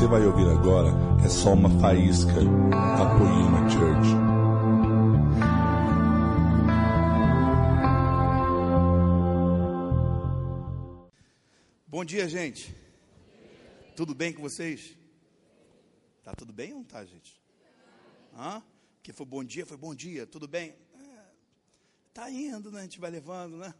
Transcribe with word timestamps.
você 0.00 0.06
vai 0.06 0.24
ouvir 0.24 0.48
agora 0.48 0.88
é 1.22 1.28
só 1.28 1.52
uma 1.52 1.68
faísca 1.78 2.32
da 2.32 3.18
Poema 3.18 3.68
Church. 3.68 4.08
Bom 11.86 12.02
dia, 12.02 12.26
gente. 12.30 12.74
Tudo 13.94 14.14
bem 14.14 14.32
com 14.32 14.40
vocês? 14.40 14.96
Tá 16.22 16.32
tudo 16.32 16.50
bem 16.50 16.72
ou 16.72 16.78
não 16.78 16.84
tá, 16.84 17.04
gente? 17.04 17.38
Hã? 18.34 18.62
Que 19.02 19.12
foi 19.12 19.26
bom 19.26 19.44
dia, 19.44 19.66
foi 19.66 19.76
bom 19.76 19.94
dia, 19.94 20.26
tudo 20.26 20.48
bem? 20.48 20.74
É, 20.94 21.24
tá 22.14 22.30
indo, 22.30 22.72
né? 22.72 22.80
A 22.80 22.82
gente 22.84 22.98
vai 22.98 23.10
levando, 23.10 23.58
né? 23.58 23.74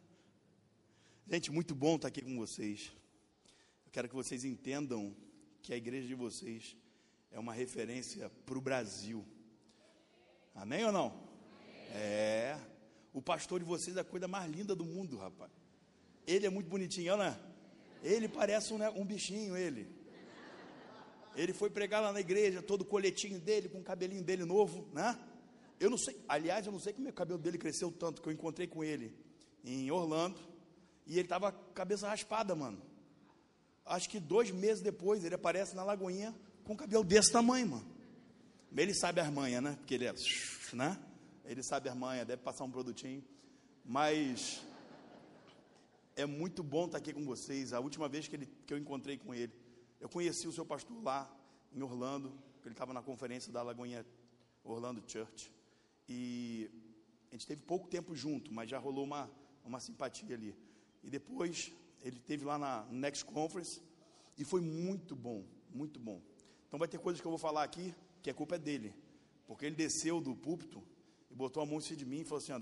Gente, 1.27 1.51
muito 1.51 1.75
bom 1.75 1.97
estar 1.97 2.09
aqui 2.09 2.21
com 2.21 2.37
vocês. 2.37 2.93
Eu 3.87 3.91
quero 3.91 4.07
que 4.07 4.15
vocês 4.15 4.45
entendam 4.45 5.17
que 5.63 5.73
a 5.73 5.77
igreja 5.77 6.07
de 6.07 6.15
vocês 6.15 6.77
é 7.31 7.39
uma 7.39 7.53
referência 7.53 8.31
para 8.47 8.59
o 8.59 8.61
Brasil. 8.61 9.25
Amém 10.55 10.85
ou 10.85 10.93
não? 10.93 11.07
Amém. 11.07 11.89
É. 11.95 12.59
O 13.13 13.21
pastor 13.21 13.61
de 13.61 13.67
vocês 13.67 13.97
é 13.97 14.01
a 14.01 14.05
coisa 14.05 14.27
mais 14.27 14.51
linda 14.51 14.75
do 14.75 14.85
mundo, 14.85 15.17
rapaz. 15.17 15.51
Ele 16.27 16.47
é 16.47 16.51
muito 16.51 16.69
bonitinho, 16.69 17.17
né? 17.17 17.39
Ele 18.03 18.29
parece 18.29 18.73
um, 18.73 18.79
né, 18.79 18.89
um 18.91 19.05
bichinho, 19.05 19.57
ele. 19.57 19.89
Ele 21.37 21.53
foi 21.53 21.71
pregar 21.71 22.03
lá 22.03 22.13
na 22.13 22.21
igreja, 22.21 22.63
todo 22.63 22.83
o 22.83 22.85
coletinho 22.85 23.41
dele, 23.41 23.69
com 23.69 23.79
o 23.79 23.85
cabelinho 23.85 24.23
dele 24.23 24.45
novo, 24.45 24.89
né? 24.93 25.19
Eu 25.79 25.89
não 25.89 25.99
sei, 25.99 26.17
aliás, 26.29 26.67
eu 26.67 26.73
não 26.73 26.79
sei 26.79 26.93
como 26.93 27.09
o 27.09 27.13
cabelo 27.13 27.39
dele 27.39 27.59
cresceu 27.59 27.91
tanto, 27.91 28.21
que 28.21 28.29
eu 28.29 28.33
encontrei 28.33 28.67
com 28.67 28.85
ele 28.85 29.15
em 29.65 29.91
Orlando, 29.91 30.39
e 31.07 31.15
ele 31.15 31.23
estava 31.23 31.53
cabeça 31.53 32.09
raspada, 32.09 32.55
mano 32.55 32.90
acho 33.91 34.09
que 34.09 34.21
dois 34.21 34.51
meses 34.51 34.83
depois, 34.83 35.25
ele 35.25 35.35
aparece 35.35 35.75
na 35.75 35.83
Lagoinha 35.83 36.35
com 36.65 36.77
cabelo 36.77 37.03
desse 37.03 37.33
tamanho, 37.33 37.67
mano. 37.67 37.87
Ele 38.75 38.95
sabe 38.95 39.21
as 39.21 39.29
manhas, 39.29 39.63
né? 39.63 39.75
Porque 39.77 39.95
ele 39.95 40.05
é, 40.07 40.15
né? 40.73 40.99
Ele 41.45 41.63
sabe 41.63 41.89
as 41.89 41.97
manhas, 41.97 42.27
deve 42.27 42.41
passar 42.41 42.65
um 42.65 42.71
produtinho. 42.71 43.23
Mas 43.85 44.63
é 46.15 46.25
muito 46.25 46.63
bom 46.63 46.87
estar 46.87 46.99
aqui 46.99 47.13
com 47.13 47.25
vocês. 47.25 47.73
A 47.73 47.81
última 47.81 48.09
vez 48.09 48.29
que, 48.29 48.37
ele, 48.37 48.49
que 48.65 48.73
eu 48.73 48.79
encontrei 48.79 49.19
com 49.19 49.35
ele, 49.35 49.53
eu 50.01 50.09
conheci 50.09 50.47
o 50.47 50.53
seu 50.53 50.65
pastor 50.65 51.03
lá 51.03 51.29
em 51.73 51.83
Orlando, 51.83 52.33
ele 52.65 52.73
estava 52.73 52.93
na 52.93 53.03
conferência 53.03 53.53
da 53.53 53.63
Lagoinha 53.63 54.07
Orlando 54.63 55.03
Church. 55.05 55.53
E 56.09 56.71
a 57.31 57.35
gente 57.35 57.47
teve 57.47 57.63
pouco 57.63 57.89
tempo 57.89 58.15
junto, 58.15 58.53
mas 58.53 58.71
já 58.71 58.79
rolou 58.79 59.05
uma, 59.05 59.29
uma 59.65 59.81
simpatia 59.81 60.37
ali. 60.37 60.55
E 61.03 61.11
depois 61.11 61.73
ele 62.03 62.19
teve 62.19 62.45
lá 62.45 62.59
na 62.59 62.85
Next 62.91 63.25
Conference 63.25 63.83
e 64.37 64.45
foi 64.45 64.61
muito 64.61 65.15
bom, 65.15 65.45
muito 65.71 65.99
bom. 65.99 66.21
Então 66.67 66.79
vai 66.79 66.89
ter 66.89 66.99
coisas 66.99 67.21
que 67.21 67.27
eu 67.27 67.31
vou 67.31 67.39
falar 67.39 67.63
aqui 67.63 67.95
que 68.23 68.31
a 68.31 68.35
culpa 68.35 68.57
é 68.57 68.59
dele, 68.59 68.95
porque 69.47 69.67
ele 69.67 69.77
desceu 69.77 70.21
do 70.21 70.35
púlpito 70.35 70.83
e 71.31 71.35
botou 71.35 71.63
a 71.63 71.67
mão 71.67 71.79
em 71.79 71.81
cima 71.81 71.97
de 71.97 72.07
mim 72.07 72.21
e 72.21 72.25
falou 72.25 72.39
assim: 72.39 72.53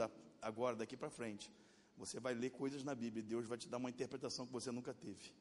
agora 0.41 0.77
daqui 0.77 0.97
para 0.97 1.11
frente 1.11 1.51
você 1.99 2.21
vai 2.21 2.33
ler 2.33 2.51
coisas 2.51 2.85
na 2.85 2.95
Bíblia, 2.95 3.23
Deus 3.23 3.47
vai 3.47 3.59
te 3.59 3.69
dar 3.69 3.77
uma 3.77 3.91
interpretação 3.91 4.47
que 4.47 4.53
você 4.53 4.71
nunca 4.71 4.95
teve. 4.95 5.33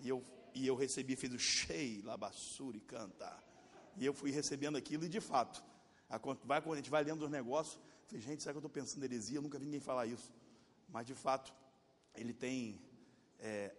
E 0.00 0.08
eu, 0.08 0.24
e 0.52 0.66
eu 0.66 0.74
recebi, 0.74 1.14
fiz 1.14 1.32
o 1.32 1.38
shei, 1.38 2.02
labassuri, 2.02 2.80
cantar. 2.80 3.42
E 3.96 4.04
eu 4.04 4.12
fui 4.12 4.32
recebendo 4.32 4.76
aquilo, 4.76 5.04
e 5.04 5.08
de 5.08 5.20
fato, 5.20 5.64
a, 6.10 6.18
vai, 6.44 6.60
quando 6.60 6.74
a 6.74 6.76
gente 6.76 6.90
vai 6.90 7.04
lendo 7.04 7.24
os 7.24 7.30
negócios, 7.30 7.80
falei, 8.06 8.20
gente, 8.20 8.42
será 8.42 8.52
que 8.52 8.56
eu 8.56 8.66
estou 8.66 8.70
pensando 8.70 9.04
heresia? 9.04 9.38
Eu 9.38 9.42
nunca 9.42 9.56
vi 9.56 9.66
ninguém 9.66 9.80
falar 9.80 10.06
isso. 10.06 10.32
Mas 10.88 11.06
de 11.06 11.14
fato, 11.14 11.54
ele 12.16 12.34
tem 12.34 12.80
é, 13.44 13.74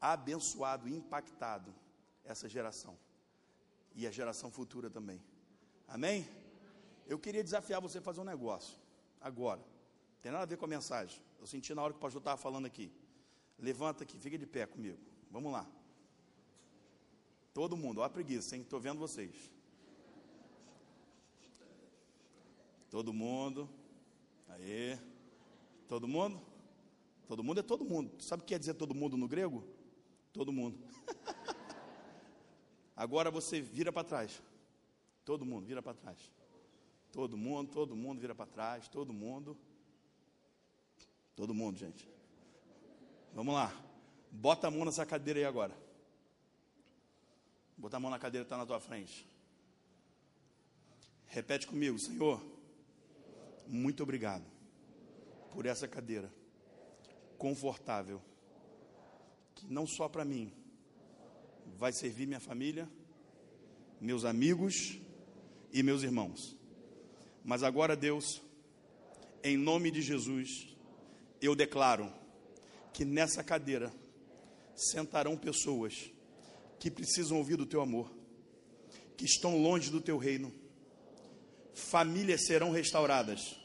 abençoado, 0.00 0.88
impactado 0.88 1.72
essa 2.24 2.48
geração 2.48 2.98
e 3.94 4.06
a 4.08 4.10
geração 4.10 4.50
futura 4.50 4.90
também. 4.90 5.22
Amém? 5.86 6.26
Eu 7.06 7.18
queria 7.18 7.44
desafiar 7.44 7.80
você 7.80 7.98
a 7.98 8.02
fazer 8.02 8.20
um 8.20 8.24
negócio 8.24 8.76
agora. 9.20 9.64
Tem 10.20 10.32
nada 10.32 10.42
a 10.42 10.46
ver 10.46 10.56
com 10.56 10.64
a 10.64 10.68
mensagem. 10.68 11.22
Eu 11.38 11.46
senti 11.46 11.72
na 11.74 11.82
hora 11.82 11.92
que 11.92 11.98
o 11.98 12.00
pastor 12.00 12.20
estava 12.20 12.36
falando 12.36 12.66
aqui. 12.66 12.90
Levanta 13.56 14.02
aqui, 14.02 14.18
fica 14.18 14.36
de 14.36 14.46
pé 14.46 14.66
comigo. 14.66 14.98
Vamos 15.30 15.52
lá. 15.52 15.64
Todo 17.52 17.76
mundo, 17.76 18.00
ó 18.00 18.04
a 18.04 18.10
preguiça, 18.10 18.56
hein? 18.56 18.62
Estou 18.62 18.80
vendo 18.80 18.98
vocês. 18.98 19.52
Todo 22.90 23.12
mundo. 23.12 23.70
Aí. 24.48 24.98
Todo 25.86 26.08
mundo? 26.08 26.53
Todo 27.26 27.42
mundo 27.42 27.60
é 27.60 27.62
todo 27.62 27.84
mundo. 27.84 28.22
Sabe 28.22 28.42
o 28.42 28.44
que 28.44 28.54
quer 28.54 28.58
dizer 28.58 28.74
todo 28.74 28.94
mundo 28.94 29.16
no 29.16 29.26
grego? 29.26 29.64
Todo 30.32 30.52
mundo. 30.52 30.78
Agora 32.94 33.30
você 33.30 33.60
vira 33.60 33.92
para 33.92 34.04
trás. 34.04 34.42
Todo 35.24 35.44
mundo 35.44 35.66
vira 35.66 35.82
para 35.82 35.94
trás. 35.94 36.18
Todo 37.12 37.36
mundo, 37.36 37.70
todo 37.72 37.96
mundo 37.96 38.20
vira 38.20 38.34
para 38.34 38.46
trás. 38.46 38.88
Todo 38.88 39.12
mundo. 39.12 39.56
Todo 41.34 41.54
mundo, 41.54 41.78
gente. 41.78 42.08
Vamos 43.32 43.54
lá. 43.54 43.74
Bota 44.30 44.68
a 44.68 44.70
mão 44.70 44.84
nessa 44.84 45.06
cadeira 45.06 45.40
aí 45.40 45.46
agora. 45.46 45.76
Bota 47.76 47.96
a 47.96 48.00
mão 48.00 48.10
na 48.10 48.18
cadeira 48.18 48.44
que 48.44 48.46
está 48.46 48.56
na 48.56 48.66
tua 48.66 48.80
frente. 48.80 49.26
Repete 51.26 51.66
comigo, 51.66 51.98
Senhor. 51.98 52.40
Muito 53.66 54.02
obrigado 54.02 54.44
por 55.50 55.64
essa 55.64 55.88
cadeira 55.88 56.30
confortável, 57.38 58.20
que 59.54 59.66
não 59.66 59.86
só 59.86 60.08
para 60.08 60.24
mim, 60.24 60.52
vai 61.78 61.92
servir 61.92 62.26
minha 62.26 62.40
família, 62.40 62.88
meus 64.00 64.24
amigos 64.24 64.98
e 65.72 65.82
meus 65.82 66.02
irmãos. 66.02 66.56
Mas 67.44 67.62
agora, 67.62 67.96
Deus, 67.96 68.42
em 69.42 69.56
nome 69.56 69.90
de 69.90 70.00
Jesus, 70.00 70.68
eu 71.40 71.54
declaro 71.54 72.12
que 72.92 73.04
nessa 73.04 73.42
cadeira 73.42 73.92
sentarão 74.74 75.36
pessoas 75.36 76.10
que 76.78 76.90
precisam 76.90 77.38
ouvir 77.38 77.56
do 77.56 77.66
teu 77.66 77.80
amor, 77.80 78.10
que 79.16 79.24
estão 79.24 79.60
longe 79.60 79.90
do 79.90 80.00
teu 80.00 80.16
reino. 80.16 80.52
Famílias 81.74 82.46
serão 82.46 82.70
restauradas, 82.70 83.58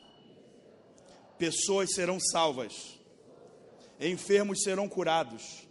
pessoas 1.38 1.94
serão 1.94 2.20
salvas 2.20 2.99
enfermos 4.00 4.64
serão 4.64 4.88
curados, 4.88 5.68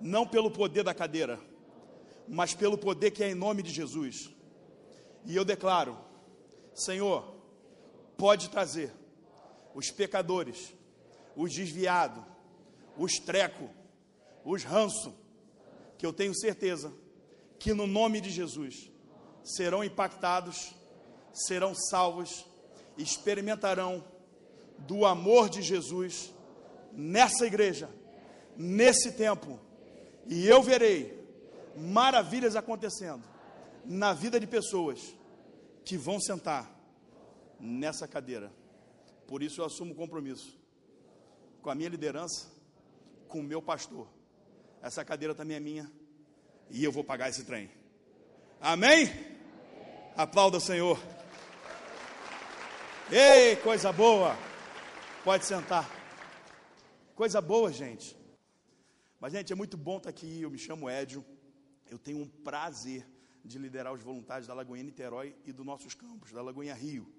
não 0.00 0.26
pelo 0.26 0.50
poder 0.50 0.82
da 0.82 0.92
cadeira, 0.92 1.38
mas 2.26 2.54
pelo 2.54 2.76
poder 2.76 3.10
que 3.12 3.22
é 3.22 3.30
em 3.30 3.34
nome 3.34 3.62
de 3.62 3.70
Jesus. 3.70 4.30
E 5.24 5.36
eu 5.36 5.44
declaro, 5.44 5.96
Senhor, 6.74 7.34
pode 8.16 8.50
trazer 8.50 8.92
os 9.74 9.90
pecadores, 9.90 10.74
os 11.36 11.54
desviados, 11.54 12.24
os 12.96 13.18
treco, 13.18 13.70
os 14.44 14.64
ranço, 14.64 15.14
que 15.96 16.04
eu 16.04 16.12
tenho 16.12 16.34
certeza 16.34 16.92
que 17.58 17.72
no 17.72 17.86
nome 17.86 18.20
de 18.20 18.30
Jesus 18.30 18.90
serão 19.44 19.82
impactados, 19.82 20.72
serão 21.32 21.74
salvos, 21.74 22.44
experimentarão 22.96 24.04
do 24.78 25.04
amor 25.04 25.48
de 25.48 25.62
Jesus 25.62 26.32
nessa 26.92 27.46
igreja, 27.46 27.88
nesse 28.56 29.12
tempo, 29.12 29.58
e 30.26 30.46
eu 30.46 30.62
verei 30.62 31.18
maravilhas 31.76 32.56
acontecendo 32.56 33.24
na 33.84 34.12
vida 34.12 34.38
de 34.38 34.46
pessoas 34.46 35.14
que 35.84 35.96
vão 35.96 36.20
sentar 36.20 36.70
nessa 37.58 38.06
cadeira. 38.06 38.52
Por 39.26 39.42
isso 39.42 39.60
eu 39.60 39.64
assumo 39.64 39.92
o 39.92 39.96
compromisso 39.96 40.58
com 41.62 41.70
a 41.70 41.74
minha 41.74 41.88
liderança, 41.88 42.46
com 43.28 43.40
o 43.40 43.42
meu 43.42 43.62
pastor. 43.62 44.06
Essa 44.82 45.04
cadeira 45.04 45.34
também 45.34 45.56
é 45.56 45.60
minha 45.60 45.90
e 46.70 46.84
eu 46.84 46.92
vou 46.92 47.04
pagar 47.04 47.28
esse 47.28 47.44
trem. 47.44 47.70
Amém? 48.60 49.08
Aplauda 50.16 50.58
o 50.58 50.60
Senhor. 50.60 51.00
Ei, 53.10 53.56
coisa 53.56 53.92
boa. 53.92 54.36
Pode 55.24 55.44
sentar. 55.44 55.97
Coisa 57.18 57.40
boa, 57.40 57.72
gente. 57.72 58.16
Mas, 59.18 59.32
gente, 59.32 59.52
é 59.52 59.56
muito 59.56 59.76
bom 59.76 59.96
estar 59.96 60.08
aqui. 60.08 60.40
Eu 60.40 60.52
me 60.52 60.56
chamo 60.56 60.88
Édio. 60.88 61.24
Eu 61.90 61.98
tenho 61.98 62.18
um 62.18 62.28
prazer 62.28 63.04
de 63.44 63.58
liderar 63.58 63.92
os 63.92 64.00
voluntários 64.00 64.46
da 64.46 64.54
Lagoinha 64.54 64.84
Niterói 64.84 65.34
e 65.44 65.52
dos 65.52 65.66
nossos 65.66 65.94
campos, 65.94 66.30
da 66.30 66.40
Lagoinha 66.40 66.74
Rio. 66.74 67.12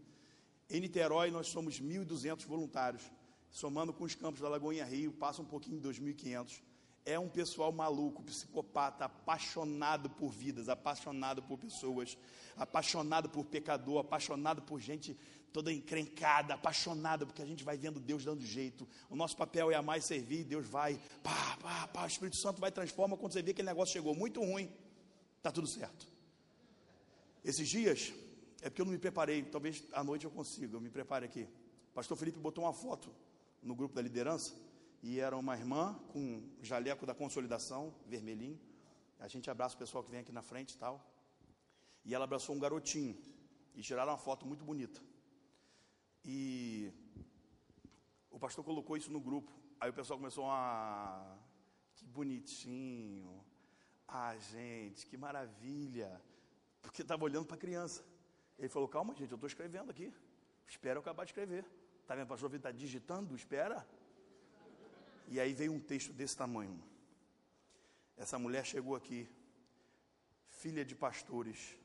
Em 0.69 0.79
Niterói, 0.79 1.31
nós 1.31 1.47
somos 1.47 1.81
1.200 1.81 2.45
voluntários. 2.45 3.11
Somando 3.51 3.91
com 3.91 4.05
os 4.05 4.15
campos 4.15 4.39
da 4.39 4.47
Lagoinha 4.47 4.85
Rio, 4.85 5.11
passa 5.11 5.41
um 5.41 5.45
pouquinho 5.45 5.81
de 5.81 5.89
2.500. 5.89 6.61
É 7.05 7.19
um 7.19 7.27
pessoal 7.27 7.69
maluco, 7.73 8.23
psicopata, 8.23 9.03
apaixonado 9.03 10.09
por 10.09 10.29
vidas, 10.29 10.69
apaixonado 10.69 11.43
por 11.43 11.57
pessoas, 11.57 12.17
apaixonado 12.55 13.27
por 13.27 13.43
pecador, 13.43 13.99
apaixonado 13.99 14.61
por 14.61 14.79
gente 14.79 15.17
toda 15.51 15.71
encrencada, 15.71 16.53
apaixonada, 16.53 17.25
porque 17.25 17.41
a 17.41 17.45
gente 17.45 17.63
vai 17.63 17.77
vendo 17.77 17.99
Deus 17.99 18.23
dando 18.23 18.41
jeito. 18.45 18.87
O 19.09 19.15
nosso 19.15 19.35
papel 19.35 19.71
é 19.71 19.75
amar 19.75 19.97
e 19.97 20.01
servir, 20.01 20.43
Deus 20.43 20.65
vai, 20.67 20.99
pá, 21.23 21.57
pá, 21.61 21.87
pá, 21.87 22.03
o 22.03 22.07
Espírito 22.07 22.37
Santo 22.37 22.61
vai 22.61 22.71
transformar 22.71 23.17
quando 23.17 23.33
você 23.33 23.41
vê 23.41 23.45
que 23.45 23.51
aquele 23.61 23.67
negócio 23.67 23.93
chegou 23.93 24.15
muito 24.15 24.41
ruim. 24.41 24.71
Tá 25.41 25.51
tudo 25.51 25.67
certo. 25.67 26.07
Esses 27.43 27.67
dias, 27.67 28.13
é 28.61 28.69
porque 28.69 28.81
eu 28.81 28.85
não 28.85 28.91
me 28.91 28.99
preparei, 28.99 29.43
talvez 29.43 29.83
à 29.93 30.03
noite 30.03 30.25
eu 30.25 30.31
consiga, 30.31 30.75
eu 30.75 30.81
me 30.81 30.89
prepare 30.89 31.25
aqui. 31.25 31.47
Pastor 31.93 32.17
Felipe 32.17 32.39
botou 32.39 32.63
uma 32.63 32.73
foto 32.73 33.09
no 33.61 33.75
grupo 33.75 33.95
da 33.95 34.01
liderança 34.01 34.53
e 35.01 35.19
era 35.19 35.35
uma 35.35 35.57
irmã 35.57 35.97
com 36.11 36.43
jaleco 36.61 37.05
da 37.05 37.15
consolidação, 37.15 37.93
vermelhinho. 38.05 38.59
A 39.19 39.27
gente 39.27 39.49
abraça 39.49 39.75
o 39.75 39.79
pessoal 39.79 40.03
que 40.03 40.11
vem 40.11 40.19
aqui 40.19 40.31
na 40.31 40.41
frente 40.41 40.73
e 40.73 40.77
tal. 40.77 41.05
E 42.05 42.13
ela 42.13 42.25
abraçou 42.25 42.55
um 42.55 42.59
garotinho 42.59 43.17
e 43.75 43.81
tiraram 43.81 44.11
uma 44.11 44.17
foto 44.17 44.45
muito 44.45 44.63
bonita. 44.63 45.01
E 46.23 46.91
o 48.29 48.39
pastor 48.39 48.63
colocou 48.63 48.97
isso 48.97 49.11
no 49.11 49.19
grupo. 49.19 49.51
Aí 49.79 49.89
o 49.89 49.93
pessoal 49.93 50.19
começou 50.19 50.45
a. 50.49 51.37
Que 51.95 52.05
bonitinho. 52.05 53.43
Ah, 54.07 54.35
gente, 54.37 55.05
que 55.05 55.17
maravilha. 55.17 56.21
Porque 56.81 57.01
estava 57.01 57.23
olhando 57.23 57.45
para 57.45 57.55
a 57.55 57.59
criança. 57.59 58.03
Ele 58.57 58.69
falou: 58.69 58.87
Calma, 58.87 59.13
gente, 59.15 59.31
eu 59.31 59.35
estou 59.35 59.47
escrevendo 59.47 59.89
aqui. 59.89 60.13
Espera 60.67 60.97
eu 60.97 61.01
acabar 61.01 61.23
de 61.23 61.31
escrever. 61.31 61.65
Está 62.01 62.15
vendo, 62.15 62.27
pastor 62.27 62.53
está 62.53 62.71
digitando? 62.71 63.35
Espera. 63.35 63.87
E 65.27 65.39
aí 65.39 65.53
veio 65.53 65.71
um 65.71 65.79
texto 65.79 66.11
desse 66.11 66.35
tamanho. 66.35 66.81
Essa 68.17 68.37
mulher 68.37 68.65
chegou 68.65 68.95
aqui, 68.95 69.29
filha 70.49 70.83
de 70.83 70.95
pastores, 70.95 71.77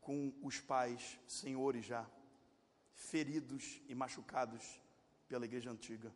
com 0.00 0.32
os 0.42 0.60
pais, 0.60 1.18
senhores 1.26 1.84
já, 1.86 2.06
feridos 2.96 3.80
e 3.88 3.94
machucados 3.94 4.80
pela 5.28 5.44
igreja 5.44 5.70
antiga. 5.70 6.12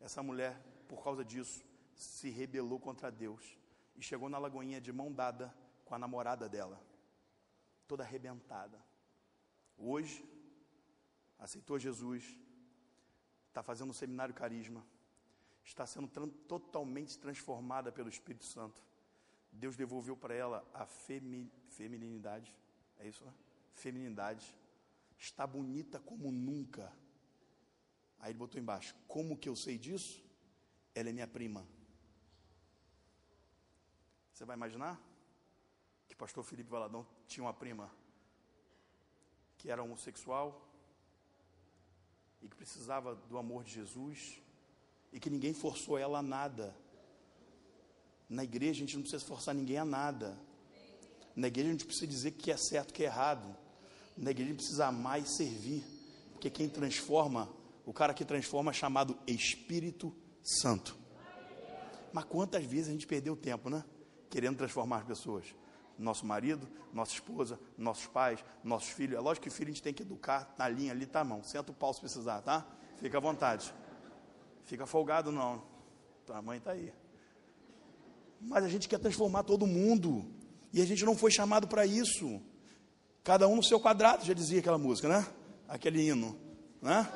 Essa 0.00 0.22
mulher, 0.22 0.58
por 0.88 1.02
causa 1.04 1.24
disso, 1.24 1.64
se 1.94 2.30
rebelou 2.30 2.80
contra 2.80 3.10
Deus 3.10 3.56
e 3.94 4.02
chegou 4.02 4.28
na 4.28 4.38
lagoinha 4.38 4.80
de 4.80 4.92
mão 4.92 5.12
dada 5.12 5.54
com 5.84 5.94
a 5.94 5.98
namorada 5.98 6.48
dela, 6.48 6.80
toda 7.86 8.02
arrebentada. 8.02 8.80
Hoje, 9.76 10.24
aceitou 11.38 11.78
Jesus, 11.78 12.36
está 13.48 13.62
fazendo 13.62 13.90
um 13.90 13.94
seminário 13.94 14.34
carisma, 14.34 14.84
está 15.64 15.86
sendo 15.86 16.08
tran 16.08 16.28
totalmente 16.28 17.18
transformada 17.18 17.92
pelo 17.92 18.08
Espírito 18.08 18.44
Santo. 18.44 18.82
Deus 19.52 19.76
devolveu 19.76 20.16
para 20.16 20.34
ela 20.34 20.68
a 20.72 20.86
femi 20.86 21.50
feminilidade, 21.68 22.54
é 22.98 23.08
isso, 23.08 23.24
né? 23.24 23.32
Feminilidade. 23.72 24.54
Está 25.18 25.46
bonita 25.46 25.98
como 25.98 26.30
nunca. 26.30 26.92
Aí 28.20 28.30
ele 28.30 28.38
botou 28.38 28.60
embaixo: 28.60 28.94
Como 29.06 29.36
que 29.36 29.48
eu 29.48 29.56
sei 29.56 29.76
disso? 29.76 30.22
Ela 30.94 31.10
é 31.10 31.12
minha 31.12 31.26
prima. 31.26 31.66
Você 34.32 34.44
vai 34.44 34.56
imaginar 34.56 35.00
que 36.08 36.14
pastor 36.14 36.44
Felipe 36.44 36.70
Valadão 36.70 37.06
tinha 37.26 37.44
uma 37.44 37.52
prima 37.52 37.90
que 39.56 39.68
era 39.68 39.82
homossexual 39.82 40.64
e 42.40 42.48
que 42.48 42.54
precisava 42.54 43.16
do 43.16 43.36
amor 43.36 43.64
de 43.64 43.72
Jesus 43.72 44.40
e 45.12 45.18
que 45.18 45.28
ninguém 45.28 45.52
forçou 45.52 45.98
ela 45.98 46.20
a 46.20 46.22
nada. 46.22 46.76
Na 48.28 48.44
igreja 48.44 48.72
a 48.72 48.86
gente 48.86 48.94
não 48.94 49.02
precisa 49.02 49.24
forçar 49.24 49.54
ninguém 49.54 49.78
a 49.78 49.84
nada. 49.84 50.38
Na 51.34 51.48
igreja 51.48 51.70
a 51.70 51.72
gente 51.72 51.86
precisa 51.86 52.06
dizer 52.06 52.32
que 52.32 52.52
é 52.52 52.56
certo, 52.56 52.94
que 52.94 53.02
é 53.02 53.06
errado. 53.06 53.56
Na 54.18 54.32
igreja 54.32 54.50
a 54.50 54.52
gente 54.52 54.64
precisa 54.64 55.18
e 55.18 55.26
servir. 55.26 55.84
Porque 56.32 56.50
quem 56.50 56.68
transforma, 56.68 57.48
o 57.86 57.92
cara 57.92 58.12
que 58.12 58.24
transforma 58.24 58.70
é 58.70 58.74
chamado 58.74 59.16
Espírito 59.26 60.14
Santo. 60.42 60.96
Mas 62.12 62.24
quantas 62.24 62.64
vezes 62.64 62.88
a 62.88 62.92
gente 62.92 63.06
perdeu 63.06 63.36
tempo, 63.36 63.70
né? 63.70 63.84
Querendo 64.28 64.56
transformar 64.56 64.98
as 64.98 65.04
pessoas. 65.04 65.44
Nosso 65.96 66.26
marido, 66.26 66.68
nossa 66.92 67.12
esposa, 67.12 67.58
nossos 67.76 68.06
pais, 68.06 68.44
nossos 68.62 68.90
filhos. 68.90 69.16
É 69.16 69.20
lógico 69.20 69.44
que 69.44 69.50
filho 69.50 69.70
a 69.70 69.72
gente 69.72 69.82
tem 69.82 69.94
que 69.94 70.02
educar 70.02 70.54
na 70.58 70.68
linha 70.68 70.92
ali, 70.92 71.06
tá, 71.06 71.22
mão? 71.24 71.42
Senta 71.42 71.70
o 71.70 71.74
pau 71.74 71.92
se 71.92 72.00
precisar, 72.00 72.40
tá? 72.42 72.66
Fica 72.98 73.18
à 73.18 73.20
vontade. 73.20 73.72
Fica 74.64 74.86
folgado 74.86 75.30
não. 75.30 75.62
Tua 76.26 76.42
mãe 76.42 76.58
está 76.58 76.72
aí. 76.72 76.92
Mas 78.40 78.64
a 78.64 78.68
gente 78.68 78.88
quer 78.88 78.98
transformar 78.98 79.44
todo 79.44 79.66
mundo. 79.66 80.24
E 80.72 80.80
a 80.82 80.84
gente 80.84 81.04
não 81.04 81.16
foi 81.16 81.30
chamado 81.30 81.66
para 81.66 81.86
isso. 81.86 82.40
Cada 83.28 83.46
um 83.46 83.56
no 83.56 83.62
seu 83.62 83.78
quadrado, 83.78 84.24
já 84.24 84.32
dizia 84.32 84.60
aquela 84.60 84.78
música, 84.78 85.06
né? 85.06 85.26
Aquele 85.68 86.00
hino, 86.00 86.34
né? 86.80 87.06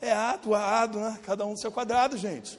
É 0.00 0.10
ado, 0.10 0.54
ado, 0.54 0.98
né? 0.98 1.20
Cada 1.22 1.44
um 1.44 1.50
no 1.50 1.58
seu 1.58 1.70
quadrado, 1.70 2.16
gente. 2.16 2.58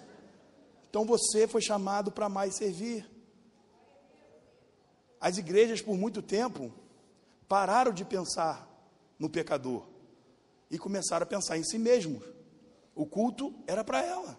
Então 0.87 1.03
você 1.03 1.47
foi 1.47 1.59
chamado 1.59 2.11
para 2.11 2.29
mais 2.29 2.55
servir. 2.55 3.09
As 5.19 5.39
igrejas, 5.39 5.81
por 5.81 5.97
muito 5.97 6.21
tempo, 6.21 6.71
pararam 7.47 7.91
de 7.91 8.05
pensar 8.05 8.69
no 9.17 9.27
pecador 9.27 9.87
e 10.69 10.77
começaram 10.77 11.23
a 11.23 11.27
pensar 11.27 11.57
em 11.57 11.63
si 11.63 11.79
mesmos. 11.79 12.21
O 12.93 13.03
culto 13.03 13.51
era 13.65 13.83
para 13.83 14.03
ela, 14.03 14.37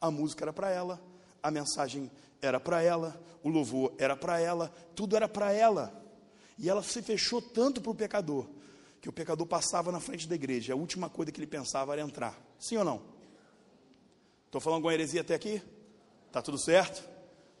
a 0.00 0.08
música 0.08 0.44
era 0.44 0.52
para 0.52 0.70
ela, 0.70 1.02
a 1.42 1.50
mensagem 1.50 2.08
era 2.40 2.60
para 2.60 2.80
ela, 2.80 3.20
o 3.42 3.48
louvor 3.48 3.92
era 3.98 4.14
para 4.14 4.38
ela, 4.38 4.72
tudo 4.94 5.16
era 5.16 5.28
para 5.28 5.52
ela. 5.52 5.99
E 6.60 6.68
ela 6.68 6.82
se 6.82 7.00
fechou 7.00 7.40
tanto 7.40 7.80
para 7.80 7.90
o 7.90 7.94
pecador, 7.94 8.46
que 9.00 9.08
o 9.08 9.12
pecador 9.12 9.46
passava 9.46 9.90
na 9.90 9.98
frente 9.98 10.28
da 10.28 10.34
igreja, 10.34 10.74
a 10.74 10.76
última 10.76 11.08
coisa 11.08 11.32
que 11.32 11.40
ele 11.40 11.46
pensava 11.46 11.94
era 11.94 12.02
entrar. 12.02 12.38
Sim 12.58 12.76
ou 12.76 12.84
não? 12.84 13.02
Estou 14.44 14.60
falando 14.60 14.76
alguma 14.76 14.92
heresia 14.92 15.22
até 15.22 15.34
aqui? 15.34 15.62
Está 16.26 16.42
tudo 16.42 16.58
certo? 16.58 17.08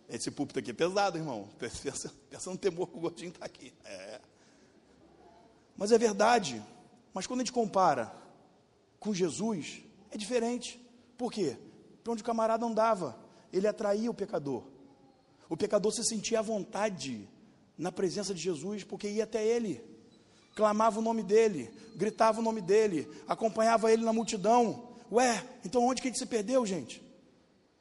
Esse 0.06 0.30
púlpito 0.30 0.58
aqui 0.58 0.72
é 0.72 0.74
pesado, 0.74 1.16
irmão. 1.16 1.48
Pensa, 1.58 2.12
pensa 2.28 2.50
no 2.50 2.58
temor 2.58 2.88
que 2.88 2.98
o 2.98 3.00
gordinho 3.00 3.30
está 3.30 3.46
aqui. 3.46 3.72
É. 3.84 4.20
Mas 5.78 5.92
é 5.92 5.96
verdade. 5.96 6.62
Mas 7.14 7.26
quando 7.26 7.40
a 7.40 7.44
gente 7.44 7.54
compara 7.54 8.14
com 8.98 9.14
Jesus, 9.14 9.80
é 10.10 10.18
diferente. 10.18 10.78
Por 11.16 11.32
quê? 11.32 11.56
Para 12.04 12.12
onde 12.12 12.22
o 12.22 12.26
camarada 12.26 12.66
andava, 12.66 13.18
ele 13.50 13.66
atraía 13.66 14.10
o 14.10 14.14
pecador. 14.14 14.62
O 15.48 15.56
pecador 15.56 15.90
se 15.90 16.04
sentia 16.04 16.40
à 16.40 16.42
vontade 16.42 17.26
na 17.80 17.90
presença 17.90 18.34
de 18.34 18.40
Jesus, 18.40 18.84
porque 18.84 19.08
ia 19.08 19.24
até 19.24 19.42
ele, 19.42 19.82
clamava 20.54 20.98
o 20.98 21.02
nome 21.02 21.22
dele, 21.22 21.70
gritava 21.96 22.38
o 22.38 22.42
nome 22.42 22.60
dele, 22.60 23.08
acompanhava 23.26 23.90
ele 23.90 24.04
na 24.04 24.12
multidão. 24.12 24.90
Ué, 25.10 25.42
então 25.64 25.82
onde 25.82 26.02
que 26.02 26.08
a 26.08 26.10
gente 26.10 26.20
se 26.20 26.26
perdeu, 26.26 26.64
gente? 26.66 27.02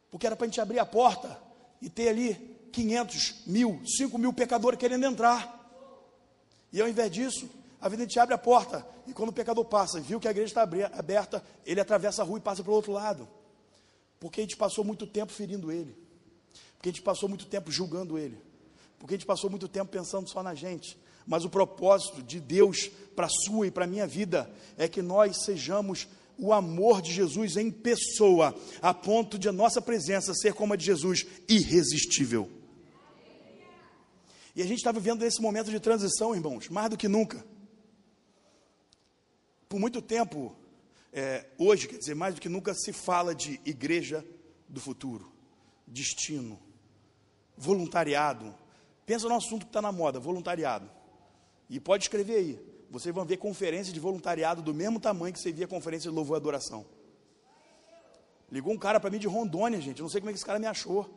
Porque 0.09 0.25
era 0.25 0.37
para 0.37 0.45
a 0.45 0.47
gente 0.47 0.61
abrir 0.61 0.79
a 0.79 0.85
porta 0.85 1.37
e 1.81 1.89
ter 1.89 2.07
ali 2.07 2.33
500, 2.71 3.43
mil, 3.45 3.81
5 3.85 4.17
mil 4.17 4.31
pecadores 4.31 4.79
querendo 4.79 5.05
entrar. 5.05 5.57
E 6.71 6.81
ao 6.81 6.87
invés 6.87 7.11
disso, 7.11 7.49
a 7.81 7.89
vida 7.89 8.03
a 8.03 8.05
gente 8.05 8.19
abre 8.19 8.33
a 8.33 8.37
porta, 8.37 8.87
e 9.05 9.11
quando 9.11 9.29
o 9.29 9.33
pecador 9.33 9.65
passa 9.65 9.99
viu 9.99 10.17
que 10.17 10.29
a 10.29 10.31
igreja 10.31 10.47
está 10.47 10.61
aberta, 10.97 11.43
ele 11.65 11.81
atravessa 11.81 12.21
a 12.21 12.25
rua 12.25 12.37
e 12.37 12.41
passa 12.41 12.63
para 12.63 12.71
o 12.71 12.75
outro 12.75 12.93
lado. 12.93 13.27
Porque 14.17 14.39
a 14.39 14.43
gente 14.43 14.55
passou 14.55 14.85
muito 14.85 15.05
tempo 15.05 15.33
ferindo 15.33 15.69
ele. 15.69 15.93
Porque 16.77 16.87
a 16.87 16.91
gente 16.91 17.01
passou 17.01 17.27
muito 17.27 17.45
tempo 17.45 17.69
julgando 17.69 18.17
ele. 18.17 18.48
Porque 18.99 19.15
a 19.15 19.17
gente 19.17 19.25
passou 19.25 19.49
muito 19.49 19.67
tempo 19.67 19.89
pensando 19.89 20.29
só 20.29 20.43
na 20.43 20.53
gente. 20.53 20.95
Mas 21.25 21.45
o 21.45 21.49
propósito 21.49 22.21
de 22.21 22.39
Deus 22.39 22.91
para 23.15 23.25
a 23.25 23.29
sua 23.29 23.65
e 23.65 23.71
para 23.71 23.85
a 23.85 23.87
minha 23.87 24.05
vida 24.05 24.51
é 24.77 24.87
que 24.87 25.01
nós 25.01 25.43
sejamos 25.43 26.07
o 26.37 26.53
amor 26.53 27.01
de 27.01 27.11
Jesus 27.11 27.57
em 27.57 27.71
pessoa, 27.71 28.55
a 28.81 28.93
ponto 28.93 29.37
de 29.39 29.49
a 29.49 29.51
nossa 29.51 29.81
presença 29.81 30.33
ser 30.33 30.53
como 30.53 30.73
a 30.73 30.75
de 30.75 30.85
Jesus, 30.85 31.25
irresistível. 31.47 32.49
E 34.55 34.61
a 34.61 34.65
gente 34.65 34.77
está 34.77 34.91
vivendo 34.91 35.21
nesse 35.21 35.41
momento 35.41 35.71
de 35.71 35.79
transição, 35.79 36.35
irmãos, 36.35 36.69
mais 36.69 36.89
do 36.89 36.97
que 36.97 37.07
nunca 37.07 37.43
por 39.69 39.79
muito 39.79 40.01
tempo, 40.01 40.55
é, 41.13 41.45
hoje, 41.55 41.87
quer 41.87 41.99
dizer, 41.99 42.15
mais 42.15 42.33
do 42.33 42.41
que 42.41 42.49
nunca 42.49 42.73
se 42.73 42.91
fala 42.91 43.35
de 43.35 43.61
igreja 43.63 44.25
do 44.67 44.81
futuro, 44.81 45.31
destino, 45.85 46.59
voluntariado. 47.55 48.55
Pensa 49.09 49.27
no 49.27 49.33
assunto 49.33 49.61
que 49.65 49.69
está 49.69 49.81
na 49.81 49.91
moda, 49.91 50.19
voluntariado. 50.19 50.87
E 51.67 51.79
pode 51.79 52.03
escrever 52.03 52.35
aí. 52.35 52.85
Vocês 52.91 53.13
vão 53.13 53.25
ver 53.25 53.37
conferência 53.37 53.91
de 53.91 53.99
voluntariado 53.99 54.61
do 54.61 54.71
mesmo 54.71 54.99
tamanho 54.99 55.33
que 55.33 55.39
você 55.39 55.51
via 55.51 55.67
conferência 55.67 56.11
de 56.11 56.15
louvor 56.15 56.37
e 56.37 56.39
adoração. 56.39 56.85
Ligou 58.51 58.71
um 58.71 58.77
cara 58.77 58.99
para 58.99 59.09
mim 59.09 59.17
de 59.17 59.25
Rondônia, 59.25 59.81
gente. 59.81 59.97
Eu 59.97 60.03
não 60.03 60.09
sei 60.11 60.21
como 60.21 60.29
é 60.29 60.33
que 60.33 60.37
esse 60.37 60.45
cara 60.45 60.59
me 60.59 60.67
achou. 60.67 61.09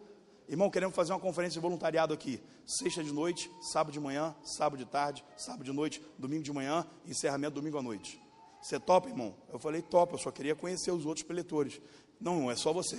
Irmão, 0.49 0.71
queremos 0.71 0.97
fazer 0.97 1.13
uma 1.13 1.21
conferência 1.21 1.53
de 1.53 1.61
voluntariado 1.61 2.15
aqui. 2.15 2.43
Sexta 2.65 3.05
de 3.05 3.13
noite, 3.13 3.51
sábado 3.61 3.93
de 3.93 4.01
manhã, 4.01 4.35
sábado 4.43 4.79
de 4.79 4.87
tarde, 4.87 5.23
sábado 5.37 5.63
de 5.63 5.73
noite, 5.75 6.01
domingo 6.17 6.43
de 6.43 6.51
manhã, 6.51 6.87
encerramento 7.07 7.57
domingo 7.57 7.77
à 7.77 7.83
noite. 7.83 8.19
Você 8.63 8.81
topa, 8.81 9.11
irmão? 9.11 9.35
Eu 9.53 9.59
falei, 9.59 9.83
topa, 9.83 10.15
eu 10.15 10.19
só 10.19 10.31
queria 10.31 10.57
conhecer 10.57 10.93
os 10.93 11.05
outros 11.05 11.27
preletores. 11.27 11.79
Não, 12.19 12.41
não 12.41 12.51
é 12.51 12.57
só 12.57 12.73
você. 12.73 12.99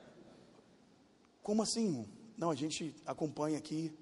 Como 1.42 1.62
assim, 1.62 1.86
irmão? 1.86 2.15
Não, 2.36 2.50
a 2.50 2.54
gente 2.54 2.94
acompanha 3.06 3.58
aqui 3.58 3.92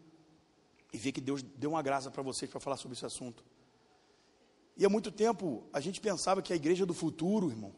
e 0.92 0.98
vê 0.98 1.12
que 1.12 1.20
Deus 1.20 1.42
deu 1.42 1.70
uma 1.70 1.82
graça 1.82 2.10
para 2.10 2.22
vocês 2.22 2.50
para 2.50 2.60
falar 2.60 2.76
sobre 2.76 2.96
esse 2.96 3.06
assunto. 3.06 3.44
E 4.76 4.84
há 4.84 4.88
muito 4.88 5.10
tempo 5.10 5.64
a 5.72 5.80
gente 5.80 6.00
pensava 6.00 6.42
que 6.42 6.52
a 6.52 6.56
igreja 6.56 6.84
do 6.84 6.94
futuro, 6.94 7.48
irmão, 7.48 7.72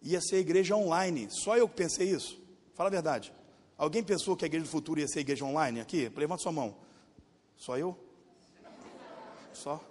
ia 0.00 0.20
ser 0.20 0.36
a 0.36 0.40
igreja 0.40 0.76
online. 0.76 1.28
Só 1.30 1.56
eu 1.56 1.68
que 1.68 1.74
pensei 1.74 2.10
isso. 2.10 2.40
Fala 2.74 2.88
a 2.88 2.90
verdade. 2.90 3.32
Alguém 3.76 4.02
pensou 4.02 4.36
que 4.36 4.44
a 4.44 4.46
igreja 4.46 4.64
do 4.64 4.70
futuro 4.70 5.00
ia 5.00 5.08
ser 5.08 5.20
igreja 5.20 5.44
online 5.44 5.80
aqui? 5.80 6.10
Levanta 6.14 6.42
sua 6.42 6.52
mão. 6.52 6.76
Só 7.56 7.76
eu? 7.76 7.98
Só? 9.52 9.82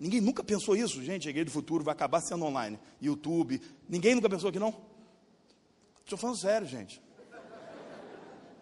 Ninguém 0.00 0.20
nunca 0.20 0.42
pensou 0.42 0.76
isso, 0.76 1.02
gente. 1.02 1.28
A 1.28 1.30
igreja 1.30 1.46
do 1.46 1.50
futuro 1.52 1.84
vai 1.84 1.92
acabar 1.92 2.20
sendo 2.20 2.44
online. 2.44 2.78
YouTube. 3.00 3.60
Ninguém 3.88 4.14
nunca 4.14 4.28
pensou 4.28 4.50
que 4.50 4.58
não? 4.58 4.74
Estou 6.04 6.18
falando 6.18 6.38
sério, 6.38 6.66
gente. 6.66 7.02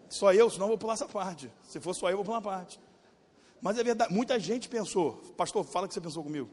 Só 0.09 0.33
eu, 0.33 0.49
senão 0.49 0.65
eu 0.65 0.69
vou 0.69 0.77
pular 0.77 0.93
essa 0.93 1.07
parte. 1.07 1.51
Se 1.63 1.79
for 1.79 1.93
só 1.93 2.07
eu, 2.07 2.11
eu 2.11 2.17
vou 2.17 2.25
pular 2.25 2.37
a 2.37 2.41
parte. 2.41 2.79
Mas 3.61 3.77
é 3.77 3.83
verdade, 3.83 4.13
muita 4.13 4.39
gente 4.39 4.69
pensou. 4.69 5.13
Pastor, 5.35 5.63
fala 5.65 5.87
que 5.87 5.93
você 5.93 6.01
pensou 6.01 6.23
comigo. 6.23 6.49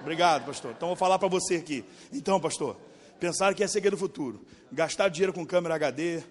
Obrigado, 0.00 0.46
pastor. 0.46 0.72
Então 0.76 0.88
vou 0.88 0.96
falar 0.96 1.18
para 1.18 1.28
você 1.28 1.56
aqui. 1.56 1.84
Então, 2.12 2.40
pastor, 2.40 2.76
pensaram 3.18 3.54
que 3.54 3.62
ia 3.62 3.68
ser 3.68 3.88
do 3.90 3.96
futuro. 3.96 4.44
Gastar 4.70 5.08
dinheiro 5.08 5.32
com 5.32 5.44
câmera 5.46 5.74
HD, 5.74 6.22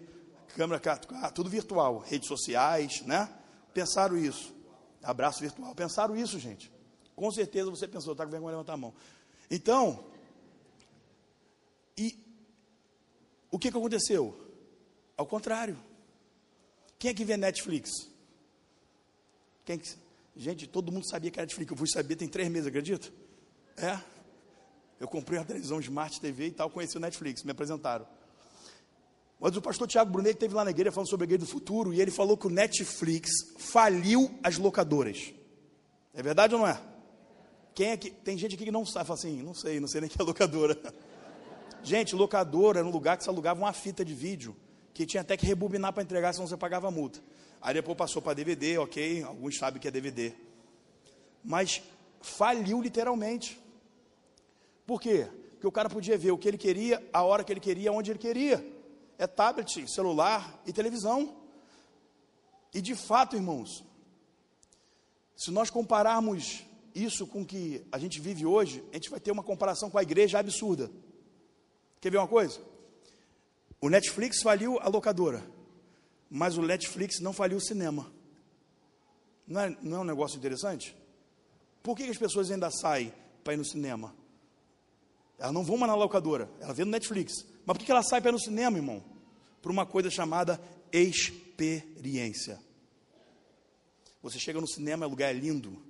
câmera 0.56 0.80
4K, 0.80 1.32
tudo 1.32 1.50
virtual, 1.50 2.00
redes 2.00 2.28
sociais, 2.28 3.02
né? 3.02 3.30
Pensaram 3.74 4.18
isso. 4.18 4.56
Abraço 5.04 5.40
virtual. 5.40 5.74
Pensaram 5.76 6.16
isso, 6.16 6.40
gente. 6.40 6.72
Com 7.16 7.32
certeza 7.32 7.70
você 7.70 7.88
pensou, 7.88 8.14
está 8.14 8.26
com 8.26 8.32
vergonha 8.32 8.52
de 8.52 8.56
levantar 8.58 8.74
a 8.74 8.78
mão. 8.78 8.94
Então, 9.50 10.04
e 11.98 12.16
o 13.50 13.58
que, 13.58 13.72
que 13.72 13.78
aconteceu? 13.78 14.38
Ao 15.16 15.26
contrário. 15.26 15.78
Quem 17.00 17.12
é 17.12 17.14
que 17.14 17.26
vê 17.26 17.38
Netflix? 17.38 17.92
Quem 19.66 19.78
que... 19.78 19.90
Gente, 20.36 20.68
todo 20.68 20.92
mundo 20.92 21.08
sabia 21.08 21.32
que 21.32 21.40
era 21.40 21.46
Netflix. 21.46 21.72
Eu 21.72 21.78
fui 21.78 21.88
saber 21.88 22.16
tem 22.16 22.28
três 22.28 22.50
meses, 22.50 22.68
acredita? 22.68 23.12
É. 23.76 24.00
Eu 25.00 25.08
comprei 25.08 25.40
uma 25.40 25.46
televisão 25.46 25.80
Smart 25.80 26.20
TV 26.20 26.48
e 26.48 26.52
tal, 26.52 26.70
conheci 26.70 26.98
o 26.98 27.00
Netflix, 27.00 27.44
me 27.44 27.52
apresentaram. 27.52 28.08
Mas 29.40 29.56
o 29.56 29.62
pastor 29.62 29.88
Tiago 29.88 30.12
Brunet 30.12 30.34
esteve 30.34 30.56
lá 30.56 30.64
na 30.64 30.72
igreja 30.72 30.92
falando 30.92 31.10
sobre 31.10 31.26
a 31.26 31.28
igreja 31.28 31.46
do 31.46 31.50
futuro 31.50 31.94
e 31.94 32.02
ele 32.02 32.10
falou 32.10 32.36
que 32.36 32.48
o 32.48 32.50
Netflix 32.50 33.30
faliu 33.58 34.32
as 34.44 34.58
locadoras. 34.58 35.32
É 36.14 36.24
verdade 36.24 36.56
ou 36.56 36.62
não 36.62 36.68
é? 36.68 36.82
Quem 37.76 37.90
é 37.92 37.98
que. 37.98 38.10
Tem 38.10 38.36
gente 38.36 38.56
aqui 38.56 38.66
que 38.66 38.72
não 38.72 38.84
sabe, 38.84 39.06
fala 39.06 39.20
assim, 39.20 39.44
não 39.44 39.54
sei, 39.54 39.80
não 39.80 39.88
sei 39.88 40.02
nem 40.02 40.10
que 40.10 40.20
é 40.20 40.26
locadora. 40.26 40.76
Gente, 41.84 42.16
locadora 42.16 42.80
era 42.80 42.88
um 42.88 42.92
lugar 42.92 43.16
que 43.16 43.24
você 43.24 43.30
alugava 43.30 43.60
uma 43.60 43.72
fita 43.72 44.04
de 44.04 44.16
vídeo, 44.16 44.56
que 44.98 45.06
tinha 45.06 45.22
até 45.22 45.38
que 45.38 45.46
rebobinar 45.46 45.94
para 45.94 46.02
entregar, 46.02 46.34
senão 46.34 46.48
você 46.48 46.58
pagava 46.58 46.90
multa. 46.90 47.22
Aí 47.62 47.72
depois 47.72 47.96
passou 47.96 48.20
para 48.20 48.34
DVD, 48.34 48.80
ok, 48.80 49.22
alguns 49.22 49.56
sabem 49.56 49.80
que 49.80 49.88
é 49.88 49.92
DVD. 49.92 50.34
Mas 51.46 51.84
faliu 52.20 52.82
literalmente. 52.82 53.62
Por 54.88 55.00
quê? 55.00 55.28
Porque 55.52 55.68
o 55.68 55.72
cara 55.72 55.88
podia 55.88 56.18
ver 56.18 56.32
o 56.32 56.38
que 56.38 56.48
ele 56.48 56.58
queria, 56.58 57.08
a 57.14 57.22
hora 57.22 57.44
que 57.44 57.54
ele 57.54 57.60
queria, 57.60 57.92
onde 57.92 58.10
ele 58.10 58.18
queria. 58.18 58.68
É 59.20 59.28
tablet, 59.28 59.88
celular 59.88 60.60
e 60.66 60.74
televisão. 60.74 61.36
E 62.74 62.82
de 62.82 62.96
fato, 62.96 63.36
irmãos, 63.36 63.84
se 65.36 65.52
nós 65.52 65.70
compararmos 65.70 66.64
isso 66.96 67.28
com 67.28 67.44
o 67.44 67.46
que 67.46 67.86
a 67.92 68.00
gente 68.00 68.20
vive 68.20 68.48
hoje, 68.48 68.84
a 68.92 68.96
gente 68.96 69.12
vai 69.12 69.20
ter 69.20 69.30
uma 69.30 69.44
comparação 69.44 69.92
com 69.92 70.00
a 70.00 70.02
igreja 70.02 70.40
absurda. 70.40 70.90
Quer 72.02 72.10
ver 72.10 72.18
uma 72.18 72.28
coisa? 72.28 72.60
O 73.80 73.90
Netflix 73.90 74.42
faliu 74.42 74.80
a 74.80 74.88
locadora, 74.88 75.44
mas 76.30 76.58
o 76.58 76.62
Netflix 76.62 77.20
não 77.20 77.32
faliu 77.32 77.58
o 77.58 77.62
cinema. 77.62 78.12
Não 79.48 79.62
é, 79.62 79.78
não 79.82 79.98
é 79.98 80.02
um 80.02 80.06
negócio 80.06 80.38
interessante? 80.38 80.96
Por 81.82 81.96
que, 81.96 82.04
as 82.04 82.18
pessoas 82.18 82.52
ainda 82.52 82.70
saem 82.70 83.14
para 83.44 83.54
ir 83.54 83.58
no 83.58 83.66
cinema? 83.66 84.14
Elas 85.38 85.54
não 85.54 85.64
vão 85.64 85.78
mais 85.78 85.92
na 85.92 85.96
locadora, 85.96 86.50
elas 86.60 86.76
vê 86.76 86.84
no 86.84 86.92
Netflix. 86.92 87.46
Mas 87.66 87.78
por 87.78 87.86
que 87.86 87.92
ela 87.92 88.04
sai 88.04 88.20
para 88.20 88.30
ir 88.30 88.34
no 88.34 88.40
cinema, 88.40 88.78
irmão? 88.78 89.04
Por 89.62 89.72
uma 89.72 89.86
coisa 89.86 90.10
chamada 90.10 90.60
experiência. 90.92 92.60
Você 94.22 94.40
chega 94.40 94.60
no 94.60 94.68
cinema, 94.68 95.06
o 95.06 95.10
lugar 95.10 95.30
é 95.30 95.34
lindo, 95.34 95.82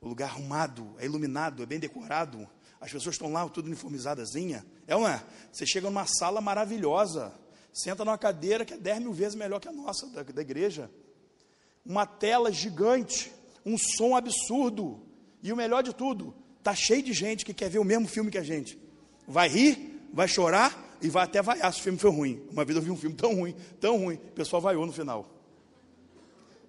o 0.00 0.08
lugar 0.08 0.30
arrumado, 0.30 0.94
é 0.98 1.04
iluminado, 1.04 1.62
é 1.62 1.66
bem 1.66 1.78
decorado. 1.78 2.48
As 2.80 2.90
pessoas 2.90 3.14
estão 3.14 3.30
lá 3.32 3.48
tudo 3.48 3.66
uniformizadazinha. 3.66 4.64
É 4.86 4.94
não 4.94 5.06
é? 5.06 5.22
Você 5.52 5.66
chega 5.66 5.88
numa 5.88 6.06
sala 6.06 6.40
maravilhosa, 6.40 7.32
senta 7.72 8.04
numa 8.04 8.16
cadeira 8.16 8.64
que 8.64 8.74
é 8.74 8.78
10 8.78 9.00
mil 9.00 9.12
vezes 9.12 9.34
melhor 9.34 9.60
que 9.60 9.68
a 9.68 9.72
nossa, 9.72 10.06
da, 10.06 10.22
da 10.22 10.42
igreja. 10.42 10.90
Uma 11.84 12.06
tela 12.06 12.50
gigante, 12.50 13.30
um 13.64 13.76
som 13.76 14.16
absurdo. 14.16 15.00
E 15.42 15.52
o 15.52 15.56
melhor 15.56 15.82
de 15.82 15.94
tudo, 15.94 16.34
Está 16.60 16.74
cheio 16.74 17.02
de 17.02 17.14
gente 17.14 17.42
que 17.42 17.54
quer 17.54 17.70
ver 17.70 17.78
o 17.78 17.84
mesmo 17.84 18.06
filme 18.06 18.30
que 18.30 18.36
a 18.36 18.42
gente. 18.42 18.78
Vai 19.26 19.48
rir, 19.48 19.98
vai 20.12 20.28
chorar 20.28 20.98
e 21.00 21.08
vai 21.08 21.24
até 21.24 21.40
vaiar 21.40 21.72
se 21.72 21.80
o 21.80 21.82
filme 21.82 21.98
foi 21.98 22.10
ruim. 22.10 22.42
Uma 22.52 22.66
vez 22.66 22.76
eu 22.76 22.82
vi 22.82 22.90
um 22.90 22.96
filme 22.96 23.16
tão 23.16 23.34
ruim, 23.34 23.56
tão 23.80 23.96
ruim, 23.96 24.16
o 24.16 24.32
pessoal 24.32 24.60
vaiou 24.60 24.84
no 24.84 24.92
final. 24.92 25.26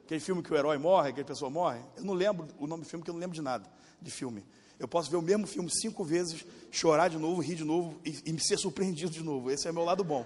Aquele 0.05 0.21
filme 0.21 0.41
que 0.41 0.51
o 0.51 0.55
herói 0.55 0.77
morre, 0.77 1.09
aquele 1.09 1.25
pessoa 1.25 1.51
morre. 1.51 1.79
Eu 1.97 2.05
não 2.05 2.13
lembro 2.13 2.47
o 2.57 2.65
nome 2.67 2.83
do 2.83 2.89
filme, 2.89 3.01
porque 3.01 3.09
eu 3.09 3.13
não 3.13 3.19
lembro 3.19 3.35
de 3.35 3.41
nada 3.41 3.69
de 4.01 4.09
filme. 4.09 4.45
Eu 4.81 4.87
posso 4.87 5.11
ver 5.11 5.17
o 5.17 5.21
mesmo 5.21 5.45
filme 5.45 5.69
cinco 5.69 6.03
vezes, 6.03 6.43
chorar 6.71 7.07
de 7.07 7.19
novo, 7.19 7.39
rir 7.39 7.53
de 7.53 7.63
novo 7.63 8.01
e, 8.03 8.17
e 8.25 8.33
me 8.33 8.39
ser 8.43 8.57
surpreendido 8.57 9.11
de 9.11 9.21
novo. 9.21 9.51
Esse 9.51 9.67
é 9.67 9.71
meu 9.71 9.83
lado 9.83 10.03
bom. 10.03 10.25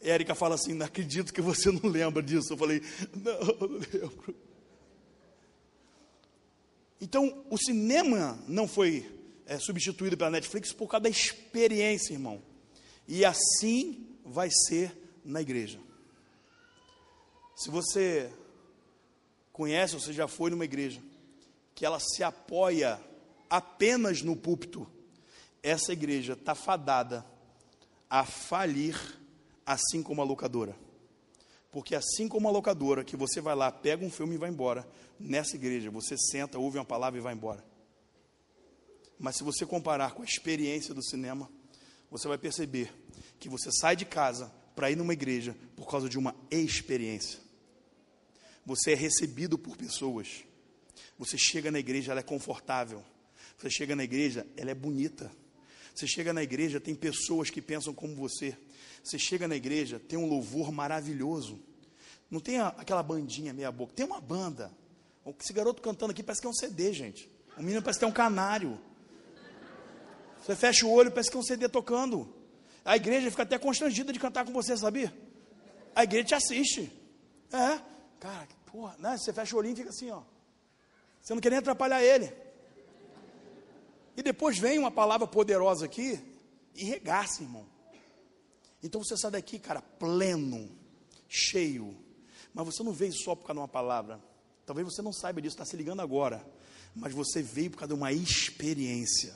Érica 0.00 0.36
fala 0.36 0.54
assim: 0.54 0.72
Não 0.72 0.86
acredito 0.86 1.34
que 1.34 1.42
você 1.42 1.68
não 1.82 1.90
lembra 1.90 2.22
disso. 2.22 2.52
Eu 2.52 2.56
falei: 2.56 2.80
Não, 3.12 3.40
não 3.40 3.78
lembro. 3.92 4.36
Então, 7.00 7.44
o 7.50 7.58
cinema 7.58 8.38
não 8.46 8.68
foi 8.68 9.10
é, 9.44 9.58
substituído 9.58 10.16
pela 10.16 10.30
Netflix 10.30 10.72
por 10.72 10.86
causa 10.86 11.02
da 11.02 11.10
experiência, 11.10 12.12
irmão. 12.12 12.40
E 13.08 13.24
assim 13.24 14.06
vai 14.24 14.48
ser 14.48 14.96
na 15.24 15.42
igreja. 15.42 15.80
Se 17.56 17.68
você 17.68 18.30
conhece, 19.52 19.96
ou 19.96 20.00
você 20.00 20.12
já 20.12 20.28
foi 20.28 20.50
numa 20.50 20.64
igreja, 20.64 21.02
que 21.80 21.86
ela 21.86 21.98
se 21.98 22.22
apoia 22.22 23.00
apenas 23.48 24.20
no 24.20 24.36
púlpito, 24.36 24.86
essa 25.62 25.94
igreja 25.94 26.34
está 26.34 26.54
fadada 26.54 27.24
a 28.10 28.22
falir, 28.22 28.94
assim 29.64 30.02
como 30.02 30.20
a 30.20 30.24
locadora. 30.24 30.76
Porque 31.72 31.94
assim 31.94 32.28
como 32.28 32.46
a 32.46 32.50
locadora, 32.50 33.02
que 33.02 33.16
você 33.16 33.40
vai 33.40 33.54
lá, 33.54 33.72
pega 33.72 34.04
um 34.04 34.10
filme 34.10 34.34
e 34.34 34.36
vai 34.36 34.50
embora, 34.50 34.86
nessa 35.18 35.56
igreja 35.56 35.90
você 35.90 36.18
senta, 36.18 36.58
ouve 36.58 36.76
uma 36.76 36.84
palavra 36.84 37.18
e 37.18 37.22
vai 37.22 37.32
embora. 37.32 37.64
Mas 39.18 39.36
se 39.36 39.42
você 39.42 39.64
comparar 39.64 40.12
com 40.12 40.20
a 40.20 40.26
experiência 40.26 40.92
do 40.92 41.02
cinema, 41.02 41.50
você 42.10 42.28
vai 42.28 42.36
perceber 42.36 42.92
que 43.38 43.48
você 43.48 43.70
sai 43.72 43.96
de 43.96 44.04
casa 44.04 44.52
para 44.76 44.90
ir 44.90 44.96
numa 44.96 45.14
igreja 45.14 45.56
por 45.74 45.88
causa 45.88 46.10
de 46.10 46.18
uma 46.18 46.36
experiência. 46.50 47.40
Você 48.66 48.92
é 48.92 48.94
recebido 48.94 49.56
por 49.56 49.78
pessoas. 49.78 50.44
Você 51.18 51.36
chega 51.36 51.70
na 51.70 51.78
igreja, 51.78 52.12
ela 52.12 52.20
é 52.20 52.24
confortável. 52.24 53.02
Você 53.58 53.70
chega 53.70 53.94
na 53.94 54.04
igreja, 54.04 54.46
ela 54.56 54.70
é 54.70 54.74
bonita. 54.74 55.30
Você 55.94 56.06
chega 56.06 56.32
na 56.32 56.42
igreja, 56.42 56.80
tem 56.80 56.94
pessoas 56.94 57.50
que 57.50 57.60
pensam 57.60 57.92
como 57.92 58.14
você. 58.14 58.56
Você 59.02 59.18
chega 59.18 59.46
na 59.46 59.56
igreja, 59.56 59.98
tem 59.98 60.18
um 60.18 60.26
louvor 60.26 60.72
maravilhoso. 60.72 61.60
Não 62.30 62.40
tem 62.40 62.60
aquela 62.60 63.02
bandinha 63.02 63.52
meia 63.52 63.70
boca, 63.72 63.92
tem 63.94 64.06
uma 64.06 64.20
banda. 64.20 64.72
Esse 65.38 65.52
garoto 65.52 65.82
cantando 65.82 66.12
aqui 66.12 66.22
parece 66.22 66.40
que 66.40 66.46
é 66.46 66.50
um 66.50 66.54
CD, 66.54 66.92
gente. 66.92 67.30
O 67.56 67.62
menino 67.62 67.82
parece 67.82 67.98
que 67.98 68.04
é 68.04 68.08
um 68.08 68.12
canário. 68.12 68.80
Você 70.40 70.56
fecha 70.56 70.86
o 70.86 70.90
olho, 70.90 71.10
parece 71.10 71.30
que 71.30 71.36
é 71.36 71.40
um 71.40 71.42
CD 71.42 71.68
tocando. 71.68 72.32
A 72.84 72.96
igreja 72.96 73.30
fica 73.30 73.42
até 73.42 73.58
constrangida 73.58 74.12
de 74.12 74.18
cantar 74.18 74.44
com 74.44 74.52
você, 74.52 74.76
sabia? 74.76 75.12
A 75.94 76.04
igreja 76.04 76.28
te 76.28 76.34
assiste. 76.34 76.90
É, 77.52 77.80
cara, 78.18 78.48
porra, 78.66 78.96
né? 78.98 79.18
Você 79.18 79.32
fecha 79.32 79.54
o 79.54 79.58
olhinho 79.58 79.74
e 79.74 79.76
fica 79.76 79.90
assim, 79.90 80.10
ó. 80.10 80.22
Você 81.20 81.34
não 81.34 81.40
quer 81.40 81.50
nem 81.50 81.58
atrapalhar 81.58 82.02
ele. 82.02 82.32
E 84.16 84.22
depois 84.22 84.58
vem 84.58 84.78
uma 84.78 84.90
palavra 84.90 85.26
poderosa 85.26 85.84
aqui 85.86 86.20
e 86.74 86.84
regaça, 86.84 87.42
irmão. 87.42 87.66
Então 88.82 89.02
você 89.02 89.16
sai 89.16 89.30
daqui, 89.30 89.58
cara, 89.58 89.82
pleno, 89.82 90.70
cheio. 91.28 91.96
Mas 92.52 92.66
você 92.66 92.82
não 92.82 92.92
veio 92.92 93.12
só 93.12 93.34
por 93.34 93.42
causa 93.46 93.54
de 93.54 93.60
uma 93.60 93.68
palavra. 93.68 94.20
Talvez 94.66 94.86
você 94.86 95.02
não 95.02 95.12
saiba 95.12 95.40
disso, 95.40 95.54
está 95.54 95.64
se 95.64 95.76
ligando 95.76 96.00
agora. 96.00 96.44
Mas 96.94 97.12
você 97.12 97.42
veio 97.42 97.70
por 97.70 97.78
causa 97.78 97.94
de 97.94 98.00
uma 98.00 98.12
experiência. 98.12 99.34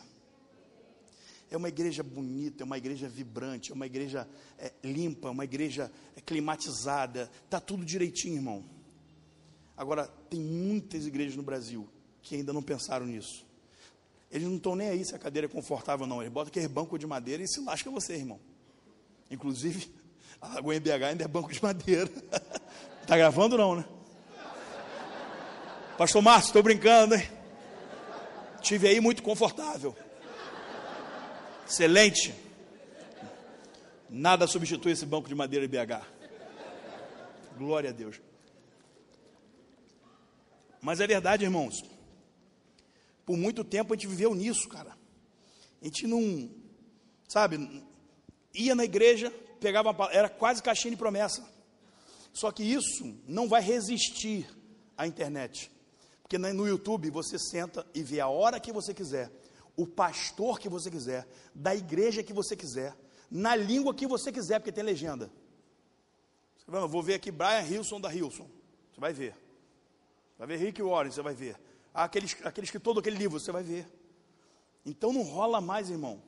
É 1.51 1.57
uma 1.57 1.69
igreja 1.69 2.03
bonita, 2.03 2.63
é 2.63 2.65
uma 2.65 2.79
igreja 2.79 3.09
vibrante, 3.09 3.71
é 3.71 3.75
uma 3.75 3.87
igreja 3.87 4.29
é, 4.59 4.73
limpa, 4.83 5.29
é 5.29 5.31
uma 5.31 5.45
igreja 5.45 5.93
é, 6.17 6.21
climatizada. 6.21 7.31
Está 7.45 7.61
tudo 7.61 7.85
direitinho, 7.85 8.37
irmão. 8.37 8.65
Agora, 9.77 10.07
tem 10.31 10.41
muitas 10.41 11.07
igrejas 11.07 11.37
no 11.37 11.43
Brasil 11.43 11.89
que 12.23 12.37
ainda 12.37 12.53
não 12.53 12.63
pensaram 12.63 13.07
nisso. 13.07 13.45
Eles 14.31 14.49
não 14.49 14.57
estão 14.57 14.75
nem 14.75 14.89
aí 14.89 15.05
se 15.05 15.15
a 15.15 15.19
cadeira 15.19 15.47
é 15.47 15.49
confortável, 15.49 16.07
não. 16.07 16.23
Eles 16.23 16.33
botam 16.33 16.49
aquele 16.49 16.69
banco 16.69 16.99
de 16.99 17.07
madeira 17.07 17.43
e 17.43 17.49
se 17.49 17.61
lasca 17.61 17.91
você, 17.91 18.15
irmão. 18.15 18.41
Inclusive, 19.31 19.93
a 20.41 20.55
Lagoa 20.55 20.81
BH 20.81 21.05
ainda 21.05 21.25
é 21.25 21.29
banco 21.29 21.53
de 21.53 21.63
madeira. 21.63 22.11
Está 23.01 23.17
gravando 23.19 23.57
não, 23.57 23.77
né? 23.77 23.85
Pastor 25.97 26.21
Márcio, 26.23 26.49
estou 26.49 26.63
brincando, 26.63 27.15
hein? 27.15 27.29
Tive 28.61 28.89
aí 28.89 29.01
muito 29.01 29.23
confortável. 29.23 29.95
Excelente. 31.69 32.35
Nada 34.11 34.47
substitui 34.47 34.93
esse 34.93 35.07
banco 35.07 35.29
de 35.29 35.35
madeira 35.35 35.69
BH. 35.69 36.05
Glória 37.57 37.91
a 37.91 37.93
Deus. 37.93 38.21
Mas 40.85 41.01
é 41.01 41.07
verdade, 41.07 41.45
irmãos. 41.45 41.83
Por 43.25 43.39
muito 43.39 43.65
tempo 43.65 43.95
a 43.95 43.97
gente 43.97 44.07
viveu 44.07 44.35
nisso, 44.35 44.69
cara. 44.69 44.95
A 45.81 45.85
gente 45.87 46.07
não, 46.07 46.51
sabe, 47.27 47.83
ia 48.53 48.75
na 48.75 48.85
igreja, 48.85 49.31
pegava 49.59 49.93
uma, 49.93 50.13
era 50.13 50.29
quase 50.29 50.63
caixinha 50.63 50.91
de 50.91 50.99
promessa. 50.99 51.43
Só 52.35 52.53
que 52.53 52.63
isso 52.63 53.17
não 53.27 53.49
vai 53.49 53.63
resistir 53.63 54.47
à 54.95 55.07
internet. 55.07 55.71
Porque 56.21 56.37
no 56.37 56.69
YouTube 56.69 57.09
você 57.09 57.39
senta 57.39 57.87
e 57.95 58.03
vê 58.03 58.21
a 58.21 58.29
hora 58.29 58.61
que 58.61 58.71
você 58.71 58.93
quiser, 58.93 59.31
o 59.75 59.87
pastor 59.87 60.59
que 60.59 60.69
você 60.69 60.91
quiser, 60.91 61.27
da 61.55 61.75
igreja 61.75 62.23
que 62.23 62.33
você 62.35 62.55
quiser, 62.55 62.95
na 63.31 63.57
língua 63.57 63.95
que 63.95 64.07
você 64.07 64.31
quiser, 64.31 64.59
porque 64.59 64.71
tem 64.73 64.85
legenda. 64.85 65.31
Eu 66.69 66.87
vou 66.87 67.03
ver 67.03 67.15
aqui 67.15 67.31
Brian 67.31 67.63
Hilson 67.63 67.99
da 67.99 68.15
Hilson. 68.15 68.47
Você 68.93 69.01
vai 69.01 69.15
ver. 69.15 69.44
Vai 70.39 70.47
ver 70.47 70.57
Rick 70.57 70.83
Warren, 70.83 71.11
você 71.11 71.23
vai 71.23 71.35
ver. 71.35 71.57
Aqueles, 71.93 72.37
aqueles 72.45 72.71
que 72.71 72.79
todo 72.81 73.01
aquele 73.01 73.17
livro, 73.17 73.39
você 73.39 73.53
vai 73.53 73.63
ver. 73.63 73.87
Então 74.85 75.13
não 75.13 75.23
rola 75.23 75.61
mais, 75.61 75.91
irmão, 75.91 76.23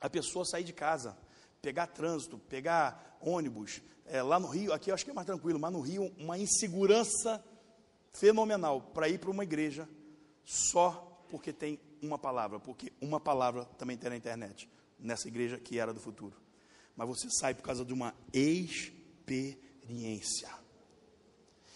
a 0.00 0.08
pessoa 0.08 0.44
sair 0.44 0.64
de 0.64 0.72
casa, 0.72 1.16
pegar 1.60 1.88
trânsito, 1.88 2.38
pegar 2.38 3.18
ônibus. 3.20 3.82
É, 4.06 4.22
lá 4.22 4.38
no 4.38 4.48
Rio, 4.48 4.72
aqui 4.72 4.90
eu 4.90 4.94
acho 4.94 5.04
que 5.04 5.10
é 5.10 5.14
mais 5.14 5.26
tranquilo, 5.26 5.58
mas 5.58 5.72
no 5.72 5.80
Rio, 5.80 6.14
uma 6.18 6.38
insegurança 6.38 7.44
fenomenal 8.12 8.80
para 8.80 9.08
ir 9.08 9.18
para 9.18 9.30
uma 9.30 9.42
igreja 9.42 9.88
só 10.44 11.26
porque 11.28 11.52
tem 11.52 11.80
uma 12.00 12.18
palavra, 12.18 12.60
porque 12.60 12.92
uma 13.00 13.18
palavra 13.18 13.64
também 13.78 13.96
tem 13.96 14.10
na 14.10 14.16
internet, 14.16 14.70
nessa 14.98 15.26
igreja 15.26 15.58
que 15.58 15.78
era 15.78 15.92
do 15.92 16.00
futuro. 16.00 16.36
Mas 16.94 17.08
você 17.08 17.28
sai 17.30 17.54
por 17.54 17.62
causa 17.62 17.84
de 17.84 17.92
uma 17.92 18.14
experiência. 18.32 19.58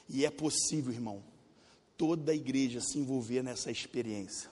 E 0.09 0.25
é 0.25 0.31
possível, 0.31 0.93
irmão, 0.93 1.25
toda 1.99 2.33
a 2.33 2.35
igreja 2.35 2.81
se 2.81 2.97
envolver 2.99 3.43
nessa 3.43 3.71
experiência. 3.71 4.49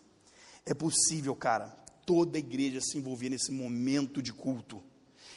É 0.67 0.75
possível, 0.75 1.35
cara, 1.35 1.69
toda 2.05 2.37
a 2.37 2.41
igreja 2.41 2.81
se 2.81 2.99
envolver 2.99 3.31
nesse 3.31 3.53
momento 3.53 4.21
de 4.21 4.33
culto. 4.33 4.83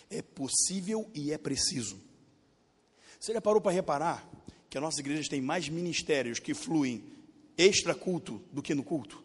É 0.09 0.21
possível 0.23 1.09
e 1.13 1.31
é 1.31 1.37
preciso. 1.37 2.01
Você 3.19 3.31
já 3.31 3.39
parou 3.39 3.61
para 3.61 3.71
reparar 3.71 4.27
que 4.69 4.77
a 4.77 4.81
nossa 4.81 4.99
igreja 4.99 5.29
tem 5.29 5.39
mais 5.39 5.69
ministérios 5.69 6.39
que 6.39 6.55
fluem 6.55 7.03
extra 7.55 7.93
culto 7.93 8.41
do 8.51 8.61
que 8.61 8.73
no 8.73 8.83
culto? 8.83 9.23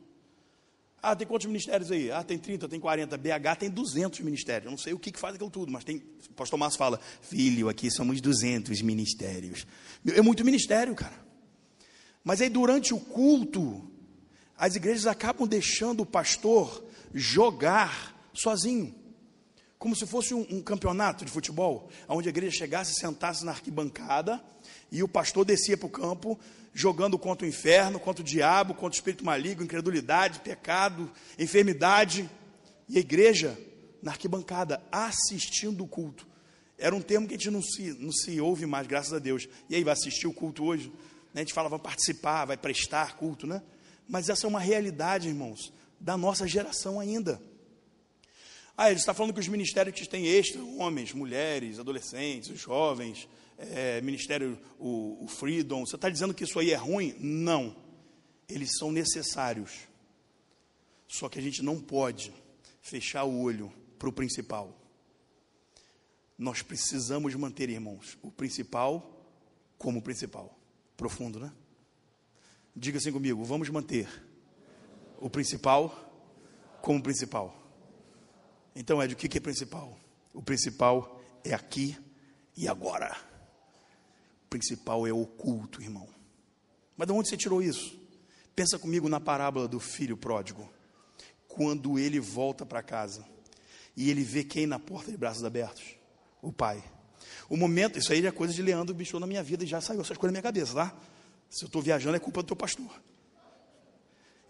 Ah, 1.01 1.15
tem 1.15 1.27
quantos 1.27 1.47
ministérios 1.47 1.91
aí? 1.91 2.11
Ah, 2.11 2.23
tem 2.23 2.39
30, 2.39 2.69
tem 2.69 2.81
40. 2.81 3.17
BH 3.17 3.57
tem 3.59 3.71
200 3.71 4.21
ministérios. 4.21 4.65
Eu 4.65 4.71
não 4.71 4.79
sei 4.79 4.95
o 4.95 4.99
que, 4.99 5.13
que 5.13 5.19
faz 5.19 5.35
aquilo 5.35 5.51
tudo, 5.51 5.71
mas 5.71 5.85
tem. 5.85 6.03
O 6.31 6.35
pastor 6.35 6.59
Márcio 6.59 6.79
fala: 6.79 6.99
Filho, 7.21 7.69
aqui 7.69 7.91
somos 7.91 8.21
200 8.23 8.81
ministérios. 8.81 9.67
É 10.07 10.23
muito 10.23 10.43
ministério, 10.45 10.95
cara. 10.95 11.24
Mas 12.25 12.41
aí 12.41 12.49
durante 12.49 12.95
o 12.95 12.99
culto, 12.99 13.87
as 14.57 14.75
igrejas 14.75 15.07
acabam 15.07 15.47
deixando 15.47 16.01
o 16.01 16.07
pastor 16.07 16.83
jogar 17.13 18.19
sozinho. 18.33 18.95
Como 19.79 19.95
se 19.95 20.07
fosse 20.07 20.33
um, 20.33 20.47
um 20.51 20.63
campeonato 20.63 21.27
de 21.27 21.31
futebol, 21.31 21.91
onde 22.09 22.29
a 22.29 22.31
igreja 22.31 22.57
chegasse, 22.57 22.95
sentasse 22.95 23.45
na 23.45 23.53
arquibancada 23.53 24.43
e 24.91 25.03
o 25.03 25.09
pastor 25.09 25.45
descia 25.45 25.77
para 25.77 25.87
o 25.87 25.91
campo 25.91 26.41
jogando 26.73 27.19
contra 27.19 27.47
o 27.47 27.49
inferno, 27.49 28.01
contra 28.01 28.23
o 28.23 28.27
diabo, 28.27 28.73
contra 28.73 28.97
o 28.97 28.99
espírito 28.99 29.25
maligno, 29.25 29.63
incredulidade, 29.63 30.41
pecado, 30.41 31.11
enfermidade. 31.39 32.29
E 32.89 32.97
a 32.97 33.01
igreja 33.01 33.57
na 34.03 34.13
arquibancada, 34.13 34.83
assistindo 34.91 35.85
o 35.85 35.89
culto. 35.89 36.27
Era 36.77 36.95
um 36.95 37.01
termo 37.01 37.27
que 37.27 37.35
a 37.35 37.37
gente 37.37 37.51
não 37.51 37.63
se, 37.63 37.93
não 37.99 38.13
se 38.13 38.41
ouve 38.41 38.67
mais, 38.67 38.87
graças 38.87 39.13
a 39.13 39.19
Deus. 39.19 39.49
E 39.71 39.77
aí, 39.77 39.85
vai 39.85 39.93
assistir 39.93 40.27
o 40.27 40.33
culto 40.33 40.65
hoje? 40.65 40.93
Né? 41.35 41.41
A 41.41 41.45
gente 41.45 41.53
fala, 41.53 41.69
vai 41.69 41.81
participar, 41.81 42.45
vai 42.45 42.57
prestar 42.57 43.17
culto, 43.17 43.47
né? 43.47 43.61
Mas 44.09 44.29
essa 44.29 44.47
é 44.47 44.49
uma 44.49 44.61
realidade, 44.61 45.29
irmãos, 45.29 45.73
da 45.99 46.17
nossa 46.17 46.47
geração 46.47 47.01
ainda. 47.01 47.43
Ah, 48.77 48.91
ele 48.91 48.99
está 49.01 49.13
falando 49.13 49.35
que 49.35 49.41
os 49.41 49.49
ministérios 49.49 49.99
que 49.99 50.09
têm 50.09 50.27
extra, 50.27 50.63
homens, 50.63 51.13
mulheres, 51.13 51.79
adolescentes, 51.79 52.59
jovens, 52.59 53.29
é, 53.59 54.01
ministério, 54.01 54.59
o, 54.79 55.25
o 55.25 55.29
Freedom, 55.29 55.85
você 55.85 55.97
está 55.97 56.09
dizendo 56.09 56.35
que 56.35 56.45
isso 56.45 56.59
aí 56.59 56.71
é 56.71 56.77
ruim? 56.77 57.15
Não. 57.19 57.77
Eles 58.49 58.71
são 58.79 58.93
necessários. 58.93 59.89
Só 61.07 61.29
que 61.29 61.39
a 61.39 61.43
gente 61.43 61.63
não 61.63 61.81
pode 61.81 62.33
fechar 62.83 63.25
o 63.25 63.41
olho 63.41 63.73
para 63.99 64.09
o 64.09 64.13
principal. 64.13 64.77
Nós 66.37 66.63
precisamos 66.63 67.35
manter, 67.37 67.71
irmãos, 67.71 68.19
o 68.23 68.31
principal 68.31 69.25
como 69.79 70.03
principal. 70.03 70.59
Profundo, 70.97 71.41
né? 71.41 71.53
Diga 72.75 72.99
assim 72.99 73.13
comigo: 73.13 73.45
vamos 73.45 73.69
manter 73.69 74.09
o 75.19 75.31
principal 75.31 76.05
como 76.81 77.03
principal. 77.03 77.63
Então, 78.77 79.03
Ed, 79.03 79.15
o 79.15 79.17
que 79.17 79.39
é 79.39 79.41
principal? 79.41 79.97
O 80.33 80.43
principal 80.43 81.21
é 81.45 81.55
aqui 81.55 81.97
e 82.57 82.69
agora. 82.69 83.17
O 84.45 84.49
principal 84.51 85.07
é 85.07 85.13
oculto, 85.13 85.81
irmão. 85.81 86.09
Mas 86.97 87.07
de 87.07 87.13
onde 87.13 87.29
você 87.29 87.37
tirou 87.37 87.63
isso? 87.63 87.99
Pensa 88.55 88.79
comigo 88.79 89.09
na 89.09 89.21
parábola 89.21 89.67
do 89.67 89.81
filho 89.81 90.17
pródigo. 90.17 90.69
Quando 91.49 91.99
ele 91.99 92.21
volta 92.21 92.67
para 92.67 92.83
casa 92.83 93.25
e 93.97 94.11
ele 94.11 94.23
vê 94.23 94.45
quem 94.45 94.67
na 94.67 94.79
porta 94.79 95.11
de 95.11 95.17
braços 95.17 95.45
abertos? 95.45 95.97
O 96.43 96.53
pai. 96.53 96.83
O 97.49 97.57
momento, 97.57 97.99
isso 97.99 98.13
aí 98.13 98.25
é 98.27 98.31
coisa 98.31 98.53
de 98.53 98.63
Leandro 98.63 98.95
bichou 98.95 99.21
na 99.21 99.27
minha 99.27 99.43
vida 99.43 99.65
e 99.65 99.67
já 99.67 99.81
saiu 99.81 100.01
essas 100.01 100.17
coisas 100.17 100.33
na 100.33 100.41
minha 100.41 100.43
cabeça, 100.43 100.75
tá? 100.75 100.97
Se 101.51 101.65
eu 101.65 101.67
estou 101.67 101.83
viajando 101.83 102.17
é 102.17 102.21
culpa 102.21 102.43
do 102.43 102.47
teu 102.47 102.57
pastor. 102.57 102.91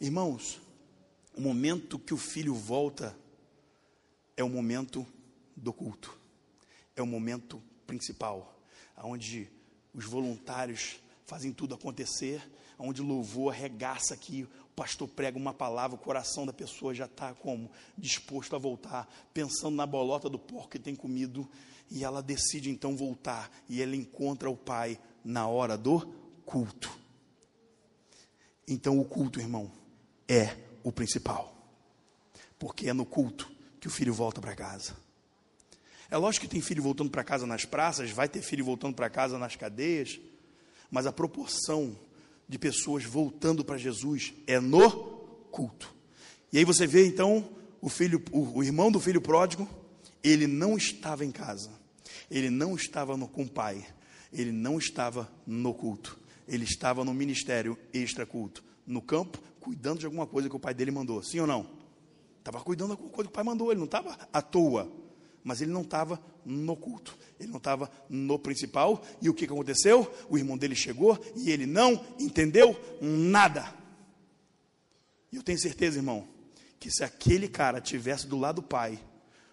Irmãos, 0.01 0.61
o 1.37 1.41
momento 1.41 1.99
que 1.99 2.15
o 2.15 2.17
filho 2.17 2.55
volta 2.55 3.17
é 4.37 4.45
o 4.45 4.49
momento 4.49 5.07
do 5.57 5.73
culto. 5.73 6.19
É 6.97 7.03
o 7.03 7.07
momento 7.07 7.63
principal, 7.87 8.59
onde 8.97 9.49
os 9.93 10.05
voluntários 10.05 10.97
fazem 11.27 11.53
tudo 11.53 11.75
acontecer, 11.75 12.43
onde 12.79 13.01
louvor 13.01 13.53
arregaça 13.53 14.15
aqui, 14.15 14.47
o 14.65 14.75
pastor 14.75 15.09
prega 15.09 15.39
uma 15.39 15.55
palavra, 15.55 15.97
o 15.97 15.99
coração 15.99 16.45
da 16.45 16.53
pessoa 16.53 16.95
já 16.95 17.05
está 17.05 17.33
como? 17.35 17.71
Disposto 17.97 18.57
a 18.57 18.59
voltar, 18.59 19.09
pensando 19.33 19.77
na 19.77 19.87
bolota 19.87 20.29
do 20.29 20.39
porco 20.39 20.71
que 20.71 20.79
tem 20.79 20.95
comido, 20.95 21.49
e 21.91 22.05
ela 22.05 22.23
decide 22.23 22.71
então 22.71 22.97
voltar 22.97 23.51
e 23.69 23.83
ela 23.83 23.95
encontra 23.95 24.51
o 24.51 24.57
pai 24.57 24.99
na 25.25 25.47
hora 25.47 25.77
do 25.77 26.01
culto. 26.45 26.91
Então 28.67 28.99
o 28.99 29.05
culto, 29.05 29.41
irmão, 29.41 29.71
é 30.29 30.57
o 30.83 30.91
principal. 30.91 31.55
Porque 32.59 32.89
é 32.89 32.93
no 32.93 33.05
culto 33.05 33.51
que 33.81 33.87
o 33.87 33.91
filho 33.91 34.15
volta 34.15 34.41
para 34.41 34.55
casa. 34.55 34.97
É 36.11 36.17
lógico 36.17 36.47
que 36.47 36.53
tem 36.53 36.61
filho 36.61 36.83
voltando 36.83 37.11
para 37.11 37.25
casa 37.25 37.47
nas 37.47 37.65
praças, 37.65 38.11
vai 38.11 38.29
ter 38.29 38.43
filho 38.43 38.65
voltando 38.65 38.95
para 38.95 39.11
casa 39.11 39.39
nas 39.39 39.57
cadeias, 39.57 40.21
mas 40.91 41.07
a 41.07 41.13
proporção 41.13 41.99
de 42.49 42.59
pessoas 42.59 43.05
voltando 43.05 43.65
para 43.65 43.77
Jesus 43.77 44.33
é 44.47 44.61
no 44.61 44.91
culto. 45.51 45.95
E 46.53 46.59
aí 46.59 46.65
você 46.65 46.87
vê 46.87 47.07
então 47.07 47.49
o 47.81 47.89
filho, 47.89 48.23
o, 48.33 48.63
irmão 48.63 48.91
do 48.91 49.01
filho 49.01 49.21
pródigo, 49.21 49.69
ele 50.25 50.47
não 50.47 50.77
estava 50.77 51.23
em 51.23 51.31
casa, 51.31 51.71
ele 52.31 52.49
não 52.49 52.75
estava 52.75 53.15
no, 53.15 53.29
com 53.29 53.43
o 53.43 53.49
pai, 53.49 53.87
ele 54.33 54.51
não 54.51 54.79
estava 54.79 55.31
no 55.47 55.75
culto, 55.75 56.19
ele 56.49 56.65
estava 56.65 57.05
no 57.05 57.13
ministério 57.13 57.79
extra 57.93 58.25
culto, 58.25 58.65
no 58.87 59.03
campo, 59.03 59.39
cuidando 59.61 60.01
de 60.01 60.07
alguma 60.07 60.27
coisa 60.27 60.49
que 60.49 60.57
o 60.57 60.61
pai 60.61 60.73
dele 60.73 60.91
mandou, 60.91 61.23
sim 61.23 61.41
ou 61.41 61.47
não? 61.47 61.71
Estava 62.39 62.61
cuidando 62.61 62.89
de 62.89 62.93
alguma 62.93 63.11
coisa 63.11 63.29
que 63.29 63.33
o 63.33 63.35
pai 63.35 63.45
mandou, 63.45 63.71
ele 63.71 63.79
não 63.79 63.85
estava 63.85 64.19
à 64.33 64.41
toa, 64.41 64.91
mas 65.43 65.61
ele 65.61 65.71
não 65.71 65.83
estava 65.83 66.21
no 66.45 66.75
culto, 66.75 67.17
ele 67.39 67.51
não 67.51 67.59
estava 67.59 67.91
no 68.09 68.39
principal, 68.39 69.05
e 69.21 69.29
o 69.29 69.35
que 69.35 69.45
aconteceu? 69.45 70.11
O 70.31 70.39
irmão 70.39 70.57
dele 70.57 70.75
chegou 70.75 71.23
e 71.37 71.51
ele 71.51 71.67
não 71.67 72.03
entendeu 72.19 72.75
nada. 73.01 73.75
E 75.31 75.37
eu 75.37 75.43
tenho 75.43 75.59
certeza, 75.59 75.99
irmão, 75.99 76.27
que 76.81 76.91
se 76.91 77.05
aquele 77.05 77.49
cara 77.49 77.81
tivesse 77.81 78.27
do 78.27 78.39
lado 78.39 78.57
do 78.57 78.63
pai, 78.63 78.99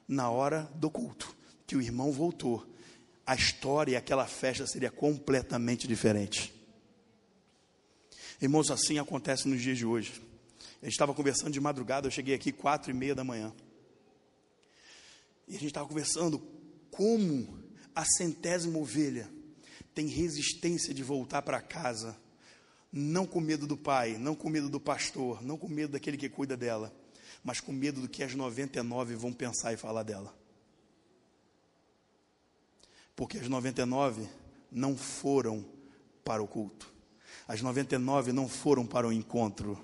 na 0.07 0.29
hora 0.29 0.69
do 0.75 0.89
culto, 0.89 1.35
que 1.65 1.75
o 1.75 1.81
irmão 1.81 2.11
voltou, 2.11 2.65
a 3.25 3.35
história 3.35 3.93
e 3.93 3.95
aquela 3.95 4.25
festa 4.25 4.67
seria 4.67 4.91
completamente 4.91 5.87
diferente. 5.87 6.53
Irmãos, 8.41 8.71
assim 8.71 8.97
acontece 8.97 9.47
nos 9.47 9.61
dias 9.61 9.77
de 9.77 9.85
hoje. 9.85 10.21
A 10.81 10.85
gente 10.85 10.93
estava 10.93 11.13
conversando 11.13 11.51
de 11.51 11.59
madrugada, 11.59 12.07
eu 12.07 12.11
cheguei 12.11 12.33
aqui 12.33 12.51
quatro 12.51 12.89
e 12.89 12.93
meia 12.93 13.13
da 13.13 13.23
manhã. 13.23 13.53
E 15.47 15.51
a 15.51 15.59
gente 15.59 15.67
estava 15.67 15.87
conversando 15.87 16.41
como 16.89 17.59
a 17.95 18.03
centésima 18.03 18.79
ovelha 18.79 19.29
tem 19.93 20.07
resistência 20.07 20.93
de 20.93 21.03
voltar 21.03 21.41
para 21.41 21.61
casa, 21.61 22.17
não 22.91 23.25
com 23.25 23.39
medo 23.39 23.67
do 23.67 23.77
pai, 23.77 24.17
não 24.17 24.35
com 24.35 24.49
medo 24.49 24.69
do 24.69 24.79
pastor, 24.79 25.43
não 25.43 25.57
com 25.57 25.67
medo 25.67 25.93
daquele 25.93 26.17
que 26.17 26.29
cuida 26.29 26.57
dela, 26.57 26.93
mas 27.43 27.59
com 27.59 27.71
medo 27.71 28.01
do 28.01 28.09
que 28.09 28.23
as 28.23 28.35
99 28.35 29.15
vão 29.15 29.33
pensar 29.33 29.73
e 29.73 29.77
falar 29.77 30.03
dela. 30.03 30.35
Porque 33.15 33.37
as 33.37 33.47
99 33.47 34.27
não 34.71 34.95
foram 34.95 35.65
para 36.23 36.41
o 36.41 36.47
culto. 36.47 36.91
As 37.47 37.61
99 37.61 38.31
não 38.31 38.47
foram 38.47 38.85
para 38.85 39.07
o 39.07 39.11
encontro. 39.11 39.77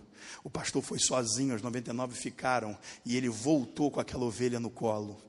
O 0.44 0.50
pastor 0.50 0.82
foi 0.82 1.00
sozinho, 1.00 1.56
as 1.56 1.62
99 1.62 2.16
ficaram 2.16 2.78
e 3.06 3.16
ele 3.16 3.30
voltou 3.30 3.92
com 3.92 4.00
aquela 4.00 4.26
ovelha 4.26 4.60
no 4.60 4.70
colo. 4.70 5.22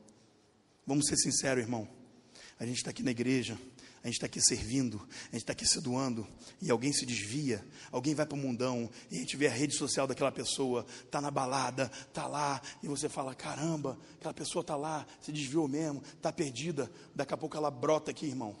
Vamos 0.85 1.07
ser 1.07 1.17
sinceros, 1.17 1.63
irmão. 1.63 1.87
A 2.59 2.65
gente 2.65 2.77
está 2.77 2.91
aqui 2.91 3.03
na 3.03 3.11
igreja, 3.11 3.57
a 4.03 4.07
gente 4.07 4.15
está 4.15 4.27
aqui 4.27 4.39
servindo, 4.41 4.97
a 4.97 5.31
gente 5.31 5.37
está 5.37 5.51
aqui 5.51 5.65
se 5.65 5.81
doando, 5.81 6.25
e 6.61 6.71
alguém 6.71 6.93
se 6.93 7.05
desvia, 7.05 7.65
alguém 7.91 8.15
vai 8.15 8.25
para 8.25 8.35
o 8.35 8.39
mundão, 8.39 8.89
e 9.11 9.17
a 9.17 9.19
gente 9.19 9.35
vê 9.35 9.47
a 9.47 9.51
rede 9.51 9.75
social 9.75 10.07
daquela 10.07 10.31
pessoa, 10.31 10.85
está 11.03 11.19
na 11.19 11.29
balada, 11.29 11.91
está 12.07 12.25
lá, 12.25 12.61
e 12.81 12.87
você 12.87 13.09
fala: 13.09 13.35
caramba, 13.35 13.99
aquela 14.15 14.33
pessoa 14.33 14.61
está 14.61 14.75
lá, 14.75 15.05
se 15.19 15.31
desviou 15.31 15.67
mesmo, 15.67 16.01
está 16.15 16.31
perdida. 16.31 16.89
Daqui 17.13 17.33
a 17.33 17.37
pouco 17.37 17.57
ela 17.57 17.69
brota 17.69 18.11
aqui, 18.11 18.25
irmão, 18.25 18.55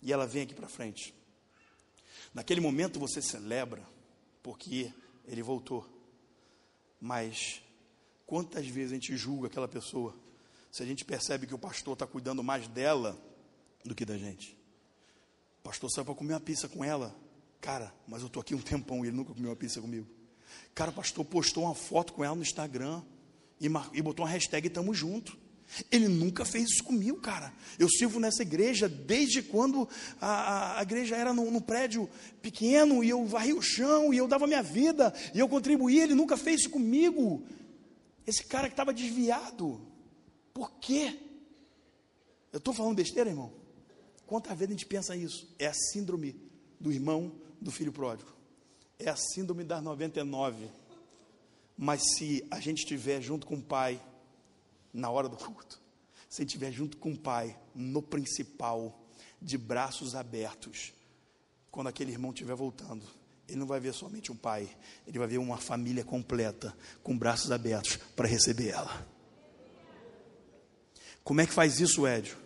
e 0.00 0.12
ela 0.12 0.26
vem 0.26 0.42
aqui 0.42 0.54
para 0.54 0.68
frente. 0.68 1.12
Naquele 2.32 2.60
momento 2.60 3.00
você 3.00 3.20
celebra, 3.20 3.82
porque 4.42 4.92
ele 5.26 5.42
voltou. 5.42 5.84
Mas 7.00 7.60
quantas 8.24 8.66
vezes 8.66 8.92
a 8.92 8.94
gente 8.94 9.16
julga 9.16 9.48
aquela 9.48 9.66
pessoa, 9.66 10.16
se 10.70 10.82
a 10.82 10.86
gente 10.86 11.04
percebe 11.04 11.46
que 11.46 11.54
o 11.54 11.58
pastor 11.58 11.94
está 11.94 12.06
cuidando 12.06 12.44
mais 12.44 12.68
dela 12.68 13.20
do 13.84 13.94
que 13.94 14.04
da 14.04 14.16
gente? 14.16 14.56
Pastor 15.66 15.90
saiu 15.90 16.04
para 16.04 16.14
comer 16.14 16.34
uma 16.34 16.40
pizza 16.40 16.68
com 16.68 16.84
ela. 16.84 17.12
Cara, 17.60 17.92
mas 18.06 18.20
eu 18.20 18.28
estou 18.28 18.40
aqui 18.40 18.54
um 18.54 18.60
tempão 18.60 19.04
e 19.04 19.08
ele 19.08 19.16
nunca 19.16 19.34
comeu 19.34 19.50
uma 19.50 19.56
pizza 19.56 19.80
comigo. 19.80 20.06
Cara, 20.72 20.92
o 20.92 20.94
pastor 20.94 21.24
postou 21.24 21.64
uma 21.64 21.74
foto 21.74 22.12
com 22.12 22.24
ela 22.24 22.36
no 22.36 22.42
Instagram 22.42 23.02
e, 23.60 23.66
e 23.66 24.00
botou 24.00 24.24
uma 24.24 24.30
hashtag 24.30 24.70
Tamo 24.70 24.94
Junto. 24.94 25.36
Ele 25.90 26.06
nunca 26.06 26.44
fez 26.44 26.70
isso 26.70 26.84
comigo, 26.84 27.20
cara. 27.20 27.52
Eu 27.80 27.88
sirvo 27.88 28.20
nessa 28.20 28.42
igreja 28.42 28.88
desde 28.88 29.42
quando 29.42 29.88
a, 30.20 30.28
a, 30.28 30.78
a 30.78 30.82
igreja 30.82 31.16
era 31.16 31.34
num, 31.34 31.60
prédio 31.60 32.08
pequeno 32.40 33.02
e 33.02 33.10
eu 33.10 33.26
varri 33.26 33.52
o 33.52 33.60
chão 33.60 34.14
e 34.14 34.18
eu 34.18 34.28
dava 34.28 34.46
minha 34.46 34.62
vida 34.62 35.12
e 35.34 35.40
eu 35.40 35.48
contribuía. 35.48 36.04
Ele 36.04 36.14
nunca 36.14 36.36
fez 36.36 36.60
isso 36.60 36.70
comigo. 36.70 37.44
Esse 38.24 38.44
cara 38.44 38.68
que 38.68 38.74
estava 38.74 38.94
desviado. 38.94 39.84
Por 40.54 40.70
quê? 40.78 41.18
Eu 42.52 42.58
estou 42.58 42.72
falando 42.72 42.94
besteira, 42.94 43.28
irmão? 43.28 43.55
Quantas 44.26 44.56
vezes 44.58 44.68
a 44.68 44.72
gente 44.72 44.86
pensa 44.86 45.16
isso? 45.16 45.48
É 45.58 45.66
a 45.66 45.74
síndrome 45.74 46.34
do 46.80 46.92
irmão 46.92 47.32
do 47.60 47.70
filho 47.70 47.92
pródigo. 47.92 48.30
É 48.98 49.08
a 49.08 49.16
síndrome 49.16 49.64
das 49.64 49.82
99. 49.82 50.68
Mas 51.76 52.02
se 52.16 52.46
a 52.50 52.58
gente 52.58 52.78
estiver 52.78 53.20
junto 53.20 53.46
com 53.46 53.56
o 53.56 53.62
pai 53.62 54.02
na 54.92 55.10
hora 55.10 55.28
do 55.28 55.36
culto, 55.36 55.80
se 56.28 56.42
estiver 56.42 56.72
junto 56.72 56.96
com 56.96 57.12
o 57.12 57.18
Pai, 57.18 57.56
no 57.74 58.02
principal, 58.02 58.98
de 59.40 59.56
braços 59.56 60.14
abertos, 60.14 60.92
quando 61.70 61.88
aquele 61.88 62.12
irmão 62.12 62.30
estiver 62.30 62.54
voltando, 62.54 63.04
ele 63.48 63.58
não 63.58 63.66
vai 63.66 63.78
ver 63.78 63.94
somente 63.94 64.32
um 64.32 64.36
pai, 64.36 64.68
ele 65.06 65.18
vai 65.18 65.28
ver 65.28 65.38
uma 65.38 65.56
família 65.56 66.04
completa, 66.04 66.76
com 67.02 67.16
braços 67.16 67.50
abertos 67.50 67.96
para 68.16 68.26
receber 68.26 68.70
ela. 68.70 69.06
Como 71.22 71.40
é 71.40 71.46
que 71.46 71.52
faz 71.52 71.78
isso, 71.80 72.06
Édio? 72.06 72.36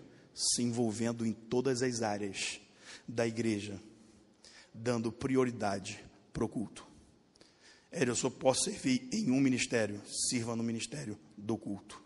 Se 0.40 0.62
envolvendo 0.62 1.26
em 1.26 1.32
todas 1.32 1.82
as 1.82 2.00
áreas 2.00 2.60
da 3.06 3.26
igreja, 3.26 3.78
dando 4.72 5.12
prioridade 5.12 6.02
para 6.32 6.44
o 6.44 6.48
culto. 6.48 6.86
Édio, 7.90 8.12
eu 8.12 8.16
só 8.16 8.30
posso 8.30 8.64
servir 8.64 9.08
em 9.12 9.30
um 9.30 9.40
ministério, 9.40 10.00
sirva 10.06 10.56
no 10.56 10.62
ministério 10.62 11.18
do 11.36 11.58
culto. 11.58 12.02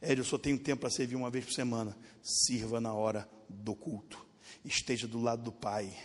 Hélio, 0.00 0.20
eu 0.20 0.24
só 0.24 0.38
tenho 0.38 0.58
tempo 0.58 0.82
para 0.82 0.90
servir 0.90 1.16
uma 1.16 1.30
vez 1.30 1.44
por 1.44 1.52
semana. 1.52 1.96
Sirva 2.22 2.80
na 2.80 2.92
hora 2.92 3.28
do 3.48 3.74
culto. 3.74 4.24
Esteja 4.64 5.08
do 5.08 5.20
lado 5.20 5.42
do 5.42 5.52
Pai. 5.52 5.96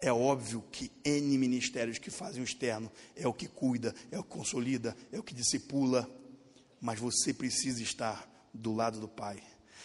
É 0.00 0.12
óbvio 0.12 0.62
que 0.70 0.90
N 1.04 1.38
ministérios 1.38 1.98
que 1.98 2.10
fazem 2.10 2.42
o 2.42 2.44
externo 2.44 2.90
é 3.14 3.26
o 3.26 3.32
que 3.32 3.46
cuida, 3.46 3.94
é 4.10 4.18
o 4.18 4.24
que 4.24 4.30
consolida, 4.30 4.96
é 5.10 5.18
o 5.18 5.22
que 5.22 5.34
discipula. 5.34 6.08
Mas 6.80 6.98
você 6.98 7.32
precisa 7.32 7.82
estar 7.82 8.28
do 8.52 8.74
lado 8.74 9.00
do 9.00 9.08
Pai. 9.08 9.42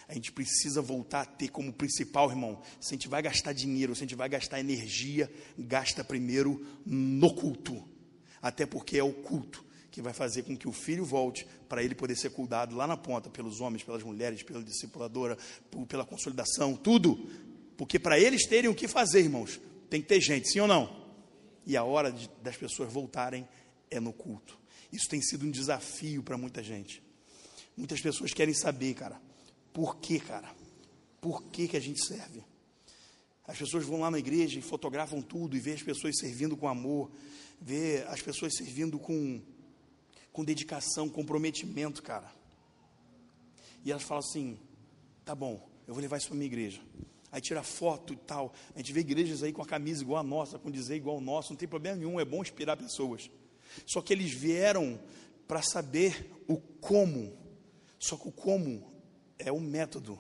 A 0.08 0.14
gente 0.14 0.32
precisa 0.32 0.82
voltar 0.82 1.22
a 1.22 1.26
ter 1.26 1.50
como 1.50 1.74
principal, 1.74 2.30
irmão. 2.30 2.62
Se 2.80 2.94
a 2.94 2.96
gente 2.96 3.10
vai 3.10 3.22
gastar 3.22 3.52
dinheiro, 3.52 3.94
se 3.94 4.04
a 4.04 4.06
gente 4.06 4.16
vai 4.16 4.30
gastar 4.30 4.60
energia, 4.60 5.32
gasta 5.58 6.04
primeiro 6.04 6.66
no 6.86 7.34
culto. 7.34 7.84
Até 8.42 8.66
porque 8.66 8.98
é 8.98 9.04
o 9.04 9.12
culto 9.12 9.66
que 9.92 10.02
vai 10.02 10.14
fazer 10.14 10.44
com 10.44 10.56
que 10.56 10.68
o 10.68 10.72
filho 10.72 11.04
volte 11.04 11.46
para 11.68 11.84
ele 11.84 11.96
poder 11.96 12.16
ser 12.16 12.30
cuidado 12.30 12.76
lá 12.76 12.86
na 12.86 12.96
ponta 12.96 13.30
pelos 13.30 13.60
homens, 13.60 13.84
pelas 13.84 14.04
mulheres, 14.04 14.44
pela 14.44 14.64
discipuladora, 14.64 15.38
pela 15.90 16.06
consolidação, 16.06 16.76
tudo. 16.76 17.28
Porque 17.76 18.00
para 18.00 18.20
eles 18.20 18.46
terem 18.46 18.70
o 18.70 18.76
que 18.76 18.88
fazer, 18.88 19.22
irmãos, 19.22 19.60
tem 19.90 20.02
que 20.02 20.08
ter 20.08 20.22
gente, 20.22 20.50
sim 20.50 20.60
ou 20.60 20.68
não? 20.68 21.06
E 21.66 21.76
a 21.76 21.84
hora 21.84 22.12
de, 22.12 22.30
das 22.42 22.56
pessoas 22.56 22.94
voltarem 22.94 23.48
é 23.92 24.00
no 24.00 24.14
culto. 24.14 24.58
Isso 24.92 25.10
tem 25.10 25.22
sido 25.22 25.46
um 25.46 25.52
desafio 25.52 26.24
para 26.24 26.38
muita 26.38 26.64
gente. 26.64 27.04
Muitas 27.76 28.00
pessoas 28.00 28.34
querem 28.34 28.54
saber, 28.54 28.94
cara, 28.94 29.22
por 29.78 29.98
que, 29.98 30.20
cara? 30.20 30.50
Por 31.22 31.44
que, 31.44 31.68
que 31.68 31.78
a 31.78 31.80
gente 31.80 32.04
serve? 32.04 32.44
As 33.46 33.60
pessoas 33.60 33.86
vão 33.86 34.00
lá 34.00 34.10
na 34.10 34.18
igreja 34.18 34.58
e 34.58 34.62
fotografam 34.64 35.22
tudo 35.22 35.56
e 35.56 35.60
vê 35.60 35.74
as 35.74 35.84
pessoas 35.84 36.18
servindo 36.18 36.58
com 36.58 36.68
amor, 36.68 37.12
vê 37.62 38.04
as 38.08 38.20
pessoas 38.20 38.56
servindo 38.56 38.98
com 38.98 39.40
com 40.34 40.44
dedicação, 40.44 41.08
comprometimento, 41.08 42.02
cara. 42.02 42.32
E 43.86 43.92
elas 43.92 44.02
falam 44.02 44.24
assim: 44.28 44.58
tá 45.24 45.36
bom, 45.36 45.70
eu 45.88 45.94
vou 45.94 46.02
levar 46.02 46.18
isso 46.18 46.30
para 46.30 46.38
minha 46.38 46.48
igreja. 46.48 46.82
Aí 47.32 47.40
tira 47.40 47.62
foto 47.62 48.14
e 48.14 48.18
tal. 48.18 48.56
A 48.74 48.80
gente 48.80 48.92
vê 48.92 49.02
igrejas 49.02 49.44
aí 49.44 49.54
com 49.54 49.62
a 49.62 49.68
camisa 49.68 50.02
igual 50.02 50.22
a 50.22 50.24
nossa, 50.24 50.58
com 50.58 50.72
dizer 50.72 50.96
igual 50.96 51.18
ao 51.18 51.22
nosso, 51.22 51.52
não 51.52 51.58
tem 51.58 51.68
problema 51.68 51.98
nenhum, 51.98 52.20
é 52.20 52.26
bom 52.26 52.42
inspirar 52.42 52.78
pessoas. 52.78 53.30
Só 53.86 54.02
que 54.02 54.12
eles 54.12 54.32
vieram 54.32 55.00
para 55.48 55.62
saber 55.62 56.32
o 56.48 56.58
como. 56.58 57.32
Só 58.00 58.18
que 58.18 58.28
o 58.28 58.32
como 58.32 58.97
é 59.40 59.52
o 59.52 59.60
método. 59.60 60.20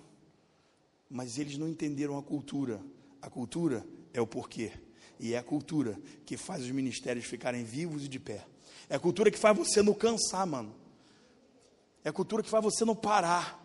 Mas 1.09 1.37
eles 1.37 1.57
não 1.57 1.67
entenderam 1.67 2.17
a 2.17 2.23
cultura. 2.23 2.81
A 3.21 3.29
cultura 3.29 3.85
é 4.13 4.21
o 4.21 4.27
porquê. 4.27 4.71
E 5.19 5.33
é 5.33 5.37
a 5.37 5.43
cultura 5.43 5.99
que 6.25 6.37
faz 6.37 6.63
os 6.63 6.71
ministérios 6.71 7.25
ficarem 7.25 7.63
vivos 7.63 8.05
e 8.05 8.07
de 8.07 8.19
pé. 8.19 8.45
É 8.89 8.95
a 8.95 8.99
cultura 8.99 9.31
que 9.31 9.37
faz 9.37 9.57
você 9.57 9.81
não 9.81 9.93
cansar, 9.93 10.45
mano. 10.45 10.73
É 12.03 12.09
a 12.09 12.13
cultura 12.13 12.43
que 12.43 12.49
faz 12.49 12.63
você 12.63 12.85
não 12.85 12.95
parar. 12.95 13.63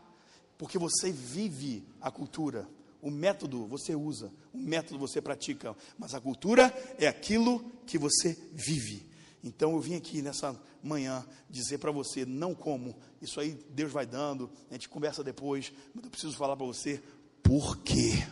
Porque 0.57 0.79
você 0.79 1.11
vive 1.11 1.85
a 2.01 2.11
cultura. 2.11 2.69
O 3.01 3.11
método 3.11 3.67
você 3.67 3.97
usa, 3.97 4.33
o 4.55 4.59
método 4.59 4.97
você 4.97 5.21
pratica, 5.21 5.77
mas 5.99 6.15
a 6.15 6.21
cultura 6.21 6.73
é 7.01 7.09
aquilo 7.09 7.65
que 7.85 7.99
você 7.99 8.39
vive. 8.53 9.05
Então 9.43 9.73
eu 9.73 9.81
vim 9.81 9.95
aqui 9.95 10.23
nessa 10.23 10.59
manhã 10.83 11.27
dizer 11.51 11.79
para 11.79 11.91
você, 11.91 12.25
não 12.25 12.55
como, 12.55 12.97
isso 13.21 13.41
aí 13.41 13.59
Deus 13.71 13.91
vai 13.91 14.07
dando, 14.07 14.51
a 14.71 14.75
gente 14.75 14.89
conversa 14.89 15.25
depois, 15.25 15.73
mas 15.95 16.05
eu 16.05 16.11
preciso 16.11 16.37
falar 16.37 16.57
para 16.57 16.67
você 16.67 17.03
por 17.43 17.79
quê? 17.79 18.25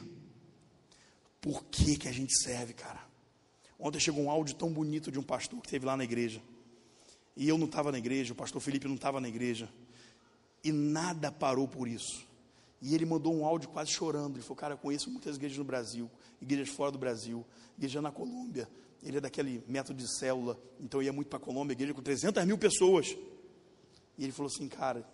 Por 1.40 1.64
que, 1.64 1.96
que 1.96 2.09
a 2.09 2.12
gente 2.12 2.33
serve, 2.42 2.75
cara? 2.75 3.01
Ontem 3.79 3.99
chegou 3.99 4.23
um 4.23 4.31
áudio 4.31 4.55
tão 4.55 4.73
bonito 4.73 5.11
de 5.11 5.18
um 5.18 5.23
pastor 5.23 5.61
que 5.61 5.68
teve 5.68 5.87
lá 5.87 5.96
na 5.96 6.05
igreja. 6.05 6.42
E 7.37 7.49
eu 7.49 7.57
não 7.57 7.66
estava 7.66 7.90
na 7.90 7.99
igreja, 7.99 8.33
o 8.33 8.37
pastor 8.37 8.61
Felipe 8.61 8.87
não 8.87 8.94
estava 8.94 9.20
na 9.20 9.29
igreja. 9.29 9.68
E 10.62 10.70
nada 10.70 11.33
parou 11.33 11.66
por 11.66 11.88
isso. 11.88 12.27
E 12.83 12.94
ele 12.94 13.07
mandou 13.07 13.35
um 13.35 13.44
áudio 13.44 13.68
quase 13.70 13.90
chorando. 13.90 14.37
Ele 14.37 14.42
falou: 14.42 14.57
Cara, 14.57 14.77
conheço 14.77 15.11
muitas 15.11 15.37
igrejas 15.37 15.57
no 15.57 15.64
Brasil, 15.64 16.11
igrejas 16.40 16.68
fora 16.68 16.90
do 16.90 16.99
Brasil, 16.99 17.44
igreja 17.77 18.03
na 18.03 18.11
Colômbia. 18.12 18.68
Ele 19.03 19.17
é 19.17 19.21
daquele 19.21 19.65
método 19.67 20.03
de 20.03 20.19
célula, 20.19 20.61
então 20.79 21.03
ia 21.03 21.13
muito 21.13 21.29
para 21.29 21.39
a 21.39 21.43
Colômbia, 21.43 21.73
igreja 21.73 21.95
com 21.95 22.03
300 22.03 22.45
mil 22.45 22.59
pessoas. 22.59 23.17
E 24.19 24.25
ele 24.25 24.33
falou 24.33 24.51
assim: 24.53 24.69
Cara, 24.69 25.09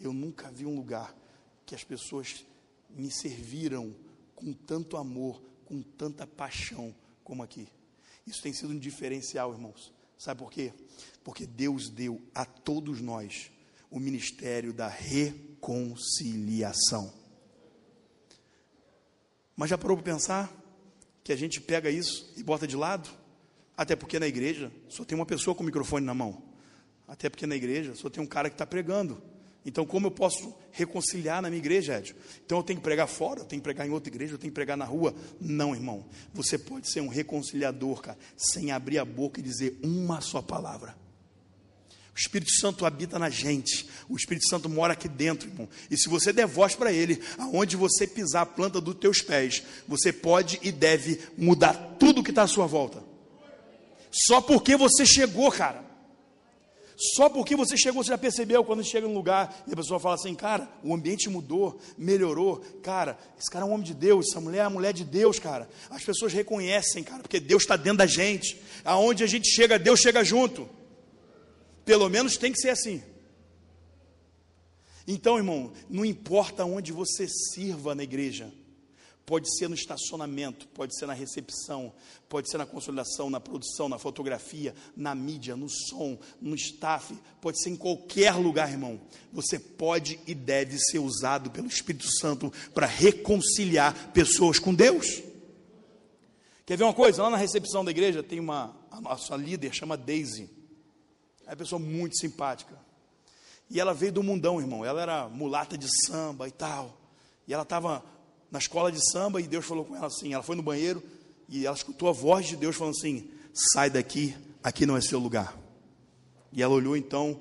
eu 0.00 0.12
nunca 0.12 0.50
vi 0.50 0.66
um 0.66 0.76
lugar 0.76 1.16
que 1.64 1.74
as 1.74 1.82
pessoas 1.82 2.44
me 2.90 3.10
serviram 3.10 3.94
com 4.34 4.52
tanto 4.52 4.96
amor, 4.96 5.40
com 5.64 5.80
tanta 5.82 6.26
paixão 6.26 6.94
como 7.22 7.42
aqui. 7.42 7.68
Isso 8.26 8.42
tem 8.42 8.52
sido 8.52 8.72
um 8.72 8.78
diferencial, 8.78 9.52
irmãos. 9.52 9.92
Sabe 10.18 10.40
por 10.40 10.50
quê? 10.50 10.72
Porque 11.22 11.46
Deus 11.46 11.88
deu 11.88 12.20
a 12.34 12.44
todos 12.44 13.00
nós 13.00 13.50
o 13.90 13.98
ministério 13.98 14.72
da 14.72 14.88
reconciliação. 14.88 17.12
Mas 19.56 19.70
já 19.70 19.78
parou 19.78 19.96
para 19.96 20.12
pensar 20.12 20.63
que 21.24 21.32
a 21.32 21.36
gente 21.36 21.60
pega 21.60 21.90
isso 21.90 22.32
e 22.36 22.42
bota 22.42 22.66
de 22.66 22.76
lado? 22.76 23.08
Até 23.76 23.96
porque 23.96 24.20
na 24.20 24.28
igreja 24.28 24.70
só 24.88 25.04
tem 25.04 25.16
uma 25.16 25.26
pessoa 25.26 25.54
com 25.54 25.62
o 25.62 25.66
microfone 25.66 26.04
na 26.04 26.14
mão. 26.14 26.42
Até 27.08 27.28
porque 27.30 27.46
na 27.46 27.56
igreja 27.56 27.94
só 27.94 28.10
tem 28.10 28.22
um 28.22 28.26
cara 28.26 28.50
que 28.50 28.54
está 28.54 28.66
pregando. 28.66 29.20
Então, 29.66 29.86
como 29.86 30.08
eu 30.08 30.10
posso 30.10 30.54
reconciliar 30.70 31.40
na 31.40 31.48
minha 31.48 31.58
igreja, 31.58 31.96
Edio? 31.96 32.14
Então, 32.44 32.58
eu 32.58 32.62
tenho 32.62 32.78
que 32.78 32.84
pregar 32.84 33.08
fora, 33.08 33.40
eu 33.40 33.44
tenho 33.46 33.60
que 33.60 33.64
pregar 33.64 33.86
em 33.86 33.90
outra 33.90 34.12
igreja, 34.12 34.34
eu 34.34 34.38
tenho 34.38 34.50
que 34.50 34.54
pregar 34.54 34.76
na 34.76 34.84
rua? 34.84 35.14
Não, 35.40 35.74
irmão. 35.74 36.04
Você 36.34 36.58
pode 36.58 36.90
ser 36.90 37.00
um 37.00 37.08
reconciliador, 37.08 38.02
cara, 38.02 38.18
sem 38.36 38.70
abrir 38.70 38.98
a 38.98 39.04
boca 39.06 39.40
e 39.40 39.42
dizer 39.42 39.78
uma 39.82 40.20
só 40.20 40.42
palavra. 40.42 40.94
O 42.14 42.18
Espírito 42.18 42.52
Santo 42.52 42.86
habita 42.86 43.18
na 43.18 43.28
gente. 43.28 43.88
O 44.08 44.16
Espírito 44.16 44.46
Santo 44.48 44.68
mora 44.68 44.92
aqui 44.92 45.08
dentro, 45.08 45.48
irmão. 45.48 45.68
E 45.90 45.96
se 45.96 46.08
você 46.08 46.32
der 46.32 46.46
voz 46.46 46.76
para 46.76 46.92
ele, 46.92 47.20
aonde 47.36 47.76
você 47.76 48.06
pisar 48.06 48.42
a 48.42 48.46
planta 48.46 48.80
dos 48.80 48.94
teus 48.94 49.20
pés, 49.20 49.64
você 49.88 50.12
pode 50.12 50.60
e 50.62 50.70
deve 50.70 51.20
mudar 51.36 51.96
tudo 51.98 52.22
que 52.22 52.30
está 52.30 52.42
à 52.42 52.46
sua 52.46 52.66
volta. 52.66 53.02
Só 54.12 54.40
porque 54.40 54.76
você 54.76 55.04
chegou, 55.04 55.50
cara. 55.50 55.84
Só 56.96 57.28
porque 57.28 57.56
você 57.56 57.76
chegou, 57.76 58.04
você 58.04 58.10
já 58.10 58.18
percebeu 58.18 58.62
quando 58.62 58.84
chega 58.84 59.08
num 59.08 59.14
lugar 59.14 59.64
e 59.66 59.72
a 59.72 59.76
pessoa 59.76 59.98
fala 59.98 60.14
assim, 60.14 60.32
cara, 60.36 60.68
o 60.84 60.94
ambiente 60.94 61.28
mudou, 61.28 61.80
melhorou, 61.98 62.64
cara, 62.80 63.18
esse 63.36 63.50
cara 63.50 63.64
é 63.64 63.68
um 63.68 63.72
homem 63.72 63.84
de 63.84 63.92
Deus, 63.92 64.28
essa 64.30 64.40
mulher 64.40 64.58
é 64.58 64.62
a 64.62 64.70
mulher 64.70 64.92
de 64.92 65.04
Deus, 65.04 65.40
cara. 65.40 65.68
As 65.90 66.04
pessoas 66.04 66.32
reconhecem, 66.32 67.02
cara, 67.02 67.22
porque 67.22 67.40
Deus 67.40 67.64
está 67.64 67.76
dentro 67.76 67.98
da 67.98 68.06
gente. 68.06 68.56
Aonde 68.84 69.24
a 69.24 69.26
gente 69.26 69.48
chega, 69.48 69.76
Deus 69.76 69.98
chega 69.98 70.22
junto. 70.22 70.68
Pelo 71.84 72.08
menos 72.08 72.36
tem 72.36 72.52
que 72.52 72.58
ser 72.58 72.70
assim. 72.70 73.02
Então, 75.06 75.36
irmão, 75.36 75.72
não 75.88 76.04
importa 76.04 76.64
onde 76.64 76.92
você 76.92 77.28
sirva 77.28 77.94
na 77.94 78.02
igreja, 78.02 78.50
pode 79.26 79.54
ser 79.56 79.68
no 79.68 79.74
estacionamento, 79.74 80.66
pode 80.68 80.96
ser 80.98 81.06
na 81.06 81.12
recepção, 81.12 81.92
pode 82.28 82.50
ser 82.50 82.58
na 82.58 82.66
consolidação, 82.66 83.28
na 83.28 83.40
produção, 83.40 83.88
na 83.88 83.98
fotografia, 83.98 84.74
na 84.96 85.14
mídia, 85.14 85.56
no 85.56 85.68
som, 85.68 86.18
no 86.40 86.54
staff, 86.54 87.14
pode 87.40 87.62
ser 87.62 87.70
em 87.70 87.76
qualquer 87.76 88.34
lugar, 88.34 88.70
irmão. 88.70 89.00
Você 89.32 89.58
pode 89.58 90.18
e 90.26 90.34
deve 90.34 90.78
ser 90.78 90.98
usado 90.98 91.50
pelo 91.50 91.66
Espírito 91.66 92.10
Santo 92.18 92.52
para 92.72 92.86
reconciliar 92.86 94.12
pessoas 94.12 94.58
com 94.58 94.74
Deus. 94.74 95.22
Quer 96.66 96.78
ver 96.78 96.84
uma 96.84 96.94
coisa? 96.94 97.22
Lá 97.22 97.30
na 97.30 97.36
recepção 97.36 97.84
da 97.84 97.90
igreja 97.90 98.22
tem 98.22 98.40
uma, 98.40 98.74
a 98.90 99.00
nossa 99.00 99.36
líder 99.36 99.74
chama 99.74 99.98
Daisy. 99.98 100.63
É 101.46 101.50
uma 101.50 101.56
pessoa 101.56 101.78
muito 101.78 102.16
simpática. 102.18 102.74
E 103.70 103.80
ela 103.80 103.94
veio 103.94 104.12
do 104.12 104.22
mundão, 104.22 104.60
irmão. 104.60 104.84
Ela 104.84 105.02
era 105.02 105.28
mulata 105.28 105.76
de 105.76 105.88
samba 106.06 106.46
e 106.48 106.50
tal. 106.50 106.98
E 107.46 107.52
ela 107.52 107.62
estava 107.62 108.04
na 108.50 108.58
escola 108.58 108.90
de 108.92 109.00
samba 109.10 109.40
e 109.40 109.46
Deus 109.46 109.64
falou 109.64 109.84
com 109.84 109.96
ela 109.96 110.06
assim. 110.06 110.32
Ela 110.32 110.42
foi 110.42 110.56
no 110.56 110.62
banheiro 110.62 111.02
e 111.48 111.66
ela 111.66 111.76
escutou 111.76 112.08
a 112.08 112.12
voz 112.12 112.46
de 112.46 112.56
Deus 112.56 112.76
falando 112.76 112.94
assim: 112.96 113.30
sai 113.52 113.90
daqui, 113.90 114.36
aqui 114.62 114.86
não 114.86 114.96
é 114.96 115.00
seu 115.00 115.18
lugar. 115.18 115.56
E 116.52 116.62
ela 116.62 116.72
olhou 116.72 116.96
então, 116.96 117.40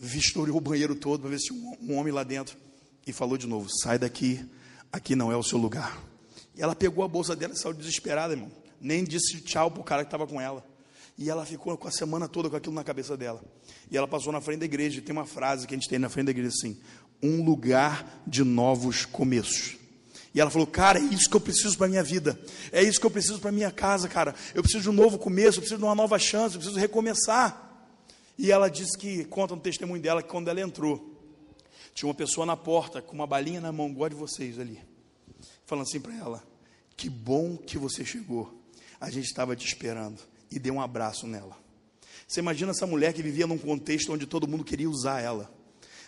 vistoriou 0.00 0.56
o 0.56 0.60
banheiro 0.60 0.94
todo 0.94 1.20
para 1.20 1.30
ver 1.30 1.38
se 1.38 1.52
um, 1.52 1.76
um 1.82 1.96
homem 1.96 2.12
lá 2.12 2.24
dentro 2.24 2.56
e 3.06 3.12
falou 3.12 3.36
de 3.36 3.46
novo: 3.46 3.68
sai 3.82 3.98
daqui, 3.98 4.44
aqui 4.92 5.14
não 5.14 5.30
é 5.30 5.36
o 5.36 5.42
seu 5.42 5.58
lugar. 5.58 6.02
E 6.56 6.62
ela 6.62 6.74
pegou 6.74 7.04
a 7.04 7.08
bolsa 7.08 7.36
dela 7.36 7.52
e 7.52 7.58
saiu 7.58 7.74
desesperada, 7.74 8.32
irmão. 8.32 8.50
Nem 8.80 9.04
disse 9.04 9.40
tchau 9.40 9.70
para 9.70 9.80
o 9.80 9.84
cara 9.84 10.02
que 10.02 10.08
estava 10.08 10.26
com 10.26 10.40
ela. 10.40 10.64
E 11.18 11.30
ela 11.30 11.46
ficou 11.46 11.76
com 11.78 11.88
a 11.88 11.90
semana 11.90 12.28
toda 12.28 12.50
com 12.50 12.56
aquilo 12.56 12.74
na 12.74 12.84
cabeça 12.84 13.16
dela. 13.16 13.42
E 13.90 13.96
ela 13.96 14.06
passou 14.06 14.32
na 14.32 14.40
frente 14.40 14.60
da 14.60 14.66
igreja. 14.66 14.98
E 14.98 15.00
tem 15.00 15.14
uma 15.14 15.24
frase 15.24 15.66
que 15.66 15.74
a 15.74 15.76
gente 15.76 15.88
tem 15.88 15.98
na 15.98 16.08
frente 16.08 16.26
da 16.26 16.30
igreja 16.30 16.50
assim: 16.50 16.78
um 17.22 17.42
lugar 17.42 18.22
de 18.26 18.44
novos 18.44 19.06
começos. 19.06 19.76
E 20.34 20.40
ela 20.40 20.50
falou: 20.50 20.66
Cara, 20.66 20.98
é 20.98 21.02
isso 21.02 21.30
que 21.30 21.36
eu 21.36 21.40
preciso 21.40 21.78
para 21.78 21.88
minha 21.88 22.02
vida. 22.02 22.38
É 22.70 22.82
isso 22.82 23.00
que 23.00 23.06
eu 23.06 23.10
preciso 23.10 23.40
para 23.40 23.50
minha 23.50 23.70
casa, 23.70 24.08
cara. 24.08 24.34
Eu 24.54 24.62
preciso 24.62 24.82
de 24.82 24.90
um 24.90 24.92
novo 24.92 25.18
começo, 25.18 25.58
eu 25.58 25.62
preciso 25.62 25.78
de 25.78 25.84
uma 25.84 25.94
nova 25.94 26.18
chance, 26.18 26.54
eu 26.54 26.60
preciso 26.60 26.78
recomeçar. 26.78 27.62
E 28.38 28.52
ela 28.52 28.68
disse 28.68 28.98
que, 28.98 29.24
conta 29.24 29.54
no 29.54 29.62
testemunho 29.62 30.02
dela, 30.02 30.22
que 30.22 30.28
quando 30.28 30.48
ela 30.48 30.60
entrou, 30.60 31.18
tinha 31.94 32.06
uma 32.06 32.14
pessoa 32.14 32.44
na 32.44 32.58
porta 32.58 33.00
com 33.00 33.14
uma 33.14 33.26
balinha 33.26 33.58
na 33.62 33.72
mão, 33.72 33.88
igual 33.88 34.10
de 34.10 34.14
vocês 34.14 34.58
ali, 34.58 34.78
falando 35.64 35.84
assim 35.84 35.98
para 35.98 36.14
ela: 36.14 36.44
Que 36.94 37.08
bom 37.08 37.56
que 37.56 37.78
você 37.78 38.04
chegou. 38.04 38.54
A 39.00 39.08
gente 39.08 39.24
estava 39.24 39.56
te 39.56 39.66
esperando 39.66 40.18
e 40.50 40.58
deu 40.58 40.74
um 40.74 40.80
abraço 40.80 41.26
nela. 41.26 41.56
Você 42.26 42.40
imagina 42.40 42.72
essa 42.72 42.86
mulher 42.86 43.12
que 43.12 43.22
vivia 43.22 43.46
num 43.46 43.58
contexto 43.58 44.12
onde 44.12 44.26
todo 44.26 44.48
mundo 44.48 44.64
queria 44.64 44.90
usar 44.90 45.20
ela, 45.20 45.48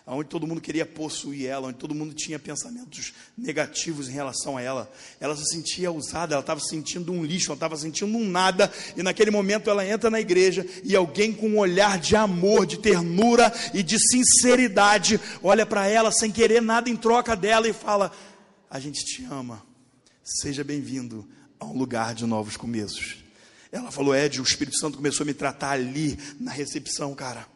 onde 0.05 0.29
todo 0.29 0.47
mundo 0.47 0.61
queria 0.61 0.87
possuir 0.87 1.47
ela, 1.47 1.69
onde 1.69 1.79
todo 1.79 1.95
mundo 1.95 2.15
tinha 2.15 2.39
pensamentos 2.39 3.13
negativos 3.37 4.09
em 4.09 4.13
relação 4.13 4.57
a 4.57 4.63
ela. 4.63 4.91
Ela 5.21 5.37
se 5.37 5.45
sentia 5.47 5.93
usada, 5.93 6.35
ela 6.35 6.41
estava 6.41 6.61
sentindo 6.61 7.13
um 7.13 7.25
lixo, 7.25 7.49
ela 7.49 7.57
estava 7.57 7.77
sentindo 7.77 8.17
um 8.17 8.29
nada, 8.29 8.73
e 8.97 9.03
naquele 9.03 9.31
momento 9.31 9.71
ela 9.71 9.87
entra 9.87 10.11
na 10.11 10.21
igreja 10.21 10.67
e 10.83 10.97
alguém 10.97 11.33
com 11.33 11.51
um 11.51 11.59
olhar 11.59 11.99
de 11.99 12.17
amor, 12.17 12.67
de 12.67 12.79
ternura 12.79 13.53
e 13.73 13.83
de 13.83 13.99
sinceridade 13.99 15.21
olha 15.43 15.67
para 15.67 15.87
ela 15.87 16.11
sem 16.11 16.33
querer 16.33 16.63
nada 16.63 16.89
em 16.89 16.97
troca 16.97 17.37
dela 17.37 17.69
e 17.69 17.73
fala: 17.73 18.11
A 18.69 18.81
gente 18.81 19.05
te 19.05 19.25
ama, 19.25 19.63
seja 20.25 20.65
bem-vindo 20.65 21.29
a 21.61 21.65
um 21.65 21.77
lugar 21.77 22.15
de 22.15 22.27
novos 22.27 22.57
começos. 22.57 23.28
Ela 23.71 23.91
falou, 23.91 24.15
Ed, 24.15 24.41
o 24.41 24.45
Espírito 24.45 24.79
Santo 24.79 24.97
começou 24.97 25.25
a 25.25 25.27
me 25.27 25.35
tratar 25.35 25.73
ali 25.73 26.19
na 26.41 26.51
recepção, 26.51 27.15
cara. 27.15 27.47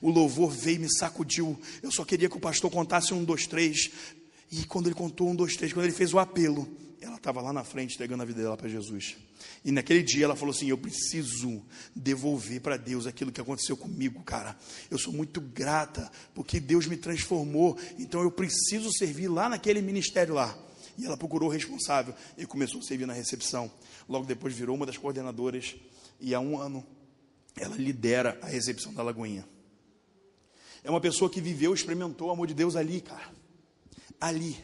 O 0.00 0.10
louvor 0.10 0.50
veio 0.50 0.76
e 0.76 0.80
me 0.80 0.92
sacudiu. 0.98 1.58
Eu 1.82 1.90
só 1.90 2.04
queria 2.04 2.28
que 2.28 2.36
o 2.36 2.40
pastor 2.40 2.70
contasse 2.70 3.14
um, 3.14 3.24
dois, 3.24 3.46
três. 3.46 3.90
E 4.50 4.64
quando 4.64 4.86
ele 4.86 4.94
contou 4.94 5.28
um, 5.28 5.34
dois, 5.34 5.56
três, 5.56 5.72
quando 5.72 5.86
ele 5.86 5.94
fez 5.94 6.12
o 6.12 6.18
apelo, 6.18 6.68
ela 7.00 7.16
estava 7.16 7.40
lá 7.40 7.52
na 7.52 7.64
frente 7.64 7.94
entregando 7.94 8.22
a 8.22 8.26
vida 8.26 8.42
dela 8.42 8.56
para 8.56 8.68
Jesus. 8.68 9.16
E 9.64 9.72
naquele 9.72 10.02
dia 10.02 10.24
ela 10.24 10.36
falou 10.36 10.54
assim: 10.54 10.68
Eu 10.68 10.78
preciso 10.78 11.62
devolver 11.94 12.60
para 12.60 12.76
Deus 12.76 13.06
aquilo 13.06 13.32
que 13.32 13.40
aconteceu 13.40 13.76
comigo, 13.76 14.22
cara. 14.22 14.56
Eu 14.90 14.98
sou 14.98 15.12
muito 15.12 15.40
grata 15.40 16.10
porque 16.34 16.60
Deus 16.60 16.86
me 16.86 16.96
transformou. 16.96 17.78
Então 17.98 18.22
eu 18.22 18.30
preciso 18.30 18.90
servir 18.92 19.28
lá 19.28 19.48
naquele 19.48 19.82
ministério 19.82 20.34
lá. 20.34 20.56
E 20.98 21.06
ela 21.06 21.16
procurou 21.16 21.48
o 21.48 21.52
responsável 21.52 22.14
e 22.36 22.46
começou 22.46 22.80
a 22.80 22.84
servir 22.84 23.06
na 23.06 23.14
recepção. 23.14 23.70
Logo 24.08 24.26
depois 24.26 24.54
virou 24.54 24.76
uma 24.76 24.86
das 24.86 24.98
coordenadoras 24.98 25.76
e 26.20 26.34
há 26.34 26.40
um 26.40 26.58
ano 26.58 26.86
ela 27.56 27.76
lidera 27.76 28.38
a 28.42 28.46
recepção 28.46 28.92
da 28.94 29.02
Lagoinha. 29.02 29.46
É 30.82 30.90
uma 30.90 31.00
pessoa 31.00 31.30
que 31.30 31.40
viveu, 31.40 31.72
experimentou 31.72 32.28
o 32.28 32.30
amor 32.30 32.46
de 32.46 32.54
Deus 32.54 32.76
ali, 32.76 33.00
cara. 33.00 33.32
Ali. 34.20 34.56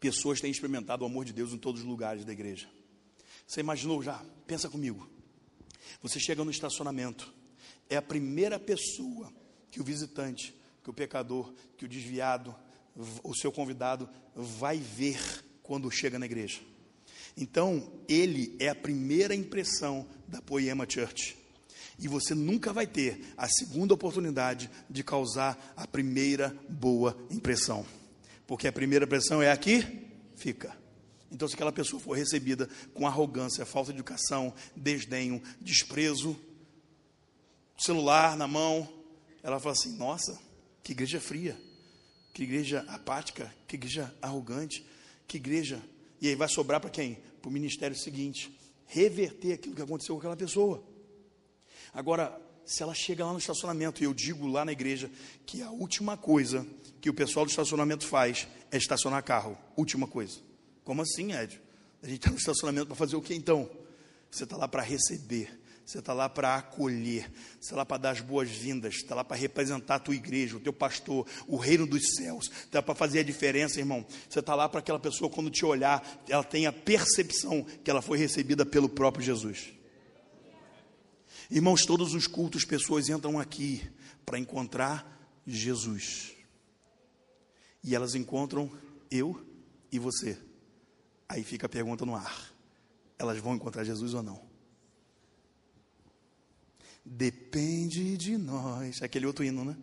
Pessoas 0.00 0.40
têm 0.40 0.50
experimentado 0.50 1.04
o 1.04 1.06
amor 1.06 1.24
de 1.24 1.32
Deus 1.32 1.52
em 1.52 1.58
todos 1.58 1.80
os 1.80 1.86
lugares 1.86 2.24
da 2.24 2.32
igreja. 2.32 2.68
Você 3.46 3.60
imaginou 3.60 4.02
já? 4.02 4.24
Pensa 4.46 4.68
comigo. 4.68 5.08
Você 6.02 6.20
chega 6.20 6.44
no 6.44 6.50
estacionamento, 6.50 7.32
é 7.88 7.96
a 7.96 8.02
primeira 8.02 8.60
pessoa 8.60 9.32
que 9.70 9.80
o 9.80 9.84
visitante 9.84 10.58
que 10.88 10.90
o 10.90 10.94
pecador, 10.94 11.52
que 11.76 11.84
o 11.84 11.88
desviado, 11.88 12.56
o 13.22 13.34
seu 13.34 13.52
convidado 13.52 14.08
vai 14.34 14.78
ver 14.78 15.18
quando 15.62 15.90
chega 15.90 16.18
na 16.18 16.26
igreja. 16.26 16.60
Então, 17.36 17.92
ele 18.08 18.56
é 18.58 18.68
a 18.68 18.74
primeira 18.74 19.34
impressão 19.34 20.06
da 20.26 20.42
Poema 20.42 20.86
Church. 20.88 21.36
E 21.98 22.08
você 22.08 22.34
nunca 22.34 22.72
vai 22.72 22.86
ter 22.86 23.32
a 23.36 23.48
segunda 23.48 23.94
oportunidade 23.94 24.70
de 24.88 25.04
causar 25.04 25.74
a 25.76 25.86
primeira 25.86 26.56
boa 26.68 27.16
impressão. 27.30 27.86
Porque 28.46 28.66
a 28.66 28.72
primeira 28.72 29.04
impressão 29.04 29.42
é 29.42 29.50
aqui, 29.50 30.08
fica. 30.34 30.76
Então, 31.30 31.46
se 31.46 31.54
aquela 31.54 31.72
pessoa 31.72 32.00
for 32.00 32.16
recebida 32.16 32.68
com 32.94 33.06
arrogância, 33.06 33.66
falta 33.66 33.92
de 33.92 33.98
educação, 33.98 34.52
desdenho, 34.74 35.42
desprezo, 35.60 36.36
celular 37.76 38.36
na 38.36 38.48
mão, 38.48 38.88
ela 39.42 39.60
fala 39.60 39.72
assim: 39.72 39.96
nossa, 39.96 40.40
que 40.82 40.92
igreja 40.92 41.20
fria, 41.20 41.56
que 42.32 42.42
igreja 42.42 42.84
apática, 42.88 43.52
que 43.66 43.76
igreja 43.76 44.14
arrogante, 44.22 44.84
que 45.26 45.36
igreja. 45.36 45.82
E 46.20 46.28
aí 46.28 46.34
vai 46.34 46.48
sobrar 46.48 46.80
para 46.80 46.90
quem? 46.90 47.18
Para 47.40 47.48
o 47.48 47.52
ministério 47.52 47.96
seguinte 47.96 48.56
reverter 48.88 49.52
aquilo 49.52 49.74
que 49.74 49.82
aconteceu 49.82 50.14
com 50.14 50.20
aquela 50.20 50.36
pessoa. 50.36 50.82
Agora, 51.92 52.40
se 52.64 52.82
ela 52.82 52.94
chega 52.94 53.24
lá 53.24 53.32
no 53.32 53.38
estacionamento, 53.38 54.02
e 54.02 54.04
eu 54.04 54.14
digo 54.14 54.46
lá 54.46 54.64
na 54.64 54.72
igreja 54.72 55.10
que 55.46 55.62
a 55.62 55.70
última 55.70 56.16
coisa 56.16 56.66
que 57.00 57.08
o 57.08 57.14
pessoal 57.14 57.44
do 57.44 57.50
estacionamento 57.50 58.06
faz 58.06 58.48
é 58.70 58.76
estacionar 58.76 59.22
carro. 59.22 59.56
Última 59.76 60.06
coisa. 60.06 60.40
Como 60.84 61.02
assim, 61.02 61.32
Ed? 61.32 61.60
A 62.02 62.06
gente 62.06 62.18
está 62.18 62.30
no 62.30 62.36
estacionamento 62.36 62.86
para 62.86 62.96
fazer 62.96 63.16
o 63.16 63.22
que 63.22 63.34
então? 63.34 63.70
Você 64.30 64.44
está 64.44 64.56
lá 64.56 64.68
para 64.68 64.82
receber, 64.82 65.57
você 65.88 66.00
está 66.00 66.12
lá 66.12 66.28
para 66.28 66.54
acolher, 66.54 67.30
você 67.58 67.60
está 67.60 67.76
lá 67.76 67.86
para 67.86 67.96
dar 67.96 68.10
as 68.10 68.20
boas-vindas, 68.20 68.96
está 68.96 69.14
lá 69.14 69.24
para 69.24 69.38
representar 69.38 69.94
a 69.94 69.98
tua 69.98 70.14
igreja, 70.14 70.58
o 70.58 70.60
teu 70.60 70.70
pastor, 70.70 71.26
o 71.46 71.56
reino 71.56 71.86
dos 71.86 72.14
céus, 72.14 72.50
está 72.50 72.82
para 72.82 72.94
fazer 72.94 73.20
a 73.20 73.22
diferença, 73.22 73.80
irmão. 73.80 74.04
Você 74.28 74.40
está 74.40 74.54
lá 74.54 74.68
para 74.68 74.80
aquela 74.80 75.00
pessoa, 75.00 75.30
quando 75.30 75.48
te 75.48 75.64
olhar, 75.64 76.06
ela 76.28 76.44
tenha 76.44 76.70
percepção 76.70 77.62
que 77.82 77.90
ela 77.90 78.02
foi 78.02 78.18
recebida 78.18 78.66
pelo 78.66 78.86
próprio 78.86 79.24
Jesus. 79.24 79.72
Irmãos, 81.50 81.86
todos 81.86 82.12
os 82.12 82.26
cultos, 82.26 82.66
pessoas 82.66 83.08
entram 83.08 83.40
aqui 83.40 83.82
para 84.26 84.38
encontrar 84.38 85.40
Jesus. 85.46 86.34
E 87.82 87.94
elas 87.94 88.14
encontram 88.14 88.70
eu 89.10 89.42
e 89.90 89.98
você. 89.98 90.36
Aí 91.26 91.42
fica 91.42 91.64
a 91.64 91.70
pergunta 91.70 92.04
no 92.04 92.14
ar: 92.14 92.52
elas 93.18 93.38
vão 93.38 93.54
encontrar 93.54 93.84
Jesus 93.84 94.12
ou 94.12 94.22
não? 94.22 94.47
Depende 97.10 98.18
de 98.18 98.36
nós. 98.36 99.02
Aquele 99.02 99.26
outro 99.26 99.42
hino, 99.42 99.64
né? 99.64 99.76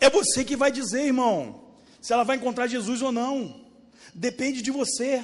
É 0.00 0.10
você 0.10 0.44
que 0.44 0.56
vai 0.56 0.72
dizer, 0.72 1.06
irmão, 1.06 1.76
se 2.00 2.12
ela 2.12 2.24
vai 2.24 2.36
encontrar 2.36 2.66
Jesus 2.66 3.00
ou 3.00 3.12
não. 3.12 3.64
Depende 4.12 4.60
de 4.60 4.70
você. 4.70 5.22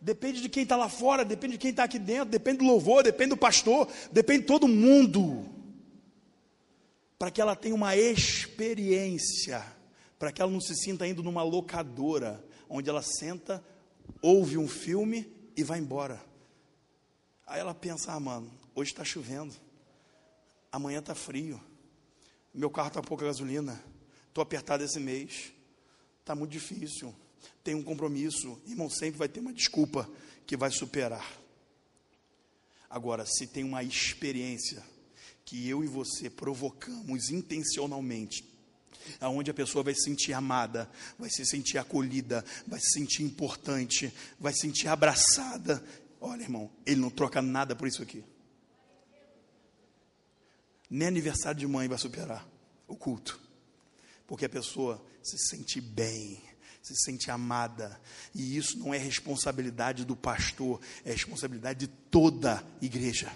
depende 0.00 0.40
de 0.40 0.48
quem 0.48 0.62
está 0.62 0.76
lá 0.76 0.88
fora, 0.88 1.24
depende 1.24 1.54
de 1.54 1.58
quem 1.58 1.70
está 1.70 1.84
aqui 1.84 1.98
dentro, 1.98 2.30
depende 2.30 2.58
do 2.58 2.64
louvor, 2.64 3.02
depende 3.02 3.30
do 3.30 3.36
pastor, 3.36 3.88
depende 4.12 4.40
de 4.40 4.46
todo 4.46 4.68
mundo. 4.68 5.46
Para 7.18 7.30
que 7.30 7.40
ela 7.40 7.54
tenha 7.54 7.74
uma 7.74 7.96
experiência, 7.96 9.64
para 10.18 10.32
que 10.32 10.40
ela 10.40 10.50
não 10.50 10.60
se 10.60 10.74
sinta 10.74 11.06
indo 11.06 11.22
numa 11.22 11.42
locadora, 11.42 12.42
onde 12.68 12.88
ela 12.88 13.02
senta, 13.02 13.62
ouve 14.22 14.56
um 14.56 14.68
filme 14.68 15.30
e 15.56 15.62
vai 15.62 15.78
embora. 15.78 16.20
Aí 17.46 17.60
ela 17.60 17.74
pensa: 17.74 18.12
ah, 18.12 18.20
mano, 18.20 18.50
hoje 18.74 18.90
está 18.90 19.04
chovendo, 19.04 19.54
amanhã 20.70 21.00
está 21.00 21.14
frio, 21.14 21.60
meu 22.52 22.70
carro 22.70 22.88
está 22.88 23.02
pouca 23.02 23.24
gasolina, 23.24 23.82
estou 24.28 24.42
apertado 24.42 24.84
esse 24.84 24.98
mês, 24.98 25.52
está 26.22 26.34
muito 26.34 26.50
difícil 26.50 27.14
tem 27.62 27.74
um 27.74 27.82
compromisso, 27.82 28.60
irmão, 28.66 28.88
sempre 28.88 29.18
vai 29.18 29.28
ter 29.28 29.40
uma 29.40 29.52
desculpa 29.52 30.08
que 30.46 30.56
vai 30.56 30.70
superar. 30.70 31.38
Agora, 32.88 33.24
se 33.24 33.46
tem 33.46 33.62
uma 33.64 33.82
experiência 33.82 34.82
que 35.44 35.68
eu 35.68 35.84
e 35.84 35.86
você 35.86 36.28
provocamos 36.28 37.30
intencionalmente, 37.30 38.44
aonde 39.20 39.50
a 39.50 39.54
pessoa 39.54 39.84
vai 39.84 39.94
se 39.94 40.02
sentir 40.02 40.32
amada, 40.32 40.90
vai 41.18 41.30
se 41.30 41.44
sentir 41.44 41.78
acolhida, 41.78 42.44
vai 42.66 42.80
se 42.80 42.92
sentir 42.92 43.22
importante, 43.22 44.12
vai 44.38 44.52
se 44.52 44.60
sentir 44.60 44.88
abraçada. 44.88 45.82
Olha, 46.20 46.42
irmão, 46.42 46.70
ele 46.84 47.00
não 47.00 47.10
troca 47.10 47.40
nada 47.40 47.74
por 47.74 47.88
isso 47.88 48.02
aqui. 48.02 48.24
Nem 50.90 51.08
aniversário 51.08 51.60
de 51.60 51.66
mãe 51.66 51.88
vai 51.88 51.98
superar 51.98 52.46
o 52.88 52.96
culto, 52.96 53.40
porque 54.26 54.44
a 54.44 54.48
pessoa 54.48 55.00
se 55.22 55.38
sente 55.38 55.80
bem 55.80 56.42
se 56.82 56.94
sente 56.96 57.30
amada. 57.30 58.00
E 58.34 58.56
isso 58.56 58.78
não 58.78 58.92
é 58.94 58.98
responsabilidade 58.98 60.04
do 60.04 60.16
pastor, 60.16 60.80
é 61.04 61.12
responsabilidade 61.12 61.80
de 61.80 61.86
toda 61.86 62.58
a 62.58 62.84
igreja. 62.84 63.32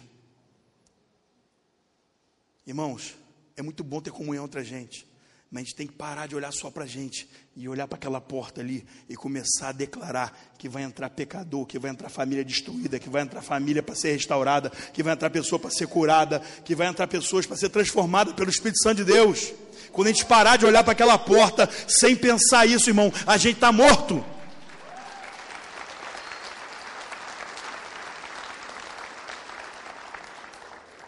Irmãos, 2.66 3.14
é 3.56 3.62
muito 3.62 3.84
bom 3.84 4.00
ter 4.00 4.10
comunhão 4.10 4.46
entre 4.46 4.60
a 4.60 4.64
gente, 4.64 5.06
mas 5.54 5.60
a 5.60 5.64
gente 5.66 5.76
tem 5.76 5.86
que 5.86 5.92
parar 5.92 6.26
de 6.26 6.34
olhar 6.34 6.52
só 6.52 6.68
para 6.68 6.82
a 6.82 6.86
gente 6.86 7.28
e 7.56 7.68
olhar 7.68 7.86
para 7.86 7.94
aquela 7.94 8.20
porta 8.20 8.60
ali 8.60 8.84
e 9.08 9.14
começar 9.14 9.68
a 9.68 9.72
declarar 9.72 10.36
que 10.58 10.68
vai 10.68 10.82
entrar 10.82 11.08
pecador, 11.10 11.64
que 11.64 11.78
vai 11.78 11.92
entrar 11.92 12.08
família 12.08 12.44
destruída, 12.44 12.98
que 12.98 13.08
vai 13.08 13.22
entrar 13.22 13.40
família 13.40 13.80
para 13.80 13.94
ser 13.94 14.10
restaurada, 14.14 14.68
que 14.92 15.00
vai 15.00 15.12
entrar 15.12 15.30
pessoa 15.30 15.60
para 15.60 15.70
ser 15.70 15.86
curada, 15.86 16.40
que 16.64 16.74
vai 16.74 16.88
entrar 16.88 17.06
pessoas 17.06 17.46
para 17.46 17.56
ser 17.56 17.68
transformada 17.68 18.34
pelo 18.34 18.50
Espírito 18.50 18.82
Santo 18.82 18.96
de 18.96 19.12
Deus. 19.12 19.52
Quando 19.92 20.08
a 20.08 20.10
gente 20.10 20.26
parar 20.26 20.56
de 20.56 20.66
olhar 20.66 20.82
para 20.82 20.90
aquela 20.90 21.16
porta 21.16 21.70
sem 21.86 22.16
pensar 22.16 22.66
isso, 22.66 22.90
irmão, 22.90 23.12
a 23.24 23.36
gente 23.36 23.54
está 23.54 23.70
morto. 23.70 24.24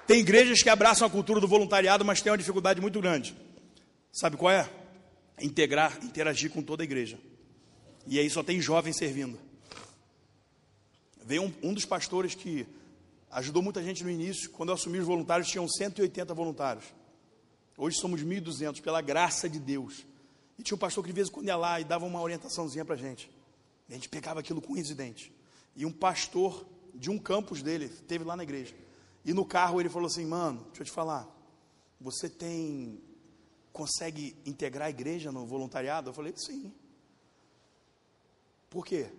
Tem 0.06 0.20
igrejas 0.20 0.62
que 0.62 0.68
abraçam 0.68 1.04
a 1.04 1.10
cultura 1.10 1.40
do 1.40 1.48
voluntariado, 1.48 2.04
mas 2.04 2.20
tem 2.20 2.30
uma 2.30 2.38
dificuldade 2.38 2.80
muito 2.80 3.00
grande. 3.00 3.34
Sabe 4.18 4.38
qual 4.38 4.50
é? 4.50 4.66
Integrar, 5.38 6.02
interagir 6.02 6.50
com 6.50 6.62
toda 6.62 6.82
a 6.82 6.84
igreja. 6.84 7.18
E 8.06 8.18
aí 8.18 8.30
só 8.30 8.42
tem 8.42 8.62
jovens 8.62 8.96
servindo. 8.96 9.38
Veio 11.22 11.42
um, 11.42 11.52
um 11.62 11.74
dos 11.74 11.84
pastores 11.84 12.34
que 12.34 12.66
ajudou 13.30 13.62
muita 13.62 13.82
gente 13.82 14.02
no 14.02 14.08
início. 14.08 14.48
Quando 14.48 14.70
eu 14.70 14.74
assumi 14.74 14.98
os 14.98 15.06
voluntários, 15.06 15.48
tinham 15.48 15.68
180 15.68 16.32
voluntários. 16.32 16.86
Hoje 17.76 17.98
somos 17.98 18.22
1.200, 18.22 18.80
pela 18.80 19.02
graça 19.02 19.50
de 19.50 19.60
Deus. 19.60 20.06
E 20.58 20.62
tinha 20.62 20.76
um 20.76 20.78
pastor 20.78 21.04
que 21.04 21.10
de 21.10 21.14
vez 21.14 21.28
em 21.28 21.32
quando 21.32 21.48
ia 21.48 21.56
lá 21.56 21.78
e 21.78 21.84
dava 21.84 22.06
uma 22.06 22.22
orientaçãozinha 22.22 22.86
para 22.86 22.94
a 22.94 22.98
gente. 22.98 23.30
A 23.90 23.92
gente 23.92 24.08
pegava 24.08 24.40
aquilo 24.40 24.62
com 24.62 24.72
residente. 24.72 25.30
E 25.76 25.84
um 25.84 25.92
pastor 25.92 26.66
de 26.94 27.10
um 27.10 27.18
campus 27.18 27.62
dele, 27.62 27.90
teve 28.08 28.24
lá 28.24 28.34
na 28.34 28.44
igreja. 28.44 28.74
E 29.26 29.34
no 29.34 29.44
carro 29.44 29.78
ele 29.78 29.90
falou 29.90 30.06
assim: 30.06 30.24
Mano, 30.24 30.64
deixa 30.68 30.80
eu 30.80 30.86
te 30.86 30.92
falar. 30.92 31.28
Você 32.00 32.30
tem. 32.30 32.98
Consegue 33.76 34.34
integrar 34.46 34.86
a 34.86 34.90
igreja 34.90 35.30
no 35.30 35.44
voluntariado? 35.44 36.08
Eu 36.08 36.14
falei: 36.14 36.32
Sim. 36.34 36.72
Por 38.70 38.86
quê? 38.86 39.12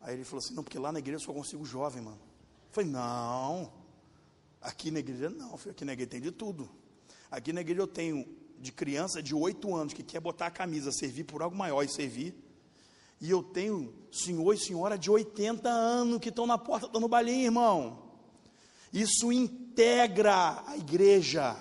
Aí 0.00 0.14
ele 0.14 0.24
falou 0.24 0.42
assim: 0.42 0.54
Não, 0.54 0.64
porque 0.64 0.78
lá 0.78 0.90
na 0.90 1.00
igreja 1.00 1.16
eu 1.18 1.26
só 1.26 1.34
consigo 1.34 1.66
jovem, 1.66 2.00
mano. 2.00 2.16
Eu 2.16 2.72
falei: 2.72 2.90
Não. 2.90 3.70
Aqui 4.62 4.90
na 4.90 5.00
igreja 5.00 5.28
não. 5.28 5.54
Aqui 5.54 5.84
na 5.84 5.92
igreja 5.92 6.12
tem 6.12 6.20
de 6.22 6.32
tudo. 6.32 6.66
Aqui 7.30 7.52
na 7.52 7.60
igreja 7.60 7.82
eu 7.82 7.86
tenho 7.86 8.26
de 8.58 8.72
criança 8.72 9.22
de 9.22 9.34
8 9.34 9.76
anos 9.76 9.92
que 9.92 10.02
quer 10.02 10.18
botar 10.18 10.46
a 10.46 10.50
camisa, 10.50 10.90
servir 10.90 11.24
por 11.24 11.42
algo 11.42 11.54
maior 11.54 11.82
e 11.82 11.88
servir. 11.88 12.34
E 13.20 13.30
eu 13.30 13.42
tenho 13.42 13.94
senhor 14.10 14.54
e 14.54 14.58
senhora 14.58 14.96
de 14.96 15.10
80 15.10 15.68
anos 15.68 16.20
que 16.20 16.30
estão 16.30 16.46
na 16.46 16.56
porta 16.56 16.88
dando 16.88 17.06
balinha, 17.06 17.44
irmão. 17.44 18.02
Isso 18.90 19.30
integra 19.30 20.64
a 20.66 20.74
igreja. 20.74 21.54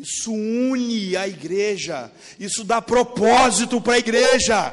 Isso 0.00 0.32
une 0.32 1.14
a 1.16 1.28
igreja. 1.28 2.10
Isso 2.38 2.64
dá 2.64 2.80
propósito 2.80 3.80
para 3.80 3.94
a 3.94 3.98
igreja. 3.98 4.72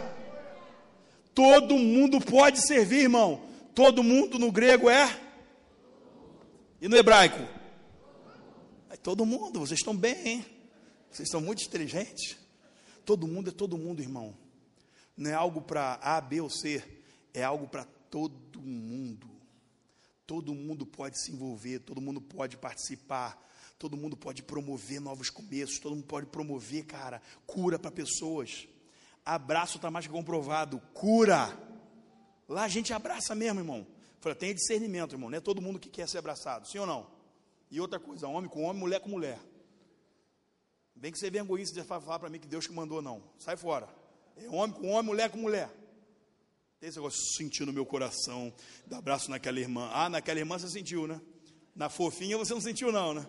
Todo 1.35 1.77
mundo 1.77 2.19
pode 2.21 2.65
servir, 2.65 3.01
irmão. 3.01 3.41
Todo 3.75 4.01
mundo 4.01 4.39
no 4.39 4.51
grego 4.51 4.89
é? 4.89 5.19
E 6.81 6.87
no 6.87 6.95
hebraico? 6.95 7.57
Todo 9.03 9.25
mundo, 9.25 9.59
vocês 9.59 9.79
estão 9.79 9.95
bem, 9.95 10.27
hein? 10.27 10.45
Vocês 11.09 11.29
são 11.29 11.39
muito 11.39 11.63
inteligentes. 11.63 12.35
Todo 13.05 13.27
mundo 13.27 13.49
é 13.49 13.53
todo 13.53 13.77
mundo, 13.77 14.01
irmão. 14.01 14.35
Não 15.15 15.29
é 15.29 15.33
algo 15.33 15.61
para 15.61 15.97
A, 16.01 16.19
B 16.19 16.41
ou 16.41 16.49
C, 16.49 16.83
é 17.33 17.43
algo 17.43 17.67
para 17.67 17.85
todo 18.09 18.61
mundo. 18.61 19.29
Todo 20.25 20.53
mundo 20.53 20.85
pode 20.85 21.21
se 21.21 21.31
envolver, 21.31 21.79
todo 21.79 22.01
mundo 22.01 22.19
pode 22.19 22.57
participar, 22.57 23.41
todo 23.77 23.95
mundo 23.95 24.17
pode 24.17 24.41
promover 24.41 24.99
novos 24.99 25.29
começos, 25.29 25.79
todo 25.79 25.95
mundo 25.95 26.07
pode 26.07 26.25
promover, 26.27 26.85
cara, 26.85 27.21
cura 27.45 27.77
para 27.77 27.91
pessoas. 27.91 28.67
Abraço 29.23 29.77
está 29.77 29.91
mais 29.91 30.07
que 30.07 30.11
comprovado, 30.11 30.79
cura. 30.93 31.57
Lá 32.47 32.63
a 32.63 32.67
gente 32.67 32.93
abraça 32.93 33.35
mesmo, 33.35 33.59
irmão. 33.59 33.85
Fala, 34.19 34.33
tenha 34.33 34.53
discernimento, 34.53 35.13
irmão. 35.13 35.29
Não 35.29 35.37
é 35.37 35.41
todo 35.41 35.61
mundo 35.61 35.79
que 35.79 35.89
quer 35.89 36.07
ser 36.07 36.17
abraçado, 36.17 36.67
sim 36.67 36.79
ou 36.79 36.85
não? 36.85 37.07
E 37.69 37.79
outra 37.79 37.99
coisa, 37.99 38.27
homem 38.27 38.49
com 38.49 38.63
homem, 38.63 38.79
mulher 38.79 38.99
com 38.99 39.09
mulher. 39.09 39.39
Bem 40.95 41.11
que 41.11 41.19
você 41.19 41.29
vem 41.29 41.41
egoísta 41.41 41.79
de 41.79 41.87
falar 41.87 42.17
para 42.17 42.29
mim 42.29 42.39
que 42.39 42.47
Deus 42.47 42.65
que 42.65 42.73
mandou, 42.73 43.01
não. 43.01 43.21
Sai 43.37 43.55
fora. 43.55 43.87
É 44.35 44.47
homem 44.49 44.75
com 44.75 44.89
homem, 44.89 45.03
mulher 45.03 45.29
com 45.29 45.37
mulher. 45.37 45.69
Tem 46.79 46.89
esse 46.89 46.97
negócio 46.97 47.19
de 47.19 47.35
sentir 47.37 47.65
no 47.65 47.73
meu 47.73 47.85
coração, 47.85 48.53
dar 48.85 48.99
abraço 48.99 49.29
naquela 49.29 49.59
irmã. 49.59 49.89
Ah, 49.93 50.09
naquela 50.09 50.39
irmã 50.39 50.57
você 50.57 50.69
sentiu, 50.69 51.05
né? 51.05 51.21
Na 51.75 51.89
fofinha 51.89 52.37
você 52.37 52.53
não 52.53 52.61
sentiu, 52.61 52.91
não, 52.91 53.13
né? 53.13 53.27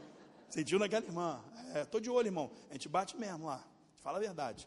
Sentiu 0.50 0.78
naquela 0.78 1.04
irmã. 1.04 1.44
É, 1.74 1.84
tô 1.84 2.00
de 2.00 2.08
olho, 2.08 2.28
irmão. 2.28 2.50
A 2.70 2.72
gente 2.72 2.88
bate 2.88 3.16
mesmo 3.16 3.46
lá. 3.46 3.62
Fala 4.02 4.18
a 4.18 4.20
verdade. 4.20 4.66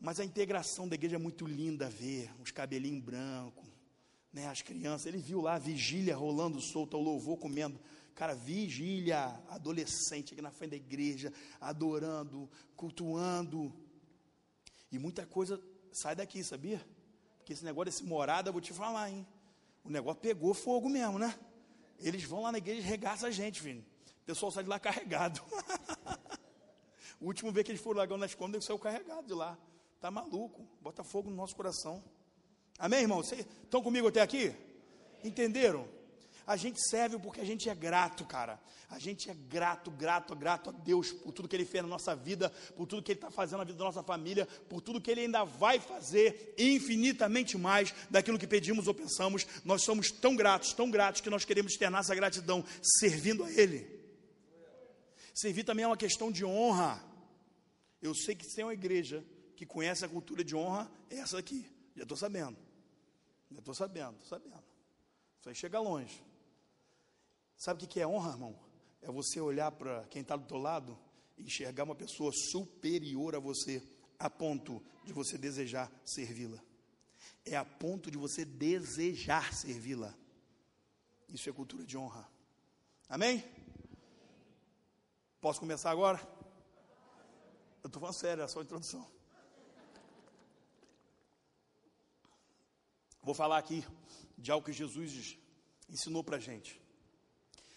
Mas 0.00 0.18
a 0.18 0.24
integração 0.24 0.88
da 0.88 0.94
igreja 0.94 1.16
é 1.16 1.18
muito 1.18 1.46
linda 1.46 1.90
ver, 1.90 2.30
os 2.40 2.50
cabelinhos 2.50 3.04
brancos, 3.04 3.68
né, 4.32 4.46
as 4.48 4.62
crianças. 4.62 5.06
Ele 5.06 5.18
viu 5.18 5.42
lá 5.42 5.56
a 5.56 5.58
vigília 5.58 6.16
rolando 6.16 6.58
solta, 6.58 6.96
o 6.96 7.02
louvor 7.02 7.36
comendo. 7.36 7.78
Cara, 8.14 8.34
vigília, 8.34 9.38
adolescente 9.48 10.32
aqui 10.32 10.40
na 10.40 10.50
frente 10.50 10.70
da 10.70 10.76
igreja, 10.76 11.30
adorando, 11.60 12.50
cultuando. 12.74 13.70
E 14.90 14.98
muita 14.98 15.26
coisa 15.26 15.60
sai 15.92 16.16
daqui, 16.16 16.42
sabia? 16.42 16.84
Porque 17.36 17.52
esse 17.52 17.64
negócio 17.64 17.92
desse 17.92 18.04
morada, 18.04 18.48
eu 18.48 18.52
vou 18.54 18.62
te 18.62 18.72
falar, 18.72 19.10
hein? 19.10 19.26
O 19.84 19.90
negócio 19.90 20.20
pegou 20.20 20.54
fogo 20.54 20.88
mesmo, 20.88 21.18
né? 21.18 21.38
Eles 21.98 22.24
vão 22.24 22.40
lá 22.40 22.50
na 22.50 22.58
igreja 22.58 22.80
e 22.80 22.82
regaçam 22.82 23.28
a 23.28 23.30
gente, 23.30 23.60
filho. 23.60 23.84
O 24.30 24.32
pessoal 24.32 24.52
sai 24.52 24.62
de 24.62 24.68
lá 24.68 24.78
carregado. 24.78 25.42
o 27.20 27.26
último 27.26 27.50
vez 27.50 27.64
que 27.64 27.72
eles 27.72 27.82
foram 27.82 27.98
lá 27.98 28.16
nas 28.16 28.32
contas, 28.32 28.54
ele 28.54 28.64
saiu 28.64 28.78
carregado 28.78 29.26
de 29.26 29.34
lá. 29.34 29.58
Tá 30.00 30.08
maluco? 30.08 30.64
Bota 30.80 31.02
fogo 31.02 31.28
no 31.28 31.34
nosso 31.34 31.56
coração. 31.56 32.00
Amém, 32.78 33.00
irmão? 33.00 33.18
Vocês 33.18 33.44
estão 33.64 33.82
comigo 33.82 34.06
até 34.06 34.20
aqui? 34.20 34.54
Entenderam? 35.24 35.88
A 36.46 36.56
gente 36.56 36.80
serve 36.80 37.18
porque 37.18 37.40
a 37.40 37.44
gente 37.44 37.68
é 37.68 37.74
grato, 37.74 38.24
cara. 38.24 38.60
A 38.88 39.00
gente 39.00 39.28
é 39.28 39.34
grato, 39.34 39.90
grato, 39.90 40.36
grato 40.36 40.70
a 40.70 40.72
Deus 40.72 41.10
por 41.10 41.32
tudo 41.32 41.48
que 41.48 41.56
Ele 41.56 41.64
fez 41.64 41.82
na 41.82 41.88
nossa 41.88 42.14
vida, 42.14 42.50
por 42.76 42.86
tudo 42.86 43.02
que 43.02 43.10
Ele 43.10 43.18
está 43.18 43.32
fazendo 43.32 43.58
na 43.58 43.64
vida 43.64 43.78
da 43.78 43.84
nossa 43.84 44.02
família, 44.02 44.46
por 44.68 44.80
tudo 44.80 45.00
que 45.00 45.10
Ele 45.10 45.22
ainda 45.22 45.42
vai 45.42 45.80
fazer 45.80 46.54
infinitamente 46.56 47.58
mais 47.58 47.92
daquilo 48.08 48.38
que 48.38 48.46
pedimos 48.46 48.86
ou 48.86 48.94
pensamos. 48.94 49.44
Nós 49.64 49.82
somos 49.82 50.12
tão 50.12 50.36
gratos, 50.36 50.72
tão 50.72 50.88
gratos, 50.88 51.20
que 51.20 51.30
nós 51.30 51.44
queremos 51.44 51.72
externar 51.72 52.00
essa 52.00 52.14
gratidão 52.14 52.64
servindo 52.80 53.44
a 53.44 53.50
Ele. 53.50 53.99
Servir 55.40 55.64
também 55.64 55.84
é 55.84 55.88
uma 55.88 55.96
questão 55.96 56.30
de 56.30 56.44
honra. 56.44 57.02
Eu 58.02 58.14
sei 58.14 58.34
que 58.34 58.46
tem 58.54 58.62
uma 58.62 58.74
igreja 58.74 59.24
que 59.56 59.64
conhece 59.64 60.04
a 60.04 60.08
cultura 60.08 60.44
de 60.44 60.54
honra, 60.54 60.90
é 61.08 61.16
essa 61.16 61.38
aqui. 61.38 61.66
Já 61.96 62.02
estou 62.02 62.16
sabendo. 62.16 62.58
Já 63.50 63.58
estou 63.58 63.74
sabendo, 63.74 64.12
estou 64.22 64.28
sabendo. 64.38 64.62
Isso 65.38 65.48
aí 65.48 65.54
chega 65.54 65.80
longe. 65.80 66.22
Sabe 67.56 67.82
o 67.82 67.88
que 67.88 68.00
é 68.00 68.06
honra, 68.06 68.32
irmão? 68.32 68.58
É 69.00 69.10
você 69.10 69.40
olhar 69.40 69.72
para 69.72 70.04
quem 70.08 70.20
está 70.20 70.36
do 70.36 70.46
teu 70.46 70.58
lado 70.58 70.98
e 71.38 71.44
enxergar 71.44 71.84
uma 71.84 71.94
pessoa 71.94 72.30
superior 72.32 73.34
a 73.34 73.38
você, 73.38 73.82
a 74.18 74.28
ponto 74.28 74.82
de 75.06 75.12
você 75.14 75.38
desejar 75.38 75.90
servi-la. 76.04 76.62
é 77.46 77.56
a 77.56 77.64
ponto 77.64 78.10
de 78.10 78.18
você 78.18 78.44
desejar 78.44 79.54
servi-la. 79.54 80.14
Isso 81.30 81.48
é 81.48 81.52
cultura 81.52 81.82
de 81.82 81.96
honra. 81.96 82.28
Amém? 83.08 83.42
Posso 85.40 85.58
começar 85.58 85.90
agora? 85.90 86.20
Eu 87.82 87.86
estou 87.86 87.98
falando 87.98 88.14
sério, 88.14 88.42
é 88.42 88.46
só 88.46 88.60
a 88.60 88.62
introdução. 88.62 89.06
Vou 93.22 93.34
falar 93.34 93.56
aqui 93.56 93.82
de 94.36 94.50
algo 94.50 94.66
que 94.66 94.72
Jesus 94.72 95.38
ensinou 95.88 96.22
para 96.22 96.36
a 96.36 96.40
gente. 96.40 96.78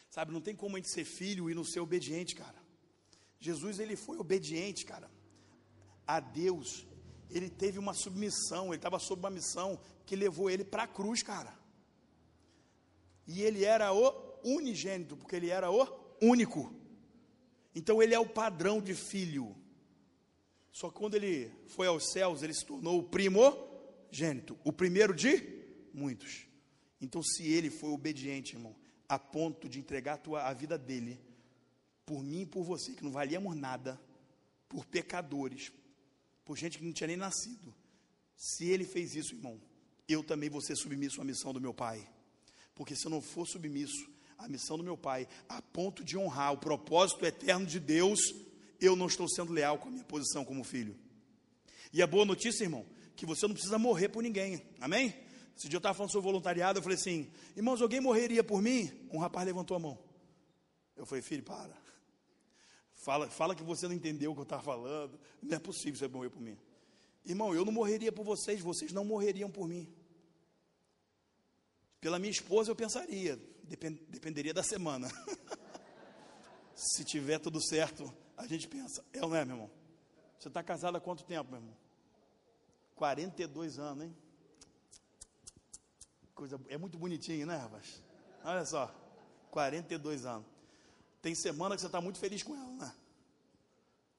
Sabe, 0.09 0.33
não 0.33 0.41
tem 0.41 0.53
como 0.53 0.75
a 0.75 0.79
gente 0.79 0.91
ser 0.91 1.05
filho 1.05 1.49
e 1.49 1.55
não 1.55 1.63
ser 1.63 1.79
obediente, 1.79 2.35
cara. 2.35 2.61
Jesus, 3.39 3.79
ele 3.79 3.95
foi 3.95 4.17
obediente, 4.17 4.85
cara, 4.85 5.09
a 6.05 6.19
Deus. 6.19 6.85
Ele 7.29 7.49
teve 7.49 7.79
uma 7.79 7.93
submissão, 7.93 8.67
ele 8.67 8.75
estava 8.75 8.99
sob 8.99 9.21
uma 9.21 9.29
missão 9.29 9.79
que 10.05 10.17
levou 10.17 10.49
ele 10.49 10.65
para 10.65 10.83
a 10.83 10.87
cruz, 10.87 11.23
cara. 11.23 11.57
E 13.25 13.41
ele 13.41 13.63
era 13.63 13.93
o 13.93 14.37
unigênito, 14.43 15.15
porque 15.15 15.37
ele 15.37 15.49
era 15.49 15.71
o 15.71 15.87
único. 16.21 16.82
Então 17.75 18.01
ele 18.01 18.13
é 18.13 18.19
o 18.19 18.25
padrão 18.25 18.81
de 18.81 18.93
filho. 18.93 19.55
Só 20.71 20.89
que 20.89 20.97
quando 20.97 21.15
ele 21.15 21.51
foi 21.67 21.87
aos 21.87 22.11
céus, 22.11 22.41
ele 22.41 22.53
se 22.53 22.65
tornou 22.65 22.99
o 22.99 23.03
primogênito, 23.03 24.57
o 24.63 24.73
primeiro 24.73 25.13
de 25.13 25.63
muitos. 25.93 26.47
Então, 26.99 27.21
se 27.21 27.45
ele 27.45 27.69
foi 27.69 27.89
obediente, 27.89 28.55
irmão, 28.55 28.75
a 29.07 29.19
ponto 29.19 29.67
de 29.67 29.77
entregar 29.77 30.13
a, 30.13 30.17
tua, 30.17 30.43
a 30.43 30.53
vida 30.53 30.77
dele 30.77 31.19
por 32.05 32.23
mim 32.23 32.41
e 32.41 32.45
por 32.45 32.63
você, 32.63 32.93
que 32.93 33.03
não 33.03 33.11
valíamos 33.11 33.55
nada, 33.55 33.99
por 34.67 34.85
pecadores, 34.85 35.71
por 36.43 36.57
gente 36.57 36.77
que 36.77 36.83
não 36.83 36.93
tinha 36.93 37.07
nem 37.07 37.17
nascido. 37.17 37.73
Se 38.35 38.65
ele 38.65 38.85
fez 38.85 39.15
isso, 39.15 39.35
irmão, 39.35 39.61
eu 40.07 40.23
também 40.23 40.49
vou 40.49 40.61
ser 40.61 40.75
submisso 40.75 41.21
à 41.21 41.23
missão 41.23 41.53
do 41.53 41.61
meu 41.61 41.73
pai. 41.73 42.09
Porque 42.73 42.95
se 42.95 43.05
eu 43.05 43.11
não 43.11 43.21
for 43.21 43.45
submisso 43.45 44.09
à 44.37 44.47
missão 44.47 44.77
do 44.77 44.83
meu 44.83 44.97
pai, 44.97 45.27
a 45.47 45.61
ponto 45.61 46.03
de 46.03 46.17
honrar 46.17 46.53
o 46.53 46.57
propósito 46.57 47.25
eterno 47.25 47.65
de 47.65 47.79
Deus, 47.79 48.19
eu 48.79 48.95
não 48.95 49.07
estou 49.07 49.27
sendo 49.29 49.53
leal 49.53 49.77
com 49.77 49.87
a 49.87 49.91
minha 49.91 50.03
posição 50.03 50.43
como 50.43 50.63
filho. 50.63 50.95
E 51.91 52.01
a 52.01 52.07
boa 52.07 52.25
notícia, 52.25 52.63
irmão, 52.63 52.85
que 53.15 53.25
você 53.25 53.47
não 53.47 53.53
precisa 53.53 53.77
morrer 53.77 54.09
por 54.09 54.23
ninguém. 54.23 54.61
Amém? 54.81 55.13
Esse 55.55 55.69
dia 55.69 55.75
eu 55.75 55.79
estava 55.79 55.93
falando 55.93 56.11
sobre 56.11 56.29
voluntariado, 56.29 56.79
eu 56.79 56.83
falei 56.83 56.97
assim, 56.97 57.31
irmãos, 57.55 57.81
alguém 57.81 58.01
morreria 58.01 58.43
por 58.43 58.61
mim? 58.61 58.91
Um 59.11 59.19
rapaz 59.19 59.45
levantou 59.45 59.77
a 59.77 59.79
mão. 59.79 59.99
Eu 60.95 61.05
falei, 61.05 61.21
filho, 61.21 61.43
para. 61.43 61.75
Fala, 62.95 63.29
fala 63.29 63.55
que 63.55 63.63
você 63.63 63.87
não 63.87 63.93
entendeu 63.93 64.31
o 64.31 64.33
que 64.33 64.39
eu 64.39 64.43
estava 64.43 64.63
falando. 64.63 65.19
Não 65.41 65.55
é 65.55 65.59
possível 65.59 65.95
você 65.99 66.07
morrer 66.07 66.29
por 66.29 66.41
mim. 66.41 66.57
Irmão, 67.25 67.53
eu 67.53 67.63
não 67.63 67.71
morreria 67.71 68.11
por 68.11 68.23
vocês, 68.23 68.59
vocês 68.59 68.91
não 68.91 69.05
morreriam 69.05 69.49
por 69.49 69.67
mim. 69.67 69.87
Pela 72.01 72.19
minha 72.19 72.31
esposa 72.31 72.69
eu 72.69 72.75
pensaria, 72.75 73.39
dependeria 73.75 74.53
da 74.53 74.63
semana. 74.63 75.07
Se 76.75 77.03
tiver 77.03 77.39
tudo 77.39 77.61
certo, 77.61 78.11
a 78.35 78.45
gente 78.47 78.67
pensa. 78.67 79.03
É 79.13 79.21
ou 79.23 79.29
não 79.29 79.35
é, 79.35 79.45
meu 79.45 79.55
irmão? 79.55 79.71
Você 80.39 80.47
está 80.47 80.61
casado 80.63 80.97
há 80.97 81.01
quanto 81.01 81.23
tempo, 81.23 81.51
meu 81.51 81.59
irmão? 81.59 81.77
42 82.95 83.79
anos, 83.79 84.05
hein? 84.05 84.17
Coisa, 86.33 86.59
é 86.67 86.77
muito 86.77 86.97
bonitinho, 86.97 87.45
né, 87.45 87.57
rapaz? 87.57 88.03
Olha 88.43 88.65
só, 88.65 88.93
42 89.51 90.25
anos. 90.25 90.45
Tem 91.21 91.33
semana 91.33 91.75
que 91.75 91.81
você 91.81 91.87
está 91.87 92.01
muito 92.01 92.19
feliz 92.19 92.43
com 92.43 92.55
ela, 92.55 92.73
né? 92.73 92.93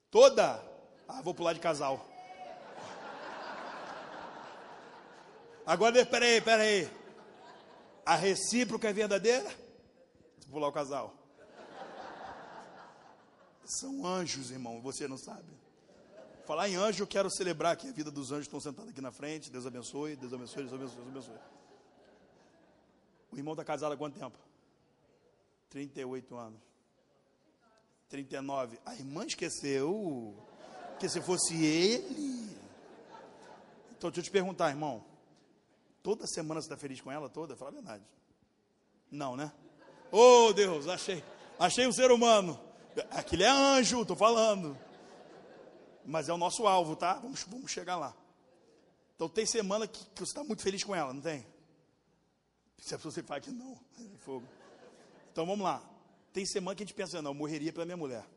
Toda. 0.09 0.63
Ah, 1.07 1.21
vou 1.21 1.33
pular 1.33 1.53
de 1.53 1.59
casal. 1.59 2.09
Agora, 5.65 6.05
peraí, 6.05 6.41
peraí. 6.41 7.04
A 8.05 8.15
recíproca 8.15 8.89
é 8.89 8.93
verdadeira? 8.93 9.49
Vou 10.43 10.53
pular 10.53 10.67
o 10.67 10.71
casal. 10.71 11.13
São 13.65 14.05
anjos, 14.05 14.51
irmão, 14.51 14.79
você 14.79 15.07
não 15.07 15.17
sabe. 15.17 15.51
Falar 16.45 16.69
em 16.69 16.75
anjo, 16.75 17.01
eu 17.01 17.07
quero 17.07 17.31
celebrar 17.31 17.73
aqui 17.73 17.89
a 17.89 17.91
vida 17.91 18.11
dos 18.11 18.31
anjos 18.31 18.47
que 18.47 18.55
estão 18.55 18.59
sentados 18.59 18.91
aqui 18.91 19.01
na 19.01 19.11
frente. 19.11 19.49
Deus 19.49 19.65
abençoe, 19.65 20.15
Deus 20.15 20.31
abençoe, 20.31 20.63
Deus 20.63 20.73
abençoe, 20.73 20.95
Deus 20.97 21.07
abençoe. 21.07 21.39
O 23.31 23.37
irmão 23.37 23.53
está 23.53 23.65
casado 23.65 23.93
há 23.93 23.97
quanto 23.97 24.19
tempo? 24.19 24.37
38 25.71 26.37
anos. 26.37 26.61
39. 28.07 28.79
A 28.85 28.93
irmã 28.93 29.25
esqueceu 29.25 30.35
que 30.99 31.09
se 31.09 31.19
fosse 31.21 31.55
ele. 31.65 32.55
Então, 33.97 34.11
deixa 34.11 34.19
eu 34.19 34.23
te 34.23 34.31
perguntar, 34.31 34.69
irmão. 34.69 35.03
Toda 36.05 36.27
semana 36.27 36.61
você 36.61 36.67
está 36.67 36.77
feliz 36.77 37.01
com 37.01 37.11
ela 37.11 37.27
toda? 37.27 37.55
Fala 37.55 37.71
a 37.71 37.73
verdade. 37.73 38.03
Não, 39.09 39.35
né? 39.35 39.51
Oh, 40.11 40.53
Deus, 40.53 40.87
achei. 40.87 41.23
Achei 41.57 41.87
um 41.87 41.91
ser 41.91 42.11
humano. 42.11 42.59
Aquele 43.09 43.41
é 43.41 43.49
anjo, 43.49 44.03
estou 44.03 44.15
falando. 44.15 44.77
Mas 46.05 46.29
é 46.29 46.33
o 46.33 46.37
nosso 46.37 46.67
alvo, 46.67 46.95
tá? 46.95 47.15
Vamos, 47.15 47.41
vamos 47.45 47.71
chegar 47.71 47.95
lá. 47.95 48.15
Então 49.15 49.27
tem 49.27 49.47
semana 49.47 49.87
que, 49.87 50.05
que 50.05 50.19
você 50.19 50.25
está 50.25 50.43
muito 50.43 50.61
feliz 50.61 50.83
com 50.83 50.93
ela, 50.93 51.11
não 51.11 51.21
tem? 51.21 51.43
Se 52.77 52.93
a 52.93 52.99
pessoa 52.99 53.25
fala 53.25 53.41
que 53.41 53.49
não, 53.49 53.75
é 53.99 54.17
fogo. 54.19 54.47
Então 55.31 55.43
vamos 55.43 55.65
lá. 55.65 55.81
Tem 56.31 56.45
semana 56.45 56.75
que 56.75 56.83
a 56.83 56.85
gente 56.85 56.95
pensa, 56.95 57.19
não, 57.19 57.31
eu 57.31 57.35
morreria 57.35 57.73
pela 57.73 57.83
minha 57.83 57.97
mulher. 57.97 58.29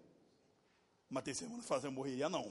Mas 1.11 1.23
tem 1.23 1.35
semana 1.35 1.61
que 1.61 1.69
fala, 1.69 1.83
eu 1.85 1.93
morreria 1.93 2.31
não. 2.31 2.49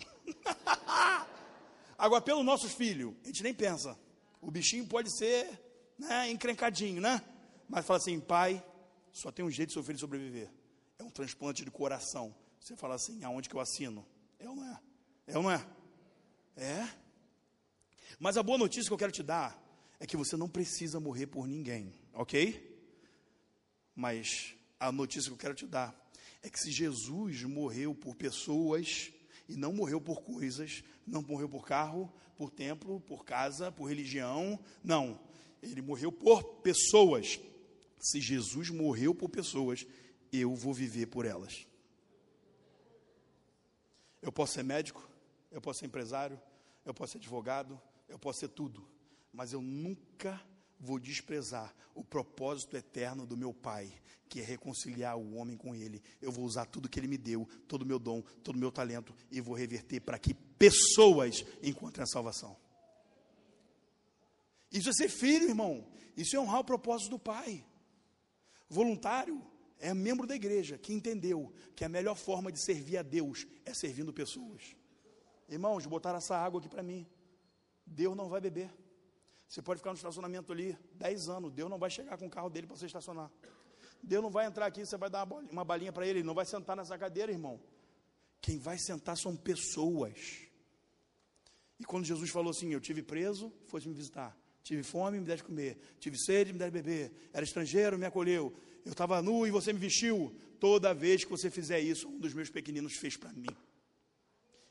Agora, 1.98 2.22
pelos 2.22 2.46
nossos 2.46 2.72
filhos, 2.72 3.16
a 3.24 3.26
gente 3.26 3.42
nem 3.42 3.56
pensa. 3.56 3.98
O 4.42 4.52
bichinho 4.52 4.86
pode 4.88 5.10
ser 5.16 5.48
né, 5.98 6.30
encrencadinho, 6.30 7.02
né? 7.02 7.22
Mas 7.68 7.86
fala 7.86 7.98
assim, 7.98 8.20
pai, 8.20 8.64
só 9.12 9.32
tem 9.32 9.44
um 9.44 9.52
jeito 9.52 9.70
de 9.70 9.74
seu 9.74 9.84
filho 9.84 10.00
sobreviver. 10.00 10.50
É 11.00 11.04
um 11.04 11.10
transplante 11.10 11.66
de 11.66 11.72
coração. 11.72 12.36
Você 12.60 12.76
fala 12.76 12.96
assim, 12.96 13.24
aonde 13.24 13.50
que 13.50 13.56
eu 13.56 13.60
assino? 13.60 14.06
É 14.40 14.48
ou 14.50 14.56
não 14.56 14.66
é? 14.66 14.80
É 15.28 15.38
ou 15.38 15.44
não 15.44 15.52
é? 15.52 15.68
É. 16.56 16.88
Mas 18.20 18.38
a 18.38 18.44
boa 18.44 18.58
notícia 18.58 18.90
que 18.90 18.94
eu 18.94 18.98
quero 18.98 19.12
te 19.12 19.24
dar 19.24 19.62
é 20.00 20.06
que 20.06 20.18
você 20.18 20.38
não 20.38 20.48
precisa 20.48 21.00
morrer 21.00 21.28
por 21.28 21.48
ninguém, 21.48 21.94
ok? 22.14 22.76
Mas 23.96 24.56
a 24.80 24.92
notícia 24.92 25.30
que 25.30 25.34
eu 25.34 25.40
quero 25.40 25.56
te 25.56 25.66
dar 25.66 25.96
é 26.42 26.50
que 26.50 26.60
se 26.60 26.72
Jesus 26.72 27.44
morreu 27.44 27.96
por 27.96 28.16
pessoas 28.16 29.12
e 29.50 29.56
não 29.56 29.74
morreu 29.74 30.00
por 30.00 30.22
coisas, 30.22 30.84
não 31.06 31.22
morreu 31.22 31.50
por 31.50 31.66
carro, 31.66 32.12
por 32.38 32.52
templo, 32.52 33.02
por 33.02 33.26
casa, 33.26 33.72
por 33.72 33.86
religião, 33.86 34.60
não. 34.84 35.20
Ele 35.62 35.82
morreu 35.82 36.12
por 36.12 36.44
pessoas. 36.62 37.40
Se 38.00 38.22
Jesus 38.22 38.70
morreu 38.70 39.14
por 39.14 39.30
pessoas, 39.30 39.86
eu 40.32 40.56
vou 40.56 40.74
viver 40.74 41.08
por 41.08 41.26
elas. 41.26 41.66
Eu 44.22 44.32
posso 44.32 44.54
ser 44.54 44.64
médico, 44.64 45.10
eu 45.52 45.60
posso 45.60 45.80
ser 45.80 45.88
empresário, 45.88 46.40
eu 46.86 46.94
posso 46.94 47.14
ser 47.14 47.18
advogado, 47.18 47.80
eu 48.08 48.20
posso 48.20 48.40
ser 48.40 48.50
tudo, 48.50 48.88
mas 49.34 49.54
eu 49.54 49.62
nunca 49.62 50.40
vou 50.80 51.00
desprezar 51.00 51.74
o 51.96 52.04
propósito 52.04 52.78
eterno 52.78 53.26
do 53.26 53.36
meu 53.36 53.54
Pai, 53.54 53.92
que 54.30 54.40
é 54.40 54.44
reconciliar 54.44 55.18
o 55.18 55.36
homem 55.36 55.58
com 55.58 55.74
Ele. 55.74 56.02
Eu 56.22 56.32
vou 56.32 56.46
usar 56.46 56.66
tudo 56.66 56.90
que 56.90 57.00
Ele 57.00 57.08
me 57.08 57.18
deu, 57.18 57.48
todo 57.68 57.82
o 57.82 57.86
meu 57.86 57.98
dom, 57.98 58.22
todo 58.44 58.56
o 58.56 58.60
meu 58.60 58.72
talento, 58.72 59.16
e 59.32 59.42
vou 59.42 59.56
reverter 59.56 60.02
para 60.02 60.20
que 60.20 60.36
pessoas 60.58 61.46
encontrem 61.62 62.04
a 62.04 62.08
salvação. 62.08 62.58
Isso 64.72 64.90
é 64.90 64.94
ser 64.94 65.10
filho, 65.10 65.48
irmão. 65.48 65.88
Isso 66.16 66.36
é 66.36 66.40
honrar 66.40 66.62
o 66.62 66.66
propósito 66.66 67.12
do 67.12 67.20
Pai. 67.20 67.64
Voluntário 68.70 69.42
é 69.80 69.94
membro 69.94 70.26
da 70.26 70.36
igreja 70.36 70.78
que 70.78 70.94
entendeu 70.94 71.54
que 71.76 71.86
a 71.86 71.90
melhor 71.90 72.16
forma 72.16 72.52
de 72.52 72.60
servir 72.60 72.98
a 72.98 73.04
Deus 73.04 73.46
é 73.66 73.74
servindo 73.74 74.12
pessoas. 74.12 74.76
Irmãos, 75.48 75.86
botaram 75.86 76.18
essa 76.18 76.36
água 76.36 76.60
aqui 76.60 76.68
para 76.68 76.84
mim. 76.84 77.08
Deus 77.86 78.16
não 78.16 78.28
vai 78.28 78.42
beber. 78.42 78.70
Você 79.48 79.62
pode 79.62 79.80
ficar 79.80 79.92
no 79.92 79.96
estacionamento 79.96 80.52
ali 80.52 80.78
10 80.96 81.30
anos, 81.30 81.54
Deus 81.54 81.70
não 81.70 81.78
vai 81.78 81.90
chegar 81.90 82.18
com 82.18 82.26
o 82.26 82.30
carro 82.30 82.50
dele 82.50 82.68
para 82.68 82.76
você 82.76 82.86
estacionar. 82.86 83.32
Deus 84.04 84.22
não 84.22 84.30
vai 84.30 84.46
entrar 84.46 84.66
aqui, 84.66 84.86
você 84.86 84.98
vai 84.98 85.10
dar 85.10 85.26
uma 85.50 85.64
balinha 85.64 85.94
para 85.94 86.06
ele, 86.06 86.20
ele 86.20 86.28
não 86.28 86.34
vai 86.34 86.46
sentar 86.46 86.76
nessa 86.76 86.98
cadeira, 86.98 87.32
irmão. 87.32 87.60
Quem 88.42 88.58
vai 88.58 88.78
sentar 88.78 89.18
são 89.18 89.36
pessoas. 89.36 90.48
E 91.80 91.84
quando 91.84 92.06
Jesus 92.06 92.30
falou 92.30 92.52
assim: 92.52 92.74
Eu 92.74 92.82
tive 92.82 93.02
preso, 93.02 93.52
fosse 93.68 93.88
me 93.88 93.94
visitar. 93.94 94.38
Tive 94.64 94.84
fome, 94.84 95.20
me 95.20 95.26
deste 95.26 95.46
comer. 95.46 95.78
Tive 96.00 96.18
sede, 96.18 96.52
me 96.52 96.60
deste 96.60 96.72
beber. 96.72 97.12
Era 97.34 97.44
estrangeiro, 97.44 97.98
me 97.98 98.06
acolheu. 98.06 98.54
Eu 98.86 98.92
estava 98.92 99.22
nu 99.22 99.48
e 99.48 99.52
você 99.52 99.72
me 99.72 99.80
vestiu. 99.80 100.36
Toda 100.60 100.94
vez 100.94 101.24
que 101.24 101.30
você 101.30 101.50
fizer 101.50 101.80
isso, 101.80 102.08
um 102.08 102.20
dos 102.20 102.34
meus 102.34 102.50
pequeninos 102.50 102.94
fez 102.98 103.16
para 103.16 103.32
mim. 103.32 103.48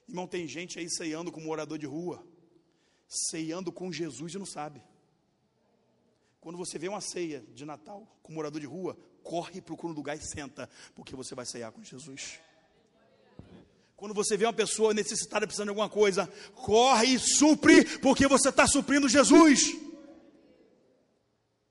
Irmão, 0.08 0.26
tem 0.26 0.46
gente 0.46 0.78
aí 0.78 0.88
ceando 0.90 1.32
como 1.32 1.46
morador 1.46 1.78
de 1.78 1.86
rua 1.86 2.26
ceando 3.08 3.72
com 3.72 3.92
Jesus 3.92 4.34
e 4.34 4.38
não 4.38 4.46
sabe. 4.46 4.82
Quando 6.40 6.58
você 6.58 6.78
vê 6.78 6.88
uma 6.88 7.00
ceia 7.00 7.44
de 7.52 7.64
Natal 7.64 8.06
com 8.22 8.32
morador 8.32 8.60
de 8.60 8.66
rua, 8.66 8.96
corre, 9.22 9.60
procura 9.60 9.92
um 9.92 9.96
lugar 9.96 10.16
e 10.16 10.20
senta, 10.20 10.70
porque 10.94 11.16
você 11.16 11.34
vai 11.34 11.44
ceiar 11.44 11.72
com 11.72 11.82
Jesus. 11.82 12.40
Quando 13.96 14.12
você 14.12 14.36
vê 14.36 14.44
uma 14.44 14.52
pessoa 14.52 14.92
necessitada, 14.92 15.46
precisando 15.46 15.68
de 15.68 15.70
alguma 15.70 15.88
coisa, 15.88 16.26
corre 16.54 17.14
e 17.14 17.18
supre, 17.18 17.98
porque 17.98 18.28
você 18.28 18.50
está 18.50 18.66
suprindo 18.66 19.08
Jesus. 19.08 19.74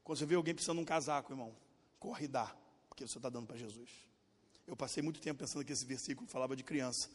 Quando 0.03 0.17
você 0.17 0.26
vê 0.26 0.36
alguém 0.36 0.53
precisando 0.53 0.78
de 0.78 0.84
um 0.84 0.86
casaco, 0.86 1.32
irmão, 1.32 1.55
corre 1.99 2.26
e 2.26 2.28
dá, 2.28 2.55
porque 2.89 3.07
você 3.07 3.17
está 3.17 3.30
dando 3.30 3.45
para 3.45 3.57
Jesus. 3.57 3.89
Eu 4.65 4.76
passei 4.76 5.03
muito 5.03 5.19
tempo 5.19 5.39
pensando 5.39 5.63
que 5.63 5.71
esse 5.71 5.86
versículo 5.86 6.28
falava 6.28 6.55
de 6.55 6.63
criança. 6.63 7.09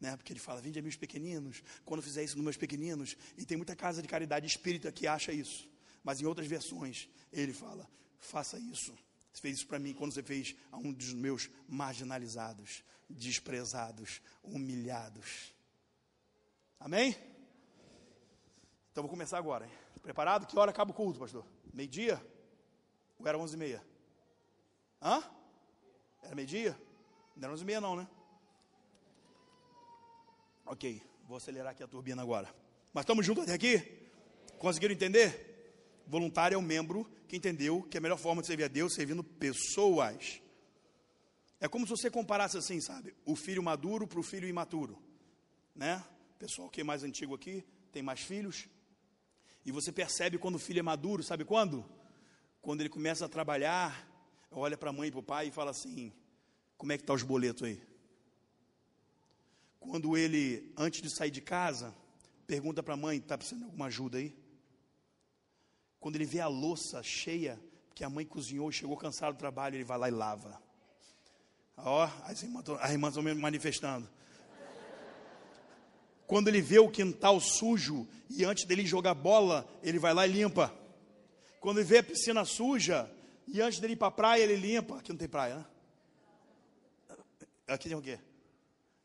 Né? 0.00 0.16
Porque 0.16 0.32
ele 0.32 0.40
fala, 0.40 0.60
vinde 0.60 0.78
a 0.78 0.82
meus 0.82 0.96
pequeninos, 0.96 1.62
quando 1.84 2.02
fizer 2.02 2.24
isso 2.24 2.36
nos 2.36 2.44
meus 2.44 2.56
pequeninos, 2.56 3.16
e 3.36 3.44
tem 3.44 3.56
muita 3.56 3.76
casa 3.76 4.00
de 4.00 4.08
caridade 4.08 4.46
espírita 4.46 4.92
que 4.92 5.06
acha 5.06 5.32
isso, 5.32 5.68
mas 6.02 6.20
em 6.20 6.26
outras 6.26 6.46
versões 6.46 7.08
ele 7.32 7.52
fala, 7.52 7.86
faça 8.18 8.58
isso. 8.58 8.96
Você 9.32 9.42
fez 9.42 9.56
isso 9.58 9.66
para 9.66 9.78
mim 9.78 9.92
quando 9.92 10.14
você 10.14 10.22
fez 10.22 10.54
a 10.70 10.78
um 10.78 10.92
dos 10.92 11.12
meus 11.12 11.50
marginalizados, 11.68 12.82
desprezados, 13.08 14.20
humilhados. 14.42 15.54
Amém? 16.78 17.16
Então 18.92 19.02
vou 19.02 19.10
começar 19.10 19.38
agora. 19.38 19.66
Hein? 19.66 19.72
Preparado? 20.02 20.46
Que 20.46 20.58
hora 20.58 20.70
acaba 20.70 20.90
o 20.90 20.94
culto, 20.94 21.18
pastor? 21.18 21.44
Meio-dia? 21.72 22.24
Ou 23.18 23.26
era 23.26 23.38
onze 23.38 23.54
e 23.54 23.58
meia? 23.58 23.82
Hã? 25.02 25.22
Era 26.22 26.34
meio-dia? 26.34 26.78
Não 27.36 27.44
era 27.44 27.52
onze 27.52 27.62
e 27.62 27.66
meia 27.66 27.80
não, 27.80 27.96
né? 27.96 28.08
Ok, 30.66 31.02
vou 31.26 31.36
acelerar 31.36 31.72
aqui 31.72 31.82
a 31.82 31.88
turbina 31.88 32.20
agora. 32.20 32.54
Mas 32.92 33.02
estamos 33.02 33.24
juntos 33.24 33.44
até 33.44 33.54
aqui? 33.54 34.06
Conseguiram 34.58 34.94
entender? 34.94 36.02
Voluntário 36.06 36.56
é 36.56 36.58
um 36.58 36.62
membro 36.62 37.04
que 37.26 37.36
entendeu 37.36 37.82
que 37.82 37.98
a 37.98 38.00
melhor 38.00 38.18
forma 38.18 38.42
de 38.42 38.48
servir 38.48 38.64
a 38.64 38.68
Deus 38.68 38.92
é 38.92 38.96
servindo 38.96 39.22
pessoas. 39.22 40.42
É 41.60 41.66
como 41.66 41.86
se 41.86 41.90
você 41.90 42.10
comparasse 42.10 42.56
assim, 42.56 42.80
sabe? 42.80 43.14
O 43.24 43.34
filho 43.34 43.62
maduro 43.62 44.06
para 44.06 44.20
o 44.20 44.22
filho 44.22 44.48
imaturo. 44.48 45.02
Né? 45.74 46.04
Pessoal 46.38 46.70
que 46.70 46.80
é 46.80 46.84
mais 46.84 47.02
antigo 47.02 47.34
aqui, 47.34 47.64
tem 47.90 48.02
mais 48.02 48.20
filhos. 48.20 48.68
E 49.64 49.72
você 49.72 49.90
percebe 49.90 50.38
quando 50.38 50.54
o 50.54 50.58
filho 50.58 50.78
é 50.78 50.82
maduro, 50.82 51.22
sabe 51.22 51.44
quando? 51.44 51.84
Quando 52.62 52.80
ele 52.80 52.88
começa 52.88 53.26
a 53.26 53.28
trabalhar, 53.28 54.08
olha 54.50 54.76
para 54.76 54.90
a 54.90 54.92
mãe 54.92 55.08
e 55.08 55.10
para 55.10 55.20
o 55.20 55.22
pai 55.22 55.48
e 55.48 55.50
fala 55.50 55.72
assim: 55.72 56.12
Como 56.76 56.92
é 56.92 56.96
que 56.96 57.02
estão 57.02 57.14
tá 57.14 57.22
os 57.22 57.22
boletos 57.22 57.64
aí? 57.64 57.82
Quando 59.80 60.16
ele, 60.16 60.72
antes 60.76 61.02
de 61.02 61.10
sair 61.10 61.30
de 61.30 61.40
casa, 61.40 61.94
pergunta 62.46 62.82
para 62.82 62.94
a 62.94 62.96
mãe: 62.96 63.18
Está 63.18 63.36
precisando 63.36 63.60
de 63.60 63.64
alguma 63.66 63.86
ajuda 63.86 64.18
aí? 64.18 64.36
Quando 65.98 66.14
ele 66.14 66.24
vê 66.24 66.40
a 66.40 66.46
louça 66.46 67.02
cheia, 67.02 67.60
que 67.94 68.04
a 68.04 68.10
mãe 68.10 68.24
cozinhou, 68.24 68.70
chegou 68.70 68.96
cansado 68.96 69.34
do 69.34 69.38
trabalho, 69.38 69.74
ele 69.74 69.84
vai 69.84 69.98
lá 69.98 70.08
e 70.08 70.12
lava. 70.12 70.67
Ó, 71.84 72.08
as 72.24 72.42
irmãs, 72.42 73.10
estão 73.10 73.22
me 73.22 73.34
manifestando. 73.34 74.08
Quando 76.26 76.48
ele 76.48 76.60
vê 76.60 76.78
o 76.78 76.90
quintal 76.90 77.40
sujo 77.40 78.06
e 78.28 78.44
antes 78.44 78.64
dele 78.64 78.84
jogar 78.86 79.14
bola, 79.14 79.66
ele 79.82 79.98
vai 79.98 80.12
lá 80.12 80.26
e 80.26 80.32
limpa. 80.32 80.74
Quando 81.60 81.78
ele 81.78 81.86
vê 81.86 81.98
a 81.98 82.02
piscina 82.02 82.44
suja 82.44 83.10
e 83.46 83.62
antes 83.62 83.80
dele 83.80 83.94
ir 83.94 83.96
para 83.96 84.08
a 84.08 84.10
praia, 84.10 84.42
ele 84.42 84.56
limpa. 84.56 84.98
Aqui 84.98 85.10
não 85.10 85.18
tem 85.18 85.28
praia, 85.28 85.56
né? 85.56 85.66
Aqui 87.66 87.88
tem 87.88 87.96
o 87.96 88.02
quê? 88.02 88.18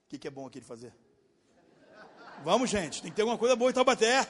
O 0.05 0.09
que, 0.09 0.17
que 0.17 0.27
é 0.27 0.31
bom 0.31 0.45
aqui 0.45 0.59
de 0.59 0.65
fazer? 0.65 0.93
Vamos, 2.43 2.69
gente, 2.69 3.01
tem 3.01 3.09
que 3.09 3.15
ter 3.15 3.21
alguma 3.21 3.37
coisa 3.37 3.55
boa 3.55 3.71
em 3.71 3.73
Taubaté. 3.73 4.27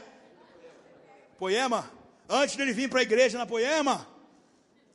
Poema? 1.38 1.92
Antes 2.30 2.56
dele 2.56 2.74
vir 2.74 2.90
para 2.90 3.00
a 3.00 3.04
igreja 3.04 3.38
na 3.38 3.46
Poema, 3.46 4.08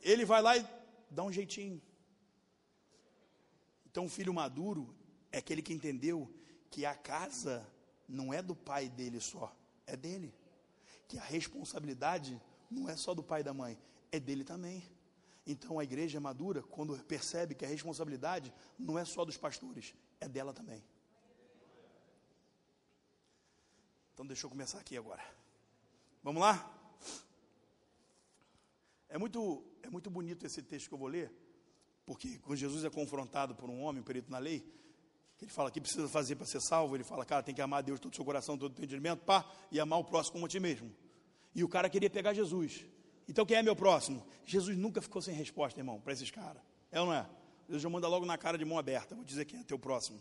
ele 0.01 0.25
vai 0.25 0.41
lá 0.41 0.57
e 0.57 0.65
dá 1.11 1.23
um 1.23 1.31
jeitinho. 1.31 1.81
Então, 3.91 4.05
o 4.05 4.09
filho 4.09 4.33
maduro 4.33 4.93
é 5.31 5.37
aquele 5.39 5.61
que 5.61 5.73
entendeu 5.73 6.29
que 6.69 6.85
a 6.85 6.95
casa 6.95 7.65
não 8.07 8.33
é 8.33 8.41
do 8.41 8.55
pai 8.55 8.89
dele 8.89 9.19
só, 9.19 9.55
é 9.85 9.95
dele. 9.95 10.33
Que 11.07 11.17
a 11.17 11.23
responsabilidade 11.23 12.39
não 12.69 12.89
é 12.89 12.95
só 12.95 13.13
do 13.13 13.23
pai 13.23 13.41
e 13.41 13.43
da 13.43 13.53
mãe, 13.53 13.77
é 14.11 14.19
dele 14.19 14.43
também. 14.43 14.83
Então 15.45 15.79
a 15.79 15.83
igreja 15.83 16.19
madura, 16.19 16.61
quando 16.61 16.97
percebe 17.05 17.55
que 17.55 17.65
a 17.65 17.67
responsabilidade 17.67 18.53
não 18.77 18.99
é 18.99 19.05
só 19.05 19.25
dos 19.25 19.37
pastores, 19.37 19.95
é 20.19 20.27
dela 20.27 20.53
também. 20.53 20.83
Então 24.13 24.27
deixa 24.27 24.45
eu 24.45 24.49
começar 24.49 24.79
aqui 24.79 24.95
agora. 24.95 25.23
Vamos 26.21 26.41
lá? 26.41 26.75
É 29.07 29.17
muito, 29.17 29.63
é 29.81 29.89
muito 29.89 30.09
bonito 30.09 30.45
esse 30.45 30.61
texto 30.61 30.87
que 30.87 30.93
eu 30.93 30.99
vou 30.99 31.07
ler, 31.07 31.31
porque 32.09 32.39
quando 32.39 32.57
Jesus 32.57 32.83
é 32.83 32.89
confrontado 32.89 33.53
por 33.53 33.69
um 33.69 33.83
homem, 33.83 34.01
um 34.01 34.03
perito 34.03 34.31
na 34.31 34.39
lei, 34.39 34.61
que 35.37 35.45
ele 35.45 35.51
fala 35.51 35.69
que 35.69 35.79
precisa 35.79 36.09
fazer 36.09 36.35
para 36.35 36.47
ser 36.47 36.59
salvo, 36.59 36.95
ele 36.95 37.03
fala, 37.03 37.23
cara, 37.23 37.43
tem 37.43 37.53
que 37.53 37.61
amar 37.61 37.83
Deus 37.83 37.99
todo 37.99 38.11
o 38.11 38.15
seu 38.15 38.25
coração, 38.25 38.57
todo 38.57 38.71
o 38.71 38.75
seu 38.75 38.83
entendimento, 38.83 39.23
pá, 39.23 39.47
e 39.71 39.79
amar 39.79 39.99
o 39.99 40.03
próximo 40.03 40.33
como 40.33 40.47
a 40.47 40.49
ti 40.49 40.59
mesmo. 40.59 40.91
E 41.53 41.63
o 41.63 41.69
cara 41.69 41.87
queria 41.87 42.09
pegar 42.09 42.33
Jesus. 42.33 42.83
Então 43.27 43.45
quem 43.45 43.57
é 43.57 43.61
meu 43.61 43.75
próximo? 43.75 44.25
Jesus 44.43 44.75
nunca 44.75 45.03
ficou 45.03 45.21
sem 45.21 45.35
resposta, 45.35 45.79
irmão, 45.79 46.01
para 46.01 46.11
esses 46.11 46.31
caras. 46.31 46.63
É 46.91 46.99
ou 46.99 47.05
não 47.05 47.13
é? 47.13 47.29
Deus 47.67 47.79
já 47.79 47.89
manda 47.89 48.07
logo 48.07 48.25
na 48.25 48.39
cara 48.39 48.57
de 48.57 48.65
mão 48.65 48.79
aberta. 48.79 49.13
Vou 49.13 49.23
dizer 49.23 49.45
quem 49.45 49.59
é 49.59 49.63
teu 49.63 49.77
próximo. 49.77 50.19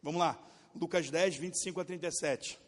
Vamos 0.00 0.20
lá. 0.20 0.40
Lucas 0.72 1.10
10, 1.10 1.34
25 1.34 1.80
a 1.80 1.84
37. 1.84 2.60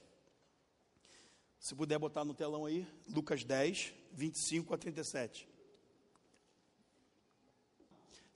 Se 1.60 1.72
puder 1.72 2.00
botar 2.00 2.24
no 2.24 2.34
telão 2.34 2.66
aí, 2.66 2.84
Lucas 3.08 3.44
10, 3.44 3.94
25 4.12 4.74
a 4.74 4.76
37. 4.76 5.48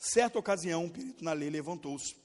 Certa 0.01 0.39
ocasião, 0.39 0.85
um 0.85 0.89
perito 0.89 1.23
na 1.23 1.35
lei 1.35 1.51
levantou-se 1.51 2.17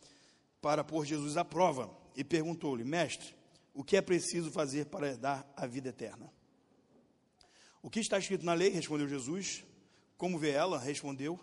para 0.62 0.82
pôr 0.82 1.06
Jesus 1.06 1.36
à 1.36 1.44
prova 1.44 1.94
e 2.16 2.24
perguntou-lhe: 2.24 2.86
Mestre, 2.86 3.36
o 3.74 3.84
que 3.84 3.98
é 3.98 4.02
preciso 4.02 4.50
fazer 4.50 4.86
para 4.86 5.18
dar 5.18 5.54
a 5.58 5.68
vida 5.68 5.90
eterna? 5.90 6.32
O 7.84 7.90
que 7.90 8.00
está 8.00 8.18
escrito 8.18 8.46
na 8.46 8.54
lei? 8.54 8.70
Respondeu 8.70 9.10
Jesus. 9.10 9.66
Como 10.18 10.40
vê 10.40 10.52
ela? 10.52 10.80
Respondeu: 10.80 11.38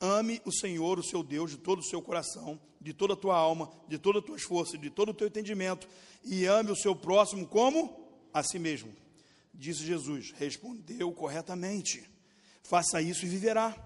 Ame 0.00 0.40
o 0.44 0.52
Senhor, 0.52 0.96
o 0.96 1.02
seu 1.02 1.24
Deus, 1.24 1.50
de 1.50 1.58
todo 1.58 1.80
o 1.80 1.84
seu 1.84 2.00
coração, 2.00 2.60
de 2.80 2.94
toda 2.94 3.14
a 3.14 3.16
tua 3.16 3.36
alma, 3.36 3.68
de 3.88 3.98
todas 3.98 4.22
as 4.22 4.26
tuas 4.26 4.42
forças, 4.42 4.80
de 4.80 4.90
todo 4.90 5.08
o 5.08 5.14
teu 5.14 5.26
entendimento, 5.26 5.88
e 6.22 6.46
ame 6.46 6.70
o 6.70 6.76
seu 6.76 6.94
próximo 6.94 7.48
como 7.48 8.08
a 8.32 8.44
si 8.44 8.60
mesmo. 8.60 8.94
Disse 9.52 9.84
Jesus: 9.84 10.30
Respondeu 10.36 11.10
corretamente. 11.12 12.08
Faça 12.62 13.02
isso 13.02 13.26
e 13.26 13.28
viverá. 13.28 13.76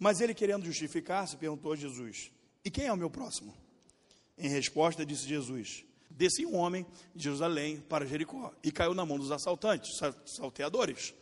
Mas 0.00 0.22
ele, 0.22 0.32
querendo 0.34 0.64
justificar-se, 0.64 1.36
perguntou 1.36 1.74
a 1.74 1.76
Jesus: 1.76 2.32
E 2.64 2.70
quem 2.70 2.86
é 2.86 2.92
o 2.92 2.96
meu 2.96 3.10
próximo? 3.10 3.54
Em 4.38 4.48
resposta, 4.48 5.04
disse 5.04 5.28
Jesus: 5.28 5.84
Desci 6.08 6.46
um 6.46 6.56
homem 6.56 6.86
de 7.14 7.24
Jerusalém 7.24 7.80
para 7.80 8.06
Jericó 8.06 8.52
e 8.64 8.72
caiu 8.72 8.94
na 8.94 9.04
mão 9.04 9.18
dos 9.18 9.30
assaltantes, 9.30 10.00
salteadores. 10.24 11.14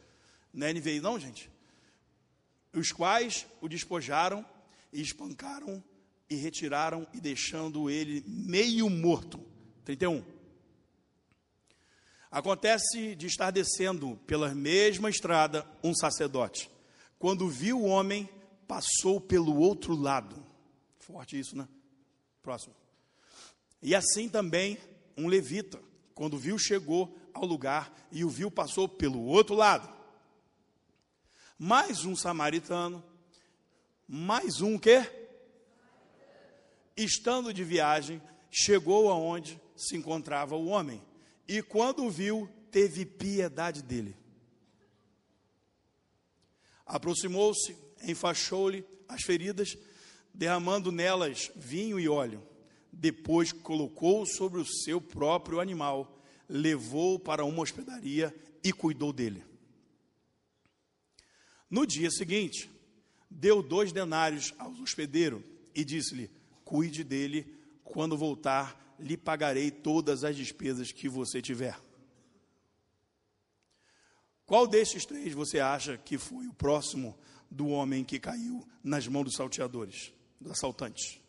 Não 0.54 0.66
é 0.66 0.72
NVI, 0.72 1.00
não, 1.00 1.18
gente? 1.18 1.50
Os 2.72 2.92
quais 2.92 3.46
o 3.60 3.68
despojaram 3.68 4.46
e 4.92 5.02
espancaram 5.02 5.82
e 6.30 6.36
retiraram 6.36 7.06
e 7.12 7.20
deixando 7.20 7.90
ele 7.90 8.22
meio 8.26 8.88
morto. 8.88 9.40
31. 9.84 10.22
Acontece 12.30 13.16
de 13.16 13.26
estar 13.26 13.50
descendo 13.50 14.16
pela 14.26 14.54
mesma 14.54 15.10
estrada 15.10 15.66
um 15.82 15.94
sacerdote. 15.94 16.70
Quando 17.18 17.48
viu 17.48 17.80
o 17.80 17.86
homem, 17.86 18.28
passou 18.68 19.18
pelo 19.18 19.56
outro 19.56 19.96
lado. 19.96 20.36
Forte 20.98 21.38
isso, 21.38 21.56
né? 21.56 21.66
Próximo. 22.42 22.76
E 23.82 23.94
assim 23.94 24.28
também 24.28 24.78
um 25.16 25.26
levita, 25.26 25.80
quando 26.14 26.38
viu, 26.38 26.58
chegou 26.58 27.16
ao 27.32 27.44
lugar 27.44 27.92
e 28.12 28.24
o 28.24 28.28
viu, 28.28 28.50
passou 28.50 28.86
pelo 28.88 29.24
outro 29.24 29.54
lado. 29.54 29.96
Mais 31.58 32.04
um 32.04 32.14
samaritano, 32.14 33.02
mais 34.06 34.60
um 34.60 34.78
que? 34.78 35.02
Estando 36.96 37.54
de 37.54 37.64
viagem, 37.64 38.20
chegou 38.50 39.10
aonde 39.10 39.60
se 39.76 39.96
encontrava 39.96 40.56
o 40.56 40.66
homem. 40.66 41.02
E 41.46 41.62
quando 41.62 42.04
o 42.04 42.10
viu, 42.10 42.48
teve 42.70 43.06
piedade 43.06 43.82
dele. 43.82 44.16
Aproximou-se, 46.84 47.76
enfaixou-lhe 48.02 48.84
as 49.08 49.22
feridas, 49.22 49.76
derramando 50.32 50.92
nelas 50.92 51.50
vinho 51.56 51.98
e 51.98 52.08
óleo. 52.08 52.42
Depois 52.92 53.52
colocou 53.52 54.26
sobre 54.26 54.60
o 54.60 54.64
seu 54.64 55.00
próprio 55.00 55.60
animal, 55.60 56.20
levou 56.48 57.18
para 57.18 57.44
uma 57.44 57.62
hospedaria 57.62 58.34
e 58.62 58.72
cuidou 58.72 59.12
dele. 59.12 59.44
No 61.70 61.86
dia 61.86 62.10
seguinte, 62.10 62.70
deu 63.30 63.62
dois 63.62 63.92
denários 63.92 64.54
ao 64.58 64.72
hospedeiro 64.72 65.44
e 65.74 65.84
disse-lhe: 65.84 66.30
Cuide 66.64 67.04
dele, 67.04 67.54
quando 67.84 68.16
voltar, 68.16 68.96
lhe 68.98 69.16
pagarei 69.16 69.70
todas 69.70 70.24
as 70.24 70.36
despesas 70.36 70.90
que 70.90 71.08
você 71.08 71.40
tiver. 71.40 71.78
Qual 74.44 74.66
destes 74.66 75.04
três 75.04 75.34
você 75.34 75.60
acha 75.60 75.98
que 75.98 76.16
foi 76.16 76.46
o 76.46 76.54
próximo 76.54 77.18
do 77.50 77.68
homem 77.68 78.04
que 78.04 78.18
caiu 78.18 78.66
nas 78.82 79.06
mãos 79.06 79.24
dos 79.24 79.34
salteadores, 79.34 80.12
dos 80.40 80.52
assaltantes. 80.52 81.20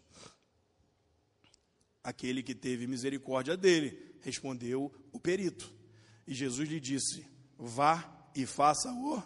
Aquele 2.04 2.42
que 2.42 2.56
teve 2.56 2.88
misericórdia 2.88 3.56
dele, 3.56 4.16
respondeu 4.22 4.92
o 5.12 5.20
perito. 5.20 5.72
E 6.28 6.34
Jesus 6.34 6.70
lhe 6.70 6.80
disse: 6.80 7.26
Vá 7.58 8.32
e 8.36 8.46
faça 8.46 8.92
o 8.92 9.22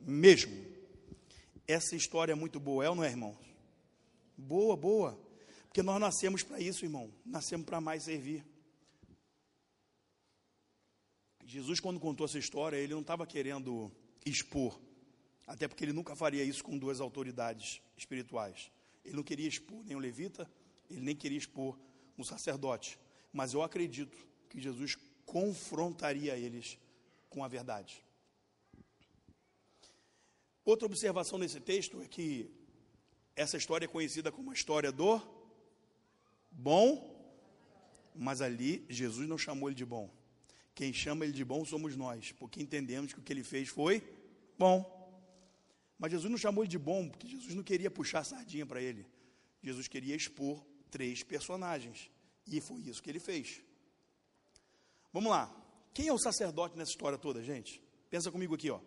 mesmo. 0.00 0.52
Essa 1.66 1.96
história 1.96 2.32
é 2.32 2.36
muito 2.36 2.58
boa, 2.60 2.84
é 2.84 2.90
ou 2.90 2.96
não 2.96 3.04
é, 3.04 3.08
irmãos? 3.08 3.38
Boa, 4.36 4.76
boa. 4.76 5.18
Porque 5.68 5.82
nós 5.82 6.00
nascemos 6.00 6.42
para 6.42 6.60
isso, 6.60 6.84
irmão. 6.84 7.12
Nascemos 7.24 7.64
para 7.64 7.80
mais 7.80 8.04
servir. 8.04 8.44
Jesus, 11.44 11.80
quando 11.80 12.00
contou 12.00 12.26
essa 12.26 12.38
história, 12.38 12.76
ele 12.76 12.94
não 12.94 13.00
estava 13.00 13.26
querendo 13.26 13.90
expor, 14.24 14.78
até 15.46 15.66
porque 15.66 15.84
ele 15.84 15.92
nunca 15.92 16.14
faria 16.14 16.44
isso 16.44 16.62
com 16.62 16.78
duas 16.78 17.00
autoridades 17.00 17.80
espirituais. 17.96 18.70
Ele 19.04 19.16
não 19.16 19.22
queria 19.22 19.48
expor 19.48 19.82
nem 19.84 19.96
o 19.96 19.98
levita, 19.98 20.48
ele 20.88 21.00
nem 21.00 21.16
queria 21.16 21.38
expor 21.38 21.78
um 22.16 22.24
sacerdote. 22.24 22.98
Mas 23.32 23.54
eu 23.54 23.62
acredito 23.62 24.16
que 24.48 24.60
Jesus 24.60 24.96
confrontaria 25.24 26.36
eles 26.36 26.78
com 27.28 27.42
a 27.42 27.48
verdade. 27.48 28.04
Outra 30.64 30.86
observação 30.86 31.38
nesse 31.38 31.58
texto 31.58 32.00
é 32.02 32.06
que 32.06 32.50
essa 33.34 33.56
história 33.56 33.86
é 33.86 33.88
conhecida 33.88 34.30
como 34.30 34.50
a 34.50 34.54
história 34.54 34.92
do 34.92 35.20
bom, 36.50 37.10
mas 38.14 38.40
ali 38.40 38.84
Jesus 38.88 39.28
não 39.28 39.38
chamou 39.38 39.68
ele 39.68 39.74
de 39.74 39.84
bom. 39.84 40.08
Quem 40.74 40.92
chama 40.92 41.24
ele 41.24 41.32
de 41.32 41.44
bom 41.44 41.64
somos 41.64 41.96
nós, 41.96 42.32
porque 42.32 42.62
entendemos 42.62 43.12
que 43.12 43.18
o 43.18 43.22
que 43.22 43.32
ele 43.32 43.42
fez 43.42 43.68
foi 43.68 44.02
bom. 44.58 45.01
Mas 46.02 46.10
Jesus 46.10 46.28
não 46.28 46.36
chamou 46.36 46.64
ele 46.64 46.68
de 46.68 46.78
bom, 46.78 47.08
porque 47.08 47.28
Jesus 47.28 47.54
não 47.54 47.62
queria 47.62 47.88
puxar 47.88 48.24
sardinha 48.24 48.66
para 48.66 48.82
ele. 48.82 49.06
Jesus 49.62 49.86
queria 49.86 50.16
expor 50.16 50.60
três 50.90 51.22
personagens. 51.22 52.10
E 52.44 52.60
foi 52.60 52.80
isso 52.80 53.00
que 53.00 53.08
ele 53.08 53.20
fez. 53.20 53.62
Vamos 55.12 55.30
lá. 55.30 55.48
Quem 55.94 56.08
é 56.08 56.12
o 56.12 56.18
sacerdote 56.18 56.76
nessa 56.76 56.90
história 56.90 57.16
toda, 57.16 57.40
gente? 57.40 57.80
Pensa 58.10 58.32
comigo 58.32 58.52
aqui, 58.52 58.68
ó. 58.68 58.80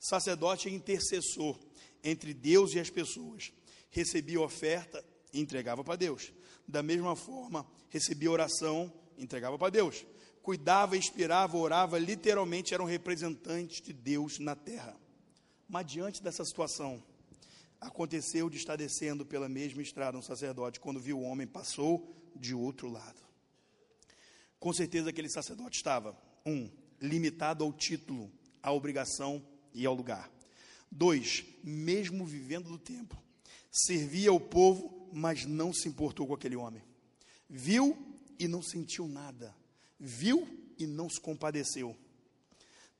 Sacerdote 0.00 0.68
é 0.68 0.72
intercessor 0.72 1.56
entre 2.02 2.34
Deus 2.34 2.74
e 2.74 2.80
as 2.80 2.90
pessoas. 2.90 3.52
Recebia 3.88 4.40
oferta 4.40 5.04
e 5.32 5.38
entregava 5.38 5.84
para 5.84 5.94
Deus. 5.94 6.32
Da 6.66 6.82
mesma 6.82 7.14
forma, 7.14 7.64
recebia 7.88 8.32
oração, 8.32 8.92
entregava 9.16 9.56
para 9.56 9.70
Deus. 9.70 10.04
Cuidava, 10.42 10.96
inspirava, 10.96 11.56
orava, 11.56 12.00
literalmente 12.00 12.74
era 12.74 12.82
um 12.82 12.86
representante 12.86 13.80
de 13.80 13.92
Deus 13.92 14.40
na 14.40 14.56
terra. 14.56 15.00
Mas 15.68 15.86
diante 15.86 16.22
dessa 16.22 16.44
situação, 16.44 17.02
aconteceu 17.80 18.48
de 18.48 18.56
estar 18.56 18.76
descendo 18.76 19.26
pela 19.26 19.48
mesma 19.48 19.82
estrada 19.82 20.16
um 20.16 20.22
sacerdote, 20.22 20.78
quando 20.78 21.00
viu 21.00 21.18
o 21.18 21.22
homem, 21.22 21.46
passou 21.46 22.14
de 22.36 22.54
outro 22.54 22.88
lado. 22.88 23.20
Com 24.60 24.72
certeza 24.72 25.10
aquele 25.10 25.28
sacerdote 25.28 25.76
estava, 25.76 26.16
um, 26.46 26.70
limitado 27.00 27.64
ao 27.64 27.72
título, 27.72 28.30
à 28.62 28.72
obrigação 28.72 29.44
e 29.74 29.84
ao 29.84 29.94
lugar. 29.94 30.30
Dois, 30.88 31.44
mesmo 31.64 32.24
vivendo 32.24 32.68
do 32.68 32.78
tempo, 32.78 33.20
servia 33.70 34.32
o 34.32 34.38
povo, 34.38 35.10
mas 35.12 35.44
não 35.44 35.72
se 35.72 35.88
importou 35.88 36.26
com 36.26 36.34
aquele 36.34 36.54
homem. 36.54 36.82
Viu 37.48 37.98
e 38.38 38.46
não 38.46 38.62
sentiu 38.62 39.08
nada. 39.08 39.54
Viu 39.98 40.46
e 40.78 40.86
não 40.86 41.08
se 41.08 41.20
compadeceu. 41.20 41.96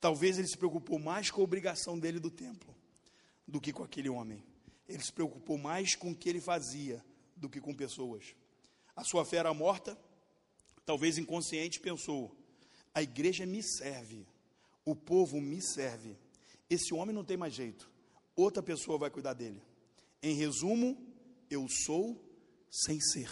Talvez 0.03 0.37
ele 0.37 0.49
se 0.49 0.57
preocupou 0.57 0.99
mais 0.99 1.31
com 1.31 1.39
a 1.39 1.45
obrigação 1.45 1.97
dele 1.97 2.19
do 2.19 2.29
templo 2.29 2.75
do 3.47 3.61
que 3.61 3.71
com 3.71 3.83
aquele 3.83 4.09
homem. 4.09 4.43
Ele 4.85 5.01
se 5.01 5.13
preocupou 5.13 5.57
mais 5.57 5.95
com 5.95 6.11
o 6.11 6.15
que 6.15 6.27
ele 6.27 6.41
fazia 6.41 7.01
do 7.37 7.49
que 7.49 7.61
com 7.61 7.73
pessoas. 7.73 8.35
A 8.97 9.05
sua 9.05 9.23
fé 9.23 9.37
era 9.37 9.53
morta, 9.53 9.97
talvez 10.85 11.17
inconsciente, 11.17 11.79
pensou: 11.79 12.35
a 12.93 13.01
igreja 13.01 13.45
me 13.45 13.63
serve, 13.63 14.27
o 14.83 14.93
povo 14.93 15.39
me 15.39 15.61
serve. 15.61 16.17
Esse 16.69 16.93
homem 16.93 17.15
não 17.15 17.23
tem 17.23 17.37
mais 17.37 17.53
jeito, 17.53 17.89
outra 18.35 18.61
pessoa 18.61 18.97
vai 18.97 19.09
cuidar 19.09 19.35
dele. 19.35 19.63
Em 20.21 20.35
resumo, 20.35 20.97
eu 21.49 21.65
sou 21.85 22.21
sem 22.69 22.99
ser. 22.99 23.31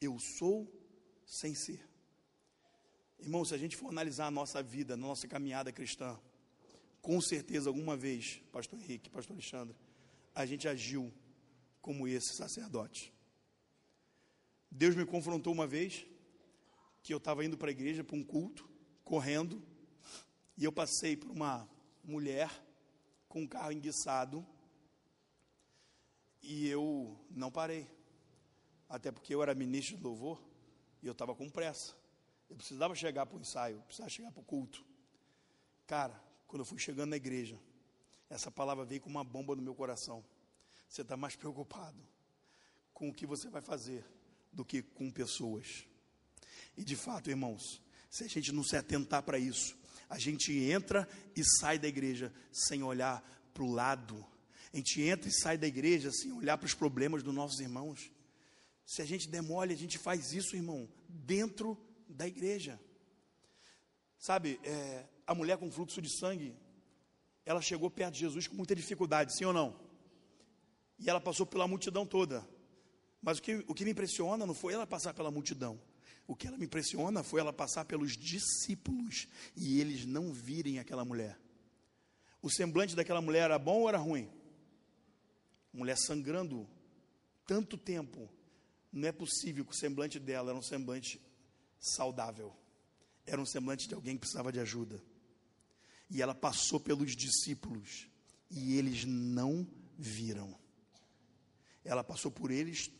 Eu 0.00 0.16
sou 0.38 0.66
sem 1.26 1.54
ser. 1.54 1.87
Irmão, 3.18 3.44
se 3.44 3.54
a 3.54 3.58
gente 3.58 3.76
for 3.76 3.88
analisar 3.88 4.26
a 4.26 4.30
nossa 4.30 4.62
vida, 4.62 4.94
a 4.94 4.96
nossa 4.96 5.26
caminhada 5.26 5.72
cristã, 5.72 6.18
com 7.02 7.20
certeza 7.20 7.68
alguma 7.68 7.96
vez, 7.96 8.40
pastor 8.52 8.78
Henrique, 8.78 9.10
pastor 9.10 9.34
Alexandre, 9.34 9.76
a 10.34 10.46
gente 10.46 10.68
agiu 10.68 11.12
como 11.80 12.06
esse 12.06 12.34
sacerdote. 12.34 13.12
Deus 14.70 14.94
me 14.94 15.04
confrontou 15.04 15.52
uma 15.52 15.66
vez 15.66 16.06
que 17.02 17.12
eu 17.12 17.18
estava 17.18 17.44
indo 17.44 17.56
para 17.56 17.68
a 17.68 17.72
igreja 17.72 18.04
para 18.04 18.16
um 18.16 18.22
culto, 18.22 18.68
correndo, 19.02 19.62
e 20.56 20.64
eu 20.64 20.72
passei 20.72 21.16
por 21.16 21.30
uma 21.30 21.68
mulher 22.04 22.50
com 23.28 23.42
um 23.42 23.46
carro 23.46 23.72
enguiçado 23.72 24.46
e 26.42 26.68
eu 26.68 27.18
não 27.30 27.50
parei. 27.50 27.86
Até 28.88 29.10
porque 29.10 29.34
eu 29.34 29.42
era 29.42 29.54
ministro 29.54 29.96
de 29.96 30.02
louvor 30.02 30.42
e 31.02 31.06
eu 31.06 31.12
estava 31.12 31.34
com 31.34 31.48
pressa. 31.48 31.94
Eu 32.48 32.56
precisava 32.56 32.94
chegar 32.94 33.26
para 33.26 33.36
o 33.36 33.40
ensaio, 33.40 33.80
precisava 33.82 34.08
chegar 34.08 34.32
para 34.32 34.40
o 34.40 34.44
culto. 34.44 34.84
Cara, 35.86 36.18
quando 36.46 36.60
eu 36.60 36.66
fui 36.66 36.78
chegando 36.78 37.10
na 37.10 37.16
igreja, 37.16 37.58
essa 38.30 38.50
palavra 38.50 38.84
veio 38.84 39.00
com 39.00 39.10
uma 39.10 39.24
bomba 39.24 39.54
no 39.54 39.62
meu 39.62 39.74
coração. 39.74 40.24
Você 40.88 41.02
está 41.02 41.16
mais 41.16 41.34
preocupado 41.36 41.98
com 42.92 43.08
o 43.08 43.14
que 43.14 43.26
você 43.26 43.48
vai 43.48 43.62
fazer 43.62 44.04
do 44.52 44.64
que 44.64 44.82
com 44.82 45.10
pessoas. 45.10 45.86
E 46.76 46.82
de 46.84 46.96
fato, 46.96 47.30
irmãos, 47.30 47.82
se 48.10 48.24
a 48.24 48.28
gente 48.28 48.52
não 48.52 48.64
se 48.64 48.76
atentar 48.76 49.22
para 49.22 49.38
isso, 49.38 49.76
a 50.08 50.18
gente 50.18 50.52
entra 50.52 51.08
e 51.36 51.44
sai 51.44 51.78
da 51.78 51.86
igreja 51.86 52.32
sem 52.50 52.82
olhar 52.82 53.22
para 53.52 53.62
o 53.62 53.70
lado. 53.70 54.24
A 54.72 54.76
gente 54.76 55.02
entra 55.02 55.28
e 55.28 55.32
sai 55.32 55.58
da 55.58 55.66
igreja 55.66 56.10
sem 56.10 56.32
olhar 56.32 56.56
para 56.56 56.66
os 56.66 56.74
problemas 56.74 57.22
dos 57.22 57.34
nossos 57.34 57.60
irmãos. 57.60 58.10
Se 58.86 59.02
a 59.02 59.04
gente 59.04 59.28
demole, 59.28 59.74
a 59.74 59.76
gente 59.76 59.98
faz 59.98 60.32
isso, 60.32 60.56
irmão, 60.56 60.88
dentro 61.08 61.76
da 62.08 62.26
igreja. 62.26 62.80
Sabe, 64.18 64.60
é, 64.64 65.04
a 65.26 65.34
mulher 65.34 65.58
com 65.58 65.70
fluxo 65.70 66.02
de 66.02 66.08
sangue, 66.18 66.56
ela 67.44 67.62
chegou 67.62 67.90
perto 67.90 68.14
de 68.14 68.20
Jesus 68.20 68.46
com 68.46 68.56
muita 68.56 68.74
dificuldade, 68.74 69.36
sim 69.36 69.44
ou 69.44 69.52
não? 69.52 69.78
E 70.98 71.08
ela 71.08 71.20
passou 71.20 71.46
pela 71.46 71.68
multidão 71.68 72.04
toda. 72.04 72.46
Mas 73.22 73.38
o 73.38 73.42
que, 73.42 73.64
o 73.68 73.74
que 73.74 73.84
me 73.84 73.92
impressiona 73.92 74.44
não 74.46 74.54
foi 74.54 74.74
ela 74.74 74.86
passar 74.86 75.14
pela 75.14 75.30
multidão. 75.30 75.80
O 76.26 76.36
que 76.36 76.46
ela 76.46 76.58
me 76.58 76.66
impressiona 76.66 77.22
foi 77.22 77.40
ela 77.40 77.52
passar 77.52 77.84
pelos 77.84 78.16
discípulos 78.16 79.28
e 79.56 79.80
eles 79.80 80.04
não 80.04 80.32
virem 80.32 80.78
aquela 80.78 81.04
mulher. 81.04 81.38
O 82.42 82.50
semblante 82.50 82.94
daquela 82.94 83.20
mulher 83.20 83.44
era 83.44 83.58
bom 83.58 83.80
ou 83.80 83.88
era 83.88 83.98
ruim? 83.98 84.30
Mulher 85.72 85.96
sangrando 85.96 86.68
tanto 87.46 87.78
tempo. 87.78 88.28
Não 88.92 89.08
é 89.08 89.12
possível 89.12 89.64
que 89.64 89.72
o 89.72 89.78
semblante 89.78 90.18
dela 90.18 90.50
era 90.50 90.58
um 90.58 90.62
semblante 90.62 91.20
saudável. 91.78 92.54
Era 93.26 93.40
um 93.40 93.46
semblante 93.46 93.88
de 93.88 93.94
alguém 93.94 94.14
que 94.14 94.20
precisava 94.20 94.52
de 94.52 94.60
ajuda. 94.60 95.02
E 96.10 96.22
ela 96.22 96.34
passou 96.34 96.80
pelos 96.80 97.14
discípulos 97.14 98.08
e 98.50 98.76
eles 98.76 99.04
não 99.04 99.66
viram. 99.98 100.56
Ela 101.84 102.02
passou 102.02 102.30
por 102.30 102.50
eles, 102.50 102.90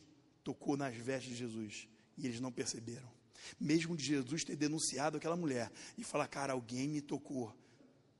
tocou 0.43 0.77
nas 0.77 0.95
vestes 0.95 1.31
de 1.31 1.37
Jesus 1.37 1.87
e 2.17 2.25
eles 2.25 2.39
não 2.39 2.51
perceberam. 2.51 3.09
Mesmo 3.59 3.95
de 3.95 4.03
Jesus 4.03 4.43
ter 4.43 4.55
denunciado 4.55 5.17
aquela 5.17 5.35
mulher 5.35 5.71
e 5.97 6.03
falar, 6.03 6.27
cara, 6.27 6.53
alguém 6.53 6.87
me 6.87 7.01
tocou 7.01 7.55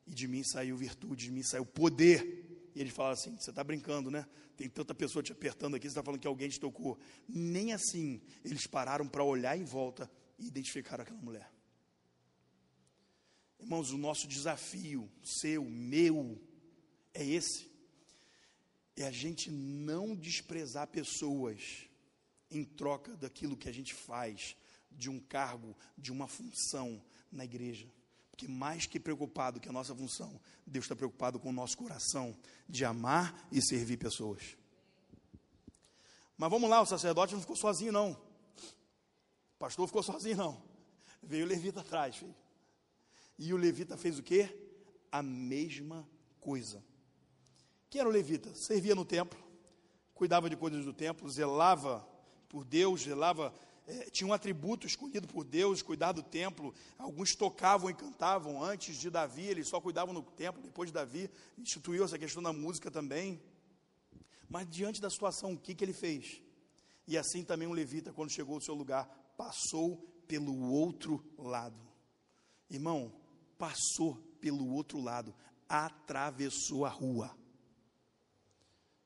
e 0.07 0.13
de 0.13 0.27
mim 0.27 0.43
saiu 0.43 0.75
virtude, 0.75 1.25
de 1.25 1.31
mim 1.31 1.43
saiu 1.43 1.65
poder. 1.65 2.71
E 2.73 2.81
ele 2.81 2.89
fala 2.89 3.13
assim: 3.13 3.35
você 3.37 3.51
está 3.51 3.63
brincando, 3.63 4.09
né? 4.09 4.25
Tem 4.57 4.67
tanta 4.67 4.93
pessoa 4.93 5.21
te 5.21 5.31
apertando 5.31 5.75
aqui, 5.75 5.85
você 5.85 5.91
está 5.91 6.03
falando 6.03 6.19
que 6.19 6.27
alguém 6.27 6.49
te 6.49 6.59
tocou. 6.59 6.97
Nem 7.27 7.73
assim 7.73 8.19
eles 8.43 8.65
pararam 8.65 9.07
para 9.07 9.23
olhar 9.23 9.57
em 9.57 9.63
volta 9.63 10.09
e 10.39 10.47
identificaram 10.47 11.03
aquela 11.03 11.21
mulher. 11.21 11.51
Irmãos, 13.59 13.91
o 13.91 13.97
nosso 13.97 14.27
desafio, 14.27 15.11
seu, 15.21 15.65
meu, 15.65 16.41
é 17.13 17.25
esse: 17.25 17.69
é 18.95 19.03
a 19.03 19.11
gente 19.11 19.51
não 19.51 20.15
desprezar 20.15 20.87
pessoas 20.87 21.89
em 22.49 22.63
troca 22.63 23.15
daquilo 23.17 23.57
que 23.57 23.69
a 23.69 23.71
gente 23.71 23.93
faz, 23.93 24.55
de 24.91 25.09
um 25.09 25.19
cargo, 25.19 25.75
de 25.97 26.11
uma 26.11 26.27
função 26.27 27.01
na 27.31 27.43
igreja. 27.43 27.87
Porque 28.31 28.47
mais 28.47 28.85
que 28.85 28.99
preocupado 28.99 29.59
com 29.59 29.69
a 29.69 29.73
nossa 29.73 29.93
função, 29.93 30.39
Deus 30.65 30.85
está 30.85 30.95
preocupado 30.95 31.39
com 31.39 31.49
o 31.49 31.53
nosso 31.53 31.77
coração 31.77 32.35
de 32.67 32.85
amar 32.85 33.47
e 33.51 33.61
servir 33.61 33.97
pessoas. 33.97 34.57
Mas 36.37 36.49
vamos 36.49 36.69
lá, 36.69 36.81
o 36.81 36.85
sacerdote 36.85 37.33
não 37.33 37.41
ficou 37.41 37.57
sozinho, 37.57 37.91
não. 37.91 38.28
Pastor 39.59 39.85
ficou 39.87 40.01
sozinho, 40.01 40.37
não. 40.37 40.63
Veio 41.21 41.45
o 41.45 41.47
levita 41.47 41.81
atrás, 41.81 42.15
filho. 42.15 42.33
E 43.37 43.53
o 43.53 43.57
levita 43.57 43.97
fez 43.97 44.17
o 44.17 44.23
quê? 44.23 44.49
A 45.11 45.21
mesma 45.21 46.07
coisa. 46.39 46.81
Quem 47.89 47.99
era 47.99 48.09
o 48.09 48.11
levita? 48.11 48.53
Servia 48.55 48.95
no 48.95 49.03
templo, 49.03 49.37
cuidava 50.13 50.49
de 50.49 50.55
coisas 50.55 50.85
do 50.85 50.93
templo, 50.93 51.29
zelava 51.29 52.07
por 52.47 52.63
Deus, 52.63 53.01
zelava, 53.01 53.53
é, 53.87 54.09
tinha 54.11 54.27
um 54.27 54.33
atributo 54.33 54.87
escolhido 54.87 55.27
por 55.27 55.43
Deus, 55.43 55.81
cuidar 55.81 56.11
do 56.11 56.23
templo. 56.23 56.73
Alguns 56.97 57.35
tocavam 57.35 57.89
e 57.89 57.93
cantavam 57.93 58.63
antes 58.63 58.95
de 58.97 59.09
Davi, 59.09 59.45
eles 59.45 59.67
só 59.67 59.81
cuidavam 59.81 60.13
no 60.13 60.21
templo, 60.21 60.61
depois 60.61 60.89
de 60.89 60.93
Davi, 60.93 61.29
instituiu 61.57 62.05
essa 62.05 62.17
questão 62.17 62.41
da 62.41 62.53
música 62.53 62.89
também. 62.89 63.41
Mas 64.47 64.69
diante 64.69 65.01
da 65.01 65.09
situação, 65.09 65.53
o 65.53 65.57
que, 65.57 65.75
que 65.75 65.83
ele 65.83 65.93
fez? 65.93 66.41
E 67.07 67.17
assim 67.17 67.43
também 67.43 67.67
um 67.67 67.73
levita, 67.73 68.13
quando 68.13 68.29
chegou 68.29 68.55
ao 68.55 68.61
seu 68.61 68.75
lugar, 68.75 69.09
passou 69.39 69.95
pelo 70.27 70.69
outro 70.69 71.23
lado. 71.37 71.79
Irmão, 72.69 73.09
passou 73.57 74.17
pelo 74.41 74.73
outro 74.73 74.99
lado, 74.99 75.33
atravessou 75.69 76.85
a 76.85 76.89
rua. 76.89 77.33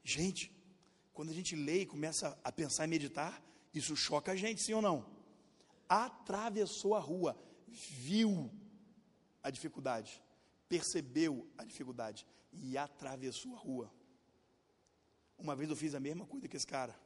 Gente, 0.04 0.52
quando 1.14 1.30
a 1.30 1.34
gente 1.34 1.56
lê 1.56 1.82
e 1.82 1.86
começa 1.86 2.36
a 2.44 2.52
pensar 2.52 2.86
e 2.86 2.88
meditar, 2.88 3.44
isso 3.76 3.96
choca 3.96 4.32
a 4.32 4.36
gente, 4.36 4.64
sim 4.64 4.74
ou 4.74 4.82
não? 4.82 5.06
Atravessou 5.88 6.96
a 6.96 7.00
rua, 7.00 7.38
viu 7.68 8.50
a 9.44 9.52
dificuldade, 9.52 10.20
percebeu 10.68 11.48
a 11.56 11.64
dificuldade 11.64 12.26
e 12.52 12.76
atravessou 12.76 13.54
a 13.54 13.60
rua. 13.60 13.94
Uma 15.38 15.56
vez 15.56 15.70
eu 15.70 15.76
fiz 15.76 15.94
a 15.94 16.00
mesma 16.00 16.26
coisa 16.26 16.48
que 16.48 16.58
esse 16.58 16.66
cara. 16.66 17.00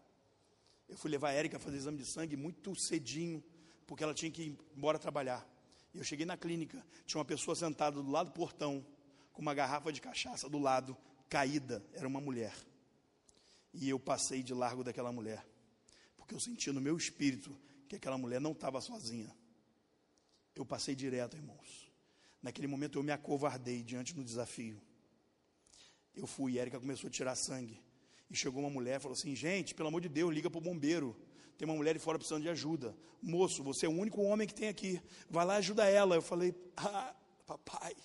Eu 0.87 0.97
fui 0.97 1.11
levar 1.11 1.29
a 1.29 1.33
Érica 1.33 1.57
a 1.57 1.59
fazer 1.59 1.77
exame 1.77 1.97
de 1.97 2.05
sangue 2.05 2.35
muito 2.37 2.75
cedinho, 2.75 3.43
porque 3.85 4.03
ela 4.03 4.13
tinha 4.13 4.31
que 4.31 4.43
ir 4.43 4.57
embora 4.75 4.97
trabalhar. 4.97 5.47
E 5.93 5.97
eu 5.97 6.03
cheguei 6.03 6.25
na 6.25 6.37
clínica, 6.37 6.85
tinha 7.05 7.19
uma 7.19 7.25
pessoa 7.25 7.55
sentada 7.55 8.01
do 8.01 8.09
lado 8.09 8.27
do 8.27 8.33
portão, 8.33 8.85
com 9.33 9.41
uma 9.41 9.53
garrafa 9.53 9.91
de 9.91 10.01
cachaça 10.01 10.49
do 10.49 10.57
lado, 10.57 10.97
caída, 11.29 11.83
era 11.93 12.07
uma 12.07 12.21
mulher. 12.21 12.55
E 13.73 13.89
eu 13.89 13.99
passei 13.99 14.41
de 14.41 14.53
largo 14.53 14.83
daquela 14.83 15.11
mulher, 15.11 15.45
porque 16.15 16.33
eu 16.33 16.39
senti 16.39 16.71
no 16.71 16.81
meu 16.81 16.97
espírito 16.97 17.55
que 17.87 17.95
aquela 17.95 18.17
mulher 18.17 18.41
não 18.41 18.51
estava 18.51 18.81
sozinha. 18.81 19.33
Eu 20.55 20.65
passei 20.65 20.95
direto, 20.95 21.37
irmãos. 21.37 21.91
Naquele 22.41 22.67
momento 22.67 22.97
eu 22.97 23.03
me 23.03 23.11
acovardei 23.11 23.83
diante 23.83 24.13
do 24.13 24.23
desafio. 24.23 24.81
Eu 26.15 26.25
fui, 26.25 26.57
Érica 26.57 26.79
começou 26.79 27.07
a 27.07 27.11
tirar 27.11 27.35
sangue. 27.35 27.79
E 28.29 28.35
chegou 28.35 28.61
uma 28.61 28.69
mulher 28.69 28.97
e 28.97 28.99
falou 28.99 29.15
assim: 29.17 29.35
gente, 29.35 29.73
pelo 29.73 29.89
amor 29.89 30.01
de 30.01 30.09
Deus, 30.09 30.33
liga 30.33 30.49
para 30.49 30.57
o 30.57 30.61
bombeiro. 30.61 31.15
Tem 31.57 31.67
uma 31.67 31.75
mulher 31.75 31.93
de 31.93 31.99
fora 31.99 32.17
precisando 32.17 32.43
de 32.43 32.49
ajuda. 32.49 32.95
Moço, 33.21 33.63
você 33.63 33.85
é 33.85 33.89
o 33.89 33.91
único 33.91 34.21
homem 34.21 34.47
que 34.47 34.53
tem 34.53 34.67
aqui. 34.67 35.01
Vai 35.29 35.45
lá 35.45 35.55
ajuda 35.55 35.85
ela. 35.85 36.15
Eu 36.15 36.21
falei: 36.21 36.55
ah, 36.75 37.15
papai, 37.45 37.95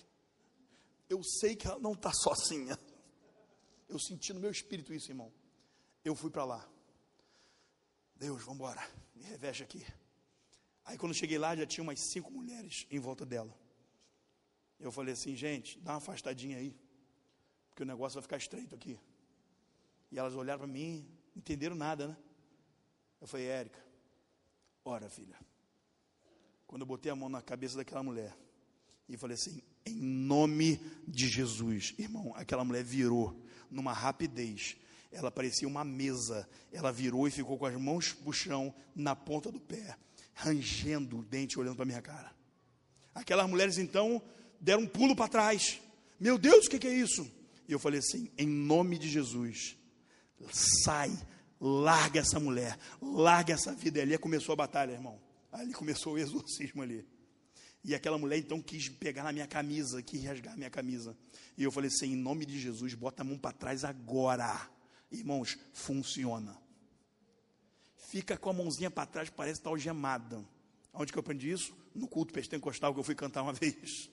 eu 1.09 1.21
sei 1.23 1.55
que 1.55 1.67
ela 1.67 1.79
não 1.79 1.93
está 1.93 2.11
sozinha. 2.23 2.77
Eu 3.87 3.99
senti 3.99 4.33
no 4.33 4.39
meu 4.39 4.49
espírito 4.49 4.93
isso, 4.93 5.11
irmão. 5.11 5.31
Eu 6.03 6.15
fui 6.15 6.31
para 6.31 6.45
lá. 6.45 6.69
Deus, 8.15 8.41
vamos 8.41 8.55
embora. 8.55 8.81
Me 9.13 9.23
reveste 9.23 9.63
aqui. 9.63 9.85
Aí 10.85 10.97
quando 10.97 11.13
cheguei 11.13 11.37
lá, 11.37 11.55
já 11.55 11.65
tinha 11.65 11.83
umas 11.83 11.99
cinco 12.11 12.31
mulheres 12.31 12.87
em 12.89 12.99
volta 12.99 13.25
dela. 13.25 13.55
Eu 14.79 14.91
falei 14.91 15.13
assim, 15.13 15.35
gente, 15.35 15.79
dá 15.79 15.91
uma 15.91 15.97
afastadinha 15.97 16.57
aí. 16.57 16.75
Porque 17.69 17.83
o 17.83 17.85
negócio 17.85 18.15
vai 18.15 18.23
ficar 18.23 18.37
estreito 18.37 18.75
aqui. 18.75 18.99
E 20.13 20.19
elas 20.19 20.35
olharam 20.35 20.59
para 20.59 20.67
mim, 20.67 21.03
não 21.33 21.39
entenderam 21.39 21.75
nada, 21.75 22.09
né? 22.09 22.17
Eu 23.19 23.25
falei, 23.25 23.47
Érica, 23.47 23.83
ora, 24.85 25.09
filha. 25.09 25.35
Quando 26.67 26.83
eu 26.83 26.85
botei 26.85 27.11
a 27.11 27.15
mão 27.15 27.29
na 27.29 27.41
cabeça 27.41 27.77
daquela 27.77 28.03
mulher, 28.03 28.37
e 29.09 29.17
falei 29.17 29.33
assim, 29.33 29.59
em 29.83 29.95
nome 29.95 30.79
de 31.07 31.27
Jesus, 31.27 31.95
irmão, 31.97 32.31
aquela 32.35 32.63
mulher 32.63 32.83
virou 32.83 33.43
numa 33.71 33.91
rapidez. 33.91 34.77
Ela 35.11 35.31
parecia 35.31 35.67
uma 35.67 35.83
mesa. 35.83 36.47
Ela 36.71 36.91
virou 36.91 37.27
e 37.27 37.31
ficou 37.31 37.57
com 37.57 37.65
as 37.65 37.75
mãos 37.75 38.15
no 38.23 38.31
chão, 38.31 38.71
na 38.95 39.15
ponta 39.15 39.51
do 39.51 39.59
pé, 39.59 39.97
rangendo 40.35 41.17
o 41.17 41.23
dente, 41.23 41.59
olhando 41.59 41.75
para 41.75 41.85
minha 41.85 42.01
cara. 42.03 42.31
Aquelas 43.15 43.49
mulheres 43.49 43.79
então 43.79 44.21
deram 44.61 44.83
um 44.83 44.87
pulo 44.87 45.15
para 45.15 45.27
trás. 45.27 45.81
Meu 46.19 46.37
Deus, 46.37 46.67
o 46.67 46.69
que, 46.69 46.77
que 46.77 46.87
é 46.87 46.93
isso? 46.93 47.27
E 47.67 47.71
eu 47.71 47.79
falei 47.79 47.99
assim: 47.99 48.31
em 48.37 48.47
nome 48.47 48.99
de 48.99 49.09
Jesus, 49.09 49.75
sai, 50.51 51.11
larga 51.59 52.19
essa 52.19 52.39
mulher, 52.39 52.77
larga 53.01 53.53
essa 53.53 53.73
vida. 53.73 53.99
E 53.99 54.01
ali 54.01 54.17
começou 54.17 54.53
a 54.53 54.55
batalha, 54.55 54.91
irmão. 54.91 55.19
Ali 55.51 55.73
começou 55.73 56.13
o 56.13 56.17
exorcismo 56.17 56.81
ali. 56.81 57.07
E 57.83 57.93
aquela 57.93 58.17
mulher 58.17 58.37
então 58.37 58.61
quis 58.61 58.87
pegar 58.87 59.23
na 59.23 59.33
minha 59.33 59.47
camisa, 59.47 60.01
quis 60.01 60.23
rasgar 60.23 60.53
a 60.53 60.57
minha 60.57 60.69
camisa. 60.69 61.17
E 61.57 61.63
eu 61.63 61.71
falei 61.71 61.89
assim: 61.89 62.13
em 62.13 62.15
nome 62.15 62.45
de 62.45 62.59
Jesus, 62.59 62.93
bota 62.93 63.21
a 63.21 63.25
mão 63.25 63.37
para 63.37 63.51
trás 63.51 63.83
agora. 63.83 64.69
Irmãos, 65.11 65.57
funciona. 65.73 66.57
Fica 68.09 68.37
com 68.37 68.49
a 68.49 68.53
mãozinha 68.53 68.89
para 68.89 69.05
trás, 69.05 69.29
parece 69.29 69.59
estar 69.59 69.69
algemada. 69.69 70.43
Onde 70.93 71.11
que 71.11 71.17
eu 71.17 71.21
aprendi 71.21 71.51
isso? 71.51 71.75
No 71.93 72.07
culto 72.07 72.31
pentecostal 72.31 72.93
que 72.93 72.99
eu 72.99 73.03
fui 73.03 73.15
cantar 73.15 73.41
uma 73.41 73.53
vez. 73.53 74.09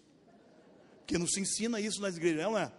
Porque 0.99 1.19
não 1.19 1.27
se 1.27 1.41
ensina 1.41 1.81
isso 1.81 2.01
nas 2.01 2.17
igrejas, 2.17 2.43
não 2.43 2.59
é? 2.59 2.73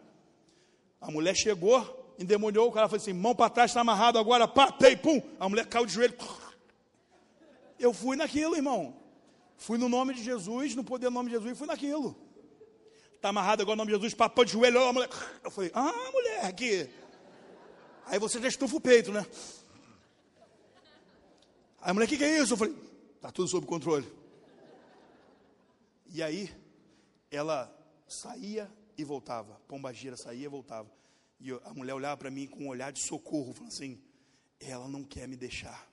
A 1.00 1.10
mulher 1.10 1.36
chegou, 1.36 2.01
endemoniou, 2.20 2.70
o 2.70 2.72
cara 2.72 2.88
falou 2.88 3.02
assim: 3.02 3.14
mão 3.14 3.36
para 3.36 3.50
trás, 3.50 3.72
está 3.72 3.82
amarrado 3.82 4.18
agora, 4.18 4.48
pá, 4.48 4.72
pei, 4.72 4.96
pum. 4.96 5.22
A 5.40 5.50
mulher 5.50 5.66
caiu 5.66 5.86
de 5.86 5.94
joelho. 5.94 6.16
Eu 7.80 7.94
fui 7.94 8.16
naquilo, 8.16 8.56
irmão. 8.56 8.96
Fui 9.58 9.78
no 9.78 9.90
nome 9.90 10.14
de 10.14 10.24
Jesus, 10.24 10.76
no 10.76 10.84
poder 10.84 11.08
do 11.08 11.14
nome 11.14 11.30
de 11.30 11.36
Jesus, 11.36 11.58
fui 11.58 11.68
naquilo. 11.68 12.16
Está 13.16 13.30
amarrado 13.30 13.62
agora 13.62 13.76
no 13.76 13.82
nome 13.82 13.92
de 13.92 13.98
Jesus, 13.98 14.14
papo 14.14 14.44
de 14.44 14.54
joelho, 14.54 14.84
a 14.84 14.94
mulher. 14.94 15.10
Eu 15.44 15.52
falei: 15.52 15.72
ah, 15.74 16.12
mulher, 16.12 16.46
aqui. 16.46 16.90
Aí 18.06 18.18
você 18.18 18.42
já 18.42 18.48
estufa 18.48 18.76
o 18.76 18.82
peito, 18.82 19.12
né? 19.12 19.26
Aí 21.82 21.92
a 21.92 21.94
mulher, 21.94 22.06
o 22.06 22.10
que, 22.10 22.18
que 22.18 22.24
é 22.24 22.40
isso? 22.40 22.54
Eu 22.54 22.58
falei: 22.58 22.76
está 23.16 23.32
tudo 23.32 23.48
sob 23.48 23.66
controle. 23.68 24.12
E 26.14 26.22
aí, 26.22 26.52
ela 27.30 27.74
saía 28.08 28.70
e 28.98 29.04
voltava. 29.04 29.62
Pomba 29.68 29.94
gira 29.94 30.18
saía 30.18 30.46
e 30.46 30.50
voltava. 30.50 30.90
E 31.42 31.52
a 31.52 31.74
mulher 31.74 31.96
olhava 31.96 32.16
para 32.18 32.30
mim 32.30 32.46
com 32.46 32.66
um 32.66 32.68
olhar 32.68 32.92
de 32.92 33.02
socorro, 33.02 33.52
falando 33.52 33.74
assim: 33.74 34.00
ela 34.60 34.88
não 34.88 35.04
quer 35.04 35.28
me 35.28 35.36
deixar. 35.36 35.92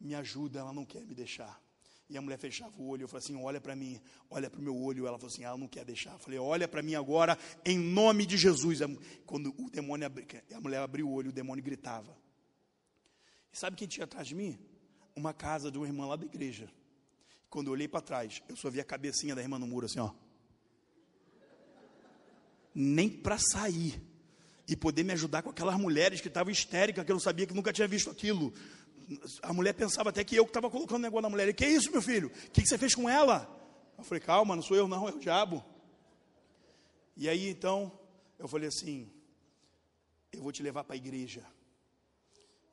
Me 0.00 0.14
ajuda, 0.14 0.58
ela 0.58 0.72
não 0.72 0.84
quer 0.84 1.06
me 1.06 1.14
deixar. 1.14 1.62
E 2.08 2.16
a 2.16 2.22
mulher 2.22 2.38
fechava 2.38 2.72
o 2.76 2.86
olho, 2.88 3.04
eu 3.04 3.08
falei 3.08 3.24
assim: 3.24 3.36
olha 3.40 3.60
para 3.60 3.76
mim, 3.76 4.00
olha 4.28 4.50
para 4.50 4.58
o 4.58 4.62
meu 4.62 4.76
olho. 4.76 5.06
Ela 5.06 5.18
falou 5.18 5.32
assim: 5.32 5.44
ela 5.44 5.56
não 5.56 5.68
quer 5.68 5.84
deixar. 5.84 6.14
Eu 6.14 6.18
falei: 6.18 6.38
olha 6.40 6.66
para 6.66 6.82
mim 6.82 6.96
agora, 6.96 7.38
em 7.64 7.78
nome 7.78 8.26
de 8.26 8.36
Jesus. 8.36 8.80
Quando 9.24 9.54
o 9.56 9.70
demônio, 9.70 10.08
a 10.52 10.60
mulher 10.60 10.78
abriu 10.78 11.08
o 11.08 11.12
olho, 11.12 11.30
o 11.30 11.32
demônio 11.32 11.62
gritava. 11.62 12.16
E 13.52 13.56
sabe 13.56 13.76
quem 13.76 13.86
tinha 13.86 14.04
atrás 14.04 14.26
de 14.26 14.34
mim? 14.34 14.58
Uma 15.14 15.32
casa 15.32 15.70
de 15.70 15.78
uma 15.78 15.86
irmã 15.86 16.06
lá 16.06 16.16
da 16.16 16.26
igreja. 16.26 16.68
Quando 17.48 17.68
eu 17.68 17.72
olhei 17.72 17.86
para 17.86 18.00
trás, 18.00 18.42
eu 18.48 18.56
só 18.56 18.68
vi 18.68 18.80
a 18.80 18.84
cabecinha 18.84 19.34
da 19.34 19.40
irmã 19.40 19.60
no 19.60 19.66
muro 19.66 19.86
assim, 19.86 20.00
ó. 20.00 20.10
Nem 22.74 23.08
para 23.08 23.38
sair 23.38 24.02
e 24.68 24.74
poder 24.74 25.04
me 25.04 25.12
ajudar 25.12 25.42
com 25.42 25.50
aquelas 25.50 25.76
mulheres 25.76 26.20
que 26.20 26.28
estavam 26.28 26.50
histéricas, 26.50 27.04
que 27.04 27.12
eu 27.12 27.14
não 27.14 27.20
sabia, 27.20 27.46
que 27.46 27.54
nunca 27.54 27.72
tinha 27.72 27.86
visto 27.86 28.10
aquilo. 28.10 28.52
A 29.42 29.52
mulher 29.52 29.72
pensava 29.72 30.10
até 30.10 30.24
que 30.24 30.34
eu 30.34 30.44
que 30.44 30.50
estava 30.50 30.68
colocando 30.68 31.02
negócio 31.02 31.22
na 31.22 31.30
mulher. 31.30 31.48
E, 31.48 31.54
que 31.54 31.64
é 31.64 31.70
isso, 31.70 31.90
meu 31.92 32.02
filho? 32.02 32.28
O 32.28 32.50
que, 32.50 32.62
que 32.62 32.68
você 32.68 32.76
fez 32.76 32.94
com 32.94 33.08
ela? 33.08 33.48
Eu 33.96 34.04
falei, 34.04 34.20
calma, 34.20 34.56
não 34.56 34.62
sou 34.62 34.76
eu 34.76 34.88
não, 34.88 35.08
é 35.08 35.12
o 35.12 35.18
diabo. 35.18 35.64
E 37.16 37.28
aí 37.28 37.48
então, 37.48 37.96
eu 38.38 38.48
falei 38.48 38.68
assim, 38.68 39.10
eu 40.32 40.42
vou 40.42 40.52
te 40.52 40.62
levar 40.62 40.84
para 40.84 40.94
a 40.94 40.96
igreja. 40.96 41.46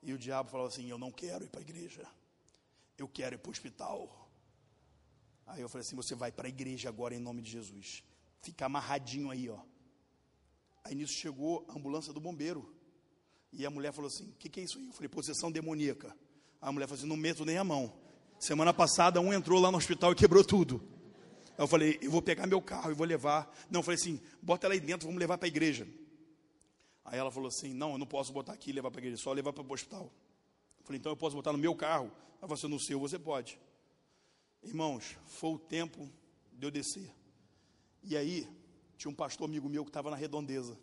E 0.01 0.11
o 0.11 0.17
diabo 0.17 0.49
falou 0.49 0.67
assim, 0.67 0.89
eu 0.89 0.97
não 0.97 1.11
quero 1.11 1.45
ir 1.45 1.49
para 1.49 1.61
a 1.61 1.63
igreja. 1.63 2.05
Eu 2.97 3.07
quero 3.07 3.35
ir 3.35 3.37
para 3.37 3.49
o 3.49 3.51
hospital. 3.51 4.29
Aí 5.45 5.61
eu 5.61 5.69
falei 5.69 5.85
assim, 5.85 5.95
você 5.95 6.15
vai 6.15 6.31
para 6.31 6.47
a 6.47 6.49
igreja 6.49 6.89
agora 6.89 7.13
em 7.13 7.19
nome 7.19 7.41
de 7.41 7.51
Jesus. 7.51 8.03
Fica 8.41 8.65
amarradinho 8.65 9.29
aí, 9.29 9.49
ó. 9.49 9.59
Aí 10.83 10.95
nisso 10.95 11.13
chegou 11.13 11.65
a 11.69 11.77
ambulância 11.77 12.11
do 12.11 12.19
bombeiro. 12.19 12.73
E 13.51 13.65
a 13.65 13.69
mulher 13.69 13.93
falou 13.93 14.07
assim: 14.07 14.29
O 14.29 14.33
que, 14.33 14.49
que 14.49 14.59
é 14.59 14.63
isso 14.63 14.77
aí? 14.77 14.87
Eu 14.87 14.93
falei: 14.93 15.09
Possessão 15.09 15.51
demoníaca. 15.51 16.15
A 16.61 16.71
mulher 16.71 16.87
falou 16.87 16.99
assim: 16.99 17.07
Não 17.07 17.17
meto 17.17 17.45
nem 17.45 17.57
a 17.57 17.63
mão. 17.63 17.93
Semana 18.39 18.73
passada, 18.73 19.21
um 19.21 19.33
entrou 19.33 19.59
lá 19.61 19.71
no 19.71 19.77
hospital 19.77 20.11
e 20.11 20.15
quebrou 20.15 20.43
tudo. 20.43 20.81
Aí 21.49 21.63
eu 21.63 21.67
falei: 21.67 21.99
Eu 22.01 22.11
vou 22.11 22.21
pegar 22.21 22.47
meu 22.47 22.61
carro 22.61 22.91
e 22.91 22.93
vou 22.93 23.05
levar. 23.05 23.53
Não, 23.69 23.79
eu 23.79 23.83
falei 23.83 23.99
assim: 23.99 24.19
Bota 24.41 24.67
ela 24.67 24.73
aí 24.73 24.79
dentro, 24.79 25.07
vamos 25.07 25.19
levar 25.19 25.37
para 25.37 25.47
a 25.47 25.49
igreja. 25.49 25.87
Aí 27.05 27.19
ela 27.19 27.31
falou 27.31 27.47
assim: 27.47 27.73
Não, 27.73 27.93
eu 27.93 27.97
não 27.97 28.07
posso 28.07 28.33
botar 28.33 28.53
aqui 28.53 28.71
e 28.71 28.73
levar 28.73 28.91
para 28.91 28.99
a 28.99 29.03
igreja, 29.03 29.21
só 29.21 29.31
levar 29.31 29.53
para 29.53 29.63
o 29.63 29.71
hospital. 29.71 30.11
Eu 30.79 30.85
falei: 30.85 30.99
Então 30.99 31.11
eu 31.11 31.17
posso 31.17 31.35
botar 31.35 31.51
no 31.51 31.57
meu 31.57 31.75
carro. 31.75 32.11
Ela 32.39 32.41
falou 32.41 32.55
assim: 32.55 32.67
No 32.67 32.79
seu 32.79 32.99
você 32.99 33.19
pode. 33.19 33.59
Irmãos, 34.63 35.17
foi 35.27 35.51
o 35.51 35.59
tempo 35.59 36.09
de 36.53 36.65
eu 36.65 36.71
descer. 36.71 37.13
E 38.01 38.17
aí, 38.17 38.47
tinha 39.03 39.11
um 39.11 39.15
pastor 39.15 39.49
amigo 39.49 39.67
meu 39.67 39.83
que 39.83 39.89
estava 39.89 40.09
na 40.09 40.15
redondeza. 40.15 40.79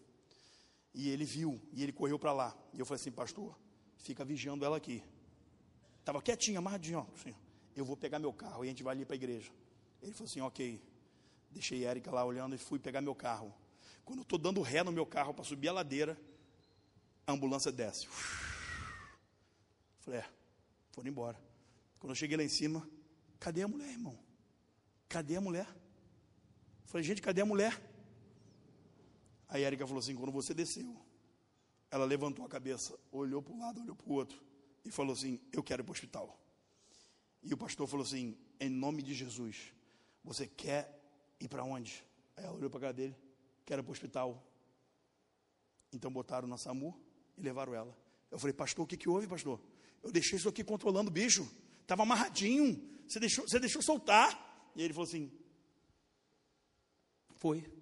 E 0.93 1.09
ele 1.09 1.25
viu, 1.25 1.59
e 1.73 1.83
ele 1.83 1.91
correu 1.91 2.19
para 2.19 2.35
lá. 2.35 2.55
E 2.75 2.79
eu 2.79 2.85
falei 2.85 3.01
assim, 3.01 3.11
pastor, 3.11 3.59
fica 3.97 4.23
vigiando 4.27 4.63
ela 4.63 4.77
aqui. 4.77 5.03
Estava 6.01 6.21
quietinho, 6.21 6.59
amarradinho, 6.59 7.09
assim, 7.15 7.35
eu 7.75 7.83
vou 7.83 7.97
pegar 7.97 8.19
meu 8.19 8.31
carro 8.31 8.63
e 8.63 8.69
a 8.69 8.71
gente 8.71 8.83
vai 8.83 8.95
ali 8.95 9.07
para 9.07 9.15
a 9.15 9.17
igreja. 9.17 9.51
Ele 10.03 10.13
falou 10.13 10.27
assim, 10.27 10.43
ok. 10.43 10.83
Deixei 11.51 11.87
a 11.87 11.93
Erika 11.93 12.11
lá 12.11 12.23
olhando 12.23 12.55
e 12.55 12.59
fui 12.59 12.79
pegar 12.79 13.01
meu 13.01 13.15
carro. 13.15 13.55
Quando 14.05 14.19
eu 14.19 14.23
estou 14.23 14.39
dando 14.39 14.61
ré 14.61 14.83
no 14.83 14.93
meu 14.93 15.07
carro 15.07 15.33
para 15.33 15.43
subir 15.43 15.69
a 15.69 15.73
ladeira, 15.73 16.21
a 17.27 17.33
ambulância 17.33 17.73
desce. 17.73 18.07
Falei, 20.01 20.21
é, 20.21 20.31
Foram 20.91 21.09
embora. 21.09 21.41
Quando 21.99 22.11
eu 22.11 22.17
cheguei 22.17 22.37
lá 22.37 22.43
em 22.43 22.51
cima, 22.51 22.87
cadê 23.39 23.63
a 23.63 23.69
mulher, 23.69 23.89
irmão? 23.89 24.19
Cadê 25.09 25.37
a 25.37 25.41
mulher? 25.41 25.67
Falei, 26.85 27.03
gente, 27.03 27.23
cadê 27.23 27.41
a 27.41 27.47
mulher? 27.47 27.90
A 29.51 29.59
Erika 29.59 29.87
falou 29.87 29.99
assim: 29.99 30.15
quando 30.15 30.31
você 30.31 30.55
desceu, 30.55 30.97
ela 31.91 32.05
levantou 32.05 32.47
a 32.47 32.49
cabeça, 32.49 32.97
olhou 33.11 33.43
para 33.43 33.53
um 33.53 33.59
lado, 33.59 33.81
olhou 33.81 33.97
para 33.97 34.09
o 34.09 34.13
outro 34.13 34.41
e 34.85 34.91
falou 34.91 35.13
assim: 35.13 35.41
Eu 35.53 35.63
quero 35.63 35.83
ir 35.83 35.85
para 35.85 35.91
o 35.91 35.93
hospital. 35.93 36.39
E 37.43 37.53
o 37.53 37.57
pastor 37.57 37.87
falou 37.89 38.07
assim: 38.07 38.39
Em 38.61 38.69
nome 38.69 39.03
de 39.03 39.13
Jesus, 39.13 39.75
você 40.23 40.47
quer 40.47 40.97
ir 41.41 41.49
para 41.49 41.65
onde? 41.65 42.05
Aí 42.37 42.45
ela 42.45 42.55
olhou 42.55 42.71
para 42.71 42.79
a 42.79 42.81
cara 42.83 42.93
dele: 42.93 43.17
Quero 43.67 43.83
ir 43.83 43.83
para 43.83 43.91
o 43.91 43.93
hospital. 43.93 44.47
Então 45.93 46.13
botaram 46.13 46.47
na 46.47 46.57
SAMU 46.57 46.97
e 47.37 47.43
levaram 47.43 47.75
ela. 47.75 47.97
Eu 48.31 48.39
falei: 48.39 48.55
Pastor, 48.55 48.85
o 48.85 48.87
que, 48.87 48.97
que 48.97 49.09
houve, 49.09 49.27
pastor? 49.27 49.61
Eu 50.01 50.13
deixei 50.13 50.39
isso 50.39 50.49
aqui 50.49 50.63
controlando 50.63 51.11
o 51.11 51.13
bicho, 51.13 51.51
estava 51.83 52.05
amarradinho. 52.05 52.89
Você 53.07 53.19
deixou, 53.19 53.49
você 53.49 53.59
deixou 53.59 53.83
soltar. 53.83 54.71
E 54.77 54.83
ele 54.83 54.95
falou 54.95 55.09
assim: 55.09 55.29
Foi. 57.35 57.80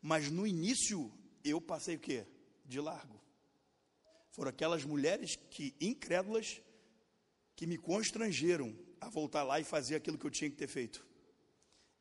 Mas 0.00 0.30
no 0.30 0.46
início 0.46 1.12
eu 1.44 1.60
passei 1.60 1.96
o 1.96 1.98
quê? 1.98 2.26
De 2.64 2.80
largo. 2.80 3.20
Foram 4.30 4.50
aquelas 4.50 4.84
mulheres 4.84 5.36
que, 5.50 5.74
incrédulas, 5.80 6.60
que 7.56 7.66
me 7.66 7.76
constrangeram 7.76 8.76
a 9.00 9.08
voltar 9.08 9.42
lá 9.42 9.58
e 9.58 9.64
fazer 9.64 9.96
aquilo 9.96 10.18
que 10.18 10.26
eu 10.26 10.30
tinha 10.30 10.50
que 10.50 10.56
ter 10.56 10.68
feito. 10.68 11.06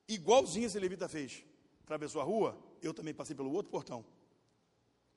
Igualzinho 0.08 0.68
esse 0.68 0.80
levita 0.80 1.10
fez. 1.10 1.44
Atravessou 1.82 2.22
a 2.22 2.24
rua, 2.24 2.58
eu 2.82 2.94
também 2.94 3.14
passei 3.14 3.36
pelo 3.36 3.52
outro 3.52 3.72
portão. 3.72 4.06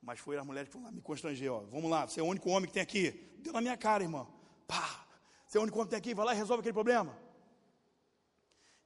Mas 0.00 0.18
foi 0.18 0.38
as 0.38 0.46
mulheres 0.46 0.68
que 0.68 0.72
foram 0.72 0.86
lá 0.86 0.92
me 0.92 1.02
constranger, 1.02 1.52
ó. 1.52 1.60
Vamos 1.66 1.90
lá, 1.90 2.06
você 2.06 2.20
é 2.20 2.22
o 2.22 2.26
único 2.26 2.48
homem 2.48 2.66
que 2.66 2.72
tem 2.72 2.82
aqui. 2.82 3.10
Deu 3.38 3.52
na 3.52 3.60
minha 3.60 3.76
cara, 3.76 4.02
irmão. 4.02 4.32
Pá! 4.66 5.06
Você 5.46 5.58
é 5.58 5.60
o 5.60 5.64
único 5.64 5.78
homem 5.78 5.88
que 5.88 5.90
tem 5.90 5.98
aqui, 5.98 6.14
vai 6.14 6.24
lá 6.24 6.34
e 6.34 6.36
resolve 6.36 6.60
aquele 6.60 6.72
problema. 6.72 7.18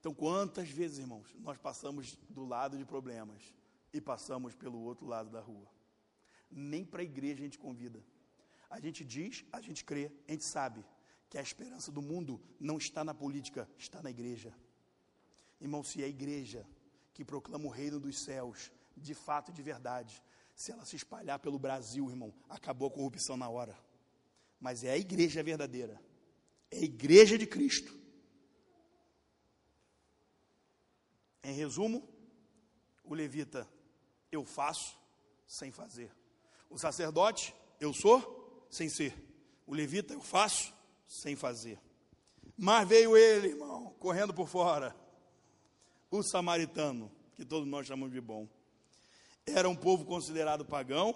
Então, 0.01 0.13
quantas 0.13 0.69
vezes, 0.69 0.99
irmãos, 0.99 1.35
nós 1.39 1.57
passamos 1.57 2.17
do 2.29 2.45
lado 2.45 2.77
de 2.77 2.85
problemas 2.85 3.43
e 3.95 4.01
passamos 4.01 4.55
pelo 4.55 4.81
outro 4.81 5.07
lado 5.07 5.31
da 5.31 5.41
rua? 5.41 5.71
Nem 6.51 6.85
para 6.85 7.01
a 7.01 7.05
igreja 7.05 7.41
a 7.41 7.45
gente 7.45 7.59
convida. 7.59 8.05
A 8.69 8.81
gente 8.81 9.05
diz, 9.05 9.45
a 9.53 9.61
gente 9.61 9.85
crê, 9.85 10.11
a 10.29 10.33
gente 10.33 10.45
sabe 10.45 10.85
que 11.31 11.39
a 11.39 11.43
esperança 11.43 11.93
do 11.93 12.03
mundo 12.03 12.41
não 12.59 12.77
está 12.77 13.05
na 13.05 13.15
política, 13.15 13.69
está 13.79 14.03
na 14.03 14.11
igreja. 14.11 14.53
Irmão, 15.61 15.83
se 15.83 16.03
é 16.03 16.07
a 16.07 16.09
igreja 16.09 16.67
que 17.13 17.25
proclama 17.25 17.67
o 17.67 17.71
reino 17.71 18.01
dos 18.01 18.19
céus, 18.19 18.73
de 18.97 19.15
fato 19.15 19.51
e 19.51 19.55
de 19.55 19.63
verdade, 19.63 20.23
se 20.55 20.73
ela 20.73 20.85
se 20.85 20.97
espalhar 20.97 21.39
pelo 21.39 21.59
Brasil, 21.59 22.09
irmão, 22.11 22.35
acabou 22.49 22.89
a 22.89 22.91
corrupção 22.91 23.37
na 23.37 23.49
hora. 23.49 23.79
Mas 24.61 24.83
é 24.83 24.91
a 24.91 24.99
igreja 24.99 25.43
verdadeira, 25.43 26.01
é 26.71 26.79
a 26.79 26.83
igreja 26.83 27.39
de 27.39 27.47
Cristo. 27.47 27.97
Em 31.43 31.53
resumo, 31.53 32.09
o 33.05 33.15
levita, 33.15 33.69
eu 34.35 34.45
faço 34.45 34.97
sem 35.47 35.71
fazer. 35.71 36.11
O 36.69 36.79
sacerdote, 36.79 37.55
eu 37.81 37.93
sou 37.93 38.67
sem 38.71 38.89
ser. 38.89 39.15
O 39.67 39.75
levita 39.75 40.13
eu 40.13 40.21
faço 40.21 40.73
sem 41.07 41.37
fazer. 41.37 41.79
Mas 42.57 42.89
veio 42.89 43.17
ele, 43.17 43.49
irmão, 43.49 43.95
correndo 43.99 44.33
por 44.33 44.49
fora. 44.49 44.95
O 46.11 46.23
samaritano, 46.23 47.11
que 47.35 47.45
todos 47.45 47.69
nós 47.69 47.87
chamamos 47.87 48.13
de 48.13 48.21
bom. 48.21 48.49
Era 49.47 49.69
um 49.69 49.77
povo 49.77 50.05
considerado 50.05 50.65
pagão, 50.65 51.15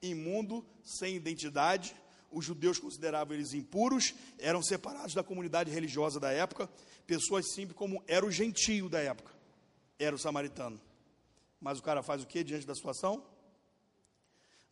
imundo, 0.00 0.64
sem 0.82 1.16
identidade. 1.16 1.94
Os 2.30 2.44
judeus 2.44 2.78
consideravam 2.78 3.34
eles 3.34 3.52
impuros, 3.52 4.14
eram 4.38 4.62
separados 4.62 5.14
da 5.14 5.24
comunidade 5.24 5.70
religiosa 5.70 6.20
da 6.20 6.30
época. 6.30 6.70
Pessoas 7.06 7.52
simples, 7.52 7.76
como 7.76 8.02
era 8.06 8.24
o 8.24 8.30
gentio 8.30 8.88
da 8.88 9.00
época, 9.00 9.32
era 9.98 10.14
o 10.14 10.18
samaritano. 10.18 10.80
Mas 11.60 11.78
o 11.78 11.82
cara 11.82 12.02
faz 12.02 12.22
o 12.22 12.26
que 12.26 12.42
diante 12.42 12.66
da 12.66 12.74
situação? 12.74 13.24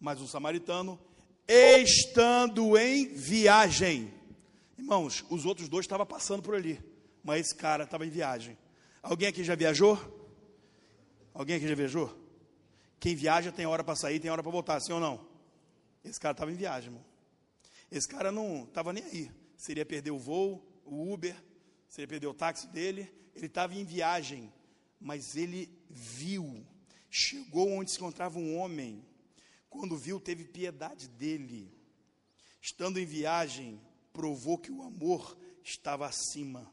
Mas 0.00 0.20
o 0.20 0.28
samaritano 0.28 0.98
estando 1.46 2.76
em 2.76 3.08
viagem. 3.08 4.12
Irmãos, 4.76 5.24
os 5.28 5.44
outros 5.44 5.68
dois 5.68 5.84
estavam 5.84 6.06
passando 6.06 6.42
por 6.42 6.54
ali, 6.54 6.80
mas 7.22 7.46
esse 7.46 7.54
cara 7.54 7.84
estava 7.84 8.06
em 8.06 8.10
viagem. 8.10 8.56
Alguém 9.02 9.28
aqui 9.28 9.42
já 9.42 9.54
viajou? 9.54 9.98
Alguém 11.34 11.56
aqui 11.56 11.68
já 11.68 11.74
viajou? 11.74 12.16
Quem 13.00 13.14
viaja 13.14 13.52
tem 13.52 13.66
hora 13.66 13.82
para 13.82 13.96
sair, 13.96 14.20
tem 14.20 14.30
hora 14.30 14.42
para 14.42 14.52
voltar, 14.52 14.80
sim 14.80 14.92
ou 14.92 15.00
não? 15.00 15.26
Esse 16.04 16.18
cara 16.18 16.32
estava 16.32 16.50
em 16.50 16.56
viagem, 16.56 16.90
irmão. 16.90 17.04
Esse 17.90 18.08
cara 18.08 18.30
não 18.30 18.64
estava 18.64 18.92
nem 18.92 19.04
aí. 19.04 19.30
Seria 19.56 19.86
perder 19.86 20.10
o 20.10 20.18
voo, 20.18 20.64
o 20.84 21.12
Uber, 21.12 21.34
seria 21.88 22.08
perder 22.08 22.26
o 22.26 22.34
táxi 22.34 22.66
dele. 22.68 23.12
Ele 23.34 23.46
estava 23.46 23.74
em 23.74 23.84
viagem, 23.84 24.52
mas 25.00 25.36
ele 25.36 25.70
viu, 25.88 26.64
chegou 27.10 27.70
onde 27.70 27.90
se 27.90 27.98
encontrava 27.98 28.38
um 28.38 28.58
homem 28.58 29.04
quando 29.68 29.96
viu, 29.96 30.18
teve 30.18 30.44
piedade 30.44 31.08
dele. 31.08 31.72
Estando 32.60 32.98
em 32.98 33.06
viagem, 33.06 33.80
provou 34.12 34.58
que 34.58 34.70
o 34.70 34.82
amor 34.82 35.38
estava 35.62 36.06
acima. 36.06 36.70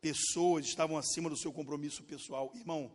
Pessoas 0.00 0.66
estavam 0.66 0.96
acima 0.96 1.28
do 1.28 1.36
seu 1.36 1.52
compromisso 1.52 2.02
pessoal. 2.04 2.52
Irmão, 2.54 2.90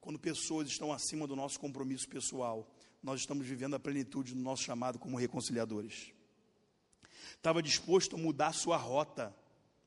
quando 0.00 0.18
pessoas 0.18 0.68
estão 0.68 0.92
acima 0.92 1.26
do 1.26 1.36
nosso 1.36 1.60
compromisso 1.60 2.08
pessoal, 2.08 2.68
nós 3.02 3.20
estamos 3.20 3.46
vivendo 3.46 3.74
a 3.74 3.80
plenitude 3.80 4.34
do 4.34 4.40
nosso 4.40 4.62
chamado 4.62 4.98
como 4.98 5.18
reconciliadores. 5.18 6.12
Estava 7.30 7.62
disposto 7.62 8.16
a 8.16 8.18
mudar 8.18 8.52
sua 8.52 8.76
rota 8.76 9.36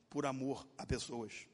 por 0.08 0.24
amor 0.24 0.66
a 0.78 0.86
pessoas. 0.86 1.46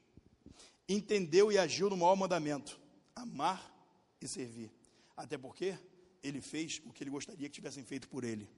Entendeu 0.87 1.51
e 1.51 1.57
agiu 1.57 1.89
no 1.89 1.97
maior 1.97 2.15
mandamento: 2.15 2.79
amar 3.15 3.76
e 4.21 4.27
servir. 4.27 4.71
Até 5.15 5.37
porque 5.37 5.77
ele 6.23 6.41
fez 6.41 6.81
o 6.85 6.91
que 6.91 7.03
ele 7.03 7.09
gostaria 7.09 7.47
que 7.47 7.55
tivessem 7.55 7.83
feito 7.83 8.07
por 8.07 8.23
ele. 8.23 8.49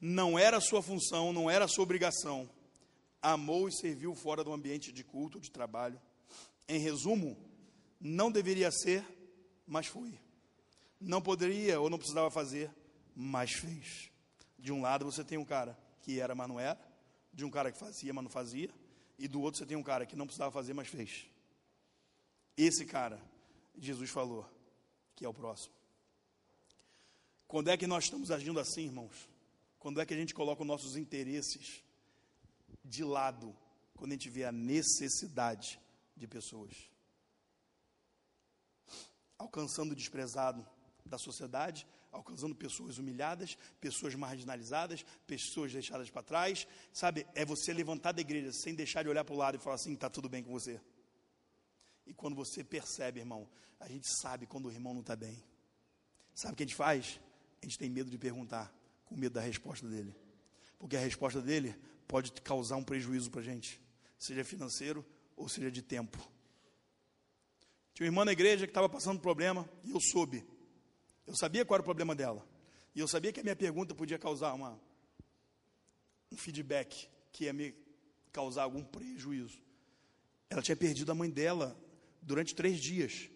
Não 0.00 0.38
era 0.38 0.60
sua 0.60 0.82
função, 0.82 1.32
não 1.32 1.50
era 1.50 1.68
sua 1.68 1.84
obrigação. 1.84 2.48
Amou 3.20 3.68
e 3.68 3.72
serviu 3.72 4.14
fora 4.14 4.42
do 4.42 4.52
ambiente 4.52 4.92
de 4.92 5.04
culto, 5.04 5.38
de 5.38 5.50
trabalho. 5.50 6.00
Em 6.66 6.78
resumo, 6.78 7.36
não 8.00 8.30
deveria 8.30 8.70
ser, 8.70 9.04
mas 9.66 9.86
foi. 9.86 10.18
Não 10.98 11.20
poderia 11.20 11.80
ou 11.80 11.90
não 11.90 11.98
precisava 11.98 12.30
fazer, 12.30 12.70
mas 13.14 13.52
fez. 13.52 14.10
De 14.58 14.72
um 14.72 14.80
lado 14.80 15.04
você 15.04 15.22
tem 15.22 15.38
um 15.38 15.44
cara 15.44 15.78
que 16.00 16.18
era, 16.18 16.34
mas 16.34 16.48
não 16.48 16.58
era. 16.58 16.80
De 17.32 17.44
um 17.44 17.50
cara 17.50 17.70
que 17.70 17.78
fazia, 17.78 18.12
mas 18.12 18.24
não 18.24 18.30
fazia. 18.30 18.70
E 19.18 19.28
do 19.28 19.40
outro 19.40 19.58
você 19.58 19.66
tem 19.66 19.76
um 19.76 19.82
cara 19.82 20.06
que 20.06 20.16
não 20.16 20.26
precisava 20.26 20.50
fazer, 20.50 20.72
mas 20.72 20.88
fez. 20.88 21.26
Esse 22.56 22.86
cara, 22.86 23.20
Jesus 23.80 24.10
falou, 24.10 24.46
que 25.16 25.24
é 25.24 25.28
o 25.28 25.32
próximo. 25.32 25.74
Quando 27.48 27.68
é 27.68 27.76
que 27.76 27.86
nós 27.86 28.04
estamos 28.04 28.30
agindo 28.30 28.60
assim, 28.60 28.84
irmãos? 28.84 29.28
Quando 29.78 30.00
é 30.00 30.06
que 30.06 30.12
a 30.12 30.16
gente 30.16 30.34
coloca 30.34 30.62
os 30.62 30.68
nossos 30.68 30.96
interesses 30.96 31.82
de 32.84 33.02
lado, 33.02 33.56
quando 33.94 34.12
a 34.12 34.14
gente 34.14 34.28
vê 34.28 34.44
a 34.44 34.52
necessidade 34.52 35.80
de 36.14 36.28
pessoas? 36.28 36.90
Alcançando 39.38 39.92
o 39.92 39.96
desprezado 39.96 40.64
da 41.04 41.16
sociedade, 41.16 41.86
alcançando 42.12 42.54
pessoas 42.54 42.98
humilhadas, 42.98 43.56
pessoas 43.80 44.14
marginalizadas, 44.14 45.04
pessoas 45.26 45.72
deixadas 45.72 46.10
para 46.10 46.22
trás. 46.22 46.68
Sabe, 46.92 47.26
é 47.34 47.44
você 47.44 47.72
levantar 47.72 48.12
da 48.12 48.20
igreja 48.20 48.52
sem 48.52 48.74
deixar 48.74 49.02
de 49.02 49.08
olhar 49.08 49.24
para 49.24 49.34
o 49.34 49.38
lado 49.38 49.56
e 49.56 49.58
falar 49.58 49.76
assim: 49.76 49.94
está 49.94 50.10
tudo 50.10 50.28
bem 50.28 50.42
com 50.42 50.52
você. 50.52 50.80
E 52.10 52.12
quando 52.12 52.34
você 52.34 52.62
percebe, 52.62 53.20
irmão, 53.20 53.48
a 53.78 53.88
gente 53.88 54.06
sabe 54.06 54.44
quando 54.44 54.66
o 54.66 54.70
irmão 54.70 54.92
não 54.92 55.00
está 55.00 55.16
bem. 55.16 55.42
Sabe 56.34 56.52
o 56.52 56.56
que 56.56 56.64
a 56.64 56.66
gente 56.66 56.76
faz? 56.76 57.18
a 57.62 57.66
gente 57.66 57.78
tem 57.78 57.90
medo 57.90 58.10
de 58.10 58.18
perguntar, 58.18 58.74
com 59.04 59.14
medo 59.14 59.34
da 59.34 59.40
resposta 59.40 59.86
dele. 59.86 60.14
Porque 60.78 60.96
a 60.96 61.00
resposta 61.00 61.42
dele 61.42 61.76
pode 62.08 62.32
causar 62.32 62.76
um 62.76 62.84
prejuízo 62.84 63.30
para 63.30 63.40
a 63.40 63.44
gente, 63.44 63.80
seja 64.18 64.42
financeiro 64.44 65.04
ou 65.36 65.48
seja 65.48 65.70
de 65.70 65.82
tempo. 65.82 66.18
Tinha 67.92 68.06
uma 68.06 68.12
irmã 68.12 68.24
na 68.24 68.32
igreja 68.32 68.66
que 68.66 68.70
estava 68.70 68.88
passando 68.88 69.20
problema 69.20 69.68
e 69.84 69.90
eu 69.90 70.00
soube. 70.00 70.44
Eu 71.26 71.36
sabia 71.36 71.64
qual 71.64 71.76
era 71.76 71.82
o 71.82 71.84
problema 71.84 72.14
dela. 72.14 72.46
E 72.94 73.00
eu 73.00 73.06
sabia 73.06 73.32
que 73.32 73.40
a 73.40 73.42
minha 73.42 73.56
pergunta 73.56 73.94
podia 73.94 74.18
causar 74.18 74.54
uma, 74.54 74.80
um 76.32 76.36
feedback 76.36 77.08
que 77.30 77.44
ia 77.44 77.52
me 77.52 77.74
causar 78.32 78.62
algum 78.62 78.82
prejuízo. 78.82 79.60
Ela 80.48 80.62
tinha 80.62 80.76
perdido 80.76 81.12
a 81.12 81.14
mãe 81.14 81.30
dela 81.30 81.78
durante 82.22 82.54
três 82.54 82.80
dias. 82.80 83.30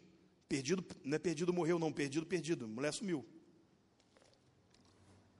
Perdido, 0.48 0.84
não 1.02 1.16
é 1.16 1.18
perdido 1.18 1.52
morreu, 1.52 1.78
não, 1.78 1.92
perdido, 1.92 2.26
perdido. 2.26 2.64
A 2.64 2.68
mulher 2.68 2.92
sumiu. 2.92 3.24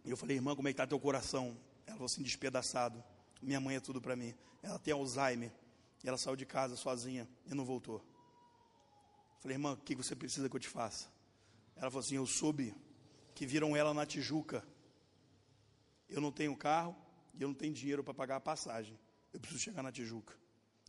E 0.04 0.10
eu 0.10 0.16
falei, 0.16 0.36
irmã, 0.36 0.54
como 0.54 0.68
é 0.68 0.72
que 0.72 0.74
está 0.74 0.86
teu 0.86 0.98
coração? 0.98 1.56
Ela 1.86 1.96
falou 1.96 2.06
assim, 2.06 2.22
despedaçado. 2.22 3.02
Minha 3.40 3.60
mãe 3.60 3.76
é 3.76 3.80
tudo 3.80 4.00
para 4.00 4.16
mim. 4.16 4.34
Ela 4.62 4.78
tem 4.78 4.92
Alzheimer. 4.92 5.52
E 6.02 6.08
ela 6.08 6.18
saiu 6.18 6.36
de 6.36 6.44
casa 6.44 6.76
sozinha 6.76 7.28
e 7.46 7.54
não 7.54 7.64
voltou. 7.64 7.96
Eu 7.96 9.40
falei, 9.40 9.54
irmã, 9.56 9.72
o 9.72 9.76
que 9.76 9.94
você 9.94 10.14
precisa 10.14 10.48
que 10.48 10.56
eu 10.56 10.60
te 10.60 10.68
faça? 10.68 11.08
Ela 11.76 11.90
falou 11.90 12.04
assim, 12.04 12.16
eu 12.16 12.26
soube 12.26 12.74
que 13.34 13.46
viram 13.46 13.76
ela 13.76 13.92
na 13.92 14.06
Tijuca. 14.06 14.66
Eu 16.08 16.20
não 16.20 16.30
tenho 16.30 16.54
carro, 16.56 16.94
e 17.34 17.42
eu 17.42 17.48
não 17.48 17.54
tenho 17.54 17.72
dinheiro 17.72 18.04
para 18.04 18.14
pagar 18.14 18.36
a 18.36 18.40
passagem. 18.40 18.98
Eu 19.32 19.40
preciso 19.40 19.62
chegar 19.62 19.82
na 19.82 19.90
Tijuca. 19.90 20.34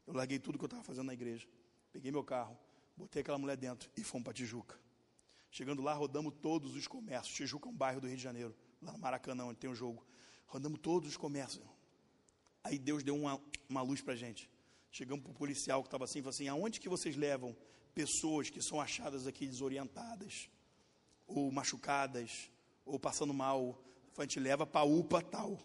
Eu 0.05 0.13
larguei 0.13 0.37
tudo 0.37 0.57
que 0.57 0.63
eu 0.63 0.67
estava 0.67 0.83
fazendo 0.83 1.07
na 1.07 1.13
igreja. 1.13 1.47
Peguei 1.95 2.11
meu 2.11 2.25
carro, 2.25 2.59
botei 2.97 3.21
aquela 3.21 3.37
mulher 3.37 3.55
dentro 3.55 3.89
e 3.95 4.03
fomos 4.03 4.25
para 4.25 4.33
Tijuca. 4.33 4.77
Chegando 5.49 5.81
lá, 5.81 5.93
rodamos 5.93 6.33
todos 6.41 6.75
os 6.75 6.87
comércios. 6.87 7.33
Tijuca 7.33 7.69
é 7.69 7.71
um 7.71 7.73
bairro 7.73 8.01
do 8.01 8.07
Rio 8.07 8.17
de 8.17 8.21
Janeiro, 8.21 8.53
lá 8.81 8.91
no 8.91 8.99
Maracanã, 8.99 9.45
onde 9.45 9.59
tem 9.59 9.69
o 9.69 9.71
um 9.71 9.75
jogo. 9.77 10.05
Rodamos 10.45 10.77
todos 10.81 11.07
os 11.07 11.15
comércios. 11.15 11.63
Aí 12.65 12.77
Deus 12.77 13.01
deu 13.01 13.15
uma, 13.15 13.41
uma 13.69 13.81
luz 13.81 14.01
para 14.01 14.11
a 14.11 14.15
gente. 14.17 14.51
Chegamos 14.91 15.23
para 15.23 15.31
o 15.31 15.33
policial 15.33 15.81
que 15.83 15.87
estava 15.87 16.03
assim, 16.03 16.19
falou 16.19 16.31
assim, 16.31 16.49
aonde 16.49 16.81
que 16.81 16.89
vocês 16.89 17.15
levam 17.15 17.55
pessoas 17.93 18.49
que 18.49 18.61
são 18.61 18.81
achadas 18.81 19.25
aqui 19.25 19.47
desorientadas, 19.47 20.49
ou 21.25 21.49
machucadas, 21.49 22.51
ou 22.83 22.99
passando 22.99 23.33
mal? 23.33 23.81
A 24.17 24.23
gente 24.23 24.37
leva 24.37 24.67
para 24.67 24.81
a 24.81 24.83
UPA 24.83 25.21
tal. 25.21 25.57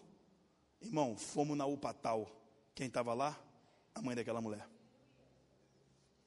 Irmão, 0.81 1.17
fomos 1.17 1.57
na 1.57 1.65
UPA 1.65 1.93
tal. 1.93 2.31
Quem 2.73 2.87
estava 2.87 3.13
lá? 3.13 3.37
A 3.93 4.01
mãe 4.01 4.15
daquela 4.15 4.39
mulher. 4.39 4.70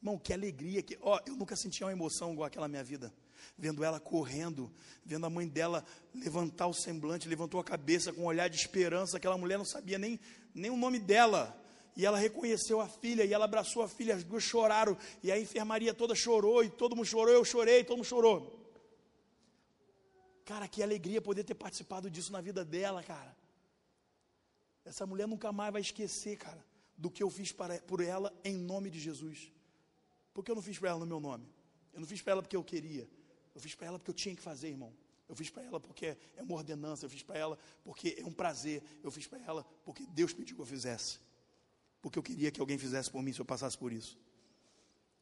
Irmão, 0.05 0.19
que 0.19 0.35
alegria. 0.35 0.83
Que, 0.83 0.99
ó, 1.01 1.19
eu 1.25 1.35
nunca 1.35 1.57
senti 1.57 1.83
uma 1.83 1.91
emoção 1.91 2.35
igual 2.35 2.47
aquela 2.47 2.69
minha 2.69 2.85
vida. 2.85 3.11
Vendo 3.57 3.83
ela 3.83 3.99
correndo, 3.99 4.71
vendo 5.03 5.25
a 5.25 5.31
mãe 5.31 5.49
dela 5.49 5.83
levantar 6.15 6.67
o 6.67 6.75
semblante, 6.75 7.27
levantou 7.27 7.59
a 7.59 7.65
cabeça 7.65 8.13
com 8.13 8.21
um 8.23 8.27
olhar 8.27 8.49
de 8.49 8.57
esperança. 8.57 9.17
Aquela 9.17 9.39
mulher 9.39 9.57
não 9.57 9.65
sabia 9.65 9.99
nem, 9.99 10.21
nem 10.55 10.71
o 10.71 10.77
nome 10.77 10.99
dela. 10.99 11.59
E 11.97 12.05
ela 12.05 12.19
reconheceu 12.19 12.83
a 12.83 12.87
filha, 12.87 13.25
e 13.25 13.33
ela 13.33 13.47
abraçou 13.47 13.83
a 13.83 13.89
filha, 13.89 14.15
as 14.15 14.23
duas 14.23 14.43
choraram, 14.43 14.95
e 15.23 15.33
a 15.33 15.41
enfermaria 15.41 15.95
toda 15.95 16.15
chorou, 16.15 16.63
e 16.63 16.69
todo 16.69 16.95
mundo 16.95 17.07
chorou, 17.07 17.33
eu 17.33 17.45
chorei, 17.45 17.83
todo 17.83 17.97
mundo 17.97 18.07
chorou. 18.07 18.61
Cara, 20.45 20.69
que 20.69 20.83
alegria 20.83 21.23
poder 21.23 21.45
ter 21.45 21.55
participado 21.55 22.11
disso 22.11 22.31
na 22.31 22.43
vida 22.43 22.63
dela, 22.63 23.03
cara. 23.03 23.35
Essa 24.85 25.07
mulher 25.07 25.27
nunca 25.27 25.51
mais 25.51 25.73
vai 25.73 25.81
esquecer, 25.81 26.37
cara, 26.37 26.63
do 26.99 27.11
que 27.11 27.23
eu 27.23 27.31
fiz 27.31 27.53
para, 27.53 27.81
por 27.83 28.03
ela 28.03 28.31
em 28.45 28.55
nome 28.55 28.91
de 28.91 28.99
Jesus. 28.99 29.54
Porque 30.35 30.51
eu 30.51 30.55
não 30.55 30.63
fiz 30.63 30.79
para 30.79 30.91
ela 30.91 30.99
no 30.99 31.07
meu 31.07 31.21
nome. 31.21 31.49
Eu 31.93 32.01
não 32.01 32.07
fiz 32.07 32.21
para 32.21 32.33
ela 32.33 32.43
porque 32.43 32.57
eu 32.57 32.65
queria. 32.65 33.09
Eu 33.55 33.61
fiz 33.61 33.75
para 33.75 33.87
ela 33.87 33.99
porque 33.99 34.11
eu 34.11 34.15
tinha 34.15 34.35
que 34.35 34.43
fazer, 34.43 34.69
irmão. 34.69 34.93
Eu 35.29 35.35
fiz 35.35 35.49
para 35.49 35.63
ela 35.63 35.81
porque 35.81 36.17
é 36.37 36.43
uma 36.43 36.57
ordenança. 36.57 37.07
Eu 37.07 37.11
fiz 37.11 37.23
para 37.23 37.39
ela 37.39 37.59
porque 37.85 38.17
é 38.19 38.27
um 38.27 38.33
prazer. 38.33 38.83
Eu 39.03 39.11
fiz 39.13 39.27
para 39.29 39.39
ela 39.39 39.65
porque 39.85 40.05
Deus 40.07 40.33
pediu 40.33 40.57
que 40.57 40.61
eu 40.61 40.67
fizesse. 40.67 41.21
Porque 42.03 42.19
eu 42.19 42.23
queria 42.23 42.51
que 42.51 42.61
alguém 42.61 42.77
fizesse 42.77 43.11
por 43.11 43.23
mim 43.23 43.33
se 43.33 43.41
eu 43.41 43.45
passasse 43.45 43.79
por 43.79 43.93
isso. 43.93 44.19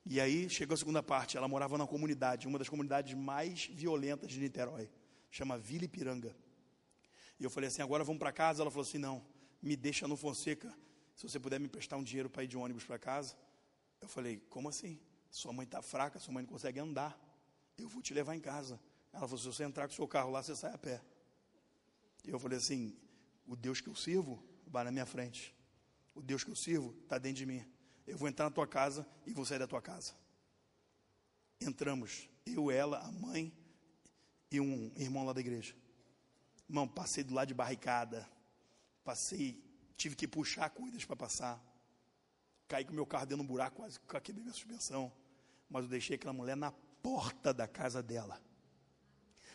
E 0.05 0.21
aí 0.21 0.49
chegou 0.49 0.75
a 0.75 0.77
segunda 0.77 1.03
parte. 1.03 1.37
Ela 1.37 1.47
morava 1.47 1.77
numa 1.77 1.87
comunidade, 1.87 2.49
uma 2.49 2.59
das 2.59 2.69
comunidades 2.69 3.15
mais 3.15 3.67
violentas 3.67 4.31
de 4.31 4.41
Niterói. 4.41 4.91
Chama 5.31 5.59
Vila 5.59 5.85
Ipiranga. 5.85 6.35
E 7.39 7.45
eu 7.45 7.51
falei 7.51 7.69
assim: 7.69 7.83
agora 7.83 8.03
vamos 8.03 8.19
para 8.19 8.33
casa. 8.33 8.63
Ela 8.63 8.71
falou 8.71 8.83
assim: 8.83 8.99
não, 8.99 9.23
me 9.61 9.77
deixa 9.77 10.09
no 10.09 10.17
Fonseca. 10.17 10.75
Se 11.15 11.29
você 11.29 11.39
puder 11.39 11.61
me 11.61 11.69
prestar 11.69 11.99
um 11.99 12.03
dinheiro 12.03 12.31
para 12.31 12.43
ir 12.43 12.49
de 12.49 12.57
ônibus 12.57 12.85
para 12.85 12.99
casa. 12.99 13.37
Eu 14.03 14.09
falei, 14.09 14.41
como 14.51 14.69
assim? 14.69 15.01
Sua 15.31 15.53
mãe 15.53 15.65
está 15.65 15.81
fraca, 15.81 16.19
sua 16.19 16.35
mãe 16.35 16.43
não 16.43 16.51
consegue 16.51 16.81
andar. 16.81 17.19
Eu 17.79 17.89
vou 17.89 18.03
te 18.03 18.13
levar 18.13 18.35
em 18.35 18.41
casa. 18.41 18.79
Ela 19.13 19.27
falou: 19.27 19.39
se 19.39 19.47
você 19.47 19.63
entrar 19.63 19.87
com 19.87 19.93
o 19.93 19.97
seu 19.97 20.09
carro 20.09 20.31
lá, 20.31 20.43
você 20.43 20.55
sai 20.55 20.75
a 20.75 20.79
pé. 20.79 21.01
E 22.25 22.31
eu 22.31 22.39
falei 22.39 22.59
assim: 22.59 22.95
o 23.47 23.57
Deus 23.57 23.81
que 23.81 23.89
eu 23.89 23.95
sirvo 23.95 24.43
vai 24.67 24.85
na 24.85 24.91
minha 24.91 25.07
frente. 25.07 25.55
O 26.15 26.21
Deus 26.21 26.45
que 26.45 26.51
eu 26.51 26.57
sirvo 26.57 26.95
está 27.03 27.17
dentro 27.17 27.39
de 27.39 27.47
mim. 27.47 27.65
Eu 28.07 28.19
vou 28.19 28.29
entrar 28.29 28.47
na 28.47 28.51
tua 28.51 28.67
casa 28.67 29.07
e 29.25 29.33
vou 29.33 29.47
sair 29.47 29.61
da 29.61 29.67
tua 29.67 29.81
casa. 29.81 30.13
Entramos, 31.61 32.29
eu, 32.45 32.71
ela, 32.71 32.99
a 32.99 33.13
mãe 33.13 33.57
e 34.51 34.61
um 34.61 34.93
irmão 34.97 35.25
lá 35.25 35.33
da 35.33 35.41
igreja. 35.41 35.75
Irmão, 36.69 36.89
passei 36.89 37.23
do 37.23 37.33
lado 37.33 37.49
de 37.49 37.55
barricada. 37.55 38.29
Passei, 39.05 39.63
tive 39.97 40.17
que 40.17 40.27
puxar 40.27 40.69
coisas 40.71 41.05
para 41.05 41.17
passar 41.17 41.72
caí 42.69 42.85
com 42.85 42.93
meu 42.93 43.07
carro 43.07 43.27
dentro 43.27 43.45
de 43.45 43.45
um 43.45 43.47
buraco, 43.47 43.77
quase 43.77 43.99
quebrei 44.23 44.43
minha 44.43 44.55
suspensão. 44.55 45.13
Mas 45.69 45.85
eu 45.85 45.91
deixei 45.91 46.17
aquela 46.17 46.33
mulher 46.33 46.57
na 46.57 46.73
porta 47.03 47.53
da 47.53 47.67
casa 47.67 48.03
dela. 48.03 48.41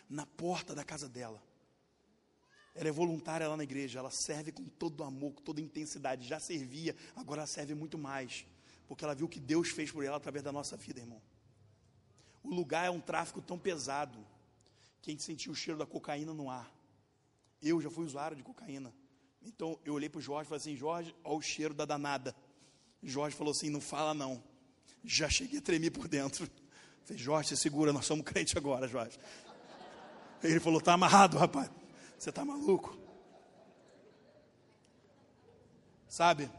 Na 0.09 0.25
porta 0.25 0.73
da 0.73 0.83
casa 0.83 1.07
dela. 1.07 1.41
Ela 2.73 2.89
é 2.89 2.91
voluntária 2.91 3.47
lá 3.47 3.57
na 3.57 3.63
igreja, 3.63 3.99
ela 3.99 4.11
serve 4.11 4.51
com 4.51 4.63
todo 4.65 5.03
amor, 5.03 5.33
com 5.33 5.41
toda 5.41 5.59
intensidade. 5.59 6.27
Já 6.27 6.39
servia, 6.39 6.95
agora 7.15 7.41
ela 7.41 7.47
serve 7.47 7.73
muito 7.73 7.97
mais. 7.97 8.45
Porque 8.87 9.03
ela 9.03 9.15
viu 9.15 9.25
o 9.25 9.29
que 9.29 9.39
Deus 9.39 9.69
fez 9.69 9.91
por 9.91 10.03
ela 10.03 10.17
através 10.17 10.43
da 10.43 10.51
nossa 10.51 10.77
vida, 10.77 10.99
irmão. 10.99 11.21
O 12.43 12.53
lugar 12.53 12.85
é 12.85 12.89
um 12.89 13.01
tráfico 13.01 13.41
tão 13.41 13.57
pesado 13.57 14.25
que 15.01 15.09
a 15.09 15.13
gente 15.13 15.23
sentiu 15.23 15.51
o 15.51 15.55
cheiro 15.55 15.77
da 15.77 15.85
cocaína 15.85 16.33
no 16.33 16.49
ar. 16.49 16.71
Eu 17.61 17.81
já 17.81 17.89
fui 17.89 18.05
usuário 18.05 18.37
de 18.37 18.43
cocaína. 18.43 18.93
Então 19.41 19.79
eu 19.83 19.93
olhei 19.93 20.07
para 20.09 20.19
o 20.19 20.21
Jorge 20.21 20.47
e 20.47 20.49
falei 20.49 20.61
assim: 20.61 20.75
Jorge, 20.75 21.15
olha 21.23 21.37
o 21.37 21.41
cheiro 21.41 21.73
da 21.73 21.85
danada. 21.85 22.35
Jorge 23.01 23.35
falou 23.35 23.51
assim: 23.51 23.69
não 23.69 23.81
fala 23.81 24.13
não. 24.13 24.43
Já 25.03 25.29
cheguei 25.29 25.59
a 25.59 25.61
tremer 25.61 25.91
por 25.91 26.07
dentro. 26.07 26.49
Falei, 27.03 27.21
Jorge, 27.21 27.49
se 27.49 27.57
segura, 27.57 27.93
nós 27.93 28.05
somos 28.05 28.25
crente 28.25 28.57
agora, 28.57 28.87
Jorge. 28.87 29.17
Ele 30.43 30.59
falou: 30.59 30.81
tá 30.81 30.93
amarrado, 30.93 31.37
rapaz. 31.37 31.69
Você 32.17 32.31
tá 32.31 32.43
maluco? 32.43 32.97
Sabe? 36.07 36.49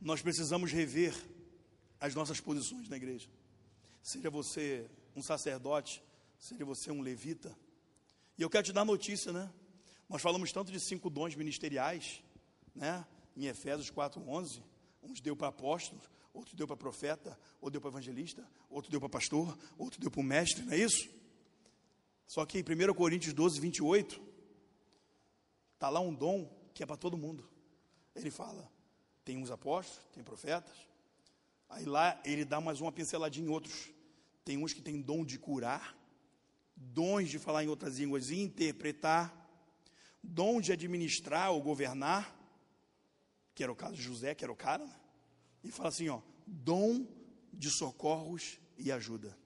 Nós 0.00 0.22
precisamos 0.22 0.72
rever 0.72 1.14
as 2.00 2.14
nossas 2.14 2.40
posições 2.40 2.88
na 2.88 2.96
igreja. 2.96 3.28
Seja 4.02 4.30
você 4.30 4.88
um 5.14 5.22
sacerdote, 5.22 6.02
seja 6.38 6.64
você 6.64 6.90
um 6.90 7.02
levita. 7.02 7.54
E 8.38 8.42
eu 8.42 8.48
quero 8.48 8.64
te 8.64 8.72
dar 8.72 8.84
notícia, 8.84 9.32
né? 9.32 9.52
Nós 10.08 10.22
falamos 10.22 10.50
tanto 10.50 10.72
de 10.72 10.80
cinco 10.80 11.10
dons 11.10 11.34
ministeriais, 11.34 12.22
né? 12.74 13.04
Em 13.36 13.46
Efésios 13.46 13.90
4:11, 13.90 14.62
uns 15.02 15.20
deu 15.20 15.36
para 15.36 15.48
apóstolos, 15.48 16.08
outro 16.32 16.56
deu 16.56 16.66
para 16.66 16.76
profeta, 16.76 17.38
outro 17.60 17.72
deu 17.72 17.80
para 17.80 17.90
evangelista, 17.90 18.46
outro 18.68 18.90
deu 18.90 19.00
para 19.00 19.08
pastor, 19.08 19.56
outro 19.78 20.00
deu 20.00 20.10
para 20.10 20.22
mestre, 20.22 20.64
não 20.64 20.72
é 20.72 20.78
isso? 20.78 21.08
Só 22.26 22.46
que 22.46 22.58
em 22.58 22.62
1 22.62 22.94
Coríntios 22.94 23.34
12, 23.34 23.60
28, 23.60 24.20
está 25.74 25.88
lá 25.88 26.00
um 26.00 26.14
dom 26.14 26.48
que 26.72 26.82
é 26.82 26.86
para 26.86 26.96
todo 26.96 27.16
mundo. 27.16 27.48
Ele 28.14 28.30
fala, 28.30 28.70
tem 29.24 29.36
uns 29.36 29.50
apóstolos, 29.50 30.00
tem 30.12 30.22
profetas, 30.22 30.76
aí 31.68 31.84
lá 31.84 32.20
ele 32.24 32.44
dá 32.44 32.60
mais 32.60 32.80
uma 32.80 32.92
pinceladinha 32.92 33.46
em 33.46 33.50
outros. 33.50 33.90
Tem 34.44 34.56
uns 34.56 34.72
que 34.72 34.80
têm 34.80 35.00
dom 35.00 35.24
de 35.24 35.38
curar, 35.38 35.96
dons 36.76 37.28
de 37.28 37.38
falar 37.38 37.64
em 37.64 37.68
outras 37.68 37.98
línguas 37.98 38.30
e 38.30 38.40
interpretar, 38.40 39.36
dom 40.22 40.60
de 40.60 40.72
administrar 40.72 41.50
ou 41.50 41.62
governar, 41.62 42.39
que 43.54 43.62
era 43.62 43.70
o 43.72 43.76
caso 43.76 43.94
de 43.94 44.02
José, 44.02 44.34
que 44.34 44.44
era 44.44 44.52
o 44.52 44.56
cara, 44.56 44.88
e 45.62 45.70
fala 45.70 45.88
assim: 45.88 46.08
ó, 46.08 46.20
dom 46.46 47.06
de 47.52 47.70
socorros 47.70 48.58
e 48.78 48.90
ajuda. 48.90 49.36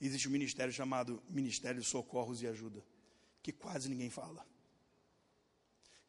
Existe 0.00 0.26
um 0.28 0.32
ministério 0.32 0.72
chamado 0.72 1.22
Ministério 1.28 1.80
de 1.80 1.86
Socorros 1.86 2.42
e 2.42 2.46
Ajuda, 2.48 2.84
que 3.40 3.52
quase 3.52 3.88
ninguém 3.88 4.10
fala. 4.10 4.44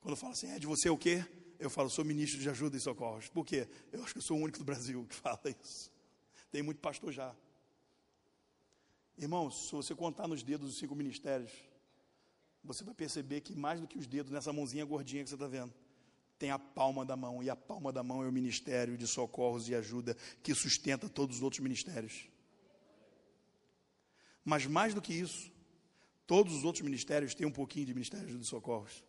Quando 0.02 0.16
fala 0.16 0.34
assim, 0.34 0.50
é 0.50 0.58
de 0.58 0.66
você 0.66 0.89
o 0.89 0.98
quê? 0.98 1.24
Eu 1.60 1.70
falo, 1.70 1.91
sou 1.91 2.04
ministro 2.04 2.39
de 2.39 2.50
ajuda 2.50 2.76
e 2.76 2.80
socorros. 2.80 3.30
Por 3.30 3.46
quê? 3.46 3.70
Eu 3.91 4.04
acho 4.04 4.14
que 4.14 4.18
eu 4.18 4.24
sou 4.24 4.38
o 4.38 4.41
único 4.41 4.58
do 4.58 4.66
Brasil 4.66 5.06
que 5.06 5.14
fala 5.14 5.39
isso. 5.64 5.91
Tem 6.52 6.64
muito 6.64 6.82
pastor 6.82 7.12
já. 7.12 7.36
Irmãos, 9.16 9.68
se 9.68 9.72
você 9.72 9.94
contar 9.94 10.28
nos 10.28 10.41
dedos 10.41 10.72
os 10.72 10.78
cinco 10.80 10.96
ministérios, 10.96 11.52
você 12.64 12.84
vai 12.84 12.96
perceber 12.96 13.41
que 13.41 13.56
mais 13.56 13.80
do 13.80 13.88
que 13.88 14.00
os 14.00 14.08
dedos 14.08 14.32
nessa 14.32 14.52
mãozinha 14.52 14.84
gordinha 14.84 15.24
que 15.24 15.30
você 15.30 15.36
está 15.36 15.48
vendo, 15.48 15.72
tem 16.38 16.52
a 16.52 16.60
palma 16.60 17.06
da 17.06 17.16
mão, 17.16 17.42
e 17.42 17.50
a 17.50 17.56
palma 17.56 17.92
da 17.92 18.04
mão 18.04 18.24
é 18.24 18.28
o 18.28 18.32
ministério 18.32 18.98
de 18.98 19.08
socorros 19.08 19.70
e 19.70 19.76
ajuda 19.76 20.16
que 20.42 20.54
sustenta 20.54 21.08
todos 21.08 21.38
os 21.38 21.44
outros 21.44 21.62
ministérios. 21.62 22.28
Mas 24.44 24.66
mais 24.66 24.94
do 24.94 25.02
que 25.02 25.14
isso, 25.14 25.52
todos 26.28 26.54
os 26.54 26.64
outros 26.64 26.84
ministérios 26.84 27.34
têm 27.34 27.48
um 27.48 27.52
pouquinho 27.52 27.86
de 27.86 27.94
ministério 27.94 28.38
de 28.38 28.46
socorros. 28.46 29.04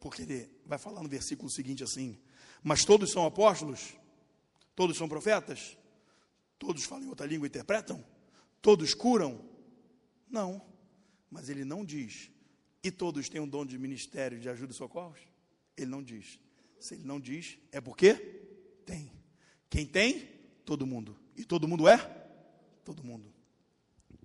Porque 0.00 0.22
ele 0.22 0.50
vai 0.66 0.78
falar 0.78 1.02
no 1.02 1.08
versículo 1.08 1.50
seguinte 1.50 1.84
assim: 1.84 2.18
Mas 2.62 2.84
todos 2.84 3.12
são 3.12 3.24
apóstolos? 3.26 3.94
Todos 4.74 4.96
são 4.96 5.08
profetas? 5.08 5.76
Todos 6.58 6.84
falam 6.84 7.04
em 7.04 7.08
outra 7.08 7.26
língua 7.26 7.46
e 7.46 7.48
interpretam? 7.48 8.04
Todos 8.60 8.94
curam? 8.94 9.44
Não. 10.28 10.62
Mas 11.30 11.48
ele 11.48 11.64
não 11.64 11.84
diz. 11.84 12.30
E 12.82 12.90
todos 12.90 13.28
têm 13.28 13.40
um 13.40 13.48
dom 13.48 13.64
de 13.64 13.78
ministério 13.78 14.40
de 14.40 14.48
ajuda 14.48 14.72
e 14.72 14.76
socorros? 14.76 15.20
Ele 15.76 15.90
não 15.90 16.02
diz. 16.02 16.38
Se 16.78 16.94
ele 16.94 17.04
não 17.04 17.20
diz, 17.20 17.58
é 17.70 17.80
porque 17.80 18.14
tem. 18.84 19.12
Quem 19.70 19.86
tem? 19.86 20.28
Todo 20.64 20.86
mundo. 20.86 21.18
E 21.36 21.44
todo 21.44 21.68
mundo 21.68 21.88
é? 21.88 21.98
Todo 22.84 23.04
mundo. 23.04 23.32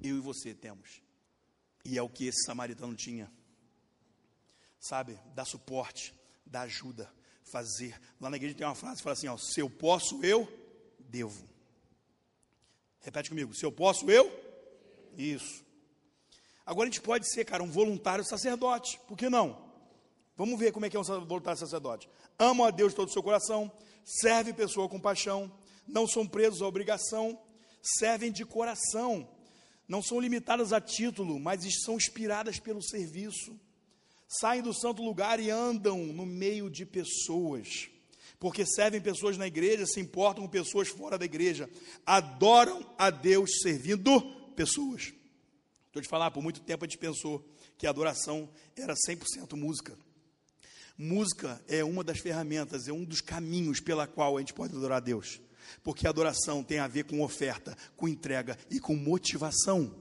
Eu 0.02 0.18
e 0.18 0.20
você 0.20 0.54
temos. 0.54 1.02
E 1.86 1.98
é 1.98 2.02
o 2.02 2.10
que 2.10 2.26
esse 2.26 2.44
samaritano 2.44 2.96
tinha. 2.96 3.32
Sabe? 4.80 5.20
Dar 5.34 5.46
suporte, 5.46 6.14
dar 6.46 6.62
ajuda, 6.62 7.12
fazer. 7.44 8.00
Lá 8.20 8.30
na 8.30 8.38
igreja 8.38 8.56
tem 8.56 8.68
uma 8.68 8.76
frase 8.76 8.98
que 8.98 9.04
fala 9.04 9.14
assim: 9.14 9.28
ó, 9.28 9.38
se 9.38 9.60
eu 9.60 9.70
posso, 9.70 10.24
eu 10.24 10.48
devo. 11.00 11.48
Repete 13.00 13.30
comigo: 13.30 13.54
se 13.54 13.66
eu 13.66 13.72
posso, 13.72 14.10
eu? 14.12 14.32
Isso. 15.18 15.66
Agora 16.66 16.90
a 16.90 16.92
gente 16.92 17.02
pode 17.02 17.32
ser, 17.32 17.46
cara, 17.46 17.64
um 17.64 17.72
voluntário 17.72 18.26
sacerdote. 18.26 19.00
Por 19.08 19.18
que 19.18 19.30
não? 19.30 19.67
Vamos 20.38 20.60
ver 20.60 20.72
como 20.72 20.86
é 20.86 20.90
que 20.90 20.96
é 20.96 21.00
um 21.00 21.04
voluntário 21.04 21.60
sacerdote. 21.60 22.08
Amam 22.38 22.68
a 22.68 22.70
Deus 22.70 22.92
de 22.92 22.96
todo 22.96 23.10
o 23.10 23.12
seu 23.12 23.24
coração, 23.24 23.72
serve 24.06 24.54
pessoa 24.54 24.88
com 24.88 25.00
paixão, 25.00 25.52
não 25.88 26.08
são 26.08 26.28
presos 26.28 26.62
à 26.62 26.68
obrigação, 26.68 27.40
servem 27.82 28.32
de 28.32 28.46
coração, 28.46 29.28
não 29.88 30.04
são 30.04 30.20
limitadas 30.20 30.72
a 30.72 30.80
título, 30.80 31.40
mas 31.40 31.62
são 31.84 31.96
inspiradas 31.96 32.60
pelo 32.60 32.84
serviço. 32.84 33.60
Saem 34.28 34.62
do 34.62 34.74
santo 34.74 35.02
lugar 35.02 35.40
e 35.40 35.50
andam 35.50 35.98
no 36.06 36.26
meio 36.26 36.70
de 36.70 36.86
pessoas, 36.86 37.90
porque 38.40 38.64
servem 38.64 39.02
pessoas 39.02 39.38
na 39.38 39.48
igreja, 39.48 39.88
se 39.88 40.00
importam 40.00 40.44
com 40.44 40.50
pessoas 40.50 40.90
fora 40.90 41.18
da 41.18 41.26
igreja, 41.26 41.68
adoram 42.06 42.86
a 42.98 43.10
Deus 43.10 43.62
servindo 43.64 44.22
pessoas. 44.56 45.14
Estou 45.88 46.02
te 46.02 46.08
falar, 46.08 46.30
por 46.30 46.44
muito 46.44 46.60
tempo 46.60 46.86
a 46.86 46.88
gente 46.88 47.00
pensou 47.00 47.44
que 47.78 47.88
a 47.88 47.90
adoração 47.90 48.48
era 48.76 48.94
100% 48.94 49.56
música. 49.56 49.98
Música 50.98 51.64
é 51.68 51.84
uma 51.84 52.04
das 52.04 52.20
ferramentas, 52.20 52.88
é 52.88 52.92
um 52.92 53.04
dos 53.04 53.22
caminhos 53.22 53.80
pela 53.80 54.08
qual 54.08 54.36
a 54.36 54.40
gente 54.40 54.54
pode 54.54 54.76
adorar 54.76 54.98
a 54.98 55.02
Deus. 55.02 55.40
Porque 55.84 56.08
a 56.08 56.10
adoração 56.10 56.64
tem 56.64 56.80
a 56.80 56.88
ver 56.88 57.04
com 57.04 57.22
oferta, 57.22 57.78
com 57.96 58.08
entrega 58.08 58.58
e 58.70 58.80
com 58.80 58.96
motivação. 58.96 59.94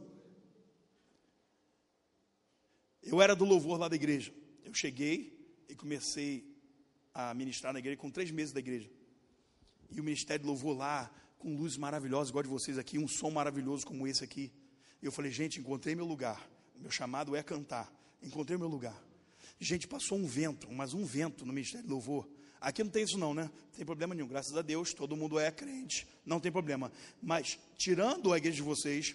Eu 3.03 3.21
era 3.21 3.37
do 3.37 3.45
louvor 3.45 3.79
lá 3.79 3.89
da 3.89 3.97
igreja. 3.97 4.33
Eu 4.65 4.73
cheguei 4.73 5.65
e 5.69 5.75
comecei 5.75 6.57
a 7.13 7.35
ministrar 7.35 7.73
na 7.73 7.79
igreja 7.79 7.99
com 7.99 8.11
três 8.11 8.31
meses 8.31 8.53
da 8.53 8.61
igreja. 8.61 8.91
E 9.91 10.01
o 10.01 10.05
ministério 10.05 10.43
de 10.43 10.49
louvor 10.49 10.77
lá, 10.77 11.11
com 11.39 11.55
luzes 11.55 11.77
maravilhosas, 11.77 12.31
igual 12.31 12.43
de 12.43 12.49
vocês 12.49 12.79
aqui, 12.79 12.99
um 12.99 13.07
som 13.07 13.31
maravilhoso 13.31 13.87
como 13.87 14.07
esse 14.07 14.25
aqui. 14.25 14.51
E 15.03 15.07
eu 15.07 15.13
falei, 15.13 15.31
gente, 15.31 15.61
encontrei 15.61 15.95
meu 15.95 16.07
lugar. 16.07 16.49
Meu 16.75 16.91
chamado 16.91 17.37
é 17.37 17.43
cantar. 17.43 17.93
Encontrei 18.23 18.59
meu 18.59 18.69
lugar. 18.69 19.06
Gente, 19.59 19.89
passou 19.89 20.19
um 20.19 20.27
vento, 20.27 20.71
mas 20.71 20.93
um 20.93 21.05
vento 21.05 21.47
no 21.47 21.53
ministério 21.53 21.87
de 21.87 21.93
louvor. 21.93 22.29
Aqui 22.61 22.83
não 22.83 22.91
tem 22.91 23.05
isso 23.05 23.19
não, 23.19 23.33
né? 23.33 23.45
Não 23.45 23.73
tem 23.77 23.87
problema 23.87 24.15
nenhum. 24.15 24.29
Graças 24.29 24.57
a 24.57 24.63
Deus, 24.63 24.93
todo 24.93 25.17
mundo 25.17 25.39
é 25.39 25.51
crente. 25.51 26.07
Não 26.25 26.41
tem 26.41 26.51
problema. 26.51 26.91
Mas, 27.23 27.59
tirando 27.77 28.33
a 28.33 28.39
igreja 28.39 28.57
de 28.57 28.63
vocês, 28.63 29.15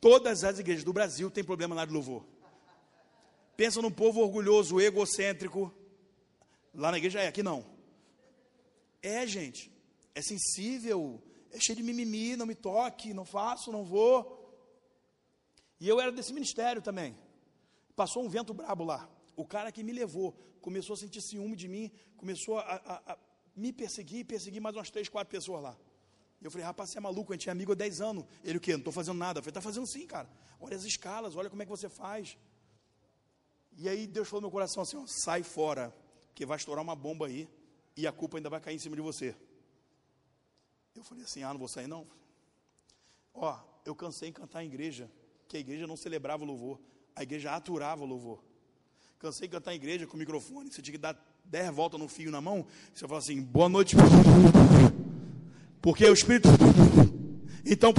todas 0.00 0.44
as 0.44 0.58
igrejas 0.58 0.84
do 0.84 0.92
Brasil 0.92 1.30
têm 1.30 1.44
problema 1.44 1.74
área 1.74 1.88
de 1.88 1.94
louvor. 1.94 2.24
Pensa 3.56 3.82
num 3.82 3.90
povo 3.90 4.20
orgulhoso, 4.20 4.80
egocêntrico. 4.80 5.72
Lá 6.74 6.90
na 6.90 6.98
igreja 6.98 7.20
é, 7.20 7.28
aqui 7.28 7.42
não. 7.42 7.66
É, 9.02 9.26
gente. 9.26 9.70
É 10.14 10.22
sensível. 10.22 11.22
É 11.50 11.60
cheio 11.60 11.76
de 11.76 11.82
mimimi, 11.82 12.34
não 12.34 12.46
me 12.46 12.54
toque, 12.54 13.12
não 13.12 13.24
faço, 13.24 13.70
não 13.70 13.84
vou. 13.84 14.38
E 15.78 15.88
eu 15.88 16.00
era 16.00 16.12
desse 16.12 16.32
ministério 16.32 16.80
também. 16.80 17.16
Passou 17.94 18.24
um 18.24 18.28
vento 18.28 18.54
brabo 18.54 18.84
lá. 18.84 19.08
O 19.36 19.44
cara 19.46 19.72
que 19.72 19.82
me 19.82 19.92
levou 19.92 20.32
começou 20.60 20.94
a 20.94 20.96
sentir 20.96 21.20
ciúme 21.20 21.56
de 21.56 21.68
mim, 21.68 21.90
começou 22.16 22.58
a, 22.58 22.62
a, 22.62 23.12
a 23.12 23.18
me 23.56 23.72
perseguir, 23.72 24.24
perseguir 24.24 24.60
mais 24.60 24.76
umas 24.76 24.90
três, 24.90 25.08
quatro 25.08 25.30
pessoas 25.30 25.62
lá. 25.62 25.76
Eu 26.40 26.50
falei, 26.50 26.66
rapaz, 26.66 26.90
você 26.90 26.98
é 26.98 27.00
maluco, 27.00 27.32
a 27.32 27.36
gente 27.36 27.48
é 27.48 27.52
amigo 27.52 27.72
há 27.72 27.74
10 27.74 28.00
anos. 28.00 28.24
Ele 28.42 28.58
o 28.58 28.60
quê? 28.60 28.72
Não 28.72 28.78
estou 28.78 28.92
fazendo 28.92 29.16
nada. 29.16 29.38
Eu 29.38 29.42
falei, 29.42 29.50
está 29.50 29.60
fazendo 29.60 29.86
sim, 29.86 30.06
cara. 30.06 30.28
Olha 30.60 30.76
as 30.76 30.84
escalas, 30.84 31.36
olha 31.36 31.48
como 31.48 31.62
é 31.62 31.64
que 31.64 31.70
você 31.70 31.88
faz. 31.88 32.36
E 33.78 33.88
aí 33.88 34.06
Deus 34.06 34.28
falou 34.28 34.42
no 34.42 34.46
meu 34.46 34.52
coração 34.52 34.82
assim, 34.82 34.96
ó, 34.96 35.04
sai 35.06 35.42
fora, 35.42 35.94
porque 36.26 36.44
vai 36.44 36.56
estourar 36.56 36.82
uma 36.82 36.96
bomba 36.96 37.26
aí 37.26 37.48
e 37.96 38.06
a 38.06 38.12
culpa 38.12 38.38
ainda 38.38 38.50
vai 38.50 38.60
cair 38.60 38.74
em 38.74 38.78
cima 38.78 38.96
de 38.96 39.02
você. 39.02 39.36
Eu 40.94 41.04
falei 41.04 41.24
assim, 41.24 41.42
ah, 41.42 41.52
não 41.52 41.58
vou 41.58 41.68
sair 41.68 41.86
não. 41.86 42.06
Ó, 43.32 43.58
eu 43.84 43.94
cansei 43.94 44.28
em 44.28 44.32
cantar 44.32 44.62
em 44.62 44.66
igreja, 44.66 45.10
que 45.48 45.56
a 45.56 45.60
igreja 45.60 45.86
não 45.86 45.96
celebrava 45.96 46.42
o 46.42 46.46
louvor, 46.46 46.80
a 47.14 47.22
igreja 47.22 47.54
aturava 47.54 48.02
o 48.02 48.06
louvor. 48.06 48.42
Cansei 49.22 49.46
de 49.46 49.52
cantar 49.52 49.72
em 49.72 49.76
igreja 49.76 50.04
com 50.04 50.16
o 50.16 50.18
microfone, 50.18 50.68
você 50.68 50.82
tinha 50.82 50.94
que 50.94 50.98
dar 50.98 51.16
dez 51.44 51.72
voltas 51.72 52.00
no 52.00 52.08
fio 52.08 52.28
na 52.28 52.40
mão, 52.40 52.66
você 52.92 53.06
fala 53.06 53.20
assim, 53.20 53.40
boa 53.40 53.68
noite. 53.68 53.94
Porque 55.80 56.04
o 56.04 56.12
Espírito. 56.12 56.48
Então, 57.64 57.94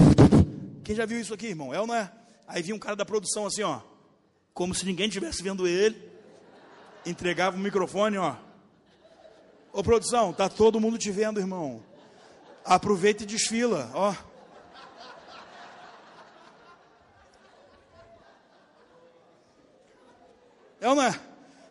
quem 0.84 0.93
já 0.93 1.05
viu 1.05 1.21
isso 1.21 1.34
aqui, 1.34 1.47
irmão? 1.47 1.74
É 1.74 1.80
ou 1.80 1.88
não 1.88 1.95
é? 1.95 2.11
Aí 2.45 2.61
vinha 2.61 2.76
um 2.76 2.80
cara 2.80 2.97
da 2.97 3.05
produção 3.05 3.45
assim, 3.45 3.61
ó. 3.63 3.80
Como 4.53 4.76
se 4.76 4.86
ninguém 4.86 5.07
estivesse 5.07 5.41
vendo 5.41 5.65
ele. 5.65 5.95
Entregava 7.05 7.55
o 7.55 7.59
microfone, 7.59 8.17
ó. 8.17 8.36
Ô 9.71 9.82
produção, 9.82 10.34
tá 10.34 10.49
todo 10.49 10.78
mundo 10.78 10.97
te 10.97 11.09
vendo, 11.09 11.39
irmão. 11.39 11.82
Aproveita 12.65 13.24
e 13.24 13.26
desfila, 13.26 13.89
ó. 13.93 14.13
É 20.84 20.88
é? 20.88 21.12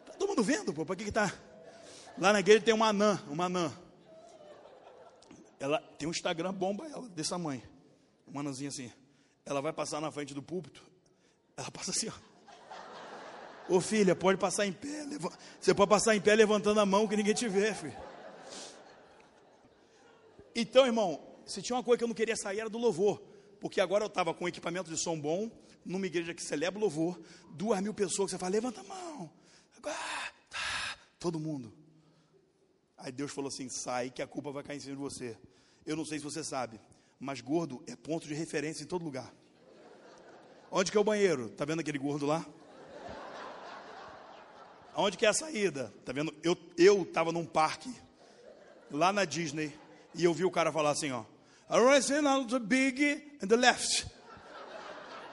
Tá 0.07 0.13
todo 0.19 0.29
mundo 0.31 0.43
vendo, 0.43 0.73
pô. 0.73 0.87
Para 0.87 0.97
que 0.97 1.05
que 1.05 1.13
tá? 1.13 1.31
Lá 2.17 2.33
na 2.33 2.41
igreja 2.41 2.63
tem 2.63 2.73
uma 2.73 2.89
anã, 2.89 3.23
uma 3.29 3.45
anã. 3.45 3.71
Ela 5.61 5.79
tem 5.99 6.09
um 6.09 6.11
Instagram 6.11 6.55
bomba 6.55 6.87
ela, 6.87 7.07
tamanho. 7.29 7.63
Uma 8.27 8.41
anãzinha 8.41 8.71
assim. 8.71 8.91
Ela 9.45 9.61
vai 9.61 9.71
passar 9.71 10.01
na 10.01 10.11
frente 10.11 10.33
do 10.33 10.43
púlpito. 10.43 10.83
Ela 11.59 11.71
passa 11.71 11.91
assim, 11.91 12.09
ó. 12.09 13.75
Ô 13.75 13.83
filha, 13.83 14.17
pode 14.17 14.39
passar 14.39 14.67
em 14.67 14.73
pé. 14.73 15.05
Leva... 15.05 15.31
Você 15.61 15.75
pode 15.75 15.91
passar 15.91 16.17
em 16.17 16.21
pé 16.21 16.35
levantando 16.35 16.81
a 16.81 16.87
mão 16.87 17.07
que 17.07 17.15
ninguém 17.15 17.35
te 17.35 17.47
vê, 17.49 17.75
filho. 17.75 17.97
Então, 20.55 20.87
irmão, 20.87 21.23
se 21.45 21.61
tinha 21.61 21.77
uma 21.77 21.85
coisa 21.85 21.99
que 21.99 22.05
eu 22.05 22.09
não 22.09 22.15
queria 22.15 22.35
sair 22.35 22.61
era 22.61 22.71
do 22.71 22.79
louvor. 22.79 23.23
Porque 23.61 23.79
agora 23.79 24.05
eu 24.05 24.09
estava 24.09 24.33
com 24.33 24.49
equipamento 24.49 24.91
de 24.91 24.97
som 24.97 25.21
bom, 25.21 25.51
numa 25.85 26.07
igreja 26.07 26.35
que 26.35 26.43
celebra 26.43 26.78
o 26.78 26.83
louvor, 26.83 27.20
duas 27.51 27.80
mil 27.80 27.95
pessoas, 27.95 28.30
você 28.30 28.39
fala, 28.39 28.53
levanta 28.53 28.80
a 28.80 28.85
mão. 28.85 29.30
Ah, 29.85 30.30
tá, 30.49 30.99
todo 31.18 31.41
mundo. 31.41 31.72
Aí 32.97 33.11
Deus 33.11 33.33
falou 33.33 33.49
assim: 33.49 33.68
sai, 33.68 34.11
que 34.11 34.22
a 34.22 34.26
culpa 34.26 34.53
vai 34.53 34.62
cair 34.62 34.76
em 34.76 34.80
cima 34.80 34.95
de 34.95 35.01
você. 35.03 35.37
Eu 35.85 35.97
não 35.97 36.05
sei 36.05 36.18
se 36.18 36.24
você 36.24 36.45
sabe, 36.45 36.80
mas 37.18 37.41
gordo 37.41 37.83
é 37.87 37.97
ponto 37.97 38.28
de 38.28 38.35
referência 38.35 38.85
em 38.85 38.87
todo 38.87 39.05
lugar. 39.05 39.35
Onde 40.70 40.91
que 40.91 40.97
é 40.97 41.01
o 41.01 41.05
banheiro? 41.05 41.51
Tá 41.51 41.64
vendo 41.64 41.80
aquele 41.80 41.99
gordo 41.99 42.26
lá? 42.26 42.47
Onde 44.95 45.16
que 45.16 45.26
é 45.26 45.28
a 45.28 45.35
saída? 45.35 45.93
Tá 46.05 46.12
vendo? 46.12 46.33
Eu 46.43 46.57
eu 46.78 47.03
estava 47.03 47.33
num 47.33 47.45
parque 47.45 47.93
lá 48.91 49.12
na 49.12 49.24
Disney 49.24 49.76
e 50.14 50.24
eu 50.24 50.33
vi 50.33 50.45
o 50.45 50.51
cara 50.51 50.70
falar 50.70 50.91
assim, 50.91 51.11
ó. 51.11 51.24
I 51.68 52.47
the 52.49 52.59
big 52.59 53.39
and 53.43 53.49
the 53.49 53.57
left. 53.57 54.07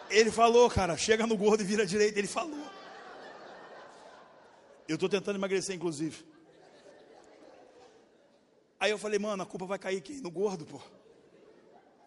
Ele 0.09 0.31
falou, 0.31 0.69
cara, 0.69 0.97
chega 0.97 1.27
no 1.27 1.37
gordo 1.37 1.61
e 1.61 1.65
vira 1.65 1.83
à 1.83 1.85
direita. 1.85 2.17
Ele 2.17 2.27
falou. 2.27 2.67
Eu 4.87 4.95
estou 4.95 5.07
tentando 5.07 5.35
emagrecer, 5.35 5.75
inclusive. 5.75 6.25
Aí 8.79 8.91
eu 8.91 8.97
falei, 8.97 9.19
mano, 9.19 9.43
a 9.43 9.45
culpa 9.45 9.65
vai 9.65 9.77
cair 9.77 9.97
aqui 9.97 10.19
no 10.21 10.31
gordo, 10.31 10.65
pô. 10.65 10.81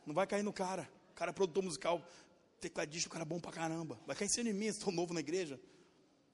Não 0.07 0.15
vai 0.15 0.27
cair 0.27 0.43
no 0.43 0.53
cara. 0.53 0.89
O 1.13 1.15
cara 1.15 1.31
é 1.31 1.35
produtor 1.35 1.63
musical, 1.63 2.03
tecladista, 2.61 3.09
o 3.09 3.13
cara 3.13 3.25
é 3.25 3.27
bom 3.27 3.39
pra 3.39 3.53
caramba. 3.53 4.01
Vai 4.07 4.17
cair 4.17 4.27
em 4.27 4.31
cima 4.31 4.51
de 4.51 4.53
mim, 4.53 4.67
estou 4.67 4.93
novo 4.93 5.15
na 5.15 5.21
igreja. 5.21 5.61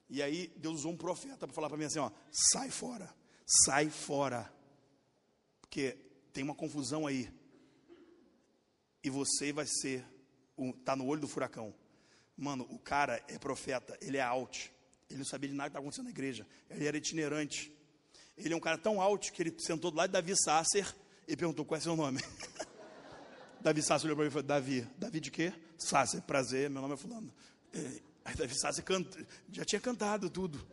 E 0.08 0.22
aí 0.22 0.50
Deus 0.56 0.76
usou 0.76 0.92
um 0.92 0.96
profeta 0.96 1.46
para 1.46 1.52
falar 1.52 1.68
para 1.68 1.76
mim 1.76 1.84
assim, 1.84 1.98
ó, 1.98 2.10
sai 2.30 2.70
fora, 2.70 3.12
sai 3.44 3.90
fora. 3.90 4.50
Porque 5.60 5.98
tem 6.32 6.42
uma 6.42 6.54
confusão 6.54 7.06
aí. 7.06 7.30
E 9.04 9.10
você 9.10 9.52
vai 9.52 9.66
ser 9.66 10.04
está 10.78 10.96
no 10.96 11.06
olho 11.06 11.20
do 11.20 11.28
furacão. 11.28 11.74
Mano, 12.36 12.66
o 12.70 12.78
cara 12.78 13.22
é 13.28 13.38
profeta, 13.38 13.96
ele 14.00 14.16
é 14.16 14.22
out. 14.22 14.72
Ele 15.10 15.18
não 15.18 15.26
sabia 15.26 15.48
de 15.48 15.54
nada 15.54 15.68
que 15.68 15.72
estava 15.72 15.84
acontecendo 15.84 16.04
na 16.04 16.10
igreja. 16.10 16.46
Ele 16.70 16.86
era 16.86 16.96
itinerante. 16.96 17.72
Ele 18.36 18.54
é 18.54 18.56
um 18.56 18.60
cara 18.60 18.78
tão 18.78 19.00
alto 19.00 19.32
que 19.32 19.42
ele 19.42 19.54
sentou 19.58 19.90
do 19.90 19.96
lado 19.96 20.10
de 20.10 20.12
Davi 20.12 20.34
Sasser 20.36 20.86
e 21.26 21.36
perguntou 21.36 21.64
qual 21.64 21.78
é 21.78 21.80
seu 21.80 21.96
nome. 21.96 22.20
Davi 23.60 23.82
Sasser 23.82 24.06
olhou 24.06 24.16
para 24.16 24.24
mim 24.24 24.28
e 24.28 24.32
falou: 24.32 24.46
Davi, 24.46 24.86
Davi 24.96 25.20
de 25.20 25.30
quê? 25.30 25.52
Sasser, 25.76 26.22
prazer, 26.22 26.70
meu 26.70 26.80
nome 26.80 26.94
é 26.94 26.96
Fulano. 26.96 27.32
Aí 28.24 28.34
Davi 28.36 28.54
Sasser 28.58 28.84
canta, 28.84 29.26
já 29.50 29.64
tinha 29.64 29.80
cantado 29.80 30.30
tudo. 30.30 30.64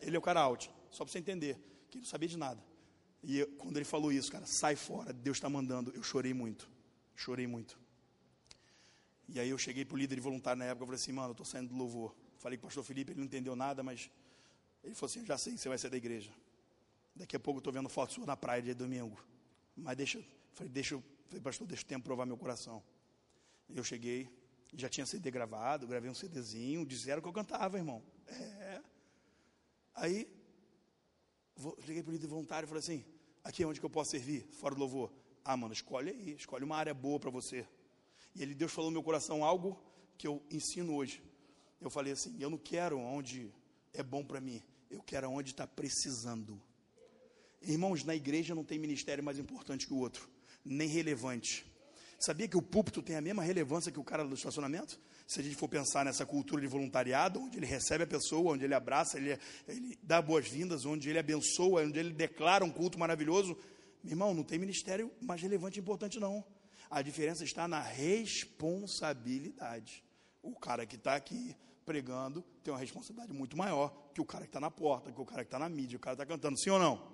Ele 0.00 0.16
é 0.16 0.18
o 0.18 0.22
cara 0.22 0.40
alto, 0.40 0.70
só 0.90 1.04
para 1.04 1.12
você 1.12 1.18
entender, 1.18 1.54
que 1.90 1.98
ele 1.98 2.04
não 2.04 2.10
sabia 2.10 2.28
de 2.28 2.36
nada. 2.36 2.62
E 3.22 3.38
eu, 3.38 3.48
quando 3.56 3.76
ele 3.76 3.84
falou 3.84 4.12
isso, 4.12 4.30
cara, 4.30 4.44
sai 4.46 4.76
fora, 4.76 5.12
Deus 5.12 5.36
está 5.36 5.48
mandando. 5.48 5.92
Eu 5.94 6.02
chorei 6.02 6.34
muito, 6.34 6.68
chorei 7.14 7.46
muito. 7.46 7.78
E 9.28 9.40
aí 9.40 9.48
eu 9.48 9.58
cheguei 9.58 9.84
para 9.84 9.94
o 9.94 9.98
líder 9.98 10.20
voluntário 10.20 10.58
na 10.58 10.66
época, 10.66 10.82
eu 10.82 10.86
falei 10.86 11.00
assim, 11.00 11.12
mano, 11.12 11.28
eu 11.28 11.32
estou 11.32 11.46
saindo 11.46 11.68
do 11.68 11.76
louvor. 11.76 12.14
Falei 12.38 12.58
com 12.58 12.66
o 12.66 12.68
pastor 12.68 12.84
Felipe, 12.84 13.12
ele 13.12 13.20
não 13.20 13.26
entendeu 13.26 13.54
nada, 13.54 13.82
mas 13.82 14.10
ele 14.82 14.94
falou 14.94 15.10
assim, 15.10 15.24
já 15.24 15.38
sei, 15.38 15.56
você 15.56 15.68
vai 15.68 15.78
sair 15.78 15.90
da 15.90 15.96
igreja. 15.96 16.32
Daqui 17.14 17.36
a 17.36 17.40
pouco 17.40 17.58
eu 17.58 17.60
estou 17.60 17.72
vendo 17.72 17.88
foto 17.88 18.12
sua 18.12 18.26
na 18.26 18.36
praia 18.36 18.62
de 18.62 18.74
domingo. 18.74 19.18
Mas 19.76 19.96
deixa, 19.96 20.22
falei, 20.52 20.72
deixa, 20.72 21.02
falei, 21.26 21.40
pastor, 21.40 21.66
deixa 21.66 21.82
o 21.82 21.86
tempo 21.86 22.04
provar 22.04 22.26
meu 22.26 22.36
coração. 22.36 22.82
E 23.68 23.76
eu 23.76 23.84
cheguei, 23.84 24.28
já 24.74 24.88
tinha 24.88 25.06
CD 25.06 25.30
gravado, 25.30 25.86
gravei 25.86 26.10
um 26.10 26.14
CDzinho, 26.14 26.84
disseram 26.84 27.22
que 27.22 27.28
eu 27.28 27.32
cantava, 27.32 27.78
irmão. 27.78 28.02
É. 28.26 28.82
Aí, 29.94 30.28
vou, 31.54 31.76
cheguei 31.84 32.02
para 32.02 32.10
o 32.10 32.12
líder 32.12 32.26
voluntário 32.26 32.66
e 32.66 32.68
falei 32.68 32.80
assim, 32.80 33.04
aqui 33.44 33.62
é 33.62 33.66
onde 33.66 33.78
que 33.78 33.86
eu 33.86 33.90
posso 33.90 34.10
servir, 34.10 34.46
fora 34.52 34.74
do 34.74 34.80
louvor. 34.80 35.12
Ah, 35.44 35.56
mano, 35.56 35.72
escolhe 35.72 36.10
aí, 36.10 36.32
escolhe 36.32 36.64
uma 36.64 36.76
área 36.76 36.94
boa 36.94 37.20
para 37.20 37.30
você. 37.30 37.66
E 38.34 38.42
ele, 38.42 38.54
Deus 38.54 38.72
falou 38.72 38.90
no 38.90 38.94
meu 38.94 39.02
coração 39.02 39.44
algo 39.44 39.80
que 40.16 40.26
eu 40.26 40.42
ensino 40.50 40.94
hoje. 40.94 41.22
Eu 41.80 41.90
falei 41.90 42.12
assim: 42.12 42.36
eu 42.40 42.48
não 42.48 42.58
quero 42.58 42.98
onde 42.98 43.52
é 43.92 44.02
bom 44.02 44.24
para 44.24 44.40
mim, 44.40 44.62
Eu 44.90 45.02
quero 45.02 45.26
aonde 45.26 45.50
está 45.50 45.66
precisando. 45.66 46.60
Irmãos, 47.62 48.04
na 48.04 48.14
igreja 48.14 48.54
não 48.54 48.64
tem 48.64 48.78
ministério 48.78 49.22
mais 49.22 49.38
importante 49.38 49.86
que 49.86 49.92
o 49.92 49.98
outro, 49.98 50.28
nem 50.64 50.88
relevante. 50.88 51.64
Sabia 52.18 52.46
que 52.46 52.56
o 52.56 52.62
púlpito 52.62 53.02
tem 53.02 53.16
a 53.16 53.20
mesma 53.20 53.42
relevância 53.42 53.90
que 53.90 53.98
o 53.98 54.04
cara 54.04 54.24
do 54.24 54.34
estacionamento? 54.34 54.98
Se 55.26 55.40
a 55.40 55.42
gente 55.42 55.56
for 55.56 55.68
pensar 55.68 56.04
nessa 56.04 56.24
cultura 56.24 56.60
de 56.60 56.68
voluntariado, 56.68 57.40
onde 57.40 57.58
ele 57.58 57.66
recebe 57.66 58.04
a 58.04 58.06
pessoa, 58.06 58.52
onde 58.52 58.64
ele 58.64 58.74
abraça, 58.74 59.18
ele, 59.18 59.36
ele 59.66 59.98
dá 60.02 60.22
boas-vindas, 60.22 60.84
onde 60.84 61.08
ele 61.10 61.18
abençoa, 61.18 61.82
onde 61.82 61.98
ele 61.98 62.12
declara 62.12 62.64
um 62.64 62.70
culto 62.70 62.98
maravilhoso. 62.98 63.56
Meu 64.04 64.12
irmão, 64.12 64.34
não 64.34 64.44
tem 64.44 64.58
ministério 64.58 65.10
mais 65.20 65.42
relevante 65.42 65.78
e 65.78 65.82
importante, 65.82 66.20
não. 66.20 66.44
A 66.92 67.00
diferença 67.00 67.42
está 67.42 67.66
na 67.66 67.80
responsabilidade. 67.80 70.04
O 70.42 70.54
cara 70.54 70.84
que 70.84 70.96
está 70.96 71.14
aqui 71.14 71.56
pregando 71.86 72.44
tem 72.62 72.70
uma 72.70 72.78
responsabilidade 72.78 73.32
muito 73.32 73.56
maior 73.56 74.10
que 74.12 74.20
o 74.20 74.26
cara 74.26 74.44
que 74.44 74.50
está 74.50 74.60
na 74.60 74.70
porta, 74.70 75.10
que 75.10 75.18
o 75.18 75.24
cara 75.24 75.42
que 75.42 75.48
está 75.48 75.58
na 75.58 75.70
mídia, 75.70 75.96
o 75.96 76.00
cara 76.00 76.14
que 76.14 76.22
está 76.22 76.34
cantando, 76.34 76.58
sim 76.58 76.68
ou 76.68 76.78
não? 76.78 77.10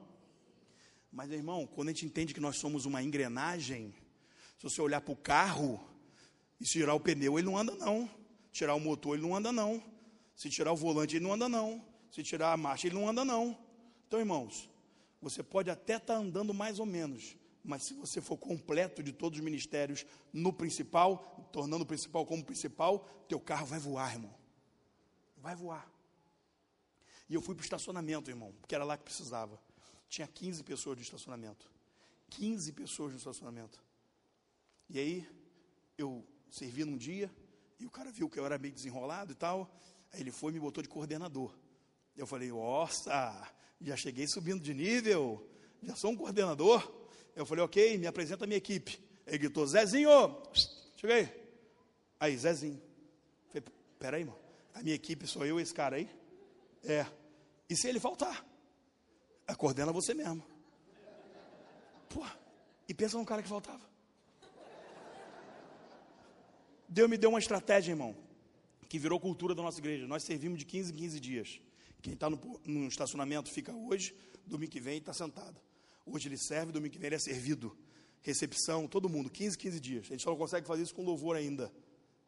Mas, 1.12 1.30
irmão, 1.30 1.64
quando 1.64 1.90
a 1.90 1.92
gente 1.92 2.04
entende 2.04 2.34
que 2.34 2.40
nós 2.40 2.58
somos 2.58 2.86
uma 2.86 3.04
engrenagem, 3.04 3.94
se 4.58 4.64
você 4.64 4.82
olhar 4.82 5.00
para 5.00 5.12
o 5.12 5.16
carro 5.16 5.80
e 6.60 6.66
se 6.66 6.72
tirar 6.72 6.94
o 6.94 7.00
pneu, 7.00 7.38
ele 7.38 7.46
não 7.46 7.56
anda 7.56 7.72
não. 7.76 8.10
Tirar 8.50 8.74
o 8.74 8.80
motor, 8.80 9.16
ele 9.16 9.28
não 9.28 9.36
anda 9.36 9.52
não. 9.52 9.80
Se 10.34 10.50
tirar 10.50 10.72
o 10.72 10.76
volante, 10.76 11.14
ele 11.14 11.24
não 11.24 11.34
anda 11.34 11.48
não. 11.48 11.86
Se 12.10 12.24
tirar 12.24 12.52
a 12.52 12.56
marcha, 12.56 12.88
ele 12.88 12.96
não 12.96 13.08
anda 13.08 13.24
não. 13.24 13.56
Então, 14.08 14.18
irmãos, 14.18 14.68
você 15.22 15.40
pode 15.40 15.70
até 15.70 15.98
estar 15.98 16.14
tá 16.14 16.18
andando 16.18 16.52
mais 16.52 16.80
ou 16.80 16.86
menos, 16.86 17.36
mas 17.68 17.82
se 17.82 17.92
você 17.92 18.18
for 18.18 18.38
completo 18.38 19.02
de 19.02 19.12
todos 19.12 19.38
os 19.38 19.44
ministérios 19.44 20.06
no 20.32 20.54
principal, 20.54 21.46
tornando 21.52 21.84
o 21.84 21.86
principal 21.86 22.24
como 22.24 22.42
principal, 22.42 23.06
teu 23.28 23.38
carro 23.38 23.66
vai 23.66 23.78
voar, 23.78 24.14
irmão. 24.14 24.34
Vai 25.36 25.54
voar. 25.54 25.86
E 27.28 27.34
eu 27.34 27.42
fui 27.42 27.54
para 27.54 27.60
o 27.60 27.64
estacionamento, 27.64 28.30
irmão, 28.30 28.54
porque 28.58 28.74
era 28.74 28.84
lá 28.84 28.96
que 28.96 29.04
precisava. 29.04 29.60
Tinha 30.08 30.26
15 30.26 30.64
pessoas 30.64 30.96
no 30.96 31.02
estacionamento. 31.02 31.70
15 32.30 32.72
pessoas 32.72 33.12
no 33.12 33.18
estacionamento. 33.18 33.84
E 34.88 34.98
aí, 34.98 35.28
eu 35.98 36.26
servi 36.50 36.86
num 36.86 36.96
dia, 36.96 37.30
e 37.78 37.84
o 37.84 37.90
cara 37.90 38.10
viu 38.10 38.30
que 38.30 38.40
eu 38.40 38.46
era 38.46 38.56
meio 38.56 38.72
desenrolado 38.72 39.32
e 39.32 39.36
tal. 39.36 39.70
Aí 40.10 40.22
ele 40.22 40.32
foi 40.32 40.52
e 40.52 40.54
me 40.54 40.60
botou 40.60 40.82
de 40.82 40.88
coordenador. 40.88 41.54
Eu 42.16 42.26
falei, 42.26 42.48
nossa, 42.48 43.52
já 43.78 43.94
cheguei 43.94 44.26
subindo 44.26 44.62
de 44.62 44.72
nível, 44.72 45.46
já 45.82 45.94
sou 45.94 46.12
um 46.12 46.16
coordenador. 46.16 46.96
Eu 47.38 47.46
falei, 47.46 47.64
ok, 47.64 47.96
me 47.98 48.08
apresenta 48.08 48.42
a 48.42 48.48
minha 48.48 48.58
equipe. 48.58 49.00
Ele 49.24 49.38
gritou, 49.38 49.64
Zezinho, 49.64 50.42
chega 50.96 51.14
aí. 51.14 51.32
Aí, 52.18 52.36
Zezinho. 52.36 52.82
Eu 53.54 53.62
falei, 53.62 53.64
peraí, 53.96 54.22
irmão, 54.22 54.36
a 54.74 54.82
minha 54.82 54.96
equipe 54.96 55.24
sou 55.24 55.46
eu 55.46 55.60
e 55.60 55.62
esse 55.62 55.72
cara 55.72 55.94
aí? 55.94 56.10
É. 56.82 57.06
E 57.70 57.76
se 57.76 57.86
ele 57.86 58.00
faltar? 58.00 58.44
Coordena 59.56 59.92
você 59.92 60.14
mesmo. 60.14 60.44
Pô, 62.08 62.26
e 62.88 62.92
pensa 62.92 63.16
no 63.16 63.24
cara 63.24 63.40
que 63.40 63.48
faltava. 63.48 63.88
Deus 66.88 67.08
me 67.08 67.16
deu 67.16 67.30
uma 67.30 67.38
estratégia, 67.38 67.92
irmão, 67.92 68.16
que 68.88 68.98
virou 68.98 69.20
cultura 69.20 69.54
da 69.54 69.62
nossa 69.62 69.78
igreja. 69.78 70.08
Nós 70.08 70.24
servimos 70.24 70.58
de 70.58 70.64
15 70.64 70.92
em 70.92 70.96
15 70.96 71.20
dias. 71.20 71.60
Quem 72.02 72.14
está 72.14 72.28
no, 72.28 72.60
no, 72.66 72.88
estacionamento 72.88 73.48
fica 73.48 73.72
hoje, 73.72 74.12
domingo 74.44 74.72
que 74.72 74.80
vem 74.80 74.98
está 74.98 75.12
sentado. 75.12 75.67
Hoje 76.10 76.28
ele 76.28 76.38
serve, 76.38 76.72
domingo 76.72 76.92
que 76.92 76.98
vem 76.98 77.08
ele 77.08 77.16
é 77.16 77.18
servido. 77.18 77.76
Recepção, 78.20 78.88
todo 78.88 79.08
mundo, 79.08 79.30
15, 79.30 79.56
15 79.56 79.80
dias. 79.80 80.06
A 80.06 80.08
gente 80.10 80.22
só 80.22 80.30
não 80.30 80.36
consegue 80.36 80.66
fazer 80.66 80.82
isso 80.82 80.94
com 80.94 81.04
louvor 81.04 81.36
ainda. 81.36 81.72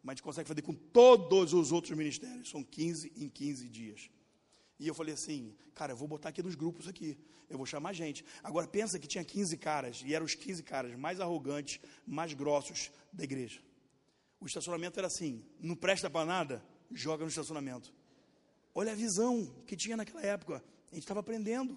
Mas 0.03 0.13
a 0.13 0.15
gente 0.15 0.23
consegue 0.23 0.49
fazer 0.49 0.63
com 0.63 0.75
todos 0.75 1.53
os 1.53 1.73
outros 1.73 1.97
ministérios. 1.97 2.49
São 2.49 2.63
15 2.63 3.13
em 3.17 3.29
15 3.29 3.69
dias. 3.69 4.11
E 4.79 4.89
eu 4.89 4.95
falei 4.95 5.13
assim, 5.13 5.55
cara, 5.75 5.93
eu 5.93 5.97
vou 5.97 6.09
botar 6.09 6.31
aqui 6.31 6.43
nos 6.43 6.55
grupos 6.55 6.89
aqui. 6.89 7.19
Eu 7.51 7.59
vou 7.59 7.67
chamar 7.67 7.93
gente. 7.93 8.25
Agora 8.43 8.67
pensa 8.67 8.99
que 8.99 9.07
tinha 9.07 9.25
15 9.25 9.57
caras, 9.59 10.03
e 10.07 10.15
eram 10.15 10.25
os 10.25 10.35
15 10.35 10.63
caras 10.63 10.99
mais 10.99 11.21
arrogantes, 11.21 11.81
mais 12.07 12.33
grossos 12.33 12.91
da 13.13 13.25
igreja. 13.25 13.61
O 14.41 14.47
estacionamento 14.47 14.99
era 14.99 15.07
assim: 15.07 15.45
não 15.59 15.77
presta 15.77 16.09
para 16.09 16.25
nada, 16.25 16.65
joga 16.91 17.25
no 17.25 17.29
estacionamento. 17.29 17.93
Olha 18.75 18.93
a 18.93 18.95
visão 18.95 19.53
que 19.67 19.77
tinha 19.77 19.97
naquela 19.97 20.23
época. 20.23 20.65
A 20.91 20.95
gente 20.95 21.05
estava 21.05 21.21
aprendendo. 21.21 21.77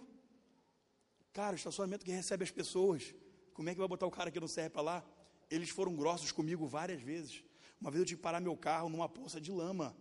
Cara, 1.34 1.54
o 1.54 1.56
estacionamento 1.56 2.06
que 2.06 2.12
recebe 2.12 2.44
as 2.44 2.52
pessoas. 2.52 3.14
Como 3.54 3.68
é 3.68 3.74
que 3.74 3.80
vai 3.80 3.88
botar 3.88 4.06
o 4.06 4.12
cara 4.12 4.30
que 4.30 4.40
não 4.40 4.48
serve 4.48 4.70
para 4.70 4.82
lá? 4.82 5.04
Eles 5.50 5.70
foram 5.70 5.96
grossos 5.96 6.32
comigo 6.32 6.68
várias 6.68 7.02
vezes. 7.02 7.44
Uma 7.82 7.90
vez 7.90 8.02
eu 8.02 8.06
tive 8.06 8.18
que 8.18 8.24
parar 8.24 8.40
meu 8.40 8.56
carro 8.56 8.88
numa 8.88 9.10
poça 9.10 9.42
de 9.42 9.52
lama. 9.52 9.96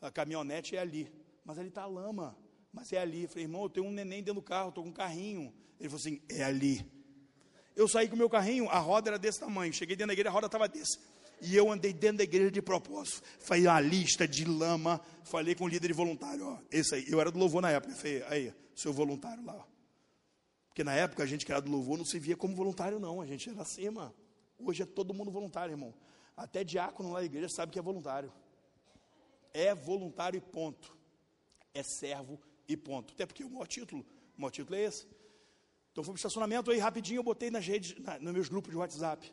A 0.00 0.10
caminhonete 0.10 0.76
é 0.76 0.78
ali. 0.78 1.10
Mas 1.44 1.58
ali 1.58 1.68
está 1.68 1.82
a 1.82 1.86
lama. 1.86 2.36
Mas 2.72 2.92
é 2.92 2.98
ali. 2.98 3.22
Eu 3.22 3.28
falei, 3.28 3.44
irmão, 3.44 3.62
eu 3.62 3.70
tenho 3.70 3.86
um 3.86 3.90
neném 3.90 4.22
dentro 4.22 4.34
do 4.34 4.42
carro, 4.42 4.68
estou 4.68 4.84
com 4.84 4.90
um 4.90 4.92
carrinho. 4.92 5.52
Ele 5.80 5.88
falou 5.88 6.00
assim: 6.00 6.20
é 6.28 6.44
ali. 6.44 6.86
Eu 7.74 7.88
saí 7.88 8.08
com 8.08 8.14
o 8.14 8.18
meu 8.18 8.28
carrinho, 8.28 8.68
a 8.68 8.78
roda 8.78 9.10
era 9.10 9.18
desse 9.18 9.40
tamanho. 9.40 9.72
Cheguei 9.72 9.96
dentro 9.96 10.08
da 10.08 10.12
igreja, 10.12 10.28
a 10.28 10.32
roda 10.32 10.46
estava 10.46 10.68
desse. 10.68 10.98
E 11.40 11.56
eu 11.56 11.70
andei 11.70 11.92
dentro 11.92 12.18
da 12.18 12.24
igreja 12.24 12.50
de 12.50 12.62
propósito. 12.62 13.22
Falei 13.38 13.66
uma 13.66 13.80
lista 13.80 14.28
de 14.28 14.44
lama. 14.44 15.00
Falei 15.24 15.54
com 15.54 15.64
o 15.64 15.68
líder 15.68 15.88
de 15.88 15.94
voluntário. 15.94 16.46
Ó, 16.46 16.58
esse 16.70 16.94
aí. 16.94 17.04
Eu 17.08 17.20
era 17.20 17.30
do 17.30 17.38
louvor 17.38 17.62
na 17.62 17.70
época. 17.70 17.94
Falei, 17.94 18.22
aí, 18.28 18.54
seu 18.74 18.92
voluntário 18.92 19.44
lá. 19.44 19.54
Ó. 19.54 19.75
Porque 20.76 20.84
na 20.84 20.92
época 20.92 21.22
a 21.22 21.26
gente 21.26 21.46
que 21.46 21.50
era 21.50 21.62
do 21.62 21.70
louvor 21.70 21.96
não 21.96 22.04
se 22.04 22.18
via 22.18 22.36
como 22.36 22.54
voluntário, 22.54 23.00
não. 23.00 23.22
A 23.22 23.24
gente 23.24 23.48
era 23.48 23.62
acima. 23.62 24.14
Hoje 24.58 24.82
é 24.82 24.84
todo 24.84 25.14
mundo 25.14 25.30
voluntário, 25.30 25.72
irmão. 25.72 25.94
Até 26.36 26.62
diácono 26.62 27.12
lá 27.12 27.20
na 27.20 27.24
igreja 27.24 27.48
sabe 27.48 27.72
que 27.72 27.78
é 27.78 27.82
voluntário. 27.82 28.30
É 29.54 29.74
voluntário 29.74 30.36
e 30.36 30.40
ponto. 30.42 30.94
É 31.72 31.82
servo 31.82 32.38
e 32.68 32.76
ponto. 32.76 33.14
Até 33.14 33.24
porque 33.24 33.42
o 33.42 33.48
maior 33.48 33.66
título, 33.66 34.04
o 34.36 34.40
maior 34.42 34.50
título 34.50 34.76
é 34.76 34.82
esse. 34.82 35.06
Então 35.92 36.04
fui 36.04 36.12
para 36.12 36.16
o 36.16 36.16
estacionamento 36.16 36.70
aí 36.70 36.78
rapidinho, 36.78 37.20
eu 37.20 37.22
botei 37.22 37.50
nas 37.50 37.66
redes, 37.66 37.98
na, 37.98 38.18
nos 38.18 38.34
meus 38.34 38.48
grupos 38.50 38.70
de 38.70 38.76
WhatsApp 38.76 39.32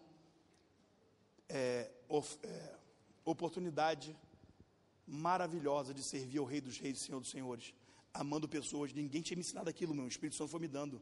é, 1.50 1.92
of, 2.08 2.40
é, 2.42 2.76
oportunidade 3.26 4.16
maravilhosa 5.06 5.94
de 5.94 6.04
servir 6.04 6.38
ao 6.38 6.46
Rei 6.46 6.62
dos 6.62 6.78
Reis 6.78 7.00
Senhor 7.00 7.20
dos 7.20 7.30
Senhores, 7.30 7.74
amando 8.14 8.48
pessoas. 8.48 8.94
Ninguém 8.94 9.22
tinha 9.22 9.36
me 9.36 9.42
ensinado 9.42 9.70
aquilo, 9.70 9.94
meu. 9.94 10.06
O 10.06 10.08
Espírito 10.08 10.38
Santo 10.38 10.50
foi 10.50 10.62
me 10.62 10.70
dando. 10.70 11.02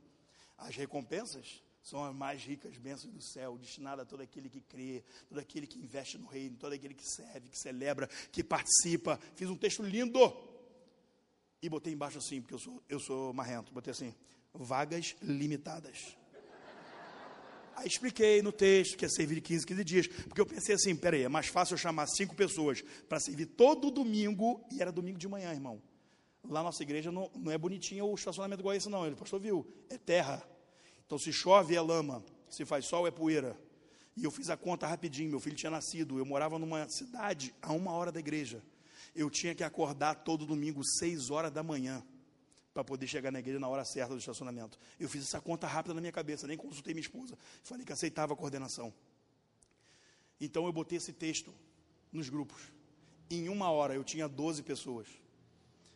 As 0.62 0.76
recompensas 0.76 1.64
são 1.82 2.06
as 2.06 2.16
mais 2.16 2.44
ricas 2.44 2.78
bênçãos 2.78 3.12
do 3.12 3.22
céu, 3.22 3.58
destinadas 3.58 4.04
a 4.04 4.06
todo 4.06 4.22
aquele 4.22 4.48
que 4.48 4.62
crê, 4.62 5.04
todo 5.28 5.40
aquele 5.40 5.66
que 5.66 5.80
investe 5.80 6.18
no 6.18 6.28
reino, 6.28 6.56
todo 6.58 6.74
aquele 6.74 6.94
que 6.94 7.04
serve, 7.04 7.50
que 7.50 7.58
celebra, 7.58 8.08
que 8.32 8.44
participa. 8.44 9.20
Fiz 9.36 9.50
um 9.50 9.58
texto 9.58 9.82
lindo 9.82 10.20
e 11.62 11.68
botei 11.68 11.94
embaixo 11.94 12.20
assim, 12.20 12.42
porque 12.42 12.54
eu 12.54 12.60
sou, 12.60 12.84
eu 12.88 13.00
sou 13.00 13.34
marrento. 13.34 13.74
Botei 13.74 13.92
assim: 13.92 14.14
vagas 14.54 15.16
limitadas. 15.22 16.16
Aí 17.76 17.88
expliquei 17.88 18.44
no 18.44 18.52
texto 18.52 18.96
que 18.96 19.06
ia 19.06 19.10
servir 19.10 19.36
de 19.36 19.42
15, 19.42 19.66
15 19.66 19.84
dias, 19.84 20.08
porque 20.08 20.40
eu 20.42 20.46
pensei 20.46 20.76
assim, 20.76 20.96
peraí, 20.96 21.24
é 21.24 21.30
mais 21.30 21.48
fácil 21.48 21.74
eu 21.74 21.78
chamar 21.80 22.06
cinco 22.06 22.36
pessoas 22.36 22.84
para 23.10 23.20
servir 23.20 23.48
todo 23.48 23.90
domingo, 23.90 24.64
e 24.72 24.82
era 24.82 24.92
domingo 24.92 25.18
de 25.18 25.28
manhã, 25.28 25.52
irmão. 25.52 25.82
Lá 26.48 26.62
nossa 26.62 26.84
igreja 26.84 27.12
não, 27.12 27.32
não 27.36 27.52
é 27.52 27.58
bonitinho 27.58 28.06
o 28.06 28.14
estacionamento 28.14 28.62
igual 28.62 28.76
esse 28.76 28.90
não, 28.90 29.06
ele 29.06 29.16
pastor 29.16 29.40
viu, 29.40 29.66
é 29.90 29.98
terra. 29.98 30.48
Então 31.06 31.18
se 31.18 31.32
chove 31.32 31.76
é 31.76 31.82
lama, 31.82 32.24
se 32.50 32.66
faz 32.66 32.86
sol 32.86 33.08
é 33.08 33.12
poeira. 33.12 33.58
E 34.16 34.24
eu 34.24 34.32
fiz 34.32 34.50
a 34.50 34.58
conta 34.58 34.86
rapidinho, 34.86 35.30
meu 35.30 35.40
filho 35.40 35.56
tinha 35.56 35.70
nascido, 35.70 36.18
eu 36.18 36.26
morava 36.26 36.60
numa 36.60 36.88
cidade 36.90 37.54
a 37.62 37.72
uma 37.72 37.92
hora 37.92 38.12
da 38.12 38.20
igreja. 38.20 38.62
Eu 39.16 39.30
tinha 39.30 39.56
que 39.56 39.64
acordar 39.64 40.16
todo 40.16 40.46
domingo, 40.46 40.84
seis 40.84 41.30
horas 41.30 41.52
da 41.52 41.64
manhã 41.64 42.04
para 42.74 42.84
poder 42.84 43.08
chegar 43.08 43.32
na 43.32 43.40
igreja 43.40 43.60
na 43.60 43.68
hora 43.68 43.84
certa 43.84 44.14
do 44.14 44.20
estacionamento. 44.20 44.80
Eu 45.00 45.10
fiz 45.10 45.24
essa 45.24 45.42
conta 45.42 45.68
rápida 45.68 45.94
na 45.94 46.02
minha 46.02 46.12
cabeça, 46.12 46.48
nem 46.48 46.58
consultei 46.58 46.94
minha 46.94 47.02
esposa. 47.02 47.38
Falei 47.64 47.86
que 47.86 47.92
aceitava 47.92 48.34
a 48.34 48.36
coordenação. 48.36 48.94
Então 50.40 50.66
eu 50.66 50.74
botei 50.74 50.98
esse 50.98 51.14
texto 51.14 51.54
nos 52.12 52.30
grupos. 52.30 52.72
Em 53.30 53.50
uma 53.50 53.70
hora 53.70 53.94
eu 53.94 54.04
tinha 54.04 54.28
12 54.28 54.64
pessoas. 54.64 55.08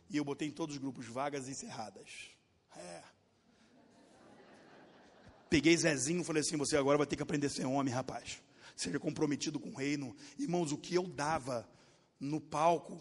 E 0.08 0.16
eu 0.16 0.24
botei 0.24 0.48
em 0.48 0.52
todos 0.52 0.76
os 0.76 0.80
grupos 0.80 1.06
vagas 1.06 1.48
encerradas. 1.48 2.30
É. 2.76 3.15
Peguei 5.56 5.74
Zezinho 5.74 6.20
e 6.20 6.24
falei 6.24 6.42
assim: 6.42 6.54
você 6.54 6.76
agora 6.76 6.98
vai 6.98 7.06
ter 7.06 7.16
que 7.16 7.22
aprender 7.22 7.46
a 7.46 7.50
ser 7.50 7.64
homem, 7.64 7.92
rapaz. 7.92 8.42
Seja 8.76 9.00
comprometido 9.00 9.58
com 9.58 9.70
o 9.70 9.74
reino. 9.74 10.14
Irmãos, 10.38 10.70
o 10.70 10.76
que 10.76 10.94
eu 10.94 11.04
dava 11.04 11.66
no 12.20 12.42
palco, 12.42 13.00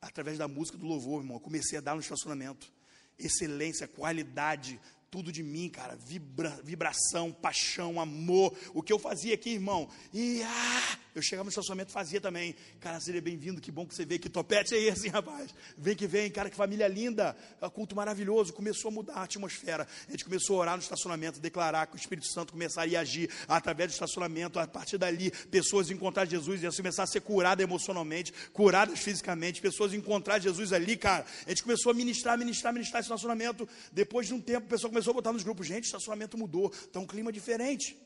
através 0.00 0.38
da 0.38 0.48
música 0.48 0.78
do 0.78 0.86
louvor, 0.86 1.20
irmão, 1.20 1.36
eu 1.36 1.40
comecei 1.40 1.76
a 1.76 1.82
dar 1.82 1.94
no 1.94 2.00
estacionamento 2.00 2.72
excelência, 3.18 3.86
qualidade, 3.86 4.80
tudo 5.10 5.30
de 5.30 5.42
mim, 5.42 5.68
cara, 5.68 5.94
vibra, 5.94 6.58
vibração, 6.64 7.30
paixão, 7.30 8.00
amor. 8.00 8.56
O 8.72 8.82
que 8.82 8.90
eu 8.90 8.98
fazia 8.98 9.34
aqui, 9.34 9.50
irmão, 9.50 9.86
e 10.14 10.42
ah, 10.42 10.98
eu 11.14 11.22
chegava 11.22 11.44
no 11.44 11.50
estacionamento 11.50 11.92
fazia 11.92 12.20
também. 12.20 12.54
Cara, 12.80 12.98
seria 13.00 13.20
bem-vindo, 13.20 13.60
que 13.60 13.70
bom 13.70 13.86
que 13.86 13.94
você 13.94 14.04
veio, 14.04 14.20
que 14.20 14.28
topete 14.28 14.74
é 14.74 14.78
esse, 14.78 15.08
rapaz? 15.08 15.54
Vem 15.76 15.94
que 15.94 16.06
vem, 16.06 16.30
cara, 16.30 16.48
que 16.48 16.56
família 16.56 16.88
linda, 16.88 17.36
culto 17.74 17.94
maravilhoso. 17.94 18.52
Começou 18.52 18.88
a 18.88 18.92
mudar 18.92 19.14
a 19.14 19.22
atmosfera. 19.24 19.86
A 20.08 20.10
gente 20.10 20.24
começou 20.24 20.56
a 20.56 20.60
orar 20.60 20.76
no 20.76 20.82
estacionamento, 20.82 21.38
declarar 21.38 21.86
que 21.86 21.96
o 21.96 21.98
Espírito 21.98 22.26
Santo 22.28 22.52
começaria 22.52 22.98
a 22.98 23.02
agir 23.02 23.28
através 23.46 23.90
do 23.90 23.92
estacionamento. 23.92 24.58
A 24.58 24.66
partir 24.66 24.98
dali, 24.98 25.30
pessoas 25.50 25.90
encontrar 25.90 26.24
Jesus, 26.24 26.62
iam 26.62 26.72
começar 26.72 27.02
a 27.02 27.06
ser 27.06 27.20
curadas 27.20 27.62
emocionalmente, 27.62 28.32
curadas 28.52 28.98
fisicamente, 28.98 29.60
pessoas 29.60 29.92
encontrar 29.92 30.38
Jesus 30.38 30.72
ali, 30.72 30.96
cara. 30.96 31.26
A 31.46 31.50
gente 31.50 31.62
começou 31.62 31.92
a 31.92 31.94
ministrar, 31.94 32.38
ministrar, 32.38 32.72
ministrar 32.72 33.00
esse 33.00 33.06
estacionamento. 33.06 33.68
Depois 33.92 34.26
de 34.26 34.34
um 34.34 34.40
tempo, 34.40 34.66
a 34.66 34.70
pessoa 34.70 34.90
começou 34.90 35.10
a 35.10 35.14
botar 35.14 35.32
nos 35.32 35.42
grupos, 35.42 35.66
gente, 35.66 35.84
o 35.84 35.86
estacionamento 35.86 36.38
mudou, 36.38 36.70
está 36.72 36.98
um 36.98 37.06
clima 37.06 37.30
diferente. 37.30 37.96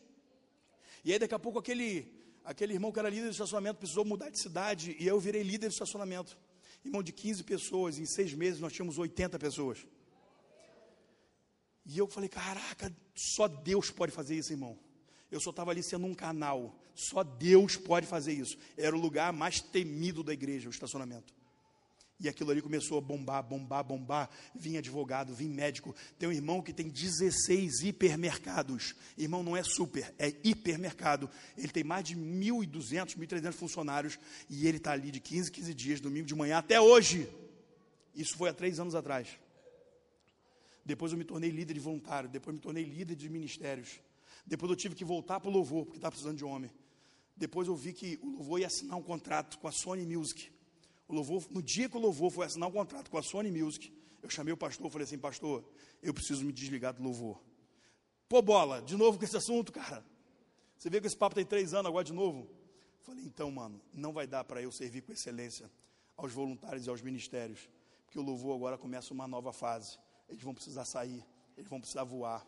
E 1.04 1.12
aí 1.12 1.18
daqui 1.20 1.34
a 1.34 1.38
pouco 1.38 1.60
aquele, 1.60 2.04
aquele 2.46 2.72
irmão 2.72 2.92
que 2.92 2.98
era 2.98 3.10
líder 3.10 3.24
do 3.24 3.32
estacionamento 3.32 3.78
precisou 3.78 4.04
mudar 4.04 4.30
de 4.30 4.38
cidade, 4.38 4.96
e 4.98 5.06
eu 5.06 5.18
virei 5.18 5.42
líder 5.42 5.68
do 5.68 5.72
estacionamento. 5.72 6.38
Irmão 6.84 7.02
de 7.02 7.12
15 7.12 7.42
pessoas, 7.42 7.98
em 7.98 8.06
seis 8.06 8.32
meses 8.32 8.60
nós 8.60 8.72
tínhamos 8.72 8.96
80 8.96 9.38
pessoas. 9.38 9.84
E 11.84 11.98
eu 11.98 12.06
falei, 12.06 12.28
caraca, 12.28 12.94
só 13.14 13.48
Deus 13.48 13.90
pode 13.90 14.12
fazer 14.12 14.36
isso, 14.36 14.52
irmão. 14.52 14.78
Eu 15.30 15.40
só 15.40 15.50
estava 15.50 15.72
ali 15.72 15.82
sendo 15.82 16.06
um 16.06 16.14
canal. 16.14 16.78
Só 16.94 17.22
Deus 17.22 17.76
pode 17.76 18.06
fazer 18.06 18.32
isso. 18.32 18.56
Era 18.76 18.96
o 18.96 19.00
lugar 19.00 19.32
mais 19.32 19.60
temido 19.60 20.22
da 20.22 20.32
igreja, 20.32 20.68
o 20.68 20.70
estacionamento. 20.70 21.34
E 22.18 22.28
aquilo 22.28 22.50
ali 22.50 22.62
começou 22.62 22.96
a 22.96 23.00
bombar, 23.00 23.42
bombar, 23.42 23.84
bombar. 23.84 24.30
Vinha 24.54 24.78
advogado, 24.78 25.34
vinha 25.34 25.52
médico. 25.52 25.94
Tem 26.18 26.28
um 26.28 26.32
irmão 26.32 26.62
que 26.62 26.72
tem 26.72 26.88
16 26.88 27.82
hipermercados. 27.82 28.94
Irmão, 29.18 29.42
não 29.42 29.56
é 29.56 29.62
super, 29.62 30.14
é 30.18 30.34
hipermercado. 30.42 31.28
Ele 31.58 31.68
tem 31.68 31.84
mais 31.84 32.04
de 32.04 32.16
1.200, 32.16 33.16
1.300 33.16 33.52
funcionários. 33.52 34.18
E 34.48 34.66
ele 34.66 34.78
está 34.78 34.92
ali 34.92 35.10
de 35.10 35.20
15, 35.20 35.52
15 35.52 35.74
dias, 35.74 36.00
domingo 36.00 36.26
de 36.26 36.34
manhã, 36.34 36.58
até 36.58 36.80
hoje. 36.80 37.28
Isso 38.14 38.34
foi 38.36 38.48
há 38.48 38.54
três 38.54 38.80
anos 38.80 38.94
atrás. 38.94 39.28
Depois 40.84 41.12
eu 41.12 41.18
me 41.18 41.24
tornei 41.24 41.50
líder 41.50 41.74
de 41.74 41.80
voluntário. 41.80 42.30
Depois 42.30 42.54
eu 42.54 42.56
me 42.56 42.62
tornei 42.62 42.84
líder 42.84 43.14
de 43.14 43.28
ministérios. 43.28 44.00
Depois 44.46 44.70
eu 44.70 44.76
tive 44.76 44.94
que 44.94 45.04
voltar 45.04 45.38
para 45.38 45.50
o 45.50 45.52
louvor, 45.52 45.84
porque 45.84 45.98
estava 45.98 46.12
precisando 46.12 46.38
de 46.38 46.44
homem. 46.44 46.70
Depois 47.36 47.68
eu 47.68 47.76
vi 47.76 47.92
que 47.92 48.18
o 48.22 48.30
louvor 48.30 48.60
ia 48.60 48.68
assinar 48.68 48.96
um 48.96 49.02
contrato 49.02 49.58
com 49.58 49.68
a 49.68 49.72
Sony 49.72 50.06
Music. 50.06 50.55
O 51.08 51.14
louvor, 51.14 51.44
no 51.50 51.62
dia 51.62 51.88
que 51.88 51.96
o 51.96 52.00
louvor 52.00 52.30
foi 52.30 52.46
assinar 52.46 52.68
um 52.68 52.72
contrato 52.72 53.10
com 53.10 53.18
a 53.18 53.22
Sony 53.22 53.50
Music, 53.50 53.92
eu 54.22 54.28
chamei 54.28 54.52
o 54.52 54.56
pastor 54.56 54.88
e 54.88 54.90
falei 54.90 55.04
assim, 55.04 55.18
pastor, 55.18 55.64
eu 56.02 56.12
preciso 56.12 56.44
me 56.44 56.52
desligar 56.52 56.92
do 56.94 57.02
louvor. 57.02 57.40
Pô, 58.28 58.42
bola, 58.42 58.82
de 58.82 58.96
novo 58.96 59.18
com 59.18 59.24
esse 59.24 59.36
assunto, 59.36 59.72
cara. 59.72 60.04
Você 60.76 60.90
vê 60.90 61.00
que 61.00 61.06
esse 61.06 61.16
papo 61.16 61.34
tem 61.34 61.44
três 61.44 61.72
anos 61.72 61.86
agora 61.86 62.04
de 62.04 62.12
novo? 62.12 62.50
Falei, 63.02 63.24
então, 63.24 63.50
mano, 63.50 63.80
não 63.92 64.12
vai 64.12 64.26
dar 64.26 64.42
para 64.42 64.60
eu 64.60 64.72
servir 64.72 65.02
com 65.02 65.12
excelência 65.12 65.70
aos 66.16 66.32
voluntários 66.32 66.86
e 66.86 66.90
aos 66.90 67.00
ministérios, 67.02 67.68
porque 68.04 68.18
o 68.18 68.22
louvor 68.22 68.56
agora 68.56 68.76
começa 68.76 69.14
uma 69.14 69.28
nova 69.28 69.52
fase. 69.52 69.98
Eles 70.28 70.42
vão 70.42 70.52
precisar 70.52 70.84
sair, 70.84 71.24
eles 71.56 71.70
vão 71.70 71.80
precisar 71.80 72.02
voar. 72.02 72.44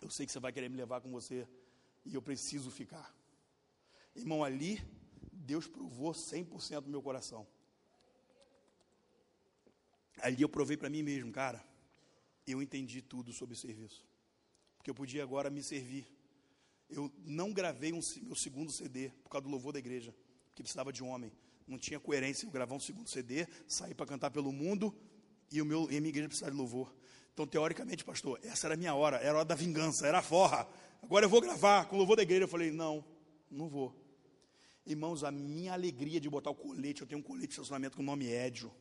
Eu 0.00 0.10
sei 0.10 0.26
que 0.26 0.32
você 0.32 0.38
vai 0.38 0.52
querer 0.52 0.68
me 0.68 0.76
levar 0.76 1.00
com 1.00 1.10
você 1.10 1.46
e 2.04 2.14
eu 2.14 2.22
preciso 2.22 2.70
ficar. 2.70 3.12
Irmão, 4.14 4.44
ali, 4.44 4.80
Deus 5.32 5.66
provou 5.66 6.12
100% 6.12 6.82
do 6.82 6.90
meu 6.90 7.02
coração. 7.02 7.46
Ali 10.22 10.42
eu 10.42 10.48
provei 10.48 10.76
para 10.76 10.88
mim 10.90 11.02
mesmo, 11.02 11.32
cara, 11.32 11.64
eu 12.46 12.60
entendi 12.62 13.02
tudo 13.02 13.32
sobre 13.32 13.56
serviço. 13.56 14.06
Porque 14.76 14.90
eu 14.90 14.94
podia 14.94 15.22
agora 15.22 15.50
me 15.50 15.62
servir. 15.62 16.06
Eu 16.88 17.12
não 17.24 17.52
gravei 17.52 17.92
um, 17.92 18.00
meu 18.22 18.34
segundo 18.34 18.72
CD 18.72 19.10
por 19.22 19.30
causa 19.30 19.44
do 19.44 19.50
louvor 19.50 19.72
da 19.72 19.78
igreja, 19.78 20.14
que 20.54 20.62
precisava 20.62 20.92
de 20.92 21.02
um 21.02 21.08
homem. 21.08 21.32
Não 21.66 21.78
tinha 21.78 22.00
coerência 22.00 22.46
eu 22.46 22.50
gravar 22.50 22.74
um 22.74 22.80
segundo 22.80 23.08
CD, 23.08 23.46
sair 23.68 23.94
para 23.94 24.06
cantar 24.06 24.30
pelo 24.30 24.50
mundo 24.50 24.94
e, 25.50 25.62
o 25.62 25.64
meu, 25.64 25.90
e 25.90 25.96
a 25.96 26.00
minha 26.00 26.08
igreja 26.08 26.28
precisava 26.28 26.50
de 26.50 26.56
louvor. 26.56 26.92
Então, 27.32 27.46
teoricamente, 27.46 28.04
pastor, 28.04 28.40
essa 28.42 28.66
era 28.66 28.74
a 28.74 28.76
minha 28.76 28.94
hora, 28.94 29.18
era 29.18 29.32
a 29.32 29.36
hora 29.36 29.44
da 29.44 29.54
vingança, 29.54 30.06
era 30.06 30.18
a 30.18 30.22
forra. 30.22 30.68
Agora 31.02 31.24
eu 31.24 31.30
vou 31.30 31.40
gravar 31.40 31.86
com 31.86 31.94
o 31.94 31.98
louvor 31.98 32.16
da 32.16 32.22
igreja. 32.22 32.44
Eu 32.44 32.48
falei, 32.48 32.70
não, 32.70 33.04
não 33.50 33.68
vou. 33.68 33.94
Irmãos, 34.84 35.22
a 35.22 35.30
minha 35.30 35.72
alegria 35.72 36.20
de 36.20 36.28
botar 36.28 36.50
o 36.50 36.54
colete, 36.54 37.02
eu 37.02 37.06
tenho 37.06 37.20
um 37.20 37.22
colete 37.22 37.48
de 37.48 37.52
estacionamento 37.52 37.96
com 37.96 38.02
o 38.02 38.06
nome 38.06 38.26
Édio. 38.28 38.72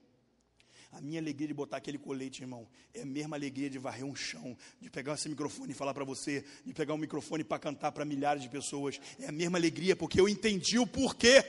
A 0.92 1.02
minha 1.02 1.20
alegria 1.20 1.48
de 1.48 1.54
botar 1.54 1.78
aquele 1.78 1.98
colete, 1.98 2.42
irmão, 2.42 2.68
é 2.94 3.02
a 3.02 3.06
mesma 3.06 3.36
alegria 3.36 3.70
de 3.70 3.78
varrer 3.78 4.06
um 4.06 4.16
chão, 4.16 4.58
de 4.82 4.90
pegar 4.90 5.14
esse 5.14 5.30
microfone 5.30 5.72
e 5.72 5.76
falar 5.76 5.94
para 5.94 6.04
você, 6.04 6.44
de 6.66 6.74
pegar 6.74 6.94
um 6.94 6.98
microfone 6.98 7.44
para 7.44 7.60
cantar 7.60 7.92
para 7.92 8.04
milhares 8.04 8.42
de 8.42 8.50
pessoas. 8.50 9.00
É 9.20 9.28
a 9.28 9.32
mesma 9.32 9.58
alegria, 9.58 9.96
porque 9.96 10.20
eu 10.20 10.28
entendi 10.28 10.80
o 10.80 10.88
porquê. 10.88 11.46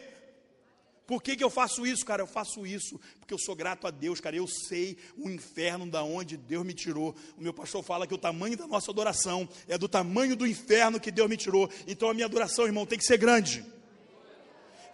Por 1.07 1.23
que, 1.23 1.35
que 1.35 1.43
eu 1.43 1.51
faço 1.51 1.85
isso, 1.85 2.05
cara? 2.05 2.23
Eu 2.23 2.27
faço 2.27 2.65
isso 2.65 3.01
porque 3.19 3.35
eu 3.35 3.39
sou 3.39 3.57
grato 3.57 3.87
a 3.87 3.91
Deus, 3.91 4.21
cara. 4.21 4.37
Eu 4.37 4.47
sei 4.47 4.97
o 5.17 5.29
inferno 5.29 5.91
da 5.91 6.05
onde 6.05 6.37
Deus 6.37 6.65
me 6.65 6.73
tirou. 6.73 7.17
O 7.37 7.43
meu 7.43 7.53
pastor 7.53 7.83
fala 7.83 8.07
que 8.07 8.15
o 8.15 8.19
tamanho 8.19 8.57
da 8.57 8.67
nossa 8.67 8.93
adoração 8.93 9.49
é 9.67 9.77
do 9.77 9.89
tamanho 9.89 10.37
do 10.37 10.47
inferno 10.47 11.01
que 11.01 11.11
Deus 11.11 11.29
me 11.29 11.37
tirou. 11.37 11.69
Então 11.89 12.11
a 12.11 12.15
minha 12.15 12.27
adoração, 12.27 12.65
irmão, 12.67 12.87
tem 12.87 12.97
que 12.97 13.05
ser 13.05 13.17
grande. 13.17 13.65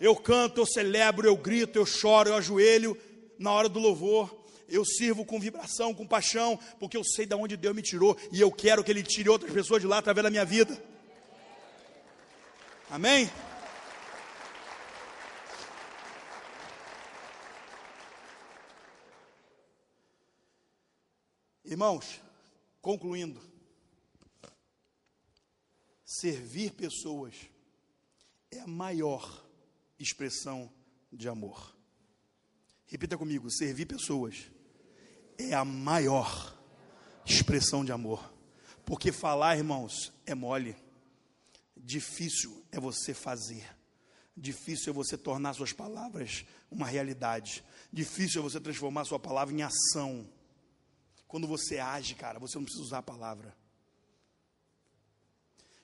Eu 0.01 0.17
canto, 0.17 0.61
eu 0.61 0.67
celebro, 0.67 1.27
eu 1.27 1.37
grito, 1.37 1.79
eu 1.79 1.85
choro, 1.85 2.31
eu 2.31 2.37
ajoelho, 2.37 2.97
na 3.39 3.53
hora 3.53 3.69
do 3.69 3.79
louvor. 3.79 4.45
Eu 4.69 4.85
sirvo 4.85 5.25
com 5.25 5.39
vibração, 5.39 5.95
com 5.95 6.07
paixão, 6.07 6.59
porque 6.81 6.97
eu 6.97 7.05
sei 7.05 7.25
de 7.25 7.35
onde 7.35 7.57
Deus 7.57 7.75
me 7.75 7.83
tirou 7.83 8.17
e 8.33 8.41
eu 8.41 8.51
quero 8.51 8.83
que 8.83 8.91
Ele 8.91 9.03
tire 9.03 9.29
outras 9.29 9.53
pessoas 9.53 9.81
de 9.81 9.87
lá 9.87 9.99
através 9.99 10.25
da 10.25 10.31
minha 10.31 10.45
vida. 10.45 10.77
Amém? 12.91 13.31
Irmãos, 21.65 22.21
concluindo, 22.81 23.41
servir 26.05 26.71
pessoas 26.71 27.35
é 28.53 28.61
a 28.61 28.67
maior 28.69 29.45
expressão 29.99 30.73
de 31.13 31.29
amor. 31.29 31.76
Repita 32.87 33.19
comigo: 33.19 33.51
servir 33.51 33.87
pessoas 33.87 34.51
é 35.39 35.53
a 35.55 35.65
maior 35.65 36.57
expressão 37.25 37.85
de 37.85 37.93
amor. 37.93 38.33
Porque 38.85 39.11
falar, 39.11 39.57
irmãos, 39.57 40.13
é 40.25 40.35
mole. 40.35 40.77
Difícil 41.77 42.65
é 42.71 42.79
você 42.79 43.13
fazer. 43.13 43.67
Difícil 44.37 44.91
é 44.91 44.95
você 44.95 45.17
tornar 45.17 45.55
suas 45.55 45.73
palavras 45.73 46.45
uma 46.71 46.87
realidade. 46.87 47.65
Difícil 47.93 48.41
é 48.41 48.43
você 48.43 48.61
transformar 48.61 49.05
sua 49.05 49.19
palavra 49.19 49.55
em 49.55 49.63
ação. 49.63 50.29
Quando 51.27 51.47
você 51.47 51.79
age, 51.79 52.15
cara, 52.15 52.39
você 52.39 52.57
não 52.57 52.65
precisa 52.65 52.85
usar 52.85 52.99
a 52.99 53.03
palavra. 53.03 53.57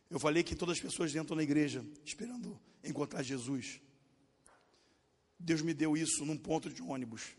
Eu 0.09 0.20
falei 0.20 0.43
que 0.43 0.55
todas 0.55 0.77
as 0.77 0.83
pessoas 0.83 1.15
entram 1.15 1.37
na 1.37 1.43
igreja 1.43 1.85
esperando 2.05 2.61
encontrar 2.85 3.23
Jesus. 3.23 3.81
Deus 5.43 5.60
me 5.60 5.74
deu 5.74 5.97
isso 5.97 6.24
num 6.24 6.36
ponto 6.36 6.70
de 6.70 6.81
ônibus, 6.81 7.31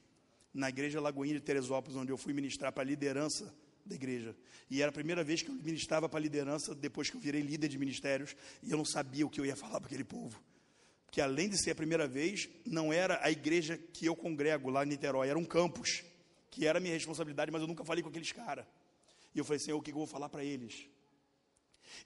na 0.54 0.70
igreja 0.70 1.00
Lagoinha 1.00 1.36
de 1.36 1.40
Teresópolis, 1.40 1.96
onde 1.96 2.12
eu 2.12 2.18
fui 2.18 2.34
ministrar 2.34 2.72
para 2.72 2.84
a 2.84 2.86
liderança 2.86 3.54
da 3.86 3.96
igreja. 3.96 4.36
E 4.70 4.82
era 4.82 4.90
a 4.90 4.94
primeira 4.94 5.24
vez 5.24 5.42
que 5.42 5.50
eu 5.50 5.56
ministrava 5.56 6.10
para 6.10 6.20
a 6.20 6.22
liderança, 6.22 6.76
depois 6.76 7.10
que 7.10 7.16
eu 7.16 7.22
virei 7.22 7.42
líder 7.42 7.70
de 7.70 7.78
ministérios, 7.78 8.36
e 8.62 8.72
eu 8.72 8.78
não 8.78 8.86
sabia 8.86 9.26
o 9.26 9.30
que 9.30 9.40
eu 9.40 9.46
ia 9.46 9.56
falar 9.56 9.80
para 9.80 9.88
aquele 9.88 10.04
povo. 10.04 10.42
Porque 11.06 11.22
além 11.22 11.48
de 11.48 11.58
ser 11.58 11.72
a 11.72 11.76
primeira 11.76 12.08
vez, 12.08 12.50
não 12.66 12.92
era 12.92 13.20
a 13.24 13.32
igreja 13.32 13.78
que 13.78 14.06
eu 14.06 14.16
congrego 14.16 14.70
lá 14.70 14.84
em 14.84 14.90
Niterói, 14.90 15.30
era 15.30 15.40
um 15.40 15.46
campus, 15.46 16.04
que 16.52 16.68
era 16.68 16.80
a 16.80 16.82
minha 16.82 16.94
responsabilidade, 16.94 17.52
mas 17.52 17.62
eu 17.62 17.68
nunca 17.68 17.86
falei 17.86 18.04
com 18.04 18.10
aqueles 18.10 18.32
caras. 18.32 18.66
E 19.34 19.40
eu 19.40 19.46
falei 19.46 19.62
assim, 19.62 19.72
o 19.72 19.82
que 19.82 19.92
eu 19.92 19.96
vou 19.96 20.08
falar 20.08 20.28
para 20.28 20.44
eles? 20.44 20.88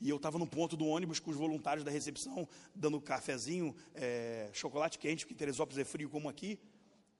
E 0.01 0.09
eu 0.09 0.17
estava 0.17 0.37
no 0.37 0.47
ponto 0.47 0.75
do 0.75 0.85
ônibus 0.85 1.19
com 1.19 1.31
os 1.31 1.37
voluntários 1.37 1.83
da 1.83 1.91
recepção, 1.91 2.47
dando 2.73 2.99
cafezinho, 2.99 3.75
é, 3.93 4.49
chocolate 4.53 4.99
quente, 4.99 5.25
porque 5.25 5.35
Teresópolis 5.35 5.79
é 5.79 5.85
frio 5.85 6.09
como 6.09 6.29
aqui, 6.29 6.59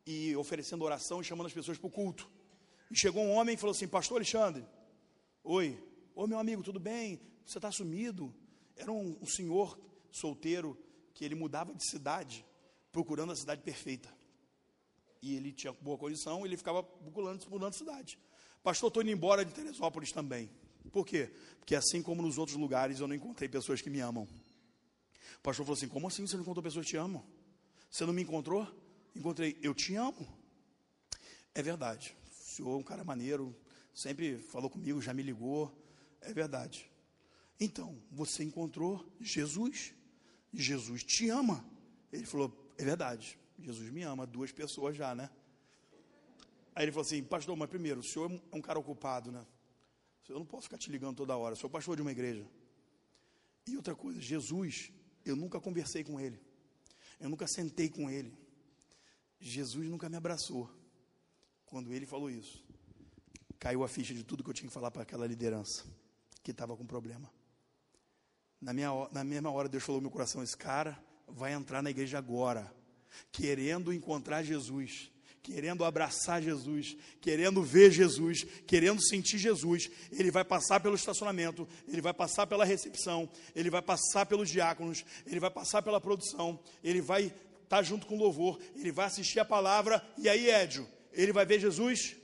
e 0.06 0.36
oferecendo 0.36 0.86
oração 0.86 1.22
e 1.22 1.24
chamando 1.24 1.48
as 1.48 1.54
pessoas 1.54 1.78
para 1.78 1.88
o 1.88 1.92
culto. 1.92 2.30
E 2.90 2.98
chegou 2.98 3.24
um 3.24 3.32
homem 3.32 3.56
e 3.56 3.58
falou 3.58 3.72
assim: 3.72 3.88
Pastor 3.88 4.18
Alexandre, 4.18 4.66
oi, 5.44 5.78
oi 6.16 6.28
meu 6.28 6.40
amigo, 6.40 6.64
tudo 6.64 6.80
bem? 6.80 7.20
Você 7.46 7.58
está 7.58 7.72
sumido? 7.72 8.34
Era 8.76 8.92
um, 8.92 9.18
um 9.22 9.26
senhor 9.26 9.78
solteiro 10.12 10.78
que 11.14 11.26
ele 11.26 11.36
mudava 11.36 11.74
de 11.74 11.84
cidade, 11.84 12.46
procurando 12.92 13.32
a 13.32 13.36
cidade 13.36 13.62
perfeita. 13.62 14.16
E 15.22 15.36
ele 15.36 15.52
tinha 15.52 15.74
boa 15.74 15.98
condição, 15.98 16.46
ele 16.46 16.56
ficava 16.56 16.84
procurando, 16.84 17.66
a 17.66 17.72
cidade. 17.72 18.20
Pastor, 18.64 18.88
estou 18.90 19.02
indo 19.02 19.12
embora 19.12 19.44
de 19.44 19.52
Teresópolis 19.52 20.12
também. 20.12 20.50
Por 20.92 21.06
quê? 21.06 21.32
Porque 21.60 21.76
assim 21.76 22.02
como 22.02 22.22
nos 22.22 22.38
outros 22.38 22.58
lugares 22.58 23.00
eu 23.00 23.08
não 23.08 23.16
encontrei 23.16 23.50
pessoas 23.50 23.82
que 23.82 23.90
me 23.90 24.00
amam. 24.00 24.24
O 24.24 25.42
pastor 25.42 25.66
falou 25.66 25.78
assim: 25.78 25.88
Como 25.88 26.08
assim 26.08 26.26
você 26.26 26.36
não 26.36 26.44
encontrou 26.44 26.64
pessoas 26.64 26.86
que 26.86 26.92
te 26.92 26.98
amam? 26.98 27.24
Você 27.90 28.06
não 28.06 28.14
me 28.14 28.22
encontrou? 28.22 28.68
Encontrei, 29.16 29.58
eu 29.62 29.74
te 29.74 29.96
amo. 29.96 30.28
É 31.54 31.62
verdade. 31.62 32.16
O 32.30 32.44
senhor 32.44 32.74
é 32.74 32.78
um 32.78 32.84
cara 32.84 33.04
maneiro, 33.04 33.56
sempre 33.94 34.38
falou 34.38 34.70
comigo, 34.70 35.02
já 35.02 35.14
me 35.14 35.24
ligou, 35.24 35.72
É 36.22 36.34
verdade. 36.34 36.90
Então, 37.60 38.00
você 38.12 38.44
encontrou 38.44 39.06
Jesus. 39.20 39.94
Jesus 40.54 41.04
te 41.04 41.30
ama. 41.30 41.66
Ele 42.12 42.26
falou: 42.26 42.72
É 42.78 42.84
verdade. 42.84 43.40
Jesus 43.60 43.90
me 43.92 44.04
ama. 44.04 44.26
Duas 44.26 44.52
pessoas 44.52 44.96
já, 44.96 45.16
né? 45.16 45.30
Aí 46.76 46.86
ele 46.86 46.92
falou 46.92 47.06
assim: 47.06 47.24
Pastor, 47.24 47.56
mas 47.56 47.70
primeiro, 47.70 48.00
o 48.00 48.04
senhor 48.04 48.32
é 48.52 48.56
um 48.56 48.62
cara 48.62 48.78
ocupado, 48.78 49.32
né? 49.32 49.46
Eu 50.28 50.40
não 50.40 50.46
posso 50.46 50.64
ficar 50.64 50.78
te 50.78 50.92
ligando 50.92 51.16
toda 51.16 51.38
hora. 51.38 51.56
Sou 51.56 51.70
pastor 51.70 51.96
de 51.96 52.02
uma 52.02 52.12
igreja. 52.12 52.46
E 53.66 53.76
outra 53.76 53.96
coisa, 53.96 54.20
Jesus, 54.20 54.92
eu 55.26 55.36
nunca 55.36 55.60
conversei 55.60 56.04
com 56.04 56.20
ele. 56.20 56.40
Eu 57.20 57.30
nunca 57.30 57.48
sentei 57.48 57.90
com 57.90 58.10
ele. 58.10 58.38
Jesus 59.40 59.90
nunca 59.90 60.10
me 60.10 60.16
abraçou. 60.16 60.70
Quando 61.66 61.94
ele 61.94 62.06
falou 62.06 62.30
isso, 62.30 62.64
caiu 63.60 63.84
a 63.84 63.88
ficha 63.88 64.14
de 64.14 64.24
tudo 64.24 64.44
que 64.44 64.50
eu 64.50 64.54
tinha 64.54 64.68
que 64.68 64.74
falar 64.74 64.92
para 64.92 65.02
aquela 65.04 65.28
liderança 65.28 65.86
que 66.44 66.52
estava 66.52 66.76
com 66.76 66.86
problema. 66.86 67.30
Na, 68.60 68.74
minha, 68.74 68.90
na 69.12 69.24
mesma 69.24 69.52
hora, 69.52 69.70
Deus 69.70 69.84
falou 69.84 70.00
no 70.00 70.04
meu 70.04 70.12
coração: 70.12 70.42
esse 70.42 70.58
cara 70.58 70.98
vai 71.28 71.54
entrar 71.54 71.82
na 71.82 71.90
igreja 71.90 72.18
agora, 72.18 72.74
querendo 73.32 73.94
encontrar 73.94 74.44
Jesus 74.44 75.12
querendo 75.48 75.86
abraçar 75.86 76.42
Jesus, 76.42 76.98
querendo 77.22 77.64
ver 77.64 77.90
Jesus, 77.90 78.44
querendo 78.68 79.02
sentir 79.02 79.38
Jesus, 79.38 79.90
ele 80.12 80.30
vai 80.30 80.44
passar 80.44 80.82
pelo 80.82 80.94
estacionamento, 80.94 81.66
ele 81.88 82.02
vai 82.02 82.14
passar 82.14 82.46
pela 82.46 82.66
recepção, 82.66 83.30
ele 83.56 83.70
vai 83.70 83.82
passar 83.82 84.26
pelos 84.26 84.50
diáconos, 84.50 85.06
ele 85.26 85.40
vai 85.40 85.50
passar 85.50 85.82
pela 85.82 86.02
produção, 86.02 86.60
ele 86.84 87.00
vai 87.00 87.34
estar 87.64 87.82
junto 87.82 88.06
com 88.06 88.16
o 88.16 88.20
louvor, 88.20 88.60
ele 88.76 88.92
vai 88.92 89.06
assistir 89.06 89.40
a 89.40 89.46
palavra, 89.46 90.06
e 90.18 90.28
aí, 90.28 90.50
Édio, 90.50 90.86
ele 91.14 91.32
vai 91.32 91.46
ver 91.46 91.62
Jesus? 91.62 92.18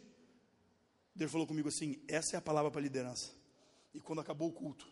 Deus 1.15 1.31
falou 1.31 1.47
comigo 1.47 1.69
assim: 1.69 1.97
essa 2.09 2.35
é 2.35 2.37
a 2.37 2.41
palavra 2.41 2.69
para 2.69 2.81
a 2.81 2.83
liderança. 2.83 3.31
E 3.93 4.01
quando 4.01 4.19
acabou 4.19 4.49
o 4.49 4.51
culto, 4.51 4.85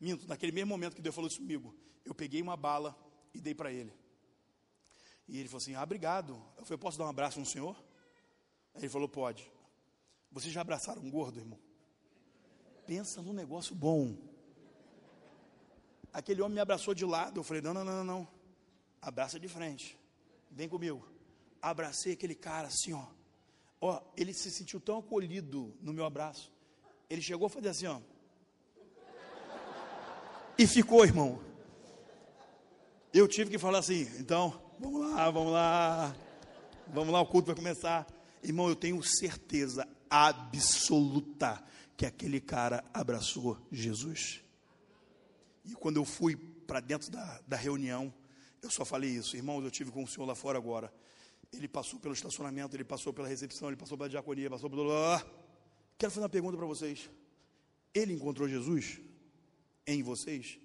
minto, 0.00 0.26
naquele 0.26 0.52
mesmo 0.52 0.70
momento 0.70 0.96
que 0.96 1.02
Deus 1.02 1.14
falou 1.14 1.28
isso 1.28 1.40
comigo, 1.40 1.76
eu 2.02 2.14
peguei 2.14 2.40
uma 2.40 2.56
bala 2.56 2.96
e 3.34 3.40
dei 3.42 3.54
para 3.54 3.70
ele. 3.70 3.92
E 5.28 5.38
ele 5.38 5.48
falou 5.48 5.58
assim: 5.58 5.74
Ah, 5.74 5.82
obrigado. 5.82 6.40
Eu 6.56 6.64
falei: 6.64 6.78
Posso 6.78 6.98
dar 6.98 7.04
um 7.04 7.10
abraço 7.10 7.40
no 7.40 7.46
senhor? 7.46 7.76
Aí 8.74 8.82
ele 8.82 8.88
falou: 8.88 9.08
Pode. 9.08 9.50
Vocês 10.30 10.52
já 10.52 10.60
abraçaram 10.60 11.02
um 11.02 11.10
gordo, 11.10 11.38
irmão? 11.38 11.58
Pensa 12.86 13.22
num 13.22 13.32
negócio 13.32 13.74
bom. 13.74 14.16
Aquele 16.12 16.42
homem 16.42 16.54
me 16.54 16.60
abraçou 16.60 16.94
de 16.94 17.04
lado. 17.04 17.40
Eu 17.40 17.44
falei: 17.44 17.62
Não, 17.62 17.72
não, 17.72 17.84
não, 17.84 18.04
não. 18.04 18.28
Abraça 19.00 19.38
de 19.38 19.48
frente. 19.48 19.98
Vem 20.50 20.68
comigo. 20.68 21.06
Abracei 21.60 22.12
aquele 22.12 22.34
cara 22.34 22.68
assim, 22.68 22.92
ó. 22.92 23.06
Ó, 23.80 24.00
ele 24.16 24.32
se 24.32 24.50
sentiu 24.50 24.80
tão 24.80 24.98
acolhido 24.98 25.76
no 25.80 25.92
meu 25.92 26.06
abraço. 26.06 26.50
Ele 27.10 27.20
chegou 27.20 27.46
a 27.46 27.50
fazer 27.50 27.68
assim, 27.68 27.86
ó. 27.86 28.00
E 30.56 30.66
ficou, 30.66 31.04
irmão. 31.04 31.42
Eu 33.12 33.28
tive 33.28 33.50
que 33.50 33.58
falar 33.58 33.80
assim, 33.80 34.02
então, 34.18 34.63
Vamos 34.84 35.00
lá, 35.00 35.30
vamos 35.30 35.52
lá. 35.54 36.16
Vamos 36.88 37.12
lá, 37.14 37.20
o 37.22 37.26
culto 37.26 37.46
vai 37.46 37.56
começar. 37.56 38.06
Irmão, 38.42 38.68
eu 38.68 38.76
tenho 38.76 39.02
certeza 39.02 39.88
absoluta 40.10 41.64
que 41.96 42.04
aquele 42.04 42.38
cara 42.38 42.84
abraçou 42.92 43.56
Jesus. 43.72 44.42
E 45.64 45.72
quando 45.72 45.96
eu 45.96 46.04
fui 46.04 46.36
para 46.36 46.80
dentro 46.80 47.10
da, 47.10 47.40
da 47.48 47.56
reunião, 47.56 48.12
eu 48.60 48.70
só 48.70 48.84
falei 48.84 49.08
isso. 49.08 49.34
Irmãos, 49.34 49.64
eu 49.64 49.70
tive 49.70 49.90
com 49.90 50.04
o 50.04 50.06
senhor 50.06 50.26
lá 50.26 50.34
fora 50.34 50.58
agora. 50.58 50.92
Ele 51.50 51.66
passou 51.66 51.98
pelo 51.98 52.12
estacionamento, 52.12 52.76
ele 52.76 52.84
passou 52.84 53.10
pela 53.10 53.26
recepção, 53.26 53.68
ele 53.68 53.78
passou 53.78 53.96
pela 53.96 54.10
diaconia, 54.10 54.50
passou 54.50 54.68
pelo. 54.68 54.90
Quero 55.96 56.12
fazer 56.12 56.20
uma 56.20 56.28
pergunta 56.28 56.58
para 56.58 56.66
vocês. 56.66 57.08
Ele 57.94 58.12
encontrou 58.12 58.46
Jesus 58.46 59.00
em 59.86 60.02
vocês? 60.02 60.58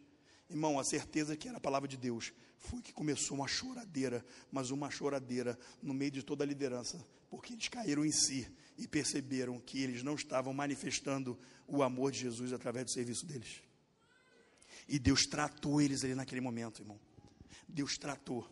Irmão, 0.49 0.80
a 0.80 0.84
certeza 0.84 1.38
que 1.38 1.47
era 1.47 1.57
a 1.57 1.61
palavra 1.61 1.88
de 1.88 1.95
Deus 1.95 2.34
foi 2.57 2.81
que 2.81 2.91
começou 2.91 3.38
uma 3.38 3.47
choradeira, 3.47 4.26
mas 4.51 4.71
uma 4.71 4.89
choradeira 4.89 5.57
no 5.81 5.93
meio 5.93 6.11
de 6.11 6.23
toda 6.23 6.43
a 6.43 6.47
liderança, 6.47 7.05
porque 7.30 7.53
eles 7.53 7.67
caíram 7.67 8.03
em 8.03 8.11
si 8.11 8.51
e 8.77 8.88
perceberam 8.88 9.59
que 9.59 9.81
eles 9.81 10.01
não 10.01 10.15
estavam 10.15 10.51
manifestando 10.51 11.38
o 11.67 11.84
amor 11.84 12.11
de 12.11 12.19
Jesus 12.19 12.51
através 12.51 12.85
do 12.85 12.91
serviço 12.91 13.26
deles. 13.26 13.61
E 14.88 14.97
Deus 14.97 15.27
tratou 15.27 15.80
eles 15.80 16.03
ali 16.03 16.15
naquele 16.15 16.41
momento, 16.41 16.81
irmão. 16.81 16.99
Deus 17.67 17.97
tratou. 17.97 18.49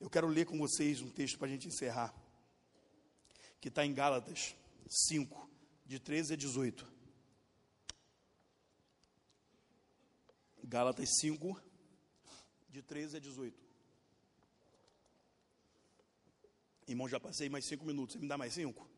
Eu 0.00 0.08
quero 0.08 0.28
ler 0.28 0.46
com 0.46 0.56
vocês 0.56 1.02
um 1.02 1.10
texto 1.10 1.38
para 1.38 1.48
a 1.48 1.50
gente 1.50 1.66
encerrar, 1.66 2.14
que 3.60 3.68
está 3.68 3.84
em 3.84 3.92
Gálatas 3.92 4.54
5, 4.88 5.50
de 5.86 5.98
13 5.98 6.34
a 6.34 6.36
18. 6.36 6.99
Gálatas 10.70 11.08
5, 11.18 11.60
de 12.68 12.80
13 12.80 13.16
a 13.16 13.20
18. 13.20 13.60
Irmão, 16.86 17.08
já 17.08 17.18
passei 17.18 17.48
mais 17.48 17.64
cinco 17.64 17.84
minutos. 17.84 18.12
Você 18.12 18.20
me 18.20 18.28
dá 18.28 18.38
mais 18.38 18.54
cinco? 18.54 18.88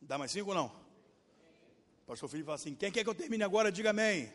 Dá 0.00 0.16
mais 0.16 0.32
cinco 0.32 0.48
ou 0.48 0.54
não? 0.54 0.74
Pastor 2.06 2.30
Felipe 2.30 2.46
fala 2.46 2.54
assim: 2.54 2.74
quem 2.74 2.90
quer 2.90 3.04
que 3.04 3.10
eu 3.10 3.14
termine 3.14 3.44
agora, 3.44 3.70
diga 3.70 3.90
amém. 3.90 4.32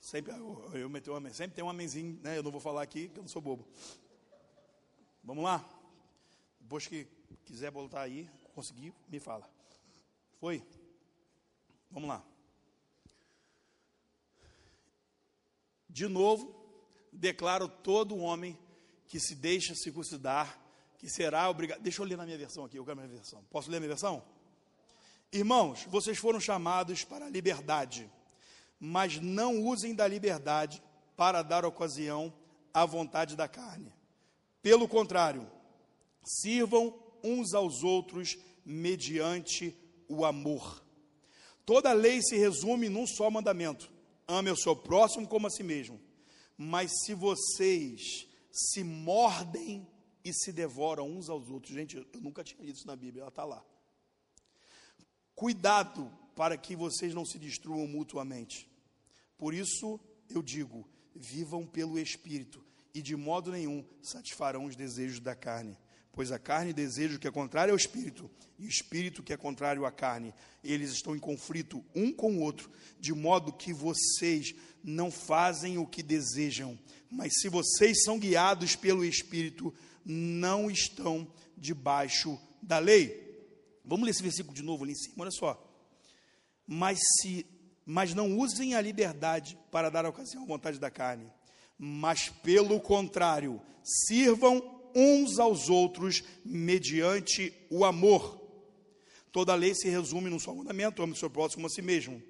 Sempre, 0.00 0.32
eu, 0.32 0.70
eu 0.72 0.88
um 0.88 1.16
amém. 1.16 1.34
Sempre 1.34 1.56
tem 1.56 1.64
um 1.64 1.68
amenzinho, 1.68 2.18
né? 2.22 2.38
Eu 2.38 2.42
não 2.42 2.50
vou 2.50 2.60
falar 2.60 2.80
aqui, 2.80 3.10
que 3.10 3.18
eu 3.18 3.22
não 3.22 3.28
sou 3.28 3.42
bobo. 3.42 3.68
Vamos 5.22 5.44
lá? 5.44 5.62
Depois 6.58 6.86
que 6.86 7.06
quiser 7.44 7.70
voltar 7.70 8.00
aí, 8.00 8.30
conseguir, 8.54 8.94
me 9.10 9.20
fala. 9.20 9.46
Foi? 10.40 10.66
Vamos 11.90 12.08
lá. 12.08 12.24
De 15.96 16.08
novo, 16.08 16.54
declaro 17.10 17.70
todo 17.70 18.18
homem 18.18 18.58
que 19.06 19.18
se 19.18 19.34
deixa 19.34 19.74
circuncidar, 19.74 20.60
que 20.98 21.08
será 21.08 21.48
obrigado. 21.48 21.80
Deixa 21.80 22.02
eu 22.02 22.06
ler 22.06 22.18
na 22.18 22.26
minha 22.26 22.36
versão 22.36 22.66
aqui, 22.66 22.76
eu 22.76 22.84
quero 22.84 23.00
a 23.00 23.02
minha 23.02 23.16
versão. 23.16 23.42
Posso 23.48 23.70
ler 23.70 23.78
a 23.78 23.80
minha 23.80 23.88
versão? 23.88 24.22
Irmãos, 25.32 25.86
vocês 25.88 26.18
foram 26.18 26.38
chamados 26.38 27.02
para 27.02 27.24
a 27.24 27.30
liberdade, 27.30 28.12
mas 28.78 29.18
não 29.18 29.64
usem 29.64 29.94
da 29.94 30.06
liberdade 30.06 30.82
para 31.16 31.40
dar 31.40 31.64
ocasião 31.64 32.30
à 32.74 32.84
vontade 32.84 33.34
da 33.34 33.48
carne. 33.48 33.90
Pelo 34.60 34.86
contrário, 34.86 35.50
sirvam 36.22 36.94
uns 37.24 37.54
aos 37.54 37.82
outros 37.82 38.36
mediante 38.66 39.74
o 40.10 40.26
amor. 40.26 40.84
Toda 41.64 41.94
lei 41.94 42.20
se 42.20 42.36
resume 42.36 42.90
num 42.90 43.06
só 43.06 43.30
mandamento: 43.30 43.95
ame 44.26 44.50
o 44.50 44.56
seu 44.56 44.74
próximo 44.74 45.26
como 45.26 45.46
a 45.46 45.50
si 45.50 45.62
mesmo. 45.62 46.00
Mas 46.56 46.90
se 47.04 47.14
vocês 47.14 48.26
se 48.50 48.82
mordem 48.82 49.86
e 50.24 50.32
se 50.32 50.52
devoram 50.52 51.08
uns 51.08 51.28
aos 51.28 51.48
outros, 51.48 51.74
gente, 51.74 51.96
eu 51.96 52.20
nunca 52.20 52.42
tinha 52.42 52.64
lido 52.64 52.76
isso 52.76 52.86
na 52.86 52.96
Bíblia, 52.96 53.22
ela 53.22 53.28
está 53.28 53.44
lá. 53.44 53.64
Cuidado 55.34 56.10
para 56.34 56.56
que 56.56 56.74
vocês 56.74 57.14
não 57.14 57.24
se 57.24 57.38
destruam 57.38 57.86
mutuamente. 57.86 58.70
Por 59.36 59.52
isso 59.52 60.00
eu 60.28 60.42
digo: 60.42 60.88
vivam 61.14 61.66
pelo 61.66 61.98
Espírito, 61.98 62.64
e 62.94 63.02
de 63.02 63.14
modo 63.14 63.52
nenhum 63.52 63.84
satisfarão 64.02 64.64
os 64.64 64.74
desejos 64.74 65.20
da 65.20 65.34
carne 65.34 65.78
Pois 66.16 66.32
a 66.32 66.38
carne 66.38 66.72
deseja 66.72 67.16
o 67.16 67.18
que 67.18 67.28
é 67.28 67.30
contrário 67.30 67.72
ao 67.72 67.76
espírito, 67.76 68.30
e 68.58 68.64
o 68.64 68.68
espírito 68.70 69.22
que 69.22 69.34
é 69.34 69.36
contrário 69.36 69.84
à 69.84 69.92
carne. 69.92 70.32
Eles 70.64 70.90
estão 70.90 71.14
em 71.14 71.18
conflito 71.18 71.84
um 71.94 72.10
com 72.10 72.38
o 72.38 72.40
outro, 72.40 72.70
de 72.98 73.12
modo 73.12 73.52
que 73.52 73.70
vocês 73.70 74.54
não 74.82 75.10
fazem 75.10 75.76
o 75.76 75.86
que 75.86 76.02
desejam. 76.02 76.78
Mas 77.10 77.34
se 77.34 77.50
vocês 77.50 78.02
são 78.02 78.18
guiados 78.18 78.74
pelo 78.74 79.04
espírito, 79.04 79.74
não 80.06 80.70
estão 80.70 81.30
debaixo 81.54 82.40
da 82.62 82.78
lei. 82.78 83.44
Vamos 83.84 84.06
ler 84.06 84.12
esse 84.12 84.22
versículo 84.22 84.54
de 84.54 84.62
novo 84.62 84.84
ali 84.84 84.94
em 84.94 84.96
cima, 84.96 85.16
olha 85.18 85.30
só. 85.30 85.62
Mas 86.66 86.98
se 87.20 87.44
mas 87.84 88.14
não 88.14 88.36
usem 88.38 88.74
a 88.74 88.80
liberdade 88.80 89.56
para 89.70 89.90
dar 89.90 90.06
ocasião 90.06 90.42
à 90.42 90.46
vontade 90.46 90.80
da 90.80 90.90
carne, 90.90 91.30
mas 91.78 92.28
pelo 92.28 92.80
contrário, 92.80 93.62
sirvam 93.84 94.75
uns 94.96 95.38
aos 95.38 95.68
outros 95.68 96.24
mediante 96.42 97.52
o 97.68 97.84
amor. 97.84 98.40
Toda 99.30 99.54
lei 99.54 99.74
se 99.74 99.90
resume 99.90 100.30
num 100.30 100.38
só 100.38 100.54
mandamento: 100.54 101.02
ame 101.02 101.12
o 101.12 101.16
seu 101.16 101.28
próximo 101.28 101.66
a 101.66 101.70
si 101.70 101.82
mesmo. 101.82 102.22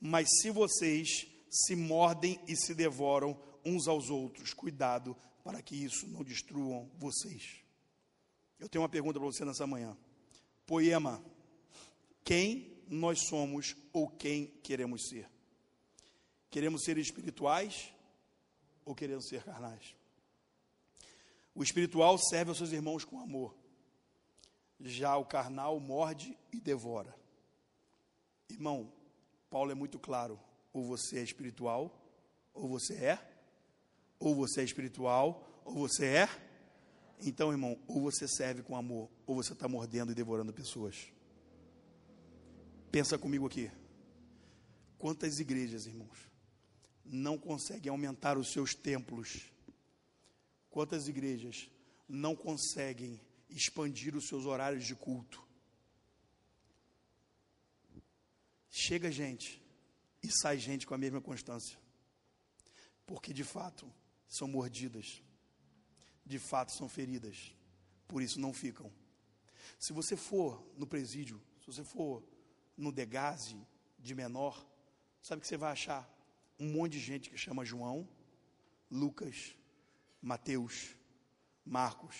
Mas 0.00 0.26
se 0.40 0.50
vocês 0.50 1.26
se 1.50 1.76
mordem 1.76 2.40
e 2.48 2.56
se 2.56 2.74
devoram 2.74 3.38
uns 3.64 3.86
aos 3.86 4.08
outros, 4.08 4.54
cuidado 4.54 5.14
para 5.44 5.60
que 5.60 5.76
isso 5.76 6.08
não 6.08 6.24
destruam 6.24 6.90
vocês. 6.98 7.60
Eu 8.58 8.68
tenho 8.68 8.82
uma 8.82 8.88
pergunta 8.88 9.20
para 9.20 9.28
você 9.28 9.44
nessa 9.44 9.66
manhã. 9.66 9.94
Poema: 10.66 11.22
quem 12.24 12.82
nós 12.88 13.26
somos 13.26 13.76
ou 13.92 14.08
quem 14.08 14.46
queremos 14.62 15.08
ser? 15.08 15.28
Queremos 16.50 16.84
ser 16.84 16.96
espirituais 16.96 17.92
ou 18.86 18.94
queremos 18.94 19.26
ser 19.28 19.42
carnais? 19.42 19.94
O 21.54 21.62
espiritual 21.62 22.18
serve 22.18 22.50
aos 22.50 22.58
seus 22.58 22.72
irmãos 22.72 23.04
com 23.04 23.20
amor. 23.20 23.54
Já 24.80 25.16
o 25.16 25.24
carnal 25.24 25.78
morde 25.78 26.36
e 26.52 26.60
devora. 26.60 27.14
Irmão, 28.50 28.92
Paulo 29.48 29.70
é 29.70 29.74
muito 29.74 29.98
claro: 29.98 30.38
ou 30.72 30.84
você 30.84 31.18
é 31.18 31.22
espiritual, 31.22 31.96
ou 32.52 32.68
você 32.68 32.94
é, 32.94 33.18
ou 34.18 34.34
você 34.34 34.62
é 34.62 34.64
espiritual, 34.64 35.62
ou 35.64 35.74
você 35.74 36.06
é. 36.06 36.28
Então, 37.20 37.52
irmão, 37.52 37.78
ou 37.86 38.00
você 38.00 38.26
serve 38.26 38.62
com 38.62 38.76
amor, 38.76 39.08
ou 39.24 39.36
você 39.36 39.52
está 39.52 39.68
mordendo 39.68 40.10
e 40.10 40.14
devorando 40.14 40.52
pessoas. 40.52 41.06
Pensa 42.90 43.16
comigo 43.16 43.46
aqui. 43.46 43.70
Quantas 44.98 45.38
igrejas, 45.38 45.86
irmãos, 45.86 46.28
não 47.04 47.38
conseguem 47.38 47.90
aumentar 47.90 48.36
os 48.36 48.52
seus 48.52 48.74
templos? 48.74 49.53
Quantas 50.74 51.06
igrejas 51.06 51.70
não 52.08 52.34
conseguem 52.34 53.20
expandir 53.48 54.16
os 54.16 54.26
seus 54.26 54.44
horários 54.44 54.84
de 54.84 54.96
culto? 54.96 55.40
Chega 58.68 59.08
gente 59.12 59.62
e 60.20 60.28
sai 60.32 60.58
gente 60.58 60.84
com 60.84 60.92
a 60.92 60.98
mesma 60.98 61.20
constância. 61.20 61.78
Porque 63.06 63.32
de 63.32 63.44
fato 63.44 63.88
são 64.26 64.48
mordidas, 64.48 65.22
de 66.26 66.40
fato 66.40 66.72
são 66.72 66.88
feridas, 66.88 67.54
por 68.08 68.20
isso 68.20 68.40
não 68.40 68.52
ficam. 68.52 68.92
Se 69.78 69.92
você 69.92 70.16
for 70.16 70.60
no 70.76 70.88
presídio, 70.88 71.40
se 71.60 71.66
você 71.66 71.84
for 71.84 72.20
no 72.76 72.90
Degase 72.90 73.64
de 73.96 74.12
menor, 74.12 74.68
sabe 75.22 75.40
que 75.40 75.46
você 75.46 75.56
vai 75.56 75.70
achar 75.70 76.02
um 76.58 76.72
monte 76.72 76.94
de 76.94 76.98
gente 76.98 77.30
que 77.30 77.38
chama 77.38 77.64
João, 77.64 78.08
Lucas, 78.90 79.54
Mateus, 80.24 80.96
Marcos, 81.64 82.16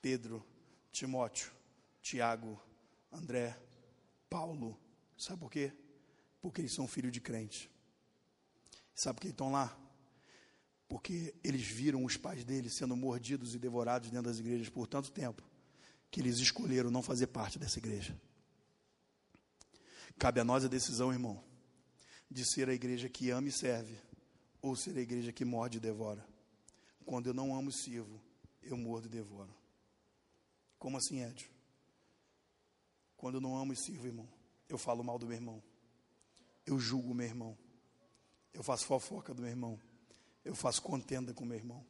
Pedro, 0.00 0.42
Timóteo, 0.90 1.52
Tiago, 2.00 2.58
André, 3.12 3.54
Paulo, 4.30 4.80
Sabe 5.18 5.40
por 5.40 5.50
quê? 5.50 5.72
Porque 6.40 6.60
eles 6.60 6.72
são 6.72 6.86
filhos 6.86 7.12
de 7.12 7.20
crente. 7.20 7.68
Sabe 8.94 9.16
por 9.16 9.22
que 9.22 9.28
estão 9.28 9.50
lá? 9.50 9.76
Porque 10.86 11.34
eles 11.42 11.66
viram 11.66 12.04
os 12.04 12.16
pais 12.16 12.44
deles 12.44 12.76
sendo 12.76 12.96
mordidos 12.96 13.54
e 13.54 13.58
devorados 13.58 14.10
dentro 14.10 14.30
das 14.30 14.38
igrejas 14.38 14.68
por 14.68 14.86
tanto 14.86 15.10
tempo, 15.10 15.42
que 16.10 16.20
eles 16.20 16.38
escolheram 16.38 16.90
não 16.90 17.02
fazer 17.02 17.26
parte 17.26 17.58
dessa 17.58 17.78
igreja. 17.78 18.18
Cabe 20.16 20.40
a 20.40 20.44
nós 20.44 20.64
a 20.64 20.68
decisão, 20.68 21.12
irmão, 21.12 21.42
de 22.30 22.44
ser 22.44 22.68
a 22.68 22.74
igreja 22.74 23.08
que 23.08 23.30
ama 23.30 23.48
e 23.48 23.52
serve, 23.52 23.98
ou 24.62 24.76
ser 24.76 24.96
a 24.96 25.00
igreja 25.00 25.32
que 25.32 25.44
morde 25.44 25.78
e 25.78 25.80
devora. 25.80 26.24
Quando 27.08 27.28
eu 27.28 27.32
não 27.32 27.56
amo 27.56 27.70
e 27.70 27.72
sirvo, 27.72 28.20
eu 28.62 28.76
mordo 28.76 29.06
e 29.06 29.08
devoro. 29.08 29.48
Como 30.78 30.98
assim, 30.98 31.22
Edio? 31.22 31.48
Quando 33.16 33.36
eu 33.36 33.40
não 33.40 33.56
amo 33.56 33.72
e 33.72 33.76
sirvo, 33.76 34.06
irmão, 34.06 34.28
eu 34.68 34.76
falo 34.76 35.02
mal 35.02 35.18
do 35.18 35.24
meu 35.24 35.34
irmão. 35.34 35.62
Eu 36.66 36.78
julgo 36.78 37.12
o 37.12 37.14
meu 37.14 37.26
irmão. 37.26 37.56
Eu 38.52 38.62
faço 38.62 38.84
fofoca 38.84 39.32
do 39.32 39.40
meu 39.40 39.50
irmão. 39.50 39.80
Eu 40.44 40.54
faço 40.54 40.82
contenda 40.82 41.32
com 41.32 41.44
o 41.44 41.46
meu 41.46 41.56
irmão. 41.56 41.82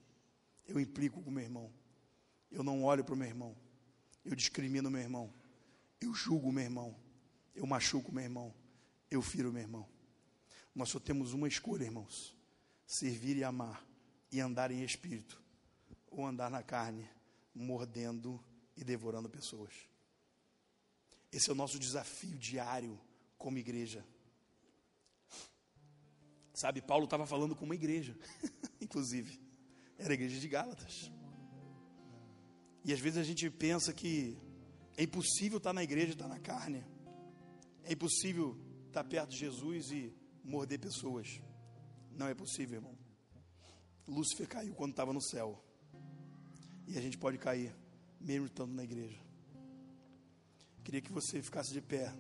Eu 0.68 0.78
implico 0.78 1.20
com 1.20 1.30
o 1.30 1.32
meu 1.32 1.42
irmão. 1.42 1.68
Eu 2.48 2.62
não 2.62 2.84
olho 2.84 3.02
para 3.02 3.14
o 3.14 3.18
meu 3.18 3.26
irmão. 3.26 3.56
Eu 4.24 4.36
discrimino 4.36 4.88
o 4.88 4.92
meu 4.92 5.00
irmão. 5.00 5.34
Eu 6.00 6.14
julgo 6.14 6.50
o 6.50 6.52
meu 6.52 6.62
irmão. 6.62 6.96
Eu 7.56 7.66
machuco 7.66 8.12
o 8.12 8.14
meu 8.14 8.22
irmão. 8.22 8.54
Eu 9.10 9.20
firo 9.20 9.50
o 9.50 9.52
meu 9.52 9.62
irmão. 9.62 9.84
Nós 10.72 10.90
só 10.90 11.00
temos 11.00 11.32
uma 11.32 11.48
escolha, 11.48 11.82
irmãos: 11.82 12.36
servir 12.86 13.36
e 13.36 13.42
amar 13.42 13.87
e 14.30 14.40
andar 14.40 14.70
em 14.70 14.82
espírito, 14.82 15.42
ou 16.10 16.26
andar 16.26 16.50
na 16.50 16.62
carne, 16.62 17.08
mordendo 17.54 18.42
e 18.76 18.84
devorando 18.84 19.28
pessoas. 19.28 19.72
Esse 21.32 21.50
é 21.50 21.52
o 21.52 21.56
nosso 21.56 21.78
desafio 21.78 22.36
diário 22.38 22.98
como 23.36 23.58
igreja. 23.58 24.04
Sabe, 26.54 26.82
Paulo 26.82 27.04
estava 27.04 27.26
falando 27.26 27.54
com 27.54 27.64
uma 27.64 27.74
igreja, 27.74 28.18
inclusive, 28.80 29.40
era 29.96 30.10
a 30.10 30.14
igreja 30.14 30.40
de 30.40 30.48
Gálatas. 30.48 31.10
E 32.84 32.92
às 32.92 32.98
vezes 32.98 33.18
a 33.18 33.22
gente 33.22 33.48
pensa 33.50 33.92
que 33.92 34.36
é 34.96 35.02
impossível 35.04 35.58
estar 35.58 35.72
na 35.72 35.82
igreja 35.84 36.08
e 36.08 36.12
estar 36.12 36.28
na 36.28 36.40
carne, 36.40 36.84
é 37.84 37.92
impossível 37.92 38.58
estar 38.88 39.04
perto 39.04 39.30
de 39.30 39.38
Jesus 39.38 39.90
e 39.90 40.12
morder 40.42 40.80
pessoas. 40.80 41.40
Não 42.10 42.26
é 42.26 42.34
possível, 42.34 42.76
irmão. 42.76 42.97
Lúcifer 44.08 44.48
caiu 44.48 44.74
quando 44.74 44.90
estava 44.90 45.12
no 45.12 45.22
céu, 45.22 45.62
e 46.86 46.98
a 46.98 47.00
gente 47.00 47.18
pode 47.18 47.38
cair, 47.38 47.74
mesmo 48.20 48.46
estando 48.46 48.72
na 48.72 48.82
igreja 48.82 49.28
queria 50.88 51.02
que 51.02 51.12
você 51.12 51.42
ficasse 51.42 51.70
de 51.70 51.82
pé. 51.82 52.10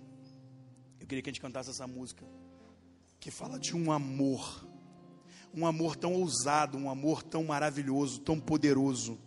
Eu 1.00 1.06
queria 1.06 1.22
que 1.22 1.30
a 1.30 1.32
gente 1.32 1.40
cantasse 1.40 1.70
essa 1.70 1.86
música 1.86 2.22
que 3.18 3.30
fala 3.30 3.58
de 3.58 3.74
um 3.74 3.90
amor, 3.90 4.68
um 5.54 5.64
amor 5.66 5.96
tão 5.96 6.12
ousado, 6.12 6.76
um 6.76 6.90
amor 6.90 7.22
tão 7.22 7.44
maravilhoso, 7.44 8.20
tão 8.20 8.38
poderoso, 8.38 9.18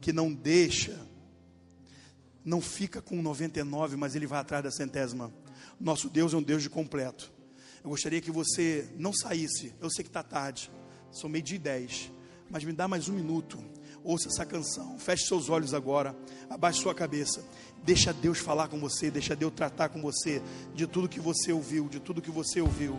que 0.00 0.12
não 0.12 0.34
deixa, 0.34 1.06
não 2.44 2.60
fica 2.60 3.00
com 3.00 3.22
99, 3.22 3.96
mas 3.96 4.16
ele 4.16 4.26
vai 4.26 4.40
atrás 4.40 4.64
da 4.64 4.72
centésima. 4.72 5.32
Nosso 5.78 6.10
Deus 6.10 6.34
é 6.34 6.36
um 6.38 6.42
Deus 6.42 6.60
de 6.60 6.68
completo. 6.68 7.32
Eu 7.84 7.90
gostaria 7.90 8.20
que 8.20 8.32
você 8.32 8.92
não 8.98 9.12
saísse. 9.12 9.72
Eu 9.80 9.88
sei 9.88 10.02
que 10.02 10.10
está 10.10 10.24
tarde, 10.24 10.68
são 11.12 11.28
meio-dia 11.30 11.56
e 11.56 11.58
dez, 11.58 12.10
mas 12.50 12.64
me 12.64 12.72
dá 12.72 12.86
mais 12.86 13.08
um 13.08 13.12
minuto. 13.12 13.58
Ouça 14.02 14.28
essa 14.28 14.46
canção, 14.46 14.98
feche 14.98 15.26
seus 15.26 15.50
olhos 15.50 15.74
agora, 15.74 16.16
abaixe 16.48 16.80
sua 16.80 16.94
cabeça 16.94 17.44
Deixa 17.82 18.12
Deus 18.12 18.38
falar 18.38 18.68
com 18.68 18.78
você, 18.78 19.10
deixa 19.10 19.34
Deus 19.34 19.52
tratar 19.54 19.88
com 19.88 20.00
você 20.02 20.42
de 20.74 20.86
tudo 20.86 21.08
que 21.08 21.18
você 21.18 21.52
ouviu, 21.52 21.88
de 21.88 21.98
tudo 21.98 22.20
que 22.20 22.30
você 22.30 22.60
ouviu. 22.60 22.98